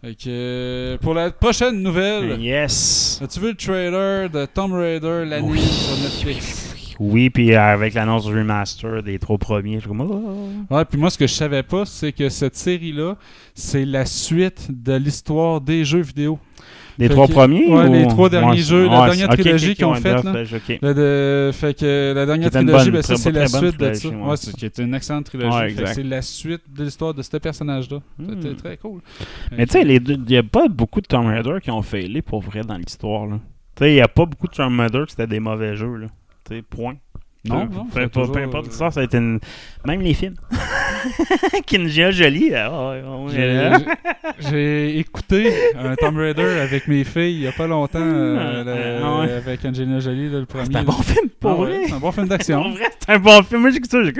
euh, 0.27 0.97
pour 0.99 1.13
la 1.13 1.31
prochaine 1.31 1.81
nouvelle, 1.81 2.39
Yes! 2.41 3.19
as-tu 3.21 3.41
vu 3.41 3.47
le 3.49 3.55
trailer 3.55 4.29
de 4.29 4.45
Tomb 4.45 4.73
Raider 4.73 5.25
l'année 5.27 5.47
Oui. 5.49 5.59
sur 5.59 5.97
Netflix? 5.97 6.73
Oui, 6.99 7.29
puis 7.29 7.53
avec 7.55 7.93
l'annonce 7.93 8.25
du 8.25 8.33
remaster 8.33 9.03
des 9.03 9.19
trois 9.19 9.37
premiers, 9.37 9.79
je 9.79 9.87
comme. 9.87 10.01
oh. 10.01 10.73
Ouais, 10.73 10.85
puis 10.85 10.97
moi 10.97 11.09
ce 11.09 11.17
que 11.17 11.27
je 11.27 11.33
savais 11.33 11.63
pas, 11.63 11.85
c'est 11.85 12.11
que 12.11 12.29
cette 12.29 12.55
série-là, 12.55 13.17
c'est 13.55 13.83
la 13.83 14.05
suite 14.05 14.67
de 14.69 14.93
l'histoire 14.93 15.59
des 15.59 15.83
jeux 15.83 16.01
vidéo. 16.01 16.39
Les 16.99 17.07
Fait 17.07 17.13
trois 17.13 17.27
que- 17.27 17.31
premiers 17.33 17.65
ouais, 17.67 17.87
ou- 17.87 17.93
les 17.93 18.07
trois 18.07 18.29
derniers 18.29 18.57
jeux, 18.57 18.87
la 18.87 19.05
dernière 19.07 19.29
trilogie 19.29 19.75
qu'ils 19.75 19.85
ont 19.85 19.93
faite. 19.95 20.23
Le 20.81 20.93
de- 20.93 21.51
fait 21.51 21.73
que 21.77 22.13
la 22.13 22.25
dernière 22.25 22.49
trilogie, 22.51 22.85
bonne- 22.85 22.93
ben, 22.93 23.01
ça 23.01 23.15
c'est 23.15 23.31
la 23.31 23.47
suite 23.47 23.79
de 23.79 23.93
ça. 23.93 24.07
ouais. 24.09 24.37
C'est 24.37 24.55
qui 24.55 24.65
est 24.65 24.77
une 24.77 24.93
excellente 24.93 25.25
trilogie. 25.25 25.75
C'est 25.93 26.03
la 26.03 26.21
suite 26.21 26.61
de 26.75 26.83
l'histoire 26.83 27.13
de 27.13 27.21
ce 27.21 27.37
personnage-là. 27.37 27.97
Hmm. 28.19 28.25
C'était 28.29 28.55
très 28.55 28.77
cool. 28.77 29.01
Mais 29.57 29.65
tu 29.65 29.73
sais, 29.73 29.81
il 29.83 30.23
n'y 30.27 30.37
a 30.37 30.43
pas 30.43 30.67
beaucoup 30.67 31.01
de 31.01 31.07
Tomb 31.07 31.25
Raider 31.27 31.57
qui 31.63 31.71
ont 31.71 31.81
failé 31.81 32.21
pour 32.21 32.41
vrai 32.41 32.61
dans 32.61 32.77
l'histoire. 32.77 33.27
Tu 33.27 33.39
sais, 33.79 33.91
il 33.91 33.95
n'y 33.95 34.01
a 34.01 34.07
pas 34.07 34.25
beaucoup 34.25 34.47
de 34.47 34.53
Tomb 34.53 34.79
Raider 34.79 35.03
qui 35.07 35.11
c'était 35.11 35.27
des 35.27 35.39
mauvais 35.39 35.75
jeux. 35.75 35.95
Là. 35.95 36.07
Tu 36.47 36.55
sais, 36.57 36.61
point. 36.61 36.95
Non, 37.45 37.67
Peu- 37.67 37.75
non, 37.75 37.83
peu, 37.85 37.89
c'est 37.93 37.99
importe- 38.03 38.13
toujours, 38.13 38.31
peu 38.31 38.41
importe 38.43 38.65
euh, 38.65 38.69
l'histoire, 38.69 38.93
ça 38.93 39.01
a 39.01 39.03
été 39.03 39.17
une... 39.17 39.39
Même 39.85 39.99
les 40.01 40.13
films. 40.13 40.35
Kinja 41.65 42.11
Jolie. 42.11 42.53
ah, 42.55 42.69
ouais, 42.91 43.01
ouais, 43.01 43.31
J'ai- 43.33 43.53
là. 43.53 43.79
j'ai- 44.39 44.49
J'ai 44.49 44.99
écouté 44.99 45.53
un 45.77 45.95
Tomb 45.95 46.17
Raider 46.17 46.59
avec 46.61 46.87
mes 46.87 47.03
filles 47.03 47.33
il 47.35 47.41
y 47.41 47.47
a 47.47 47.51
pas 47.51 47.67
longtemps 47.67 47.99
euh, 48.01 48.63
le- 48.63 49.03
Ah, 49.03 49.19
ouais. 49.19 49.31
avec 49.33 49.65
Angelina 49.65 49.99
Jolie, 49.99 50.29
le 50.29 50.45
premier. 50.45 50.65
C'est 50.71 50.77
un 50.77 50.83
bon 50.83 50.91
film, 50.93 51.29
pour 51.39 51.51
Ah 51.51 51.55
ouais, 51.59 51.83
c'est 51.87 51.93
un 51.93 51.99
bon 51.99 52.11
film 52.13 52.27
Pour 52.27 52.37
d'action. 52.37 52.71
vrai, 52.71 52.85
c'est 52.99 53.11
un 53.13 53.19
bon 53.19 53.43
film. 53.43 53.61
Moi, 53.61 53.69
j'ai 53.71 53.77
écouté 53.77 53.97
ça, 53.97 54.03
j'ai. 54.03 54.13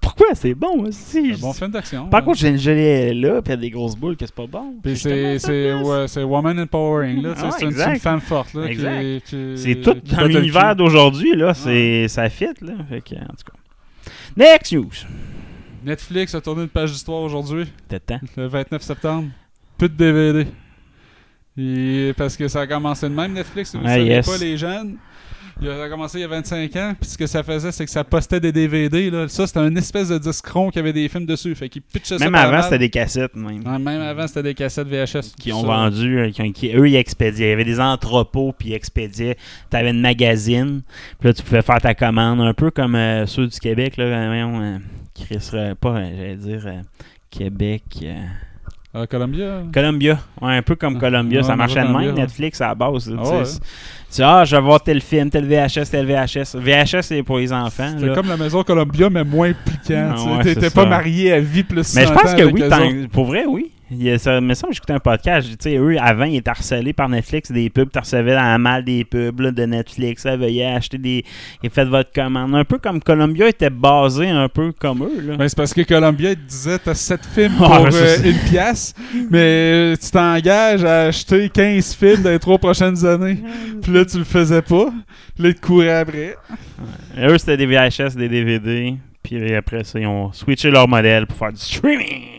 Pourquoi? 0.00 0.28
C'est 0.34 0.54
bon 0.54 0.84
aussi? 0.86 1.32
un 1.34 1.38
bon 1.38 1.52
film 1.52 1.70
d'action. 1.70 2.08
Par 2.08 2.20
ouais. 2.20 2.24
contre, 2.26 2.38
j'ai 2.38 2.48
une 2.48 2.58
jolie 2.58 3.20
là, 3.20 3.42
puis 3.42 3.48
il 3.48 3.50
y 3.50 3.52
a 3.52 3.56
des 3.56 3.70
grosses 3.70 3.96
boules 3.96 4.16
que 4.16 4.24
c'est 4.26 4.34
pas 4.34 4.46
bon. 4.46 4.74
Puis 4.82 4.96
c'est 4.96 5.38
c'est 5.38 5.72
ouais, 5.72 6.22
woman 6.22 6.58
empowering 6.60 7.22
là, 7.22 7.34
Ah, 7.36 7.50
c'est 7.58 7.64
une, 7.64 7.72
femme 7.98 8.20
forte 8.20 8.54
là, 8.54 8.66
qui- 8.66 8.72
Exact. 8.72 9.24
qui- 9.26 9.52
C'est 9.58 9.74
tout 9.80 9.94
qui 9.94 10.14
dans 10.14 10.24
l'univers 10.24 10.74
d'aujourd'hui, 10.76 11.34
là. 11.36 11.54
C'est, 11.54 12.08
ça 12.08 12.28
fit, 12.30 12.46
là. 12.62 12.74
Fait 12.88 13.00
que, 13.00 13.14
en 13.16 13.26
tout 13.26 13.50
cas. 13.52 14.10
Next 14.36 14.72
news. 14.72 14.90
Netflix 15.84 16.34
a 16.34 16.40
tourné 16.40 16.62
une 16.62 16.68
page 16.68 16.92
d'histoire 16.92 17.22
aujourd'hui, 17.22 17.66
le 18.36 18.46
29 18.46 18.82
septembre. 18.82 19.28
Plus 19.76 19.88
de 19.88 19.94
DVD. 19.94 20.46
Et 21.56 22.12
parce 22.16 22.36
que 22.36 22.46
ça 22.48 22.60
a 22.60 22.66
commencé 22.66 23.08
de 23.08 23.14
même 23.14 23.32
Netflix, 23.32 23.74
vous 23.74 23.80
Ah, 23.84 23.88
savez 23.94 24.04
yes. 24.06 24.26
pas 24.26 24.38
les 24.38 24.56
jeunes. 24.56 24.96
Il 25.60 25.68
a 25.68 25.88
commencé 25.88 26.18
il 26.18 26.20
y 26.20 26.24
a 26.24 26.28
25 26.28 26.76
ans, 26.76 26.94
puis 27.00 27.10
ce 27.10 27.18
que 27.18 27.26
ça 27.26 27.42
faisait, 27.42 27.72
c'est 27.72 27.84
que 27.84 27.90
ça 27.90 28.04
postait 28.04 28.38
des 28.38 28.52
DVD. 28.52 29.10
Là. 29.10 29.26
Ça, 29.26 29.44
c'était 29.44 29.66
une 29.66 29.76
espèce 29.76 30.08
de 30.08 30.16
disque 30.18 30.46
rond 30.48 30.70
qui 30.70 30.78
avait 30.78 30.92
des 30.92 31.08
films 31.08 31.26
dessus. 31.26 31.52
Fait 31.56 31.68
qu'il 31.68 31.82
pitchait 31.82 32.16
ça 32.16 32.24
Même 32.24 32.34
avant, 32.36 32.62
c'était 32.62 32.78
des 32.78 32.90
cassettes, 32.90 33.34
même. 33.34 33.66
Ouais, 33.66 33.78
même 33.80 34.00
avant, 34.02 34.26
c'était 34.28 34.44
des 34.44 34.54
cassettes 34.54 34.86
VHS. 34.86 35.34
Qui 35.36 35.52
ont 35.52 35.62
Ça. 35.62 35.66
vendu, 35.66 36.18
euh, 36.20 36.30
qui, 36.30 36.52
qui- 36.52 36.72
eux, 36.76 36.88
ils 36.88 36.94
expédiaient. 36.94 37.46
Il 37.46 37.50
y 37.50 37.52
avait 37.54 37.64
des 37.64 37.80
entrepôts, 37.80 38.52
puis 38.56 38.68
ils 38.68 38.74
expédiaient. 38.74 39.36
T'avais 39.68 39.90
une 39.90 40.00
magazine, 40.00 40.82
puis 41.18 41.28
là, 41.28 41.34
tu 41.34 41.42
pouvais 41.42 41.62
faire 41.62 41.80
ta 41.80 41.94
commande, 41.94 42.40
un 42.40 42.54
peu 42.54 42.70
comme 42.70 42.94
euh, 42.94 43.26
ceux 43.26 43.48
du 43.48 43.58
Québec, 43.58 43.96
là. 43.96 44.04
euh, 44.04 44.26
voyons, 44.28 44.60
euh, 44.62 44.78
Chris, 45.14 45.50
euh, 45.54 45.74
pas, 45.74 45.94
j'allais 46.04 46.36
dire, 46.36 46.62
euh, 46.68 46.80
Québec. 47.30 47.82
Euh, 48.94 49.06
Columbia? 49.06 49.62
Columbia. 49.72 50.18
Ouais, 50.40 50.56
un 50.56 50.62
peu 50.62 50.74
comme 50.76 50.96
Ah, 50.96 51.00
Columbia. 51.00 51.42
ça 51.42 51.56
marchait 51.56 51.82
de 51.82 51.88
même. 51.88 52.14
Netflix 52.14 52.60
à 52.60 52.68
la 52.68 52.74
base. 52.74 53.12
Ah 53.16 53.22
tu 53.22 53.30
ouais. 53.30 53.42
C'est- 54.08 54.22
ah, 54.22 54.44
je 54.44 54.56
vais 54.56 54.62
voir 54.62 54.82
tel 54.82 55.00
film, 55.02 55.28
tel 55.30 55.44
VHS, 55.44 55.90
tel 55.90 56.06
VHS. 56.06 56.56
VHS, 56.56 57.02
c'est 57.02 57.22
pour 57.22 57.38
les 57.38 57.52
enfants. 57.52 57.94
Là. 58.00 58.14
comme 58.14 58.28
la 58.28 58.36
maison 58.36 58.62
Columbia, 58.62 59.10
mais 59.10 59.24
moins 59.24 59.52
piquant. 59.52 60.12
Ah 60.12 60.14
tu 60.22 60.28
ouais, 60.30 60.42
T'étais 60.42 60.60
c'est 60.68 60.74
pas 60.74 60.86
marié 60.86 61.32
à 61.34 61.40
vie 61.40 61.62
plus 61.64 61.94
Mais 61.94 62.02
je 62.02 62.06
100 62.08 62.14
pense 62.14 62.34
que 62.34 62.42
oui, 62.44 63.08
pour 63.12 63.26
vrai, 63.26 63.44
oui. 63.46 63.70
Il 63.90 64.02
y 64.02 64.10
a 64.10 64.18
ça, 64.18 64.40
mais 64.40 64.54
ça, 64.54 64.68
j'écoutais 64.70 64.92
un 64.92 64.98
podcast. 64.98 65.48
Tu 65.48 65.56
sais, 65.58 65.76
eux, 65.76 65.96
avant, 65.98 66.24
ils 66.24 66.36
étaient 66.36 66.50
harcelés 66.50 66.92
par 66.92 67.08
Netflix, 67.08 67.50
des 67.50 67.70
pubs. 67.70 67.90
Tu 67.90 67.98
recevais 67.98 68.34
dans 68.34 68.42
la 68.42 68.58
malle 68.58 68.84
des 68.84 69.04
pubs 69.04 69.40
là, 69.40 69.50
de 69.50 69.62
Netflix. 69.62 70.22
Ça 70.22 70.36
veuillez 70.36 70.66
acheter 70.66 70.98
des. 70.98 71.24
Et 71.62 71.70
faites 71.70 71.88
votre 71.88 72.12
commande. 72.12 72.54
Un 72.54 72.64
peu 72.64 72.78
comme 72.78 73.00
Columbia 73.00 73.48
était 73.48 73.70
basé 73.70 74.28
un 74.28 74.48
peu 74.50 74.72
comme 74.72 75.04
eux. 75.04 75.20
Là. 75.22 75.36
Ben, 75.36 75.48
c'est 75.48 75.56
parce 75.56 75.72
que 75.72 75.80
Columbia 75.82 76.34
disait 76.34 76.78
t'as 76.78 76.94
7 76.94 77.20
films 77.34 77.54
Ah, 77.60 77.64
pour 77.64 77.84
ben, 77.84 77.94
euh, 77.94 78.16
une 78.24 78.50
pièce, 78.50 78.94
mais 79.30 79.38
euh, 79.92 79.96
tu 79.96 80.10
t'engages 80.10 80.84
à 80.84 81.04
acheter 81.04 81.48
15 81.48 81.94
films 81.94 82.22
dans 82.22 82.30
les 82.30 82.38
trois 82.38 82.58
prochaines 82.58 83.06
années. 83.06 83.38
Puis 83.80 83.92
là, 83.92 84.04
tu 84.04 84.18
le 84.18 84.24
faisais 84.24 84.62
pas. 84.62 84.90
Là, 85.38 85.48
ils 85.48 85.54
te 85.54 85.60
couraient 85.66 85.98
après. 86.00 86.36
Eux, 87.18 87.38
c'était 87.38 87.56
des 87.56 87.66
VHS, 87.66 88.16
des 88.16 88.28
DVD. 88.28 88.96
Puis 89.22 89.54
après 89.54 89.84
ça, 89.84 89.98
ils 89.98 90.06
ont 90.06 90.30
switché 90.32 90.70
leur 90.70 90.88
modèle 90.88 91.26
pour 91.26 91.38
faire 91.38 91.52
du 91.52 91.60
streaming. 91.60 92.37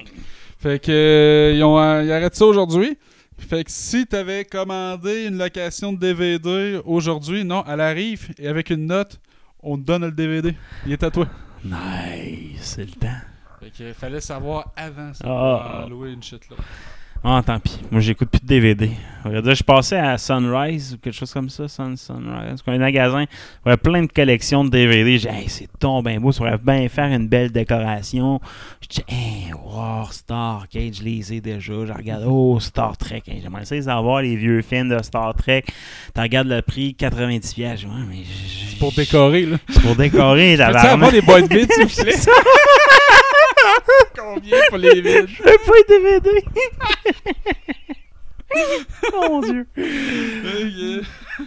Fait 0.59 0.77
que 0.83 0.91
euh, 0.91 1.53
ils, 1.55 1.63
ont, 1.63 1.79
euh, 1.79 2.03
ils 2.03 2.11
arrêtent 2.11 2.35
ça 2.35 2.45
aujourd'hui. 2.45 2.97
Fait 3.37 3.63
que 3.63 3.71
si 3.71 4.05
t'avais 4.05 4.43
commandé 4.43 5.25
une 5.25 5.37
location 5.37 5.93
de 5.93 5.99
DVD 5.99 6.81
aujourd'hui, 6.83 7.45
non, 7.45 7.63
elle 7.65 7.79
arrive 7.79 8.33
et 8.37 8.49
avec 8.49 8.69
une 8.69 8.85
note, 8.85 9.21
on 9.63 9.77
te 9.77 9.83
donne 9.83 10.05
le 10.05 10.11
DVD. 10.11 10.53
Il 10.85 10.91
est 10.91 11.01
à 11.01 11.09
toi. 11.09 11.27
Nice, 11.63 12.59
c'est 12.59 12.85
le 12.85 12.91
temps. 12.91 13.07
Fait 13.61 13.71
que 13.71 13.93
fallait 13.93 14.19
savoir 14.19 14.73
avant 14.75 15.13
ça. 15.13 15.23
Ah. 15.25 15.79
pour 15.81 15.89
louer 15.91 16.11
une 16.11 16.23
shit 16.23 16.41
là. 16.49 16.57
Ah, 17.21 17.41
tant 17.45 17.59
pis. 17.59 17.77
Moi, 17.91 17.99
j'écoute 17.99 18.29
plus 18.29 18.39
de 18.39 18.45
DVD. 18.47 18.89
On 19.25 19.29
va 19.29 19.41
dire, 19.41 19.53
je 19.53 19.63
passais 19.63 19.97
à 19.97 20.17
Sunrise 20.17 20.93
ou 20.93 20.97
quelque 20.99 21.13
chose 21.13 21.33
comme 21.33 21.49
ça. 21.49 21.67
Sun, 21.67 21.97
Sunrise. 21.97 22.63
Un 22.65 22.77
magasin. 22.77 23.23
Il 23.23 23.25
y 23.65 23.69
avait 23.69 23.75
plein 23.77 24.03
de 24.03 24.07
collections 24.11 24.63
de 24.63 24.69
DVD. 24.69 25.17
J'ai 25.17 25.27
hey, 25.29 25.49
c'est 25.49 25.67
ton 25.79 26.01
bien 26.01 26.17
beau. 26.21 26.31
Ça 26.31 26.37
pourrait 26.37 26.57
bien 26.57 26.87
faire 26.87 27.07
une 27.11 27.27
belle 27.27 27.51
décoration. 27.51 28.39
Je 28.81 28.87
dis, 28.87 29.03
hey, 29.09 29.51
wow, 29.53 30.05
Star 30.11 30.65
Trek, 30.71 30.91
je 30.97 31.03
les 31.03 31.33
ai 31.33 31.41
déjà. 31.41 31.73
Je 31.85 31.91
regarde, 31.91 32.23
oh, 32.25 32.57
Star 32.61 32.95
Trek. 32.95 33.23
J'aimerais 33.27 33.65
ça 33.65 33.75
les 33.75 33.89
avoir, 33.89 34.21
les 34.21 34.37
vieux 34.37 34.61
films 34.61 34.87
de 34.87 35.03
Star 35.03 35.33
Trek. 35.35 35.65
Tu 36.15 36.21
regardes 36.21 36.47
le 36.47 36.61
prix, 36.61 36.95
90$. 36.97 37.53
piastres. 37.53 37.81
Je 37.81 37.85
dis, 37.87 37.93
ouais, 37.93 38.05
mais. 38.09 38.23
je- 38.23 38.79
Pour 38.79 38.93
décorer, 38.93 39.45
là. 39.45 39.57
C'est 39.67 39.81
pour 39.81 39.95
décorer. 39.97 40.55
Peux-tu 40.57 40.71
tabarnak. 40.73 40.93
avoir 40.93 41.11
des 41.11 41.21
boîtes 41.21 41.51
vides, 41.53 41.69
s'il? 41.89 42.05
Combien 44.17 44.57
pour 44.69 44.77
les 44.77 45.01
vides? 45.01 45.27
Je 45.27 45.43
veux 45.43 45.57
pas 45.65 45.73
les 45.77 45.97
DVD. 45.99 46.29
oh 49.13 49.25
mon 49.29 49.41
dieu. 49.41 49.67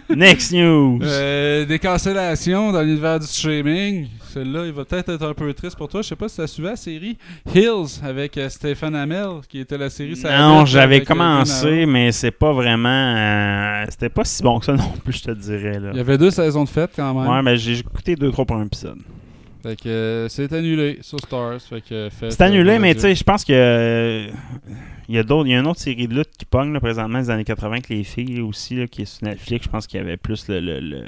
Next 0.09 0.51
news. 0.53 0.99
Euh, 1.03 1.65
des 1.65 1.77
cancellations 1.79 2.71
dans 2.71 2.81
l'univers 2.81 3.19
du 3.19 3.27
streaming. 3.27 4.07
Celle-là, 4.33 4.65
il 4.65 4.71
va 4.71 4.83
peut-être 4.85 5.09
être 5.09 5.23
un 5.27 5.33
peu 5.33 5.53
triste 5.53 5.77
pour 5.77 5.87
toi. 5.89 6.01
Je 6.01 6.07
sais 6.07 6.15
pas 6.15 6.27
si 6.27 6.37
tu 6.37 6.41
as 6.41 6.47
suivi 6.47 6.67
la 6.69 6.75
série 6.75 7.17
Hills 7.53 7.99
avec 8.03 8.35
euh, 8.37 8.49
Stéphane 8.49 8.95
Hamel, 8.95 9.41
qui 9.47 9.59
était 9.59 9.77
la 9.77 9.89
série 9.91 10.19
Non, 10.23 10.65
j'avais 10.65 11.01
euh, 11.01 11.05
commencé, 11.05 11.85
mais 11.85 12.11
c'est 12.11 12.31
pas 12.31 12.51
vraiment. 12.51 12.89
euh, 12.89 13.85
C'était 13.89 14.09
pas 14.09 14.23
si 14.25 14.41
bon 14.41 14.57
que 14.59 14.65
ça 14.65 14.73
non 14.73 14.91
plus, 15.03 15.13
je 15.17 15.23
te 15.23 15.31
dirais. 15.31 15.79
Là. 15.79 15.89
Il 15.91 15.97
y 15.97 16.01
avait 16.01 16.17
deux 16.17 16.31
saisons 16.31 16.63
de 16.63 16.69
fête 16.69 16.91
quand 16.95 17.13
même. 17.13 17.29
Ouais, 17.31 17.41
mais 17.43 17.57
j'ai 17.57 17.77
écouté 17.79 18.15
deux, 18.15 18.31
trois 18.31 18.45
premiers 18.45 18.65
épisodes. 18.65 18.97
Fait 19.63 19.79
que 19.79 19.87
euh, 19.87 20.27
c'est 20.27 20.51
annulé 20.51 20.99
sur 21.01 21.19
Stars. 21.19 21.61
Fait 21.61 21.81
que 21.81 22.09
C'est 22.29 22.41
annulé, 22.41 22.79
mais 22.79 22.93
tu 22.95 23.01
sais, 23.01 23.15
je 23.15 23.23
pense 23.23 23.45
que. 23.45 23.53
euh, 23.53 24.27
Il 25.09 25.15
y 25.15 25.17
a 25.17 25.23
d'autres, 25.23 25.47
il 25.47 25.51
y 25.51 25.55
a 25.55 25.59
une 25.59 25.67
autre 25.67 25.79
série 25.79 26.07
de 26.07 26.15
lutte 26.15 26.31
qui 26.37 26.45
pogne 26.45 26.71
là, 26.73 26.79
présentement 26.79 27.19
des 27.19 27.29
années 27.29 27.43
80 27.43 27.71
avec 27.71 27.89
les 27.89 28.03
filles 28.03 28.39
aussi 28.41 28.75
là, 28.75 28.87
qui 28.87 29.01
est 29.03 29.05
sur 29.05 29.25
Netflix. 29.27 29.65
Je 29.65 29.69
pense 29.69 29.85
qu'il 29.87 29.99
y 29.99 30.03
avait 30.03 30.15
plus 30.17 30.47
le, 30.49 30.59
le- 30.59 30.79
le- 30.79 31.03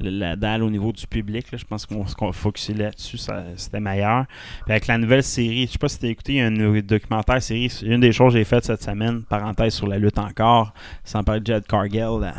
la 0.00 0.34
dalle 0.36 0.62
au 0.62 0.70
niveau 0.70 0.92
du 0.92 1.06
public. 1.06 1.50
là. 1.52 1.58
Je 1.58 1.64
pense 1.66 1.84
qu'on 1.84 2.04
qu'on 2.04 2.32
focusait 2.32 2.72
là-dessus, 2.74 3.18
ça- 3.18 3.44
c'était 3.56 3.80
meilleur. 3.80 4.24
Puis 4.64 4.72
avec 4.72 4.86
la 4.86 4.96
nouvelle 4.98 5.22
série, 5.22 5.66
je 5.66 5.72
sais 5.72 5.78
pas 5.78 5.88
si 5.88 5.98
tu 5.98 6.06
as 6.06 6.08
écouté, 6.10 6.32
il 6.34 6.38
y 6.38 6.40
a 6.40 6.46
un 6.46 6.80
documentaire 6.80 7.42
série. 7.42 7.70
Une 7.82 8.00
des 8.00 8.12
choses 8.12 8.32
que 8.32 8.38
j'ai 8.38 8.44
faites 8.44 8.64
cette 8.64 8.82
semaine, 8.82 9.22
parenthèse 9.28 9.74
sur 9.74 9.86
la 9.86 9.98
lutte 9.98 10.18
encore, 10.18 10.72
sans 11.04 11.22
parler 11.22 11.40
de 11.42 11.46
Jed 11.52 11.66
Cargill, 11.66 12.18
la, 12.20 12.34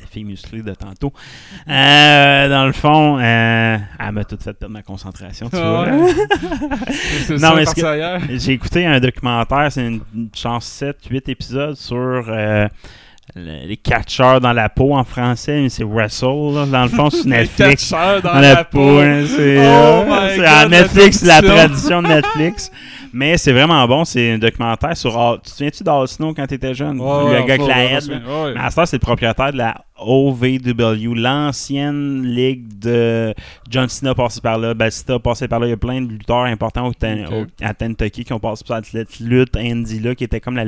la 0.00 0.06
fille 0.06 0.24
musclée 0.24 0.62
de 0.62 0.72
tantôt. 0.74 1.12
Euh, 1.68 2.48
dans 2.48 2.66
le 2.66 2.72
fond, 2.72 3.18
euh, 3.18 3.78
elle 3.98 4.12
m'a 4.12 4.24
tout 4.24 4.38
fait 4.40 4.52
perdre 4.52 4.72
ma 4.72 4.82
concentration. 4.82 5.48
Tu 5.50 5.56
vois. 5.56 5.88
Ouais. 5.88 6.12
c'est 7.26 7.36
Non, 7.36 7.54
mais 7.54 7.64
que-. 7.64 8.38
J'ai 8.38 8.52
écouté 8.52 8.86
un 8.86 9.00
documentaire, 9.00 9.70
c'est 9.70 9.86
une, 9.86 10.00
une 10.14 10.28
chance 10.34 10.66
7, 10.66 10.96
8 11.10 11.28
épisodes 11.28 11.76
sur 11.76 11.96
euh, 12.28 12.66
le- 13.36 13.66
les 13.66 13.76
catcheurs 13.76 14.40
dans 14.40 14.52
la 14.52 14.68
peau 14.68 14.94
en 14.94 15.04
français, 15.04 15.60
mais 15.62 15.68
c'est 15.68 15.84
Wrestle, 15.84 16.54
là, 16.54 16.66
dans 16.66 16.82
le 16.82 16.88
fond, 16.88 17.10
sur 17.10 17.26
Netflix. 17.26 17.90
catcheurs 17.90 18.22
dans 18.22 18.34
Dans 18.34 18.40
la 18.40 18.54
la 18.54 18.64
peau. 18.64 18.78
peau, 18.78 18.98
hein, 18.98 19.24
c'est 19.26 19.56
Oh 19.58 20.12
euh, 20.12 20.28
c'est 20.36 20.68
Netflix, 20.68 21.22
la 21.24 21.42
tradition 21.42 22.02
de 22.02 22.08
Netflix. 22.14 22.70
Mais 23.12 23.36
c'est 23.38 23.50
vraiment 23.52 23.86
bon, 23.88 24.04
c'est 24.04 24.32
un 24.34 24.38
documentaire 24.38 24.96
sur. 24.96 25.10
Tu 25.42 25.50
te 25.50 25.56
souviens-tu 25.56 25.82
d'Al 25.82 26.06
Snow 26.06 26.32
quand 26.32 26.46
t'étais 26.46 26.74
jeune? 26.74 26.98
Le 26.98 27.02
ouais, 27.02 27.44
gars 27.44 27.54
avec 27.54 27.60
la 27.66 27.66
ouais. 27.76 28.54
Mais 28.54 28.60
à 28.60 28.70
ce 28.70 28.84
c'est 28.84 28.96
le 28.96 29.00
propriétaire 29.00 29.52
de 29.52 29.58
la 29.58 29.74
OVW, 29.98 31.14
l'ancienne 31.16 32.22
ligue 32.22 32.78
de 32.78 33.34
John 33.68 33.88
Cena 33.88 34.14
passé 34.14 34.40
par 34.40 34.58
là, 34.58 34.74
Batista 34.74 35.18
passé 35.18 35.48
par 35.48 35.58
là. 35.58 35.66
Il 35.66 35.70
y 35.70 35.72
a 35.72 35.76
plein 35.76 36.00
de 36.02 36.08
lutteurs 36.08 36.44
importants 36.44 36.86
au 36.86 36.94
Ten- 36.94 37.26
Ok. 37.26 37.32
au- 37.32 37.64
à 37.64 37.74
Kentucky 37.74 38.24
qui 38.24 38.32
ont 38.32 38.38
passé 38.38 38.64
par 38.66 38.80
cette 38.84 39.18
lutte 39.18 39.56
indie 39.56 39.98
là, 40.00 40.14
qui 40.14 40.22
était 40.24 40.40
comme 40.40 40.54
la, 40.56 40.64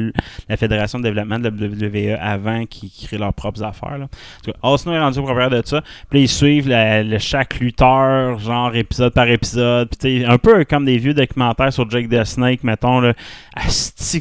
la 0.49 0.57
fédération 0.57 0.99
de 0.99 1.05
développement 1.05 1.39
de 1.39 1.45
la 1.45 1.51
WWE 1.51 2.19
avant, 2.21 2.52
qui, 2.69 2.91
créent 3.07 3.19
leurs 3.19 3.35
propres 3.35 3.63
affaires. 3.63 3.99
Là. 3.99 4.05
En 4.63 4.77
tout 4.77 4.85
cas, 4.85 4.93
est 4.93 5.01
rendu 5.01 5.23
propriétaire 5.23 5.63
de 5.63 5.67
ça. 5.67 5.83
Puis 6.11 6.23
ils 6.23 6.29
suivent 6.29 6.69
le- 6.69 7.19
chaque 7.19 7.61
lutteur, 7.61 8.39
genre 8.39 8.75
épisode 8.75 9.13
par 9.13 9.29
épisode. 9.29 9.89
Puis 9.99 10.25
un 10.25 10.39
peu 10.39 10.65
comme 10.65 10.85
des 10.85 10.99
vieux 10.99 11.15
documentaires 11.15 11.73
sur 11.73 11.89
Jake 11.91 12.09
the 12.09 12.25
Snake, 12.25 12.65
mettons. 12.65 13.01
Là. 13.01 13.15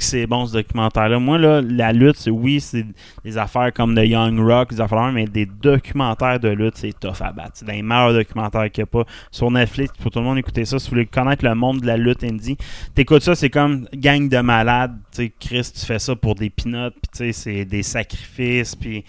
Que 0.01 0.03
c'est 0.03 0.25
bon 0.25 0.45
ce 0.45 0.53
documentaire-là. 0.53 1.19
Moi, 1.19 1.37
là, 1.37 1.61
la 1.61 1.91
lutte, 1.91 2.27
oui, 2.31 2.59
c'est 2.61 2.85
des 3.23 3.37
affaires 3.37 3.71
comme 3.73 3.95
The 3.95 4.05
Young 4.05 4.39
Rock, 4.39 4.71
des 4.71 4.81
affaires, 4.81 5.11
mais 5.11 5.25
des 5.25 5.45
documentaires 5.45 6.39
de 6.39 6.49
lutte, 6.49 6.77
c'est 6.77 6.97
tough 6.99 7.21
à 7.21 7.31
battre. 7.31 7.51
C'est 7.55 7.65
des 7.65 7.81
meilleurs 7.81 8.13
documentaires 8.13 8.71
qu'il 8.71 8.83
n'y 8.83 8.89
a 8.89 9.03
pas. 9.03 9.05
Sur 9.31 9.51
Netflix, 9.51 9.93
pour 10.01 10.11
tout 10.11 10.19
le 10.19 10.25
monde 10.25 10.37
écouter 10.37 10.65
ça, 10.65 10.79
si 10.79 10.85
vous 10.87 10.95
voulez 10.95 11.05
connaître 11.05 11.43
le 11.45 11.55
monde 11.55 11.81
de 11.81 11.87
la 11.87 11.97
lutte 11.97 12.23
indie, 12.23 12.57
t'écoutes 12.95 13.23
ça, 13.23 13.35
c'est 13.35 13.49
comme 13.49 13.87
gang 13.93 14.27
de 14.27 14.39
malades. 14.39 14.97
Chris, 15.39 15.71
tu 15.73 15.85
fais 15.85 15.99
ça 15.99 16.15
pour 16.15 16.35
des 16.35 16.49
pinottes, 16.49 16.95
puis 17.13 17.33
c'est 17.33 17.65
des 17.65 17.83
sacrifices, 18.21 18.75
puis. 18.75 19.05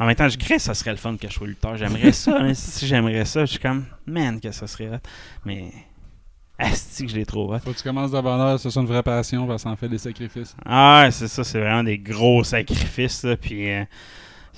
En 0.00 0.06
même 0.06 0.14
temps, 0.14 0.28
je 0.28 0.38
crée 0.38 0.60
ça 0.60 0.74
serait 0.74 0.92
le 0.92 0.96
fun 0.96 1.16
que 1.16 1.26
je 1.26 1.32
sois 1.32 1.48
lutteur. 1.48 1.76
J'aimerais 1.76 2.12
ça, 2.12 2.38
mais 2.40 2.54
si 2.54 2.86
j'aimerais 2.86 3.24
ça, 3.24 3.40
je 3.44 3.50
suis 3.50 3.58
comme, 3.58 3.84
man, 4.06 4.40
que 4.40 4.52
ça 4.52 4.68
serait 4.68 4.86
hot. 4.88 5.00
Mais, 5.44 5.72
asti 6.58 7.04
que 7.04 7.10
je 7.10 7.16
l'ai 7.16 7.26
trop 7.26 7.52
hot. 7.52 7.58
Faut 7.58 7.72
que 7.72 7.78
tu 7.78 7.82
commences 7.82 8.12
heure, 8.14 8.60
c'est 8.60 8.76
une 8.76 8.86
vraie 8.86 9.02
passion, 9.02 9.46
parce 9.46 9.66
en 9.66 9.76
fait 9.76 9.88
des 9.88 9.98
sacrifices. 9.98 10.54
Ah, 10.64 11.08
c'est 11.10 11.28
ça, 11.28 11.42
c'est 11.42 11.58
vraiment 11.58 11.82
des 11.82 11.98
gros 11.98 12.44
sacrifices. 12.44 13.24
Là, 13.24 13.36
puis 13.36 13.70
euh, 13.70 13.84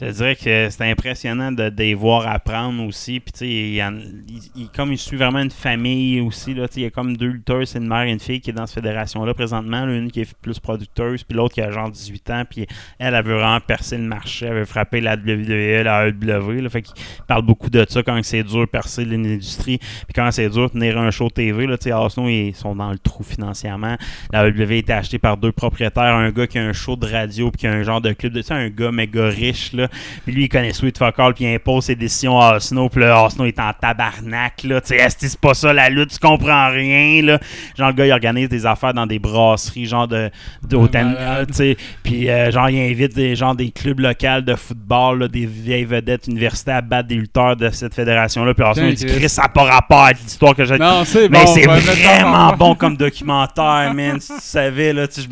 je 0.00 0.10
dirais 0.10 0.36
que 0.36 0.68
c'est 0.70 0.90
impressionnant 0.90 1.52
de, 1.52 1.68
de 1.68 1.82
les 1.82 1.94
voir 1.94 2.26
apprendre 2.26 2.82
aussi. 2.84 3.20
Puis 3.20 3.32
tu 3.32 3.38
sais, 3.40 3.48
il 3.48 4.24
il- 4.56 4.68
comme 4.74 4.92
il 4.92 4.98
suit 4.98 5.16
vraiment 5.16 5.40
une 5.40 5.50
famille 5.50 6.20
aussi. 6.20 6.54
Là, 6.54 6.66
il 6.76 6.82
y 6.82 6.86
a 6.86 6.90
comme 6.90 7.16
deux 7.16 7.26
lutteurs, 7.28 7.66
c'est 7.66 7.78
une 7.78 7.88
mère 7.88 8.02
et 8.02 8.10
une 8.10 8.20
fille 8.20 8.40
qui 8.40 8.50
est 8.50 8.52
dans 8.54 8.66
cette 8.66 8.76
fédération-là 8.82 9.34
présentement. 9.34 9.84
là, 9.86 9.92
une 9.94 10.10
qui 10.10 10.20
est 10.20 10.34
plus 10.40 10.58
producteuse, 10.58 11.24
puis 11.24 11.36
l'autre 11.36 11.54
qui 11.54 11.60
a 11.60 11.70
genre 11.70 11.90
18 11.90 12.30
ans. 12.30 12.42
Puis 12.48 12.66
elle, 12.98 13.14
elle 13.14 13.24
veut 13.24 13.34
vraiment 13.34 13.60
percer 13.60 13.96
le 13.98 14.04
marché, 14.04 14.46
elle 14.46 14.54
veut 14.54 14.64
frapper 14.64 15.00
la 15.00 15.16
WWE, 15.16 15.82
la 15.82 16.08
AEW. 16.08 16.60
Là, 16.62 16.68
fait 16.70 16.82
qu'il 16.82 16.94
parle 17.26 17.42
beaucoup 17.42 17.70
de 17.70 17.84
ça 17.88 18.02
quand 18.02 18.18
c'est 18.22 18.42
dur 18.42 18.60
de 18.60 18.64
percer 18.66 19.04
l'industrie. 19.04 19.78
Puis 19.78 20.14
quand 20.14 20.30
c'est 20.30 20.48
dur 20.48 20.68
de 20.68 20.72
tenir 20.72 20.98
un 20.98 21.10
show 21.10 21.28
TV. 21.30 21.66
Là, 21.66 21.76
tu 21.78 21.90
sais, 21.90 22.32
ils 22.32 22.54
sont 22.54 22.74
dans 22.74 22.90
le 22.90 22.98
trou 22.98 23.22
financièrement. 23.22 23.96
La 24.32 24.46
WWE 24.48 24.70
a 24.70 24.74
été 24.74 24.92
achetée 24.92 25.18
par 25.18 25.36
deux 25.36 25.52
propriétaires, 25.52 26.14
un 26.14 26.30
gars 26.30 26.46
qui 26.46 26.58
a 26.58 26.62
un 26.64 26.72
show 26.72 26.96
de 26.96 27.06
radio 27.06 27.50
puis 27.50 27.60
qui 27.60 27.66
a 27.66 27.72
un 27.72 27.82
genre 27.82 28.00
de 28.00 28.12
club 28.12 28.32
de 28.32 28.40
tu 28.40 28.48
sais, 28.48 28.54
un 28.54 28.68
gars 28.68 28.92
méga 28.92 29.28
riche 29.28 29.72
là. 29.72 29.88
Puis 30.24 30.34
lui 30.34 30.44
il 30.44 30.48
connaît 30.48 30.72
Sweet 30.72 30.98
Fuck 30.98 31.18
All 31.18 31.34
puis 31.34 31.44
il 31.44 31.54
impose 31.54 31.84
ses 31.84 31.94
décisions 31.94 32.38
à 32.38 32.54
Arsenal, 32.54 32.88
puis 32.90 33.00
là 33.00 33.16
Arsenal 33.16 33.48
est 33.48 33.58
en 33.58 33.72
tabarnak 33.72 34.64
là, 34.64 34.80
tu 34.80 34.88
sais, 34.88 34.96
esti, 34.96 35.28
c'est 35.28 35.40
pas 35.40 35.54
ça 35.54 35.72
la 35.72 35.88
lutte, 35.88 36.10
tu 36.12 36.18
comprends 36.18 36.68
rien 36.68 37.22
là. 37.22 37.38
Genre 37.76 37.88
le 37.88 37.94
gars 37.94 38.06
il 38.06 38.12
organise 38.12 38.48
des 38.48 38.66
affaires 38.66 38.94
dans 38.94 39.06
des 39.06 39.18
brasseries 39.18 39.86
genre 39.86 40.08
de 40.08 40.30
d'hôtel, 40.66 41.16
tu 41.48 41.54
sais, 41.54 41.76
puis 42.02 42.28
euh, 42.28 42.50
genre 42.50 42.68
il 42.70 42.80
invite 42.80 43.14
des 43.14 43.34
genre 43.34 43.54
des 43.54 43.70
clubs 43.70 44.00
locaux 44.00 44.40
de 44.42 44.54
football 44.54 45.20
là, 45.20 45.28
des 45.28 45.46
vieilles 45.46 45.84
vedettes 45.84 46.26
universitaires 46.26 46.76
à 46.76 46.80
battre 46.80 47.08
des 47.08 47.16
lutteurs 47.16 47.56
de 47.56 47.70
cette 47.70 47.94
fédération 47.94 48.44
là, 48.44 48.54
puis 48.54 48.64
Arsenal 48.64 48.90
il 48.90 48.96
dit 48.96 49.06
Chris. 49.06 49.28
Ça 49.28 49.42
n'a 49.42 49.48
pas 49.48 49.64
rapport 49.64 50.04
avec 50.04 50.18
l'histoire 50.22 50.54
que 50.54 50.64
j'ai 50.64 50.78
Non, 50.78 51.04
c'est 51.04 51.28
bon. 51.28 51.38
mais 51.38 51.46
c'est 51.46 51.68
on 51.68 51.72
va 51.72 51.76
mettre 51.76 51.92
ça 51.92 51.92
en 51.92 52.30
vraiment 52.30 52.56
bon 52.56 52.74
comme 52.74 52.96
documentaire, 52.96 53.92
man. 53.94 54.20
Si 54.20 54.32
tu 54.34 54.40
savais, 54.40 54.92
là, 54.92 55.06
tu 55.06 55.22
sais, 55.22 55.28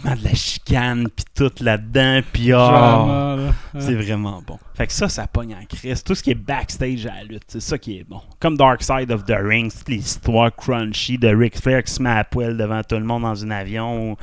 tellement 0.00 0.20
de 0.20 0.24
la 0.24 0.34
chicane, 0.34 1.08
puis 1.14 1.24
tout 1.34 1.52
là-dedans, 1.60 2.20
puis 2.32 2.48
là. 2.48 3.48
Hein. 3.48 3.52
c'est 3.78 3.94
vraiment 3.94 4.42
bon. 4.46 4.58
Fait 4.74 4.86
que 4.86 4.92
ça, 4.92 5.08
ça 5.08 5.26
pogne 5.26 5.54
en 5.54 5.64
crise. 5.64 6.02
Tout 6.02 6.14
ce 6.14 6.22
qui 6.22 6.30
est 6.30 6.34
backstage 6.34 7.06
à 7.06 7.16
la 7.16 7.24
lutte, 7.24 7.44
c'est 7.48 7.60
ça 7.60 7.78
qui 7.78 7.98
est 7.98 8.04
bon. 8.04 8.20
Comme 8.38 8.56
Dark 8.56 8.82
Side 8.82 9.10
of 9.10 9.24
the 9.24 9.36
Ring, 9.38 9.70
toutes 9.72 9.88
les 9.88 9.96
histoires 9.96 10.54
crunchy 10.54 11.18
de 11.18 11.28
Ric 11.28 11.60
Flair 11.60 11.82
qui 11.82 11.92
se 11.92 12.02
met 12.02 12.10
à 12.10 12.24
poil 12.24 12.56
devant 12.56 12.82
tout 12.82 12.96
le 12.96 13.04
monde 13.04 13.22
dans 13.22 13.44
un 13.44 13.50
avion. 13.50 14.16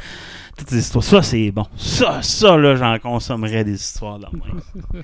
Toutes 0.57 0.69
ces 0.69 0.79
histoires. 0.79 1.03
Ça, 1.03 1.21
c'est 1.21 1.51
bon. 1.51 1.65
Ça, 1.77 2.21
ça, 2.23 2.57
là, 2.57 2.75
j'en 2.75 2.97
consommerais 2.97 3.63
des 3.63 3.75
histoires 3.75 4.19
même. 4.19 5.03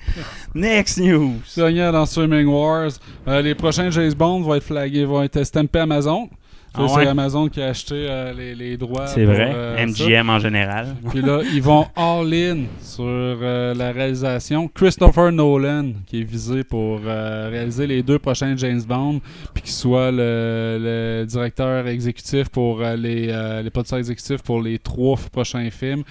Next 0.54 0.98
news. 0.98 1.34
Dernière 1.56 1.92
dans 1.92 2.06
Streaming 2.06 2.46
Wars. 2.46 2.90
Euh, 3.28 3.40
les 3.40 3.54
prochains 3.54 3.90
James 3.90 4.14
Bond 4.14 4.40
vont 4.42 4.54
être 4.54 4.64
flagués, 4.64 5.04
vont 5.04 5.22
être 5.22 5.44
stampés 5.44 5.78
Amazon. 5.78 6.28
Ah 6.76 6.86
C'est 6.88 6.96
ouais? 6.96 7.06
Amazon 7.06 7.48
qui 7.48 7.62
a 7.62 7.66
acheté 7.68 7.94
euh, 8.08 8.32
les, 8.32 8.54
les 8.54 8.76
droits. 8.76 9.06
C'est 9.06 9.24
vrai. 9.24 9.52
euh, 9.54 9.76
ça. 9.76 9.86
MGM 9.86 10.28
en 10.30 10.38
général. 10.38 10.96
Puis 11.10 11.20
là, 11.22 11.40
ils 11.52 11.62
vont 11.62 11.86
all-in 11.94 12.62
sur 12.80 13.04
euh, 13.06 13.74
la 13.74 13.92
réalisation. 13.92 14.68
Christopher 14.68 15.30
Nolan, 15.32 15.92
qui 16.06 16.20
est 16.20 16.24
visé 16.24 16.64
pour 16.64 17.00
euh, 17.06 17.48
réaliser 17.50 17.86
les 17.86 18.02
deux 18.02 18.18
prochains 18.18 18.56
James 18.56 18.82
Bond, 18.86 19.20
puis 19.52 19.62
qui 19.62 19.72
soit 19.72 20.10
le, 20.10 20.78
le 20.80 21.24
directeur 21.26 21.86
exécutif 21.86 22.48
pour 22.48 22.82
euh, 22.82 22.96
les, 22.96 23.28
euh, 23.30 23.62
les 23.62 23.70
producteurs 23.70 23.98
exécutifs 24.00 24.42
pour 24.42 24.60
les 24.60 24.78
trois 24.78 25.16
prochains 25.32 25.70
films. 25.70 26.02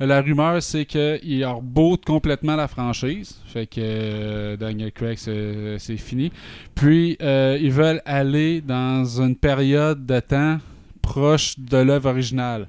Euh, 0.00 0.06
La 0.06 0.20
rumeur, 0.20 0.62
c'est 0.62 0.84
qu'il 0.84 1.44
reboot 1.44 2.04
complètement 2.04 2.56
la 2.56 2.68
franchise. 2.68 3.40
Fait 3.46 3.66
que 3.66 3.80
euh, 3.80 4.56
Daniel 4.56 4.92
Craig, 4.92 5.18
c'est 5.18 5.78
c'est 5.78 5.96
fini. 5.96 6.32
Puis, 6.74 7.16
euh, 7.22 7.58
ils 7.60 7.72
veulent 7.72 8.02
aller 8.04 8.60
dans 8.60 9.04
une 9.20 9.36
période 9.36 10.04
de 10.06 10.20
temps 10.20 10.58
proche 11.02 11.58
de 11.58 11.76
l'œuvre 11.76 12.10
originale. 12.10 12.66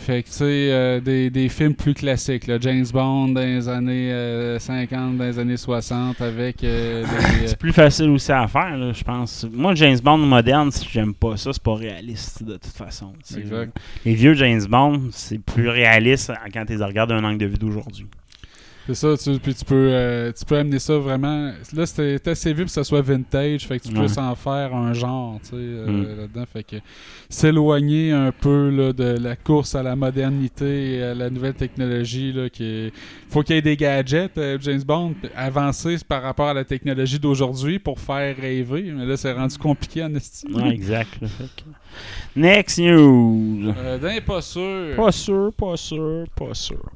Fait 0.00 0.22
que, 0.22 0.28
tu 0.28 0.34
sais, 0.34 0.44
euh, 0.70 1.00
des, 1.00 1.28
des 1.28 1.48
films 1.48 1.74
plus 1.74 1.92
classiques, 1.92 2.46
là, 2.46 2.56
James 2.60 2.86
Bond 2.92 3.28
dans 3.28 3.40
les 3.40 3.68
années 3.68 4.12
euh, 4.12 4.58
50, 4.58 5.16
dans 5.18 5.24
les 5.24 5.38
années 5.38 5.56
60, 5.56 6.20
avec 6.20 6.62
euh, 6.64 7.02
des, 7.02 7.08
euh, 7.44 7.46
C'est 7.48 7.58
plus 7.58 7.72
facile 7.72 8.08
aussi 8.10 8.30
à 8.32 8.46
faire, 8.46 8.94
je 8.94 9.02
pense. 9.04 9.44
Moi, 9.52 9.74
James 9.74 9.98
Bond 10.02 10.18
moderne, 10.18 10.70
j'aime 10.90 11.12
pas 11.14 11.36
ça. 11.36 11.52
C'est 11.52 11.62
pas 11.62 11.74
réaliste, 11.74 12.42
de 12.44 12.54
toute 12.54 12.72
façon. 12.72 13.12
C'est- 13.24 13.40
Exact. 13.40 13.76
Les 14.04 14.14
vieux 14.14 14.34
James 14.34 14.64
Bond, 14.68 15.08
c'est 15.10 15.38
plus 15.38 15.68
réaliste 15.68 16.32
quand 16.54 16.64
tu 16.64 16.76
les 16.76 16.84
regardes 16.84 17.10
d'un 17.10 17.24
angle 17.24 17.38
de 17.38 17.46
vue 17.46 17.58
d'aujourd'hui. 17.58 18.06
C'est 18.88 18.94
ça, 18.94 19.14
tu, 19.18 19.38
puis 19.38 19.54
tu 19.54 19.66
peux, 19.66 19.74
euh, 19.92 20.32
tu 20.32 20.46
peux 20.46 20.56
amener 20.56 20.78
ça 20.78 20.96
vraiment. 20.96 21.52
Là, 21.74 21.84
c'était 21.84 22.30
assez 22.30 22.54
vu 22.54 22.64
que 22.64 22.70
ça 22.70 22.84
soit 22.84 23.02
vintage, 23.02 23.66
fait 23.66 23.78
que 23.78 23.86
tu 23.86 23.94
Ouais. 23.94 24.00
peux 24.00 24.08
s'en 24.08 24.34
faire 24.34 24.74
un 24.74 24.94
genre, 24.94 25.38
tu 25.42 25.50
sais, 25.50 25.56
euh, 25.56 25.86
Mm. 25.86 26.18
là-dedans. 26.20 26.44
Fait 26.50 26.62
que 26.62 26.76
s'éloigner 27.28 28.12
un 28.12 28.32
peu 28.32 28.70
là, 28.70 28.94
de 28.94 29.18
la 29.22 29.36
course 29.36 29.74
à 29.74 29.82
la 29.82 29.94
modernité 29.94 30.94
et 30.94 31.02
à 31.02 31.14
la 31.14 31.28
nouvelle 31.28 31.52
technologie, 31.52 32.32
là, 32.32 32.48
qui 32.48 32.64
est- 32.64 32.92
faut 33.28 33.42
qu'il 33.42 33.56
y 33.56 33.58
ait 33.58 33.62
des 33.62 33.76
gadgets, 33.76 34.38
euh, 34.38 34.56
James 34.62 34.82
Bond, 34.82 35.14
avancer 35.36 35.96
par 36.08 36.22
rapport 36.22 36.48
à 36.48 36.54
la 36.54 36.64
technologie 36.64 37.18
d'aujourd'hui 37.18 37.78
pour 37.78 38.00
faire 38.00 38.34
rêver. 38.38 38.90
Mais 38.96 39.04
là, 39.04 39.18
c'est 39.18 39.32
rendu 39.32 39.58
compliqué 39.58 40.02
en 40.02 40.14
estime. 40.14 40.54
Ouais, 40.56 40.70
exact. 40.70 41.10
Next 42.34 42.78
news. 42.78 43.74
Euh, 43.76 43.98
d'un 43.98 44.20
pas 44.22 44.40
sûr. 44.40 44.96
Pas 44.96 45.12
sûr, 45.12 45.52
pas 45.52 45.76
sûr, 45.76 46.24
pas 46.34 46.54
sûr. 46.54 46.90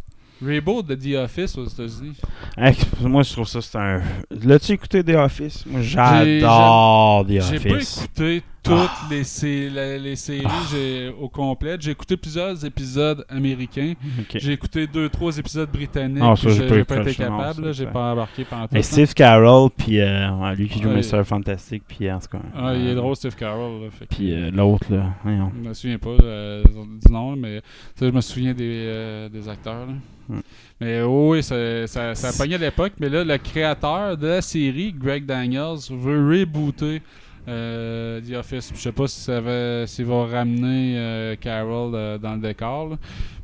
Reboot 0.44 0.86
de 0.86 0.94
The 0.94 1.16
Office 1.24 1.56
aux 1.58 1.66
États-Unis. 1.66 2.16
Hey, 2.56 2.74
moi, 3.00 3.22
je 3.22 3.32
trouve 3.32 3.46
ça, 3.48 3.60
c'est 3.60 3.78
un. 3.78 4.02
L'as-tu 4.44 4.72
écouté 4.72 5.04
The 5.04 5.10
Office? 5.10 5.64
Moi, 5.66 5.80
j'adore 5.82 7.24
The 7.26 7.30
J'ai 7.30 7.58
pas 7.68 7.74
Office. 7.76 8.04
écouté 8.04 8.42
toutes 8.62 9.10
les, 9.10 9.24
sé- 9.24 9.68
la- 9.70 9.98
les 9.98 10.16
séries 10.16 11.08
au 11.20 11.28
complet. 11.28 11.76
J'ai 11.80 11.90
écouté 11.90 12.16
plusieurs 12.16 12.64
épisodes 12.64 13.24
américains. 13.28 13.94
J'ai 14.34 14.52
écouté 14.52 14.86
deux, 14.86 15.08
trois 15.08 15.36
épisodes 15.36 15.70
britanniques. 15.70 16.22
Ah, 16.22 16.34
j'ai 16.36 16.84
pas 16.84 16.96
été 17.00 17.14
capable. 17.14 17.74
J'ai 17.74 17.86
pas 17.86 18.12
embarqué 18.12 18.44
pendant 18.44 18.64
tout. 18.64 18.74
Mais 18.74 18.82
Steve 18.82 19.12
Carroll, 19.14 19.70
puis 19.76 20.00
euh, 20.00 20.54
lui 20.54 20.68
qui 20.68 20.80
joue 20.80 20.88
Ouais. 20.90 21.00
Mr. 21.00 21.24
Fantastic, 21.24 21.82
puis 21.88 22.10
en 22.10 22.18
tout 22.20 22.28
cas. 22.28 22.40
Ah, 22.54 22.74
il 22.74 22.86
est 22.86 22.90
euh, 22.90 22.94
drôle, 22.94 23.16
Steve 23.16 23.34
Carroll. 23.34 23.88
Puis 24.10 24.32
euh, 24.32 24.50
l'autre, 24.50 24.86
là. 24.90 25.14
voyons. 25.24 25.50
Je 25.62 25.68
me 25.68 25.74
souviens 25.74 25.98
pas 25.98 26.10
euh, 26.22 26.62
du 26.64 27.12
nom, 27.12 27.34
mais 27.36 27.62
je 28.00 28.06
me 28.06 28.20
souviens 28.20 28.52
des, 28.54 29.28
des 29.32 29.48
acteurs. 29.48 29.86
là. 29.86 29.92
Hmm. 30.28 30.40
Mais 30.80 31.02
oui, 31.02 31.42
ça, 31.42 31.86
ça, 31.86 32.14
ça 32.14 32.28
a 32.28 32.32
pogné 32.32 32.54
à 32.54 32.58
l'époque. 32.58 32.92
Mais 33.00 33.08
là, 33.08 33.24
le 33.24 33.38
créateur 33.38 34.16
de 34.16 34.26
la 34.28 34.42
série, 34.42 34.92
Greg 34.92 35.26
Daniels, 35.26 35.78
veut 35.90 36.28
rebooter 36.40 37.02
euh, 37.48 38.20
The 38.20 38.34
Office. 38.36 38.70
Je 38.74 38.80
sais 38.80 38.92
pas 38.92 39.06
si 39.08 39.20
ça 39.20 39.40
va, 39.40 39.86
s'ils 39.86 40.06
vont 40.06 40.26
ramener 40.26 40.94
euh, 40.96 41.36
Carol 41.36 41.92
euh, 41.94 42.18
dans 42.18 42.34
le 42.34 42.40
décor, 42.40 42.90
là. 42.90 42.96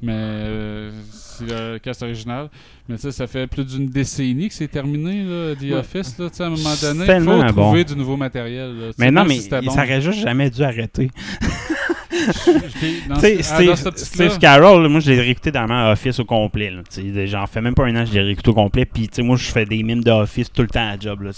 mais 0.02 0.12
euh, 0.14 0.90
c'est 1.10 1.46
le 1.46 1.78
cast 1.78 2.02
original. 2.02 2.48
Mais 2.88 2.96
tu 2.96 3.02
sais, 3.02 3.12
ça 3.12 3.26
fait 3.26 3.46
plus 3.46 3.64
d'une 3.66 3.86
décennie 3.88 4.48
que 4.48 4.54
c'est 4.54 4.68
terminé, 4.68 5.22
là, 5.24 5.54
The 5.54 5.62
Ouais. 5.62 5.72
Office. 5.74 6.18
Là, 6.18 6.26
à 6.38 6.42
un 6.44 6.50
moment 6.50 6.74
donné, 6.80 7.04
il 7.06 7.22
faut 7.22 7.52
trouver 7.52 7.84
bon. 7.84 7.90
du 7.92 7.96
nouveau 7.98 8.16
matériel. 8.16 8.78
là. 8.78 8.90
Mais 8.98 9.10
non, 9.10 9.24
mais 9.24 9.38
si 9.38 9.50
bon. 9.50 9.70
ça 9.70 9.82
aurait 9.84 10.00
juste 10.00 10.20
jamais 10.20 10.48
dû 10.50 10.62
arrêter. 10.62 11.10
Ah, 13.10 13.16
Steve, 13.18 13.74
Steve 13.96 14.38
Carroll, 14.38 14.88
moi, 14.88 15.00
je 15.00 15.10
l'ai 15.10 15.20
réécouté 15.20 15.50
dans 15.50 15.66
ma 15.66 15.92
Office 15.92 16.18
au 16.20 16.24
complet. 16.24 16.72
J'en 17.26 17.46
fais 17.46 17.60
même 17.60 17.74
pas 17.74 17.84
un 17.84 17.96
an, 17.96 18.04
je 18.04 18.12
l'ai 18.12 18.20
réécouté 18.20 18.50
au 18.50 18.54
complet. 18.54 18.84
Puis, 18.84 19.08
moi, 19.18 19.36
je 19.36 19.50
fais 19.50 19.64
des 19.64 19.82
mimes 19.82 20.02
de 20.02 20.10
Office 20.10 20.52
tout 20.52 20.62
le 20.62 20.68
temps 20.68 20.88
à 20.88 20.98
job. 20.98 21.28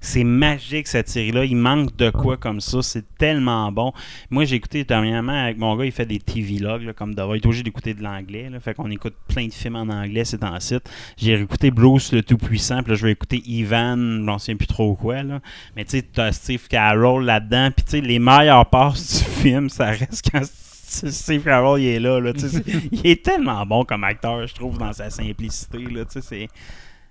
C'est 0.00 0.24
magique, 0.24 0.88
cette 0.88 1.08
série-là. 1.08 1.44
Il 1.44 1.56
manque 1.56 1.96
de 1.96 2.10
quoi 2.10 2.36
comme 2.36 2.60
ça. 2.60 2.82
C'est 2.82 3.04
tellement 3.18 3.70
bon. 3.72 3.92
Moi, 4.30 4.44
j'ai 4.44 4.56
écouté 4.56 4.84
dernièrement 4.84 5.44
avec 5.44 5.58
mon 5.58 5.76
gars, 5.76 5.84
il 5.84 5.92
fait 5.92 6.06
des 6.06 6.18
TV 6.18 6.58
logs, 6.58 6.82
là, 6.82 6.92
comme 6.92 7.14
devoir. 7.14 7.36
Il 7.36 7.40
est 7.40 7.46
obligé 7.46 7.62
d'écouter 7.62 7.94
de 7.94 8.02
l'anglais. 8.02 8.50
Fait 8.60 8.74
qu'on 8.74 8.90
écoute 8.90 9.14
plein 9.28 9.46
de 9.46 9.52
films 9.52 9.76
en 9.76 9.88
anglais, 9.88 10.24
c'est 10.24 10.44
en 10.44 10.58
site. 10.60 10.88
J'ai 11.16 11.36
réécouté 11.36 11.70
Bruce 11.70 12.12
le 12.12 12.22
Tout-Puissant. 12.22 12.82
Puis 12.82 12.92
là, 12.92 12.96
je 12.96 13.06
vais 13.06 13.12
écouter 13.12 13.42
Ivan, 13.46 13.96
je 13.96 14.22
m'en 14.22 14.38
souviens 14.38 14.56
plus 14.56 14.66
trop 14.66 14.94
quoi. 14.94 15.22
Là. 15.22 15.40
Mais 15.76 15.84
tu 15.84 15.98
sais, 15.98 16.02
t'as 16.02 16.32
Steve 16.32 16.66
Carroll 16.68 17.24
là-dedans. 17.24 17.70
Puis, 17.74 17.84
tu 17.84 17.90
sais, 17.92 18.00
les 18.00 18.18
meilleures 18.18 18.66
passes 18.66 19.18
du 19.18 19.30
film, 19.42 19.68
ça 19.68 19.86
reste 19.86 20.11
quand 20.30 20.42
Steve 20.44 21.44
Carroll 21.44 21.80
il 21.80 21.88
est 21.88 22.00
là, 22.00 22.20
là 22.20 22.32
il 22.92 23.06
est 23.06 23.24
tellement 23.24 23.64
bon 23.64 23.84
comme 23.84 24.04
acteur 24.04 24.46
je 24.46 24.54
trouve 24.54 24.78
dans 24.78 24.92
sa 24.92 25.08
simplicité 25.10 25.78
là, 25.78 26.04
tu 26.04 26.20
sais, 26.20 26.20
c'est 26.20 26.48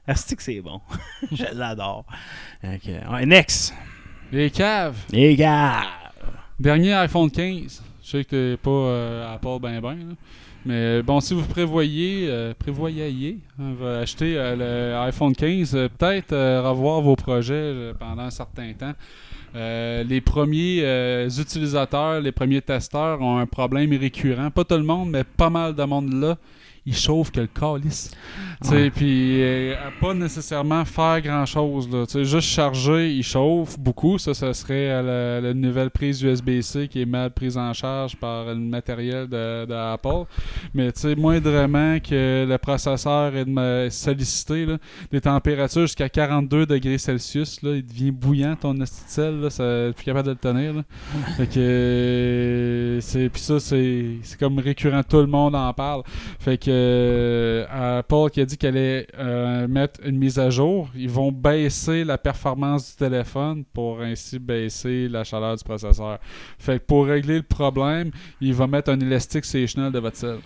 Asti 0.07 0.35
que 0.35 0.43
c'est 0.43 0.61
bon 0.61 0.81
je 1.31 1.45
l'adore 1.53 2.05
Ok, 2.63 2.89
ouais, 3.11 3.25
next 3.25 3.73
les 4.31 4.49
caves. 4.49 4.97
les 5.11 5.35
gars 5.35 5.83
Dernier 6.59 6.93
iPhone 6.93 7.31
15. 7.31 7.81
Je 8.03 8.07
sais 8.07 8.23
que 8.23 8.29
t'es 8.53 8.57
pas 8.57 8.69
euh, 8.69 9.33
Apple 9.33 9.57
ben 9.59 9.81
ben. 9.81 9.95
là. 9.95 10.15
Mais 10.63 11.01
bon, 11.01 11.19
si 11.19 11.33
vous 11.33 11.41
prévoyez, 11.43 12.27
euh, 12.29 12.53
prévoyez 12.53 13.39
hein, 13.59 13.73
acheter 13.99 14.37
euh, 14.37 14.55
le 14.55 15.07
iPhone 15.07 15.35
15, 15.35 15.75
euh, 15.75 15.89
peut-être 15.89 16.33
euh, 16.33 16.61
revoir 16.61 17.01
vos 17.01 17.15
projets 17.15 17.53
euh, 17.55 17.93
pendant 17.95 18.21
un 18.23 18.29
certain 18.29 18.71
temps. 18.73 18.93
Euh, 19.53 20.03
les 20.03 20.21
premiers 20.21 20.79
euh, 20.83 21.29
utilisateurs, 21.29 22.21
les 22.21 22.31
premiers 22.31 22.61
testeurs 22.61 23.21
ont 23.21 23.37
un 23.37 23.45
problème 23.45 23.91
récurrent. 23.93 24.49
Pas 24.49 24.63
tout 24.63 24.75
le 24.75 24.83
monde, 24.83 25.09
mais 25.09 25.23
pas 25.23 25.49
mal 25.49 25.75
de 25.75 25.83
monde 25.83 26.13
là. 26.13 26.37
Ils 26.85 26.95
chauffent 26.95 27.31
que 27.31 27.41
le 27.41 27.47
calice. 27.47 28.11
Ouais. 28.69 28.89
Puis 28.89 29.41
euh, 29.41 29.75
pas 29.99 30.13
nécessairement 30.13 30.83
faire 30.85 31.21
grand 31.21 31.45
chose. 31.45 31.89
Là. 31.89 32.05
Tu 32.05 32.13
sais, 32.13 32.25
Juste 32.25 32.47
charger, 32.47 33.11
il 33.11 33.23
chauffe 33.23 33.77
beaucoup. 33.79 34.17
Ça, 34.17 34.33
ça 34.33 34.53
serait 34.53 35.01
la, 35.01 35.41
la 35.41 35.53
nouvelle 35.53 35.91
prise 35.91 36.21
USB-C 36.21 36.87
qui 36.87 37.01
est 37.01 37.05
mal 37.05 37.31
prise 37.31 37.57
en 37.57 37.73
charge 37.73 38.15
par 38.15 38.45
le 38.45 38.55
matériel 38.55 39.27
de, 39.27 39.65
de 39.65 39.73
Apple. 39.73 40.25
Mais 40.73 40.91
moindrement 41.15 41.99
que 41.99 42.45
le 42.47 42.57
processeur 42.57 43.35
est 43.35 43.45
de 43.45 43.49
me 43.49 43.87
solliciter 43.89 44.65
là, 44.65 44.77
des 45.11 45.21
températures 45.21 45.81
jusqu'à 45.83 46.09
42 46.09 46.65
degrés 46.65 46.97
Celsius, 46.97 47.61
là, 47.61 47.75
il 47.75 47.85
devient 47.85 48.11
bouillant 48.11 48.55
ton 48.55 48.79
asticelle, 48.81 49.39
là, 49.39 49.49
ça 49.49 49.63
plus 49.95 50.05
capable 50.05 50.27
de 50.27 50.31
le 50.31 50.37
tenir. 50.37 50.73
Là. 50.73 50.83
fait 51.37 51.47
que 51.47 52.99
c'est 53.01 53.29
puis 53.29 53.41
ça 53.41 53.59
c'est 53.59 54.17
c'est 54.23 54.39
comme 54.39 54.59
récurrent, 54.59 55.03
tout 55.03 55.19
le 55.19 55.27
monde 55.27 55.55
en 55.55 55.71
parle. 55.73 56.03
Fait 56.39 56.57
que 56.57 56.70
euh, 56.71 57.99
Apple 57.99 58.29
qui 58.31 58.41
a 58.41 58.45
dit 58.45 58.57
qu'elle 58.57 58.77
allait 58.77 59.07
euh, 59.17 59.67
mettre 59.67 59.99
une 60.05 60.17
mise 60.17 60.39
à 60.39 60.49
jour, 60.49 60.89
ils 60.95 61.09
vont 61.09 61.31
baisser 61.31 62.03
la 62.03 62.17
performance 62.17 62.91
du 62.91 62.97
téléphone 62.97 63.63
pour 63.73 64.01
ainsi 64.01 64.39
baisser 64.39 65.07
la 65.07 65.23
chaleur 65.23 65.55
du 65.55 65.63
processeur. 65.63 66.19
Fait 66.57 66.79
que 66.79 66.85
pour 66.85 67.05
régler 67.05 67.37
le 67.37 67.43
problème, 67.43 68.11
il 68.39 68.53
va 68.53 68.67
mettre 68.67 68.91
un 68.91 68.99
élastique 68.99 69.45
sectionnel 69.45 69.91
de 69.91 69.99
votre 69.99 70.17
selle. 70.17 70.39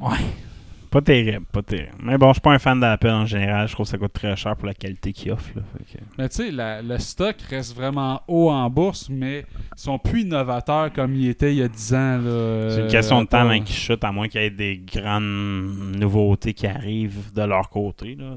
ouais 0.00 0.51
Pas 0.92 1.00
terrible, 1.00 1.46
pas 1.50 1.62
terrible. 1.62 1.94
Mais 2.02 2.18
bon, 2.18 2.28
je 2.28 2.32
suis 2.34 2.40
pas 2.42 2.52
un 2.52 2.58
fan 2.58 2.78
d'Apple 2.78 3.08
en 3.08 3.24
général. 3.24 3.66
Je 3.66 3.72
trouve 3.72 3.86
que 3.86 3.90
ça 3.90 3.96
coûte 3.98 4.12
très 4.12 4.36
cher 4.36 4.54
pour 4.56 4.66
la 4.66 4.74
qualité 4.74 5.12
qu'ils 5.14 5.32
offrent. 5.32 5.50
là. 5.56 5.62
Fait 5.78 5.98
que- 5.98 6.04
Mais 6.18 6.28
tu 6.28 6.36
sais, 6.36 6.50
le 6.52 6.98
stock 6.98 7.34
reste 7.48 7.74
vraiment 7.74 8.20
haut 8.28 8.50
en 8.50 8.68
bourse, 8.68 9.08
mais 9.10 9.46
ils 9.76 9.80
sont 9.80 9.98
plus 9.98 10.20
innovateurs 10.20 10.92
comme 10.92 11.14
ils 11.16 11.28
étaient 11.30 11.52
il 11.54 11.58
y 11.60 11.62
a 11.62 11.68
10 11.68 11.94
ans. 11.94 12.20
C'est 12.68 12.82
une 12.82 12.88
question 12.88 13.22
de 13.22 13.26
temps 13.26 13.38
avant 13.38 13.58
qu'ils 13.60 13.74
chutent, 13.74 14.04
à 14.04 14.12
moins 14.12 14.28
qu'il 14.28 14.42
y 14.42 14.44
ait 14.44 14.50
des 14.50 14.76
grandes 14.76 15.96
nouveautés 15.98 16.52
qui 16.52 16.66
arrivent 16.66 17.32
de 17.34 17.42
leur 17.42 17.70
côté. 17.70 18.14
Là. 18.14 18.36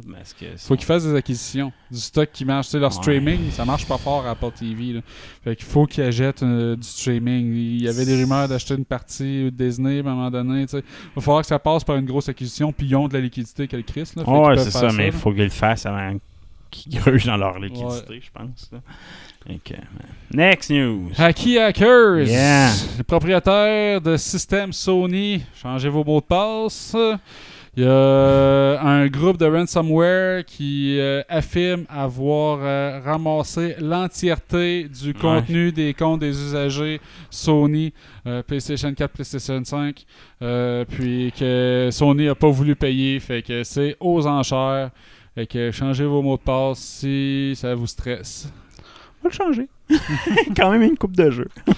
Faut 0.58 0.76
qu'ils 0.76 0.86
fassent 0.86 1.06
des 1.06 1.16
acquisitions. 1.16 1.74
Du 1.91 1.97
stock 1.99 2.30
qui 2.32 2.45
marche. 2.45 2.68
Tu 2.68 2.72
sais, 2.72 2.80
leur 2.80 2.91
Ouais. 2.91 2.95
streaming, 3.01 3.51
ça 3.51 3.66
marche 3.66 3.86
pas 3.86 3.97
fort 3.97 4.26
à 4.26 4.32
Apple 4.32 4.51
TV. 4.58 4.93
Là. 4.93 5.01
Fait 5.43 5.56
qu'il 5.56 5.66
faut 5.66 5.86
qu'ils 5.86 6.03
achètent 6.03 6.41
euh, 6.43 6.76
du 6.76 6.84
streaming. 6.88 7.53
Il 7.53 7.82
y 7.84 7.88
avait 7.89 8.06
des 8.06 8.16
rumeurs 8.16 8.47
d'acheter 8.47 8.76
une 8.76 8.86
partie 8.86 9.45
de 9.45 9.49
Disney 9.49 9.97
à 9.97 9.99
un 9.99 10.03
moment 10.03 10.32
donné. 10.32 10.62
Il 10.72 10.82
va 11.16 11.22
falloir 11.22 11.41
que 11.41 11.47
ça 11.47 11.60
passe 11.60 11.84
par 11.84 11.97
une 11.97 12.06
grosse 12.06 12.30
acquisition, 12.30 12.45
puis 12.72 12.88
ils 12.88 12.96
ont 12.96 13.08
de 13.08 13.14
la 13.14 13.22
liquidité 13.22 13.68
qu'elle 13.68 13.84
Chris. 13.84 14.12
Là, 14.16 14.24
qu'ils 14.24 14.34
Ouais, 14.34 14.58
c'est 14.58 14.72
ça, 14.72 14.91
mais 14.91 15.08
il 15.08 15.12
faut 15.14 15.32
qu'ils 15.32 15.43
le 15.43 15.50
fassent 15.50 15.86
avant 15.86 16.18
qu'ils 16.72 17.00
grugent 17.00 17.26
dans 17.26 17.38
leur 17.38 17.60
liquidité, 17.60 18.22
je 18.22 18.30
pense. 18.34 18.70
là. 18.72 18.80
Euh, 19.48 19.76
next 20.34 20.72
news. 20.72 21.12
Hacky 21.18 21.60
Hackers, 21.60 22.26
Yeah. 22.28 22.72
les 22.98 23.04
propriétaires 23.04 24.02
de 24.02 24.18
systèmes 24.18 24.74
Sony, 24.74 25.43
changez 25.62 25.89
vos 25.89 26.04
mots 26.04 26.20
de 26.20 26.26
passe. 26.26 26.96
Il 27.78 27.84
y 27.84 27.88
a 27.88 28.80
un 28.82 29.07
groupe 29.07 29.36
de 29.36 29.45
ransomware 29.45 30.45
qui 30.45 30.97
euh, 30.97 31.23
affirme 31.28 31.84
avoir 31.89 32.59
euh, 32.61 33.01
ramassé 33.03 33.76
l'entièreté 33.82 34.88
du 34.88 35.13
contenu 35.13 35.73
des 35.73 35.93
comptes 35.93 36.21
des 36.21 36.30
usagers 36.30 37.01
Sony, 37.30 37.91
euh, 38.28 38.41
PlayStation 38.43 38.93
4, 38.93 39.11
PlayStation 39.11 39.61
5, 39.61 40.05
euh, 40.41 40.86
puis 40.86 41.34
que 41.38 41.89
Sony 41.91 42.28
n'a 42.28 42.36
pas 42.36 42.49
voulu 42.49 42.78
payer, 42.78 43.19
fait 43.19 43.41
que 43.41 43.65
c'est 43.65 43.97
aux 43.99 44.26
enchères. 44.26 44.91
Fait 45.34 45.45
que 45.45 45.69
changez 45.71 46.05
vos 46.05 46.21
mots 46.21 46.38
de 46.38 46.43
passe 46.43 46.80
si 46.80 47.55
ça 47.57 47.76
vous 47.76 47.88
stresse. 47.88 48.49
Le 49.26 49.32
changer. 49.32 49.67
Quand 50.55 50.71
même 50.71 50.84
une 50.84 50.97
coupe 50.97 51.15
de 51.15 51.30
jeu. 51.32 51.47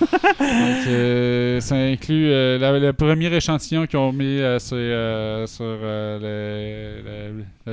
Euh, 0.89 1.59
ça 1.59 1.75
inclut 1.75 2.29
euh, 2.31 2.57
la- 2.57 2.79
le 2.79 2.93
premier 2.93 3.27
échantillon 3.33 3.85
qu'ils 3.87 3.99
ont 3.99 4.13
mis 4.13 4.39
euh, 4.39 4.57
sur, 4.59 4.77
le 4.77 5.45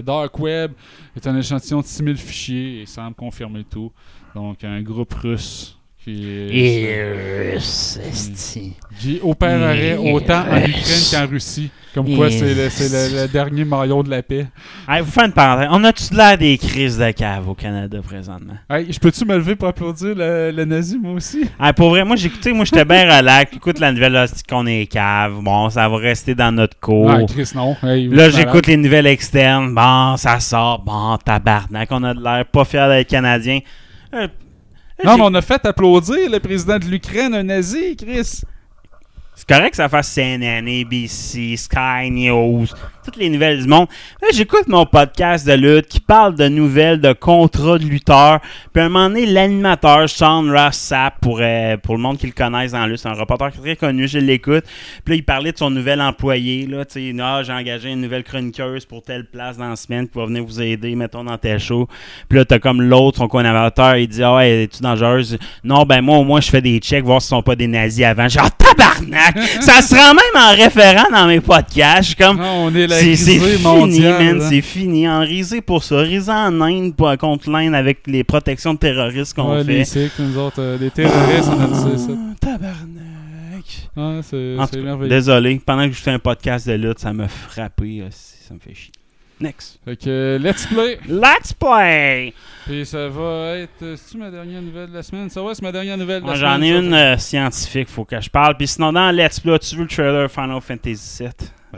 Dark 0.03 0.39
Web 0.39 0.73
est 1.17 1.27
un 1.27 1.37
échantillon 1.37 1.81
de 1.81 1.87
6000 1.87 2.17
fichiers 2.17 2.83
et 2.83 2.87
semble 2.87 3.15
confirmer 3.15 3.59
le 3.59 3.65
tout. 3.65 3.93
Donc, 4.35 4.65
un 4.65 4.83
groupe 4.83 5.13
russe 5.15 5.79
qui, 6.05 6.51
est- 6.61 7.59
qui 9.01 9.21
opérerait 9.23 9.97
autant 9.97 10.43
en 10.51 10.57
Ukraine 10.59 11.03
qu'en 11.11 11.27
Russie. 11.27 11.71
Comme 11.95 12.17
quoi, 12.17 12.29
c'est 12.29 12.55
le, 12.55 12.69
c'est 12.71 12.89
le- 12.91 13.23
le 13.23 13.29
dernier 13.29 13.65
maillon 13.65 14.03
de 14.03 14.11
la 14.11 14.21
paix. 14.23 14.47
Hey, 14.89 15.01
vous 15.01 15.11
faites 15.13 15.27
une 15.27 15.33
parenthèse. 15.33 15.69
On 15.71 15.85
a-tu 15.85 16.11
de 16.13 16.17
l'air 16.17 16.37
des 16.37 16.59
crises 16.59 16.99
de 16.99 17.09
cave 17.13 17.49
au 17.49 17.55
Canada 17.55 17.99
présentement? 18.05 18.55
Hey, 18.69 18.93
je 18.93 18.99
peux-tu 18.99 19.25
me 19.25 19.37
lever 19.37 19.55
pour 19.55 19.69
applaudir 19.69 20.13
le, 20.17 20.51
le 20.51 20.65
nazi, 20.65 20.99
moi 21.01 21.13
aussi? 21.13 21.45
Hey, 21.61 21.73
pour 21.73 21.91
vrai, 21.91 22.05
moi, 22.05 22.17
j'écoutais, 22.17 22.53
moi, 22.53 22.65
j'étais 22.65 22.85
bien 22.85 23.05
relax. 23.17 23.55
Écoute 23.55 23.79
la 23.79 23.93
nouvelle, 23.93 24.13
là, 24.13 24.27
c'est 24.27 24.45
qu'on 24.45 24.67
est 24.67 24.87
cave. 24.87 25.35
Bon, 25.41 25.71
ça 25.71 25.89
va 25.89 25.97
rester 25.97 26.35
dans 26.35 26.51
notre 26.51 26.79
cours. 26.81 27.11
Ah, 27.13 27.21
Chris, 27.29 27.51
non. 27.55 27.77
Hey, 27.85 28.09
Là, 28.09 28.29
j'écoute 28.29 28.67
les 28.67 28.77
nouvelles 28.77 29.07
externes. 29.07 29.73
Bon, 29.73 30.17
ça 30.17 30.41
sort. 30.41 30.81
Bon, 30.85 31.17
tabarnak. 31.25 31.89
On 31.93 32.03
a 32.03 32.13
de 32.13 32.21
l'air 32.23 32.45
pas 32.47 32.65
fier 32.65 32.89
d'être 32.89 33.09
Canadien. 33.09 33.61
Euh, 34.15 34.27
Non, 35.03 35.17
mais 35.17 35.25
on 35.25 35.35
a 35.35 35.43
fait 35.43 35.65
applaudir 35.67 36.31
le 36.31 36.39
président 36.39 36.79
de 36.79 36.85
l'Ukraine, 36.85 37.35
un 37.35 37.43
nazi, 37.43 37.97
Chris. 37.97 38.43
C'est 39.37 39.49
correct 39.49 39.71
que 39.71 39.77
ça 39.77 39.89
fasse 39.89 40.15
CNN, 40.15 40.65
ABC, 40.69 41.57
Sky 41.57 42.09
News, 42.09 42.67
toutes 43.05 43.17
les 43.17 43.29
nouvelles 43.29 43.61
du 43.63 43.69
monde. 43.69 43.89
Là, 44.23 44.29
j'écoute 44.33 44.69
mon 44.69 44.87
podcast 44.87 45.45
de 45.45 45.55
lutte 45.55 45.89
qui 45.89 45.99
parle 45.99 46.37
de 46.37 46.47
nouvelles, 46.47 47.01
de 47.01 47.13
contrats 47.13 47.79
de 47.79 47.85
lutteurs. 47.85 48.39
Puis 48.73 48.81
à 48.81 48.87
un 48.87 48.89
moment 48.89 49.09
donné, 49.09 49.27
l'animateur 49.27 50.09
Sean 50.09 50.49
Ross 50.49 50.77
Sapp, 50.77 51.19
pour, 51.21 51.41
euh, 51.43 51.77
pour 51.77 51.97
le 51.97 52.01
monde 52.01 52.17
qui 52.17 52.27
le 52.27 52.33
connaisse 52.33 52.73
dans 52.73 52.79
la 52.79 52.87
lutte, 52.87 53.01
c'est 53.01 53.09
un 53.09 53.15
reporter 53.15 53.51
très 53.51 53.75
connu, 53.75 54.07
je 54.07 54.21
l'écoute. 54.21 54.65
Puis 55.05 55.15
là, 55.15 55.17
il 55.17 55.25
parlait 55.25 55.51
de 55.51 55.59
son 55.59 55.69
nouvel 55.69 56.01
employé. 56.01 56.69
Là, 56.69 56.85
tu 56.85 57.11
sais, 57.11 57.17
ah, 57.21 57.43
j'ai 57.43 57.53
engagé 57.53 57.91
une 57.91 58.03
nouvelle 58.03 58.23
chroniqueuse 58.23 58.85
pour 58.85 59.03
telle 59.03 59.25
place 59.27 59.57
dans 59.57 59.69
la 59.69 59.77
semaine 59.77 60.09
qui 60.09 60.17
va 60.17 60.27
venir 60.27 60.45
vous 60.45 60.61
aider, 60.61 60.95
mettons, 60.95 61.25
dans 61.25 61.39
tel 61.39 61.59
show. 61.59 61.89
Puis 62.29 62.39
là, 62.39 62.45
t'as 62.45 62.61
comme 62.61 62.81
l'autre, 62.81 63.19
son 63.19 63.27
co-animateur, 63.27 63.97
il 63.97 64.07
dit 64.07 64.23
Ah 64.23 64.37
ouais, 64.37 64.63
es-tu 64.63 64.81
dangereuse? 64.81 65.39
Non, 65.65 65.83
ben 65.85 66.03
moi, 66.03 66.19
au 66.19 66.25
moins, 66.25 66.41
je 66.41 66.51
fais 66.51 66.63
des 66.63 66.79
checks, 66.79 67.05
voir 67.05 67.21
si 67.21 67.29
sont 67.29 67.43
pas 67.43 67.57
des 67.57 67.67
nazis 67.67 68.05
avant. 68.05 68.29
Genre, 68.29 68.51
tabarnak 68.57 69.24
Ça 69.61 69.83
se 69.83 69.95
rend 69.95 70.15
même 70.15 70.43
en 70.43 70.55
référent 70.55 71.07
dans 71.13 71.27
mes 71.27 71.41
podcasts. 71.41 72.03
Je 72.03 72.07
suis 72.09 72.17
comme. 72.17 72.37
Non, 72.39 72.65
on 72.67 72.75
est 72.75 72.87
la 72.87 72.97
C'est 72.99 73.05
risée 73.07 73.39
fini, 73.39 73.63
mondiale, 73.63 74.25
man. 74.25 74.41
hein. 74.43 74.47
C'est 74.51 74.61
fini. 74.61 75.09
En 75.09 75.21
risé 75.21 75.61
pour 75.61 75.83
ça. 75.85 75.99
Risé 75.99 76.31
en 76.33 76.61
Inde 76.61 76.95
pour, 76.97 77.17
contre 77.19 77.51
l'Inde 77.51 77.75
avec 77.75 78.01
les 78.07 78.25
protections 78.25 78.75
de 78.75 78.79
terroristes 78.79 79.35
qu'on 79.35 79.53
Ouais, 79.55 79.65
fait. 79.65 79.73
les 79.73 79.85
cycles, 79.85 80.23
nous 80.23 80.39
autres, 80.39 80.61
euh, 80.61 80.79
les 80.79 80.91
terroristes, 80.91 81.49
on 81.49 81.61
a 81.61 81.67
dit 81.67 81.99
ça. 81.99 82.13
Ah, 82.13 82.35
Tabarnak. 82.41 84.25
C'est 84.71 84.83
merveilleux. 84.83 85.09
désolé. 85.09 85.61
Pendant 85.65 85.87
que 85.89 85.95
je 85.95 86.01
fais 86.01 86.11
un 86.11 86.19
podcast 86.19 86.67
de 86.69 86.73
lutte, 86.75 86.99
ça 86.99 87.13
m'a 87.13 87.29
frappé. 87.29 88.03
aussi. 88.07 88.35
Ça 88.49 88.55
me 88.55 88.59
fait 88.61 88.75
chier. 88.75 88.93
Next. 89.45 89.79
Fait 89.85 89.97
que, 89.97 90.39
let's 90.43 90.67
play. 90.67 90.99
Let's 91.07 91.53
play! 91.53 92.33
Puis 92.67 92.87
ça 92.87 93.09
va 93.09 93.57
être. 93.59 93.83
euh, 93.83 93.95
C'est-tu 93.97 94.17
ma 94.19 94.31
dernière 94.31 94.63
nouvelle 94.63 94.89
de 94.89 94.95
la 94.95 95.03
semaine? 95.03 95.29
Ça 95.29 95.43
va, 95.43 95.55
c'est 95.55 95.63
ma 95.63 95.71
dernière 95.73 95.99
nouvelle 95.99 96.23
de 96.23 96.27
la 96.27 96.33
Moi, 96.33 96.37
semaine. 96.37 96.53
J'en 96.55 96.63
ai 96.63 96.71
une 96.87 96.95
euh, 96.95 97.17
scientifique, 97.19 97.89
faut 97.89 98.05
que 98.05 98.21
je 98.21 98.31
parle. 98.31 98.57
Puis 98.57 98.67
sinon, 98.69 98.93
dans 98.93 99.11
Let's 99.15 99.39
Play, 99.41 99.53
as-tu 99.55 99.77
vu 99.77 99.83
le 99.83 99.89
trailer 99.89 100.31
Final 100.31 100.61
Fantasy 100.63 101.23
VII? 101.25 101.31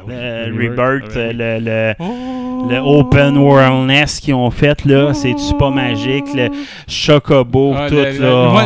Ben 0.06 0.52
oui, 0.52 0.66
le 0.66 0.70
Rebirth, 0.70 1.12
Rebirth, 1.12 1.16
ouais, 1.16 1.22
euh, 1.40 1.58
le, 1.58 1.64
le, 1.64 1.94
Oh! 1.98 2.68
le 2.70 2.78
Open 2.78 3.36
Worldness 3.38 4.20
qu'ils 4.20 4.34
ont 4.34 4.50
fait, 4.50 4.84
là. 4.84 5.12
C'est-tu 5.14 5.56
pas 5.58 5.70
magique? 5.70 6.24
Le 6.34 6.48
Chocobo, 6.88 7.74
Ah, 7.76 7.88
tout, 7.88 7.94
la, 7.96 8.12
la- 8.12 8.18
là. 8.18 8.48
moi, 8.50 8.64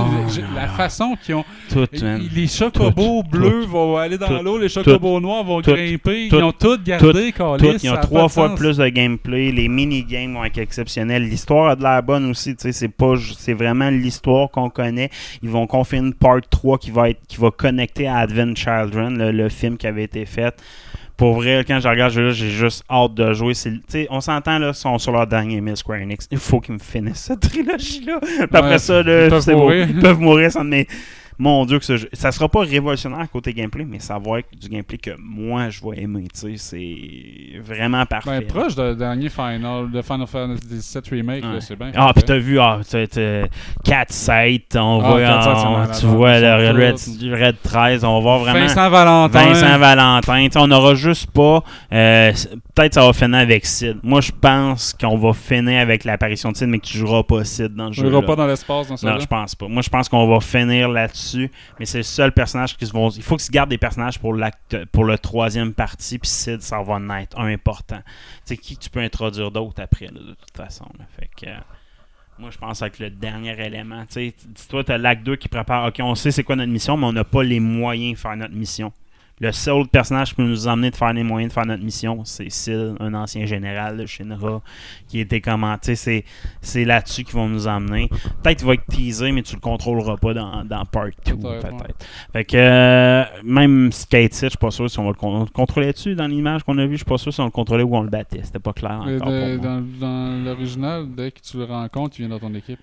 la 0.54 0.68
façon 0.68 1.16
qu'ils 1.22 1.34
ont. 1.34 1.44
Tout. 1.72 1.86
Les 2.34 2.46
chocobos 2.48 2.92
Tout, 2.92 3.22
bleus 3.30 3.62
tout, 3.64 3.70
vont 3.70 3.96
aller 3.96 4.18
dans 4.18 4.42
l'eau, 4.42 4.58
les 4.58 4.68
chocobos 4.68 5.20
noirs 5.20 5.44
vont 5.44 5.60
tout, 5.62 5.72
grimper. 5.72 6.28
tout, 6.28 6.36
ils 6.38 6.42
ont 6.42 6.52
tout 6.52 6.78
gardé, 6.84 7.32
Tout, 7.32 7.56
câlisse, 7.58 7.84
ils 7.84 7.90
ont 7.90 7.96
trois 8.00 8.28
fois 8.28 8.48
sens. 8.48 8.58
plus 8.58 8.76
de 8.78 8.88
gameplay. 8.88 9.52
Les 9.52 9.68
mini-games 9.68 10.34
vont 10.34 10.44
être 10.44 10.58
exceptionnels. 10.58 11.22
L'histoire 11.22 11.70
a 11.70 11.76
de 11.76 11.82
l'air 11.82 12.02
bonne 12.02 12.28
aussi. 12.30 12.56
tu 12.56 12.62
sais, 12.62 12.72
C'est 12.72 12.88
pas, 12.88 13.14
c'est 13.38 13.54
vraiment 13.54 13.90
l'histoire 13.90 14.50
qu'on 14.50 14.68
connaît. 14.70 15.10
Ils 15.42 15.50
vont 15.50 15.66
confier 15.66 15.98
une 15.98 16.14
part 16.14 16.40
3 16.48 16.78
qui 16.78 16.90
va 16.90 17.10
être, 17.10 17.20
qui 17.28 17.36
va 17.38 17.50
connecter 17.50 18.08
à 18.08 18.16
Advent 18.18 18.54
Children, 18.56 19.16
le, 19.18 19.30
le 19.32 19.48
film 19.48 19.76
qui 19.76 19.86
avait 19.86 20.04
été 20.04 20.24
fait. 20.26 20.54
Pour 21.20 21.34
vrai, 21.34 21.66
quand 21.68 21.78
je 21.80 21.86
regarde 21.86 22.12
ce 22.12 22.16
jeu-là, 22.16 22.32
j'ai 22.32 22.48
juste 22.48 22.82
hâte 22.90 23.12
de 23.12 23.34
jouer. 23.34 23.52
On 24.08 24.22
s'entend, 24.22 24.58
là, 24.58 24.68
ils 24.68 24.74
sont 24.74 24.96
sur 24.96 25.12
leur 25.12 25.26
dernier 25.26 25.60
mail 25.60 25.76
Square 25.76 26.00
Enix. 26.00 26.26
Il 26.30 26.38
faut 26.38 26.60
qu'ils 26.60 26.72
me 26.76 26.78
finissent 26.78 27.24
cette 27.28 27.40
trilogie-là. 27.50 28.20
Puis 28.22 28.38
après 28.50 28.62
Ouais, 28.70 28.78
ça, 28.78 29.02
là, 29.02 29.24
ils 29.24 29.28
peuvent 29.28 29.42
c'est 29.42 29.52
bon. 29.52 29.58
mourir. 29.64 29.86
Ils 29.90 29.98
peuvent 30.00 30.18
mourir. 30.18 30.50
Ça, 30.50 30.64
mais 30.64 30.86
mon 31.40 31.64
Dieu, 31.64 31.78
que 31.78 31.84
ce 31.84 31.96
jeu. 31.96 32.08
Ça 32.12 32.30
sera 32.30 32.48
pas 32.48 32.60
révolutionnaire 32.60 33.26
côté 33.30 33.52
gameplay, 33.52 33.84
mais 33.84 33.98
ça 33.98 34.18
va 34.18 34.38
être 34.40 34.48
du 34.56 34.68
gameplay 34.68 34.98
que 34.98 35.10
moi, 35.18 35.68
je 35.70 35.80
vais 35.82 36.02
aimer. 36.02 36.26
tu 36.38 36.56
C'est 36.58 37.58
vraiment 37.64 38.04
parfait. 38.06 38.40
Ben, 38.40 38.46
proche 38.46 38.74
de 38.76 38.94
dernier 38.94 39.28
Final, 39.28 39.90
de 39.90 40.02
Final 40.02 40.26
Fantasy 40.26 40.66
VII 40.94 41.02
Remake, 41.20 41.44
Ouais. 41.44 41.60
c'est 41.60 41.76
bien. 41.76 41.90
Ah, 41.96 42.12
puis 42.14 42.22
t'as 42.24 42.38
vu, 42.38 42.60
ah, 42.60 42.80
t'as- 42.88 43.06
t'as 43.06 43.46
4 43.84 44.12
sites, 44.12 44.76
on 44.76 45.00
Ah, 45.02 45.08
voit, 45.08 45.20
4 45.20 45.42
sites, 45.42 45.52
c'est 45.56 45.66
on- 45.66 45.72
malade, 45.72 45.96
tu 46.00 46.06
vois 46.06 46.40
le 46.40 46.70
Red, 46.70 47.40
Red 47.42 47.56
13, 47.62 48.04
on 48.04 48.14
va 48.14 48.20
voir 48.20 48.38
vraiment 48.40 48.60
Vincent 48.60 48.90
Valentin. 48.90 49.46
Vincent 49.46 49.78
Valentin. 49.78 50.48
Tu 50.50 50.58
on 50.58 50.66
n'aura 50.66 50.94
juste 50.94 51.30
pas, 51.30 51.62
euh, 51.92 52.32
peut-être 52.74 52.94
ça 52.94 53.04
va 53.06 53.12
finir 53.12 53.38
avec 53.38 53.64
Sid. 53.66 53.98
Moi, 54.02 54.20
je 54.20 54.32
pense 54.38 54.92
qu'on 55.00 55.16
va 55.16 55.32
finir 55.32 55.80
avec 55.80 56.04
l'apparition 56.04 56.52
de 56.52 56.56
Sid, 56.56 56.68
mais 56.68 56.78
que 56.78 56.86
tu 56.86 56.98
joueras 56.98 57.22
pas 57.22 57.44
Sid 57.44 57.74
dans 57.74 57.86
le 57.86 57.92
Je 57.92 58.02
jeu. 58.02 58.06
ne 58.08 58.12
là. 58.12 58.22
pas 58.22 58.36
dans 58.36 58.46
l'espace 58.46 58.88
dans 58.88 58.96
ça. 58.96 59.10
Non, 59.10 59.18
je 59.18 59.26
pense 59.26 59.54
pas. 59.54 59.68
Moi, 59.68 59.82
je 59.82 59.88
pense 59.88 60.08
qu'on 60.08 60.26
va 60.28 60.40
finir 60.40 60.88
là-dessus. 60.88 61.29
Mais 61.78 61.84
c'est 61.84 61.98
le 61.98 62.04
seul 62.04 62.32
personnage 62.32 62.76
qui 62.76 62.86
se 62.86 62.92
vont. 62.92 63.10
Il 63.10 63.22
faut 63.22 63.36
qu'ils 63.36 63.46
se 63.46 63.50
gardent 63.50 63.70
des 63.70 63.78
personnages 63.78 64.18
pour 64.18 64.34
l'acte, 64.34 64.84
pour 64.86 65.04
le 65.04 65.18
troisième 65.18 65.72
partie. 65.74 66.18
Puis 66.18 66.30
Sid, 66.30 66.60
ça 66.62 66.82
va 66.82 66.94
en 66.94 67.10
être 67.10 67.38
un 67.38 67.46
important. 67.46 67.98
Tu 67.98 68.12
sais, 68.44 68.56
qui 68.56 68.76
tu 68.76 68.90
peux 68.90 69.00
introduire 69.00 69.50
d'autres 69.50 69.82
après, 69.82 70.08
de 70.08 70.34
toute 70.34 70.56
façon. 70.56 70.86
que. 71.36 71.46
euh, 71.46 71.56
moi, 72.38 72.50
je 72.50 72.56
pense 72.56 72.80
avec 72.80 72.98
le 72.98 73.10
dernier 73.10 73.58
élément. 73.64 74.00
Tu 74.06 74.14
sais, 74.14 74.34
dis-toi, 74.46 74.82
tu 74.82 74.92
as 74.92 74.98
l'acte 74.98 75.24
2 75.24 75.36
qui 75.36 75.48
prépare. 75.48 75.88
Ok, 75.88 75.96
on 76.00 76.14
sait 76.14 76.30
c'est 76.30 76.42
quoi 76.42 76.56
notre 76.56 76.72
mission, 76.72 76.96
mais 76.96 77.06
on 77.06 77.12
n'a 77.12 77.24
pas 77.24 77.42
les 77.42 77.60
moyens 77.60 78.14
de 78.14 78.18
faire 78.18 78.36
notre 78.36 78.54
mission. 78.54 78.92
Le 79.40 79.52
seul 79.52 79.86
personnage 79.88 80.30
qui 80.30 80.34
peut 80.34 80.42
nous 80.44 80.68
emmener 80.68 80.90
de 80.90 80.96
faire 80.96 81.12
les 81.14 81.22
moyens 81.22 81.50
de 81.50 81.54
faire 81.54 81.64
notre 81.64 81.82
mission, 81.82 82.24
c'est 82.24 82.50
Sid, 82.50 82.94
un 83.00 83.14
ancien 83.14 83.46
général 83.46 83.96
de 83.96 84.04
Shinra, 84.04 84.60
qui 85.08 85.18
était 85.20 85.40
commenté. 85.40 85.94
C'est, 85.94 86.24
c'est 86.60 86.84
là-dessus 86.84 87.24
qu'ils 87.24 87.34
vont 87.36 87.48
nous 87.48 87.66
emmener. 87.66 88.08
Peut-être 88.42 88.58
qu'il 88.58 88.66
va 88.66 88.74
être 88.74 88.84
teasé, 88.86 89.32
mais 89.32 89.42
tu 89.42 89.54
le 89.54 89.60
contrôleras 89.60 90.16
pas 90.18 90.34
dans, 90.34 90.62
dans 90.64 90.84
Part 90.84 91.06
2, 91.24 91.36
Peut-être. 91.36 91.86
Fait 92.34 92.44
que, 92.44 92.56
euh, 92.58 93.24
même 93.42 93.90
Skate 93.92 94.34
7, 94.34 94.44
je 94.44 94.48
suis 94.50 94.58
pas 94.58 94.70
sûr 94.70 94.90
si 94.90 94.98
on 94.98 95.04
va 95.04 95.08
le 95.10 95.14
con- 95.14 95.46
contrôler 95.52 95.92
dessus 95.92 96.14
dans 96.14 96.26
l'image 96.26 96.62
qu'on 96.62 96.76
a 96.76 96.84
vue? 96.84 96.92
Je 96.92 96.96
suis 96.98 97.04
pas 97.06 97.16
sûr 97.18 97.32
si 97.32 97.40
on 97.40 97.46
le 97.46 97.50
contrôlait 97.50 97.82
ou 97.82 97.96
on 97.96 98.02
le 98.02 98.10
battait. 98.10 98.40
C'était 98.42 98.58
pas 98.58 98.74
clair 98.74 99.00
encore 99.00 99.10
de- 99.10 99.18
pour 99.18 99.30
moi. 99.30 99.56
dans 99.56 99.80
dans 100.00 100.44
l'original, 100.44 101.06
dès 101.16 101.30
que 101.30 101.40
tu 101.40 101.56
le 101.56 101.64
rencontres, 101.64 102.16
il 102.18 102.26
vient 102.26 102.36
dans 102.36 102.46
ton 102.46 102.54
équipe. 102.54 102.78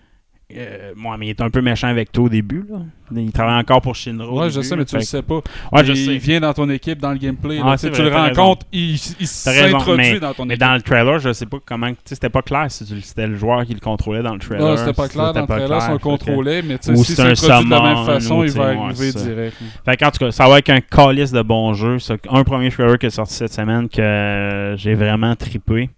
Euh, 0.56 0.94
moi, 0.96 1.18
mais 1.18 1.28
il 1.28 1.30
est 1.32 1.42
un 1.42 1.50
peu 1.50 1.62
méchant 1.62 1.90
avec 1.90 2.10
toi 2.12 2.24
au 2.26 2.30
début. 2.30 2.66
Là. 2.70 2.78
Il 3.16 3.32
travaille 3.34 3.60
encore 3.60 3.82
pour 3.82 3.96
Shinra. 3.96 4.28
au 4.28 4.40
Ouais, 4.40 4.50
je 4.50 4.56
début, 4.56 4.66
sais, 4.68 4.76
mais 4.78 4.86
tu 4.86 4.96
le 4.96 5.02
sais 5.02 5.22
pas. 5.22 5.42
Ouais, 5.74 5.84
je 5.84 5.92
il 5.92 6.06
sais. 6.06 6.18
vient 6.18 6.40
dans 6.40 6.54
ton 6.54 6.70
équipe, 6.70 7.00
dans 7.00 7.12
le 7.12 7.18
gameplay. 7.18 7.60
Ah, 7.62 7.72
là, 7.72 7.78
tu 7.78 7.90
le 7.90 8.14
rencontres, 8.14 8.66
il, 8.72 8.98
s'introduit 8.98 10.14
mais, 10.14 10.20
dans 10.22 10.34
ton 10.34 10.46
mais 10.46 10.54
équipe. 10.54 10.66
dans 10.66 10.74
le 10.76 10.82
trailer, 10.82 11.20
je 11.20 11.34
sais 11.34 11.46
pas 11.46 11.58
comment. 11.66 11.92
C'était 12.06 12.30
pas 12.30 12.42
clair 12.42 12.66
si 12.70 12.86
c'était 13.02 13.28
le 13.28 13.36
joueur 13.36 13.66
qui 13.66 13.74
le 13.74 13.82
contrôlait 13.82 14.24
dans 14.24 14.34
le 14.34 14.40
trailer. 14.40 14.66
Non, 14.66 14.78
c'était 14.78 14.94
pas 14.94 15.10
clair 15.10 15.34
dans 15.34 15.42
le 15.42 15.48
trailer, 15.48 15.82
si 15.82 15.90
on 15.90 15.94
le 15.94 16.00
contrôlait, 16.00 16.62
mais 16.62 16.78
si 16.82 16.96
c'est 17.14 17.22
introduit 17.22 17.66
de 17.66 17.70
la 17.70 17.82
même 17.82 18.06
façon, 18.06 18.44
il 18.44 18.52
va 18.52 18.68
arriver 18.68 19.12
direct. 19.12 19.58
Fait 19.84 19.98
qu'en 19.98 20.12
tout 20.12 20.20
cas, 20.20 20.32
ça 20.32 20.48
va 20.48 20.60
être 20.60 20.70
un 20.70 20.80
calice 20.82 21.32
de 21.34 21.42
bons 21.42 21.74
jeux. 21.74 21.98
Un 22.30 22.44
premier 22.46 22.72
trailer 22.72 22.98
qui 22.98 23.08
est 23.08 23.10
sorti 23.10 23.34
cette 23.34 23.54
semaine 23.54 23.90
que 23.90 24.76
j'ai 24.78 24.94
vraiment 24.96 25.36
trippé. 25.36 25.90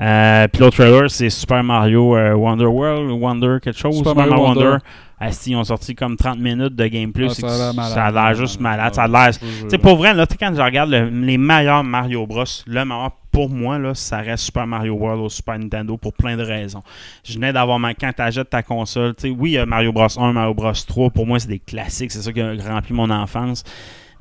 Euh, 0.00 0.48
Puis 0.48 0.60
l'autre 0.60 0.76
trailer, 0.76 1.08
c'est 1.10 1.30
Super 1.30 1.62
Mario 1.62 2.16
euh, 2.16 2.34
Wonder 2.34 2.64
World, 2.64 3.08
Wonder 3.10 3.58
quelque 3.62 3.78
chose. 3.78 3.91
Super 3.98 4.14
Mario 4.16 4.34
Wonder. 4.48 4.76
Ah, 5.24 5.30
si, 5.30 5.52
ils 5.52 5.56
ont 5.56 5.62
sorti 5.62 5.94
comme 5.94 6.16
30 6.16 6.38
minutes 6.38 6.74
de 6.74 6.86
gameplay. 6.88 7.28
Ah, 7.30 7.34
ça 7.34 7.46
a 7.46 7.58
l'air 7.58 7.74
malade. 7.74 7.92
ça 7.94 8.04
a 8.06 8.10
l'air 8.10 8.34
juste 8.34 8.60
malade. 8.60 8.94
Ça 8.94 9.02
a 9.04 9.08
l'air. 9.08 9.30
Tu 9.70 9.78
pour 9.78 9.96
vrai, 9.96 10.14
là, 10.14 10.26
quand 10.38 10.52
je 10.54 10.60
regarde 10.60 10.90
le- 10.90 11.08
les 11.10 11.38
meilleurs 11.38 11.84
Mario 11.84 12.26
Bros, 12.26 12.42
le 12.66 12.84
meilleur 12.84 13.12
pour 13.30 13.48
moi, 13.48 13.78
là, 13.78 13.94
ça 13.94 14.18
reste 14.18 14.44
Super 14.44 14.66
Mario 14.66 14.94
World 14.94 15.20
au 15.22 15.28
Super 15.28 15.58
Nintendo 15.58 15.96
pour 15.96 16.12
plein 16.12 16.36
de 16.36 16.42
raisons. 16.42 16.82
Je 17.24 17.34
venais 17.34 17.52
d'avoir 17.52 17.78
ma. 17.78 17.94
Quand 17.94 18.10
tu 18.14 18.20
achètes 18.20 18.50
ta 18.50 18.62
console, 18.64 19.14
tu 19.14 19.28
sais, 19.28 19.30
oui, 19.30 19.50
il 19.50 19.54
y 19.54 19.58
a 19.58 19.64
Mario 19.64 19.92
Bros 19.92 20.08
1, 20.18 20.32
Mario 20.32 20.54
Bros 20.54 20.72
3, 20.72 21.10
pour 21.10 21.26
moi, 21.26 21.38
c'est 21.38 21.48
des 21.48 21.60
classiques, 21.60 22.10
c'est 22.10 22.20
ça 22.22 22.32
qui 22.32 22.40
a 22.40 22.52
rempli 22.68 22.92
mon 22.92 23.08
enfance. 23.08 23.62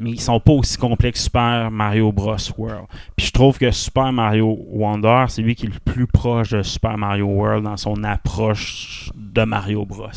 Mais 0.01 0.11
ils 0.11 0.21
sont 0.21 0.39
pas 0.39 0.53
aussi 0.53 0.77
complexes 0.77 1.19
que 1.19 1.23
Super 1.25 1.69
Mario 1.69 2.11
Bros 2.11 2.35
World. 2.57 2.87
Puis 3.15 3.27
je 3.27 3.31
trouve 3.31 3.59
que 3.59 3.69
Super 3.69 4.11
Mario 4.11 4.57
Wonder, 4.69 5.25
c'est 5.29 5.43
lui 5.43 5.53
qui 5.53 5.67
est 5.67 5.69
le 5.69 5.79
plus 5.79 6.07
proche 6.07 6.49
de 6.49 6.63
Super 6.63 6.97
Mario 6.97 7.27
World 7.27 7.65
dans 7.65 7.77
son 7.77 8.03
approche 8.03 9.11
de 9.15 9.43
Mario 9.43 9.85
Bros. 9.85 10.09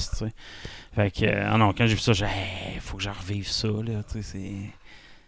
Fait 0.95 1.11
que, 1.11 1.27
ah 1.27 1.59
non, 1.59 1.73
quand 1.77 1.87
j'ai 1.87 1.95
vu 1.95 2.01
ça, 2.01 2.13
j'ai 2.15 2.25
hey, 2.25 2.79
faut 2.81 2.97
que 2.97 3.03
je 3.03 3.11
revive 3.11 3.49
ça, 3.49 3.69
là, 3.69 4.03
tu 4.11 4.23
sais, 4.23 4.23
c'est... 4.23 4.84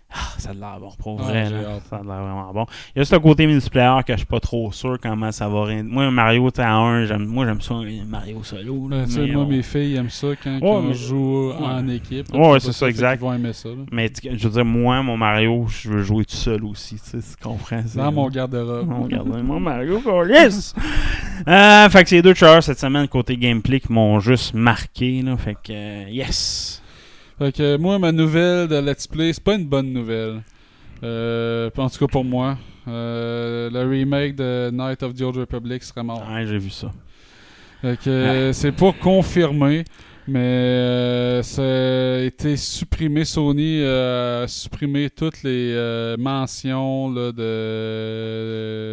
Ah, 0.08 0.18
ça 0.38 0.50
a 0.50 0.54
l'air 0.54 0.78
bon, 0.80 0.90
pour 0.98 1.20
Ah, 1.20 1.24
vrai, 1.24 1.50
là. 1.50 1.80
Ça 1.90 1.96
a 1.96 2.02
l'air 2.02 2.22
vraiment 2.22 2.52
bon. 2.54 2.66
Il 2.94 2.98
y 2.98 3.00
a 3.00 3.02
juste 3.02 3.12
le 3.12 3.18
côté 3.18 3.46
multiplayer 3.46 4.02
que 4.06 4.12
je 4.12 4.18
suis 4.18 4.26
pas 4.26 4.38
trop 4.40 4.70
sûr 4.72 4.98
comment 5.02 5.32
ça 5.32 5.48
va... 5.48 5.66
Moi, 5.82 6.10
Mario, 6.12 6.48
tu 6.50 6.56
sais, 6.56 6.62
à 6.62 6.74
1, 6.76 7.06
j'aime, 7.06 7.26
moi, 7.26 7.44
j'aime 7.44 7.60
ça, 7.60 7.74
un 7.74 8.04
Mario 8.08 8.42
solo, 8.44 8.88
là. 8.88 9.04
Mais 9.16 9.26
moi, 9.32 9.44
mes 9.46 9.62
filles 9.62 9.96
aiment 9.96 10.08
ça 10.08 10.28
quand 10.42 10.60
Ouais, 10.60 10.82
mais- 10.88 10.94
joue 10.94 11.48
ouais. 11.50 11.56
en 11.66 11.88
équipe. 11.88 12.32
Ouais, 12.32 12.60
c'est 12.60 12.72
ça, 12.72 12.88
exact. 12.88 13.18
qu'ils 13.18 13.26
vont 13.26 13.34
aimer 13.34 13.52
ça. 13.52 13.68
Mais 13.90 14.10
je 14.22 14.46
veux 14.48 14.54
dire, 14.54 14.64
moi, 14.64 15.02
mon 15.02 15.16
Mario, 15.16 15.66
je 15.68 15.90
veux 15.90 16.02
jouer 16.02 16.24
tout 16.24 16.36
seul 16.36 16.64
aussi, 16.64 16.96
tu 17.10 17.18
comprends? 17.42 17.82
Dans 17.96 18.12
mon 18.12 18.28
garde-robe. 18.28 18.88
Oh, 18.90 19.02
regardez, 19.04 19.42
mon 19.42 19.60
Mario, 19.60 20.00
yes! 20.28 20.74
Euh, 21.46 21.88
fait 21.90 22.02
que 22.02 22.08
c'est 22.08 22.22
deux 22.22 22.32
trailers 22.32 22.62
cette 22.62 22.78
semaine 22.80 23.06
côté 23.08 23.36
gameplay 23.36 23.78
qui 23.78 23.92
m'ont 23.92 24.18
juste 24.20 24.54
marqué, 24.54 25.20
là. 25.20 25.36
Fait 25.36 25.54
que, 25.54 25.70
euh, 25.70 26.04
yes! 26.08 26.82
Fait 27.38 27.52
que 27.52 27.76
moi, 27.76 27.98
ma 27.98 28.12
nouvelle 28.12 28.66
de 28.66 28.76
Let's 28.76 29.06
Play, 29.06 29.32
c'est 29.32 29.44
pas 29.44 29.54
une 29.54 29.66
bonne 29.66 29.92
nouvelle. 29.92 30.42
Euh, 31.02 31.68
en 31.76 31.90
tout 31.90 31.98
cas 31.98 32.06
pour 32.10 32.24
moi. 32.24 32.56
Euh, 32.88 33.68
le 33.70 33.88
remake 33.88 34.36
de 34.36 34.70
Night 34.72 35.02
of 35.02 35.14
the 35.14 35.22
Old 35.22 35.36
Republic 35.36 35.82
serait 35.82 36.02
mort. 36.02 36.26
Ouais, 36.30 36.46
j'ai 36.46 36.58
vu 36.58 36.70
ça. 36.70 36.92
Fait 37.82 37.98
que, 37.98 38.08
euh, 38.08 38.52
c'est 38.52 38.72
pas 38.72 38.92
confirmé, 38.92 39.84
mais 40.28 40.39
euh, 40.40 41.43
ça 41.43 41.62
a 41.62 42.20
été 42.23 42.57
supprimé. 42.57 43.24
Sony 43.24 43.81
euh, 43.81 44.44
a 44.44 44.48
supprimé 44.48 45.09
toutes 45.11 45.43
les 45.43 45.73
euh, 45.74 46.16
mentions 46.19 47.11
là, 47.11 47.32
de, 47.32 47.43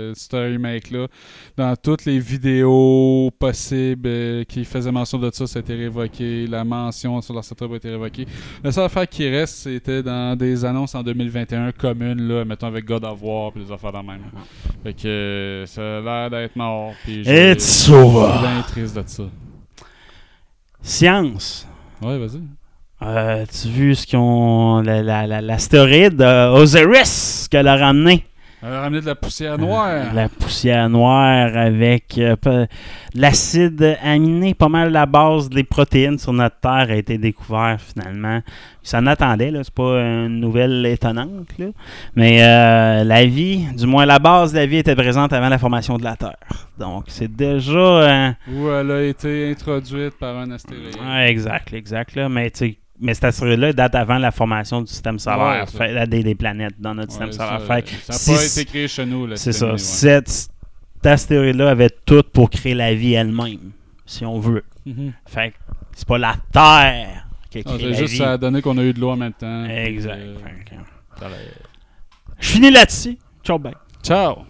de 0.10 0.14
ce 0.16 0.36
remake-là. 0.36 1.08
Dans 1.58 1.76
toutes 1.76 2.06
les 2.06 2.20
vidéos 2.20 3.32
possibles 3.40 4.08
euh, 4.08 4.44
qui 4.44 4.66
faisaient 4.66 4.92
mention 4.92 5.18
de 5.20 5.30
ça, 5.34 5.48
ça 5.48 5.60
a 5.60 5.62
été 5.62 5.76
révoqué. 5.76 6.48
La 6.48 6.64
mention 6.64 7.22
sur 7.22 7.34
leur 7.34 7.44
setup 7.44 7.72
a 7.72 7.76
été 7.76 7.90
révoquée. 7.90 8.26
La 8.64 8.72
seule 8.72 8.86
affaire 8.86 9.08
qui 9.08 9.28
reste, 9.30 9.56
c'était 9.56 10.04
dans 10.04 10.38
des 10.38 10.66
annonces 10.66 10.96
en 10.96 11.04
2021 11.04 11.72
communes, 11.72 12.28
là, 12.28 12.46
mettons 12.46 12.68
avec 12.68 12.86
God 12.86 13.04
of 13.06 13.20
War 13.22 13.52
et 13.56 13.60
des 13.60 13.72
affaires 13.72 13.92
de 13.92 13.98
même. 13.98 14.22
Fait 14.84 14.94
que 14.94 15.08
euh, 15.08 15.66
ça 15.66 15.82
a 15.98 16.02
l'air 16.02 16.30
d'être 16.30 16.56
mort. 16.56 16.94
puis 17.04 17.22
It's 17.26 17.90
over. 17.90 18.40
bien 18.42 18.62
triste 18.68 18.96
de 18.96 19.04
ça. 19.06 19.24
Science. 20.84 21.68
Ouais, 22.02 22.18
vas-y. 22.20 22.42
Euh, 23.02 23.46
tu 23.50 23.68
as 23.68 23.72
vu 23.72 23.96
ce 23.96 24.06
qu'ils 24.06 24.20
ont. 24.20 24.82
la- 24.82 25.02
la- 25.02 25.26
la- 25.28 25.42
L'astéroïde 25.42 26.22
euh, 26.22 26.52
Osiris 26.52 27.48
qu'elle 27.50 27.68
a 27.68 27.76
ramené? 27.78 28.26
Elle 28.65 28.73
a 28.73 28.81
ramené 28.81 29.02
de 29.02 29.06
la 29.07 29.15
poussière 29.15 29.57
noire. 29.57 30.14
La 30.14 30.30
poussière 30.30 30.90
noire 30.90 31.56
avec 31.57 32.18
euh, 32.18 32.65
l'acide 33.14 33.98
aminé, 34.02 34.53
pas 34.53 34.69
mal 34.69 34.90
la 34.91 35.06
base 35.06 35.49
des 35.49 35.65
protéines 35.65 36.18
sur 36.18 36.31
notre 36.31 36.57
Terre 36.61 36.88
a 36.90 36.95
été 36.95 37.18
découvert 37.18 37.77
finalement. 37.81 38.41
Ça 38.81 38.99
en 38.99 39.07
attendait, 39.07 39.52
là, 39.52 39.61
c'est 39.64 39.73
pas 39.73 39.99
une 40.02 40.40
nouvelle 40.40 40.85
étonnante, 40.85 41.49
là. 41.57 41.68
mais 42.15 42.41
euh, 42.41 43.03
la 43.03 43.26
vie, 43.26 43.65
du 43.77 43.85
moins 43.85 44.06
la 44.06 44.19
base 44.19 44.53
de 44.53 44.60
la 44.60 44.65
vie 44.65 44.77
était 44.77 44.95
présente 44.95 45.34
avant 45.34 45.49
la 45.49 45.57
formation 45.57 45.98
de 45.98 46.03
la 46.03 46.15
Terre. 46.15 46.38
Donc 46.80 47.06
c'est 47.07 47.34
déjà... 47.34 47.72
euh, 47.77 48.31
Où 48.49 48.69
elle 48.69 48.91
a 48.91 49.03
été 49.03 49.52
introduite 49.52 50.18
par 50.18 50.38
un 50.38 50.52
astéroïde. 50.52 50.95
Ouais, 51.06 51.30
exact, 51.30 51.73
exact. 51.73 52.15
Là. 52.15 52.30
Mais, 52.30 52.49
tu 52.49 52.60
sais, 52.60 52.77
mais 53.04 53.14
cet 53.14 53.26
astéroïde-là 53.26 53.74
date 53.74 53.94
avant 53.96 54.18
la 54.18 54.32
formation 54.32 54.82
du 54.82 54.88
système 54.88 55.20
solaire, 55.20 55.66
Ouais, 55.80 55.94
fait- 55.94 56.08
des, 56.08 56.24
des 56.24 56.36
planètes 56.36 56.74
dans 56.80 56.96
notre 56.96 57.10
Ouais, 57.20 57.28
système 57.28 57.32
solaire. 57.32 57.62
Ça 58.04 58.14
n'a 58.14 58.20
si- 58.20 58.32
pas 58.34 58.46
été 58.46 58.66
créé 58.66 58.88
chez 58.88 59.06
nous. 59.06 59.28
C'est 59.36 59.52
cette 59.52 59.54
ça. 59.54 59.66
année, 59.66 59.74
ouais. 59.74 59.78
Cet, 59.78 60.28
cet 60.30 61.06
astéroïde-là 61.06 61.70
avait 61.70 61.90
tout 62.06 62.24
pour 62.34 62.50
créer 62.50 62.74
la 62.74 62.94
vie 62.96 63.14
elle-même, 63.14 63.72
si 64.06 64.26
on 64.26 64.40
veut. 64.40 64.64
Mhm. 64.86 65.14
Fait 65.28 65.52
que 65.52 65.56
c'est 65.96 66.08
pas 66.08 66.18
la 66.18 66.36
Terre 66.52 67.28
qui 67.52 67.60
a 67.60 67.62
Ah, 67.66 67.70
créé 67.70 67.78
C'est 67.80 67.86
la 67.92 67.94
juste 67.98 68.14
vie. 68.14 68.24
a 68.24 68.38
donné 68.38 68.62
qu'on 68.62 68.78
a 68.78 68.84
eu 68.84 68.94
de 68.94 69.00
l'eau 69.00 69.12
en 69.12 69.18
même 69.18 69.34
temps. 69.34 69.66
Exact. 69.66 70.18
euh, 70.20 71.28
Je 72.40 72.48
finis 72.50 72.72
là-dessus. 72.72 73.18
Ciao, 73.44 73.58
bye. 73.60 73.74
Ciao! 74.04 74.46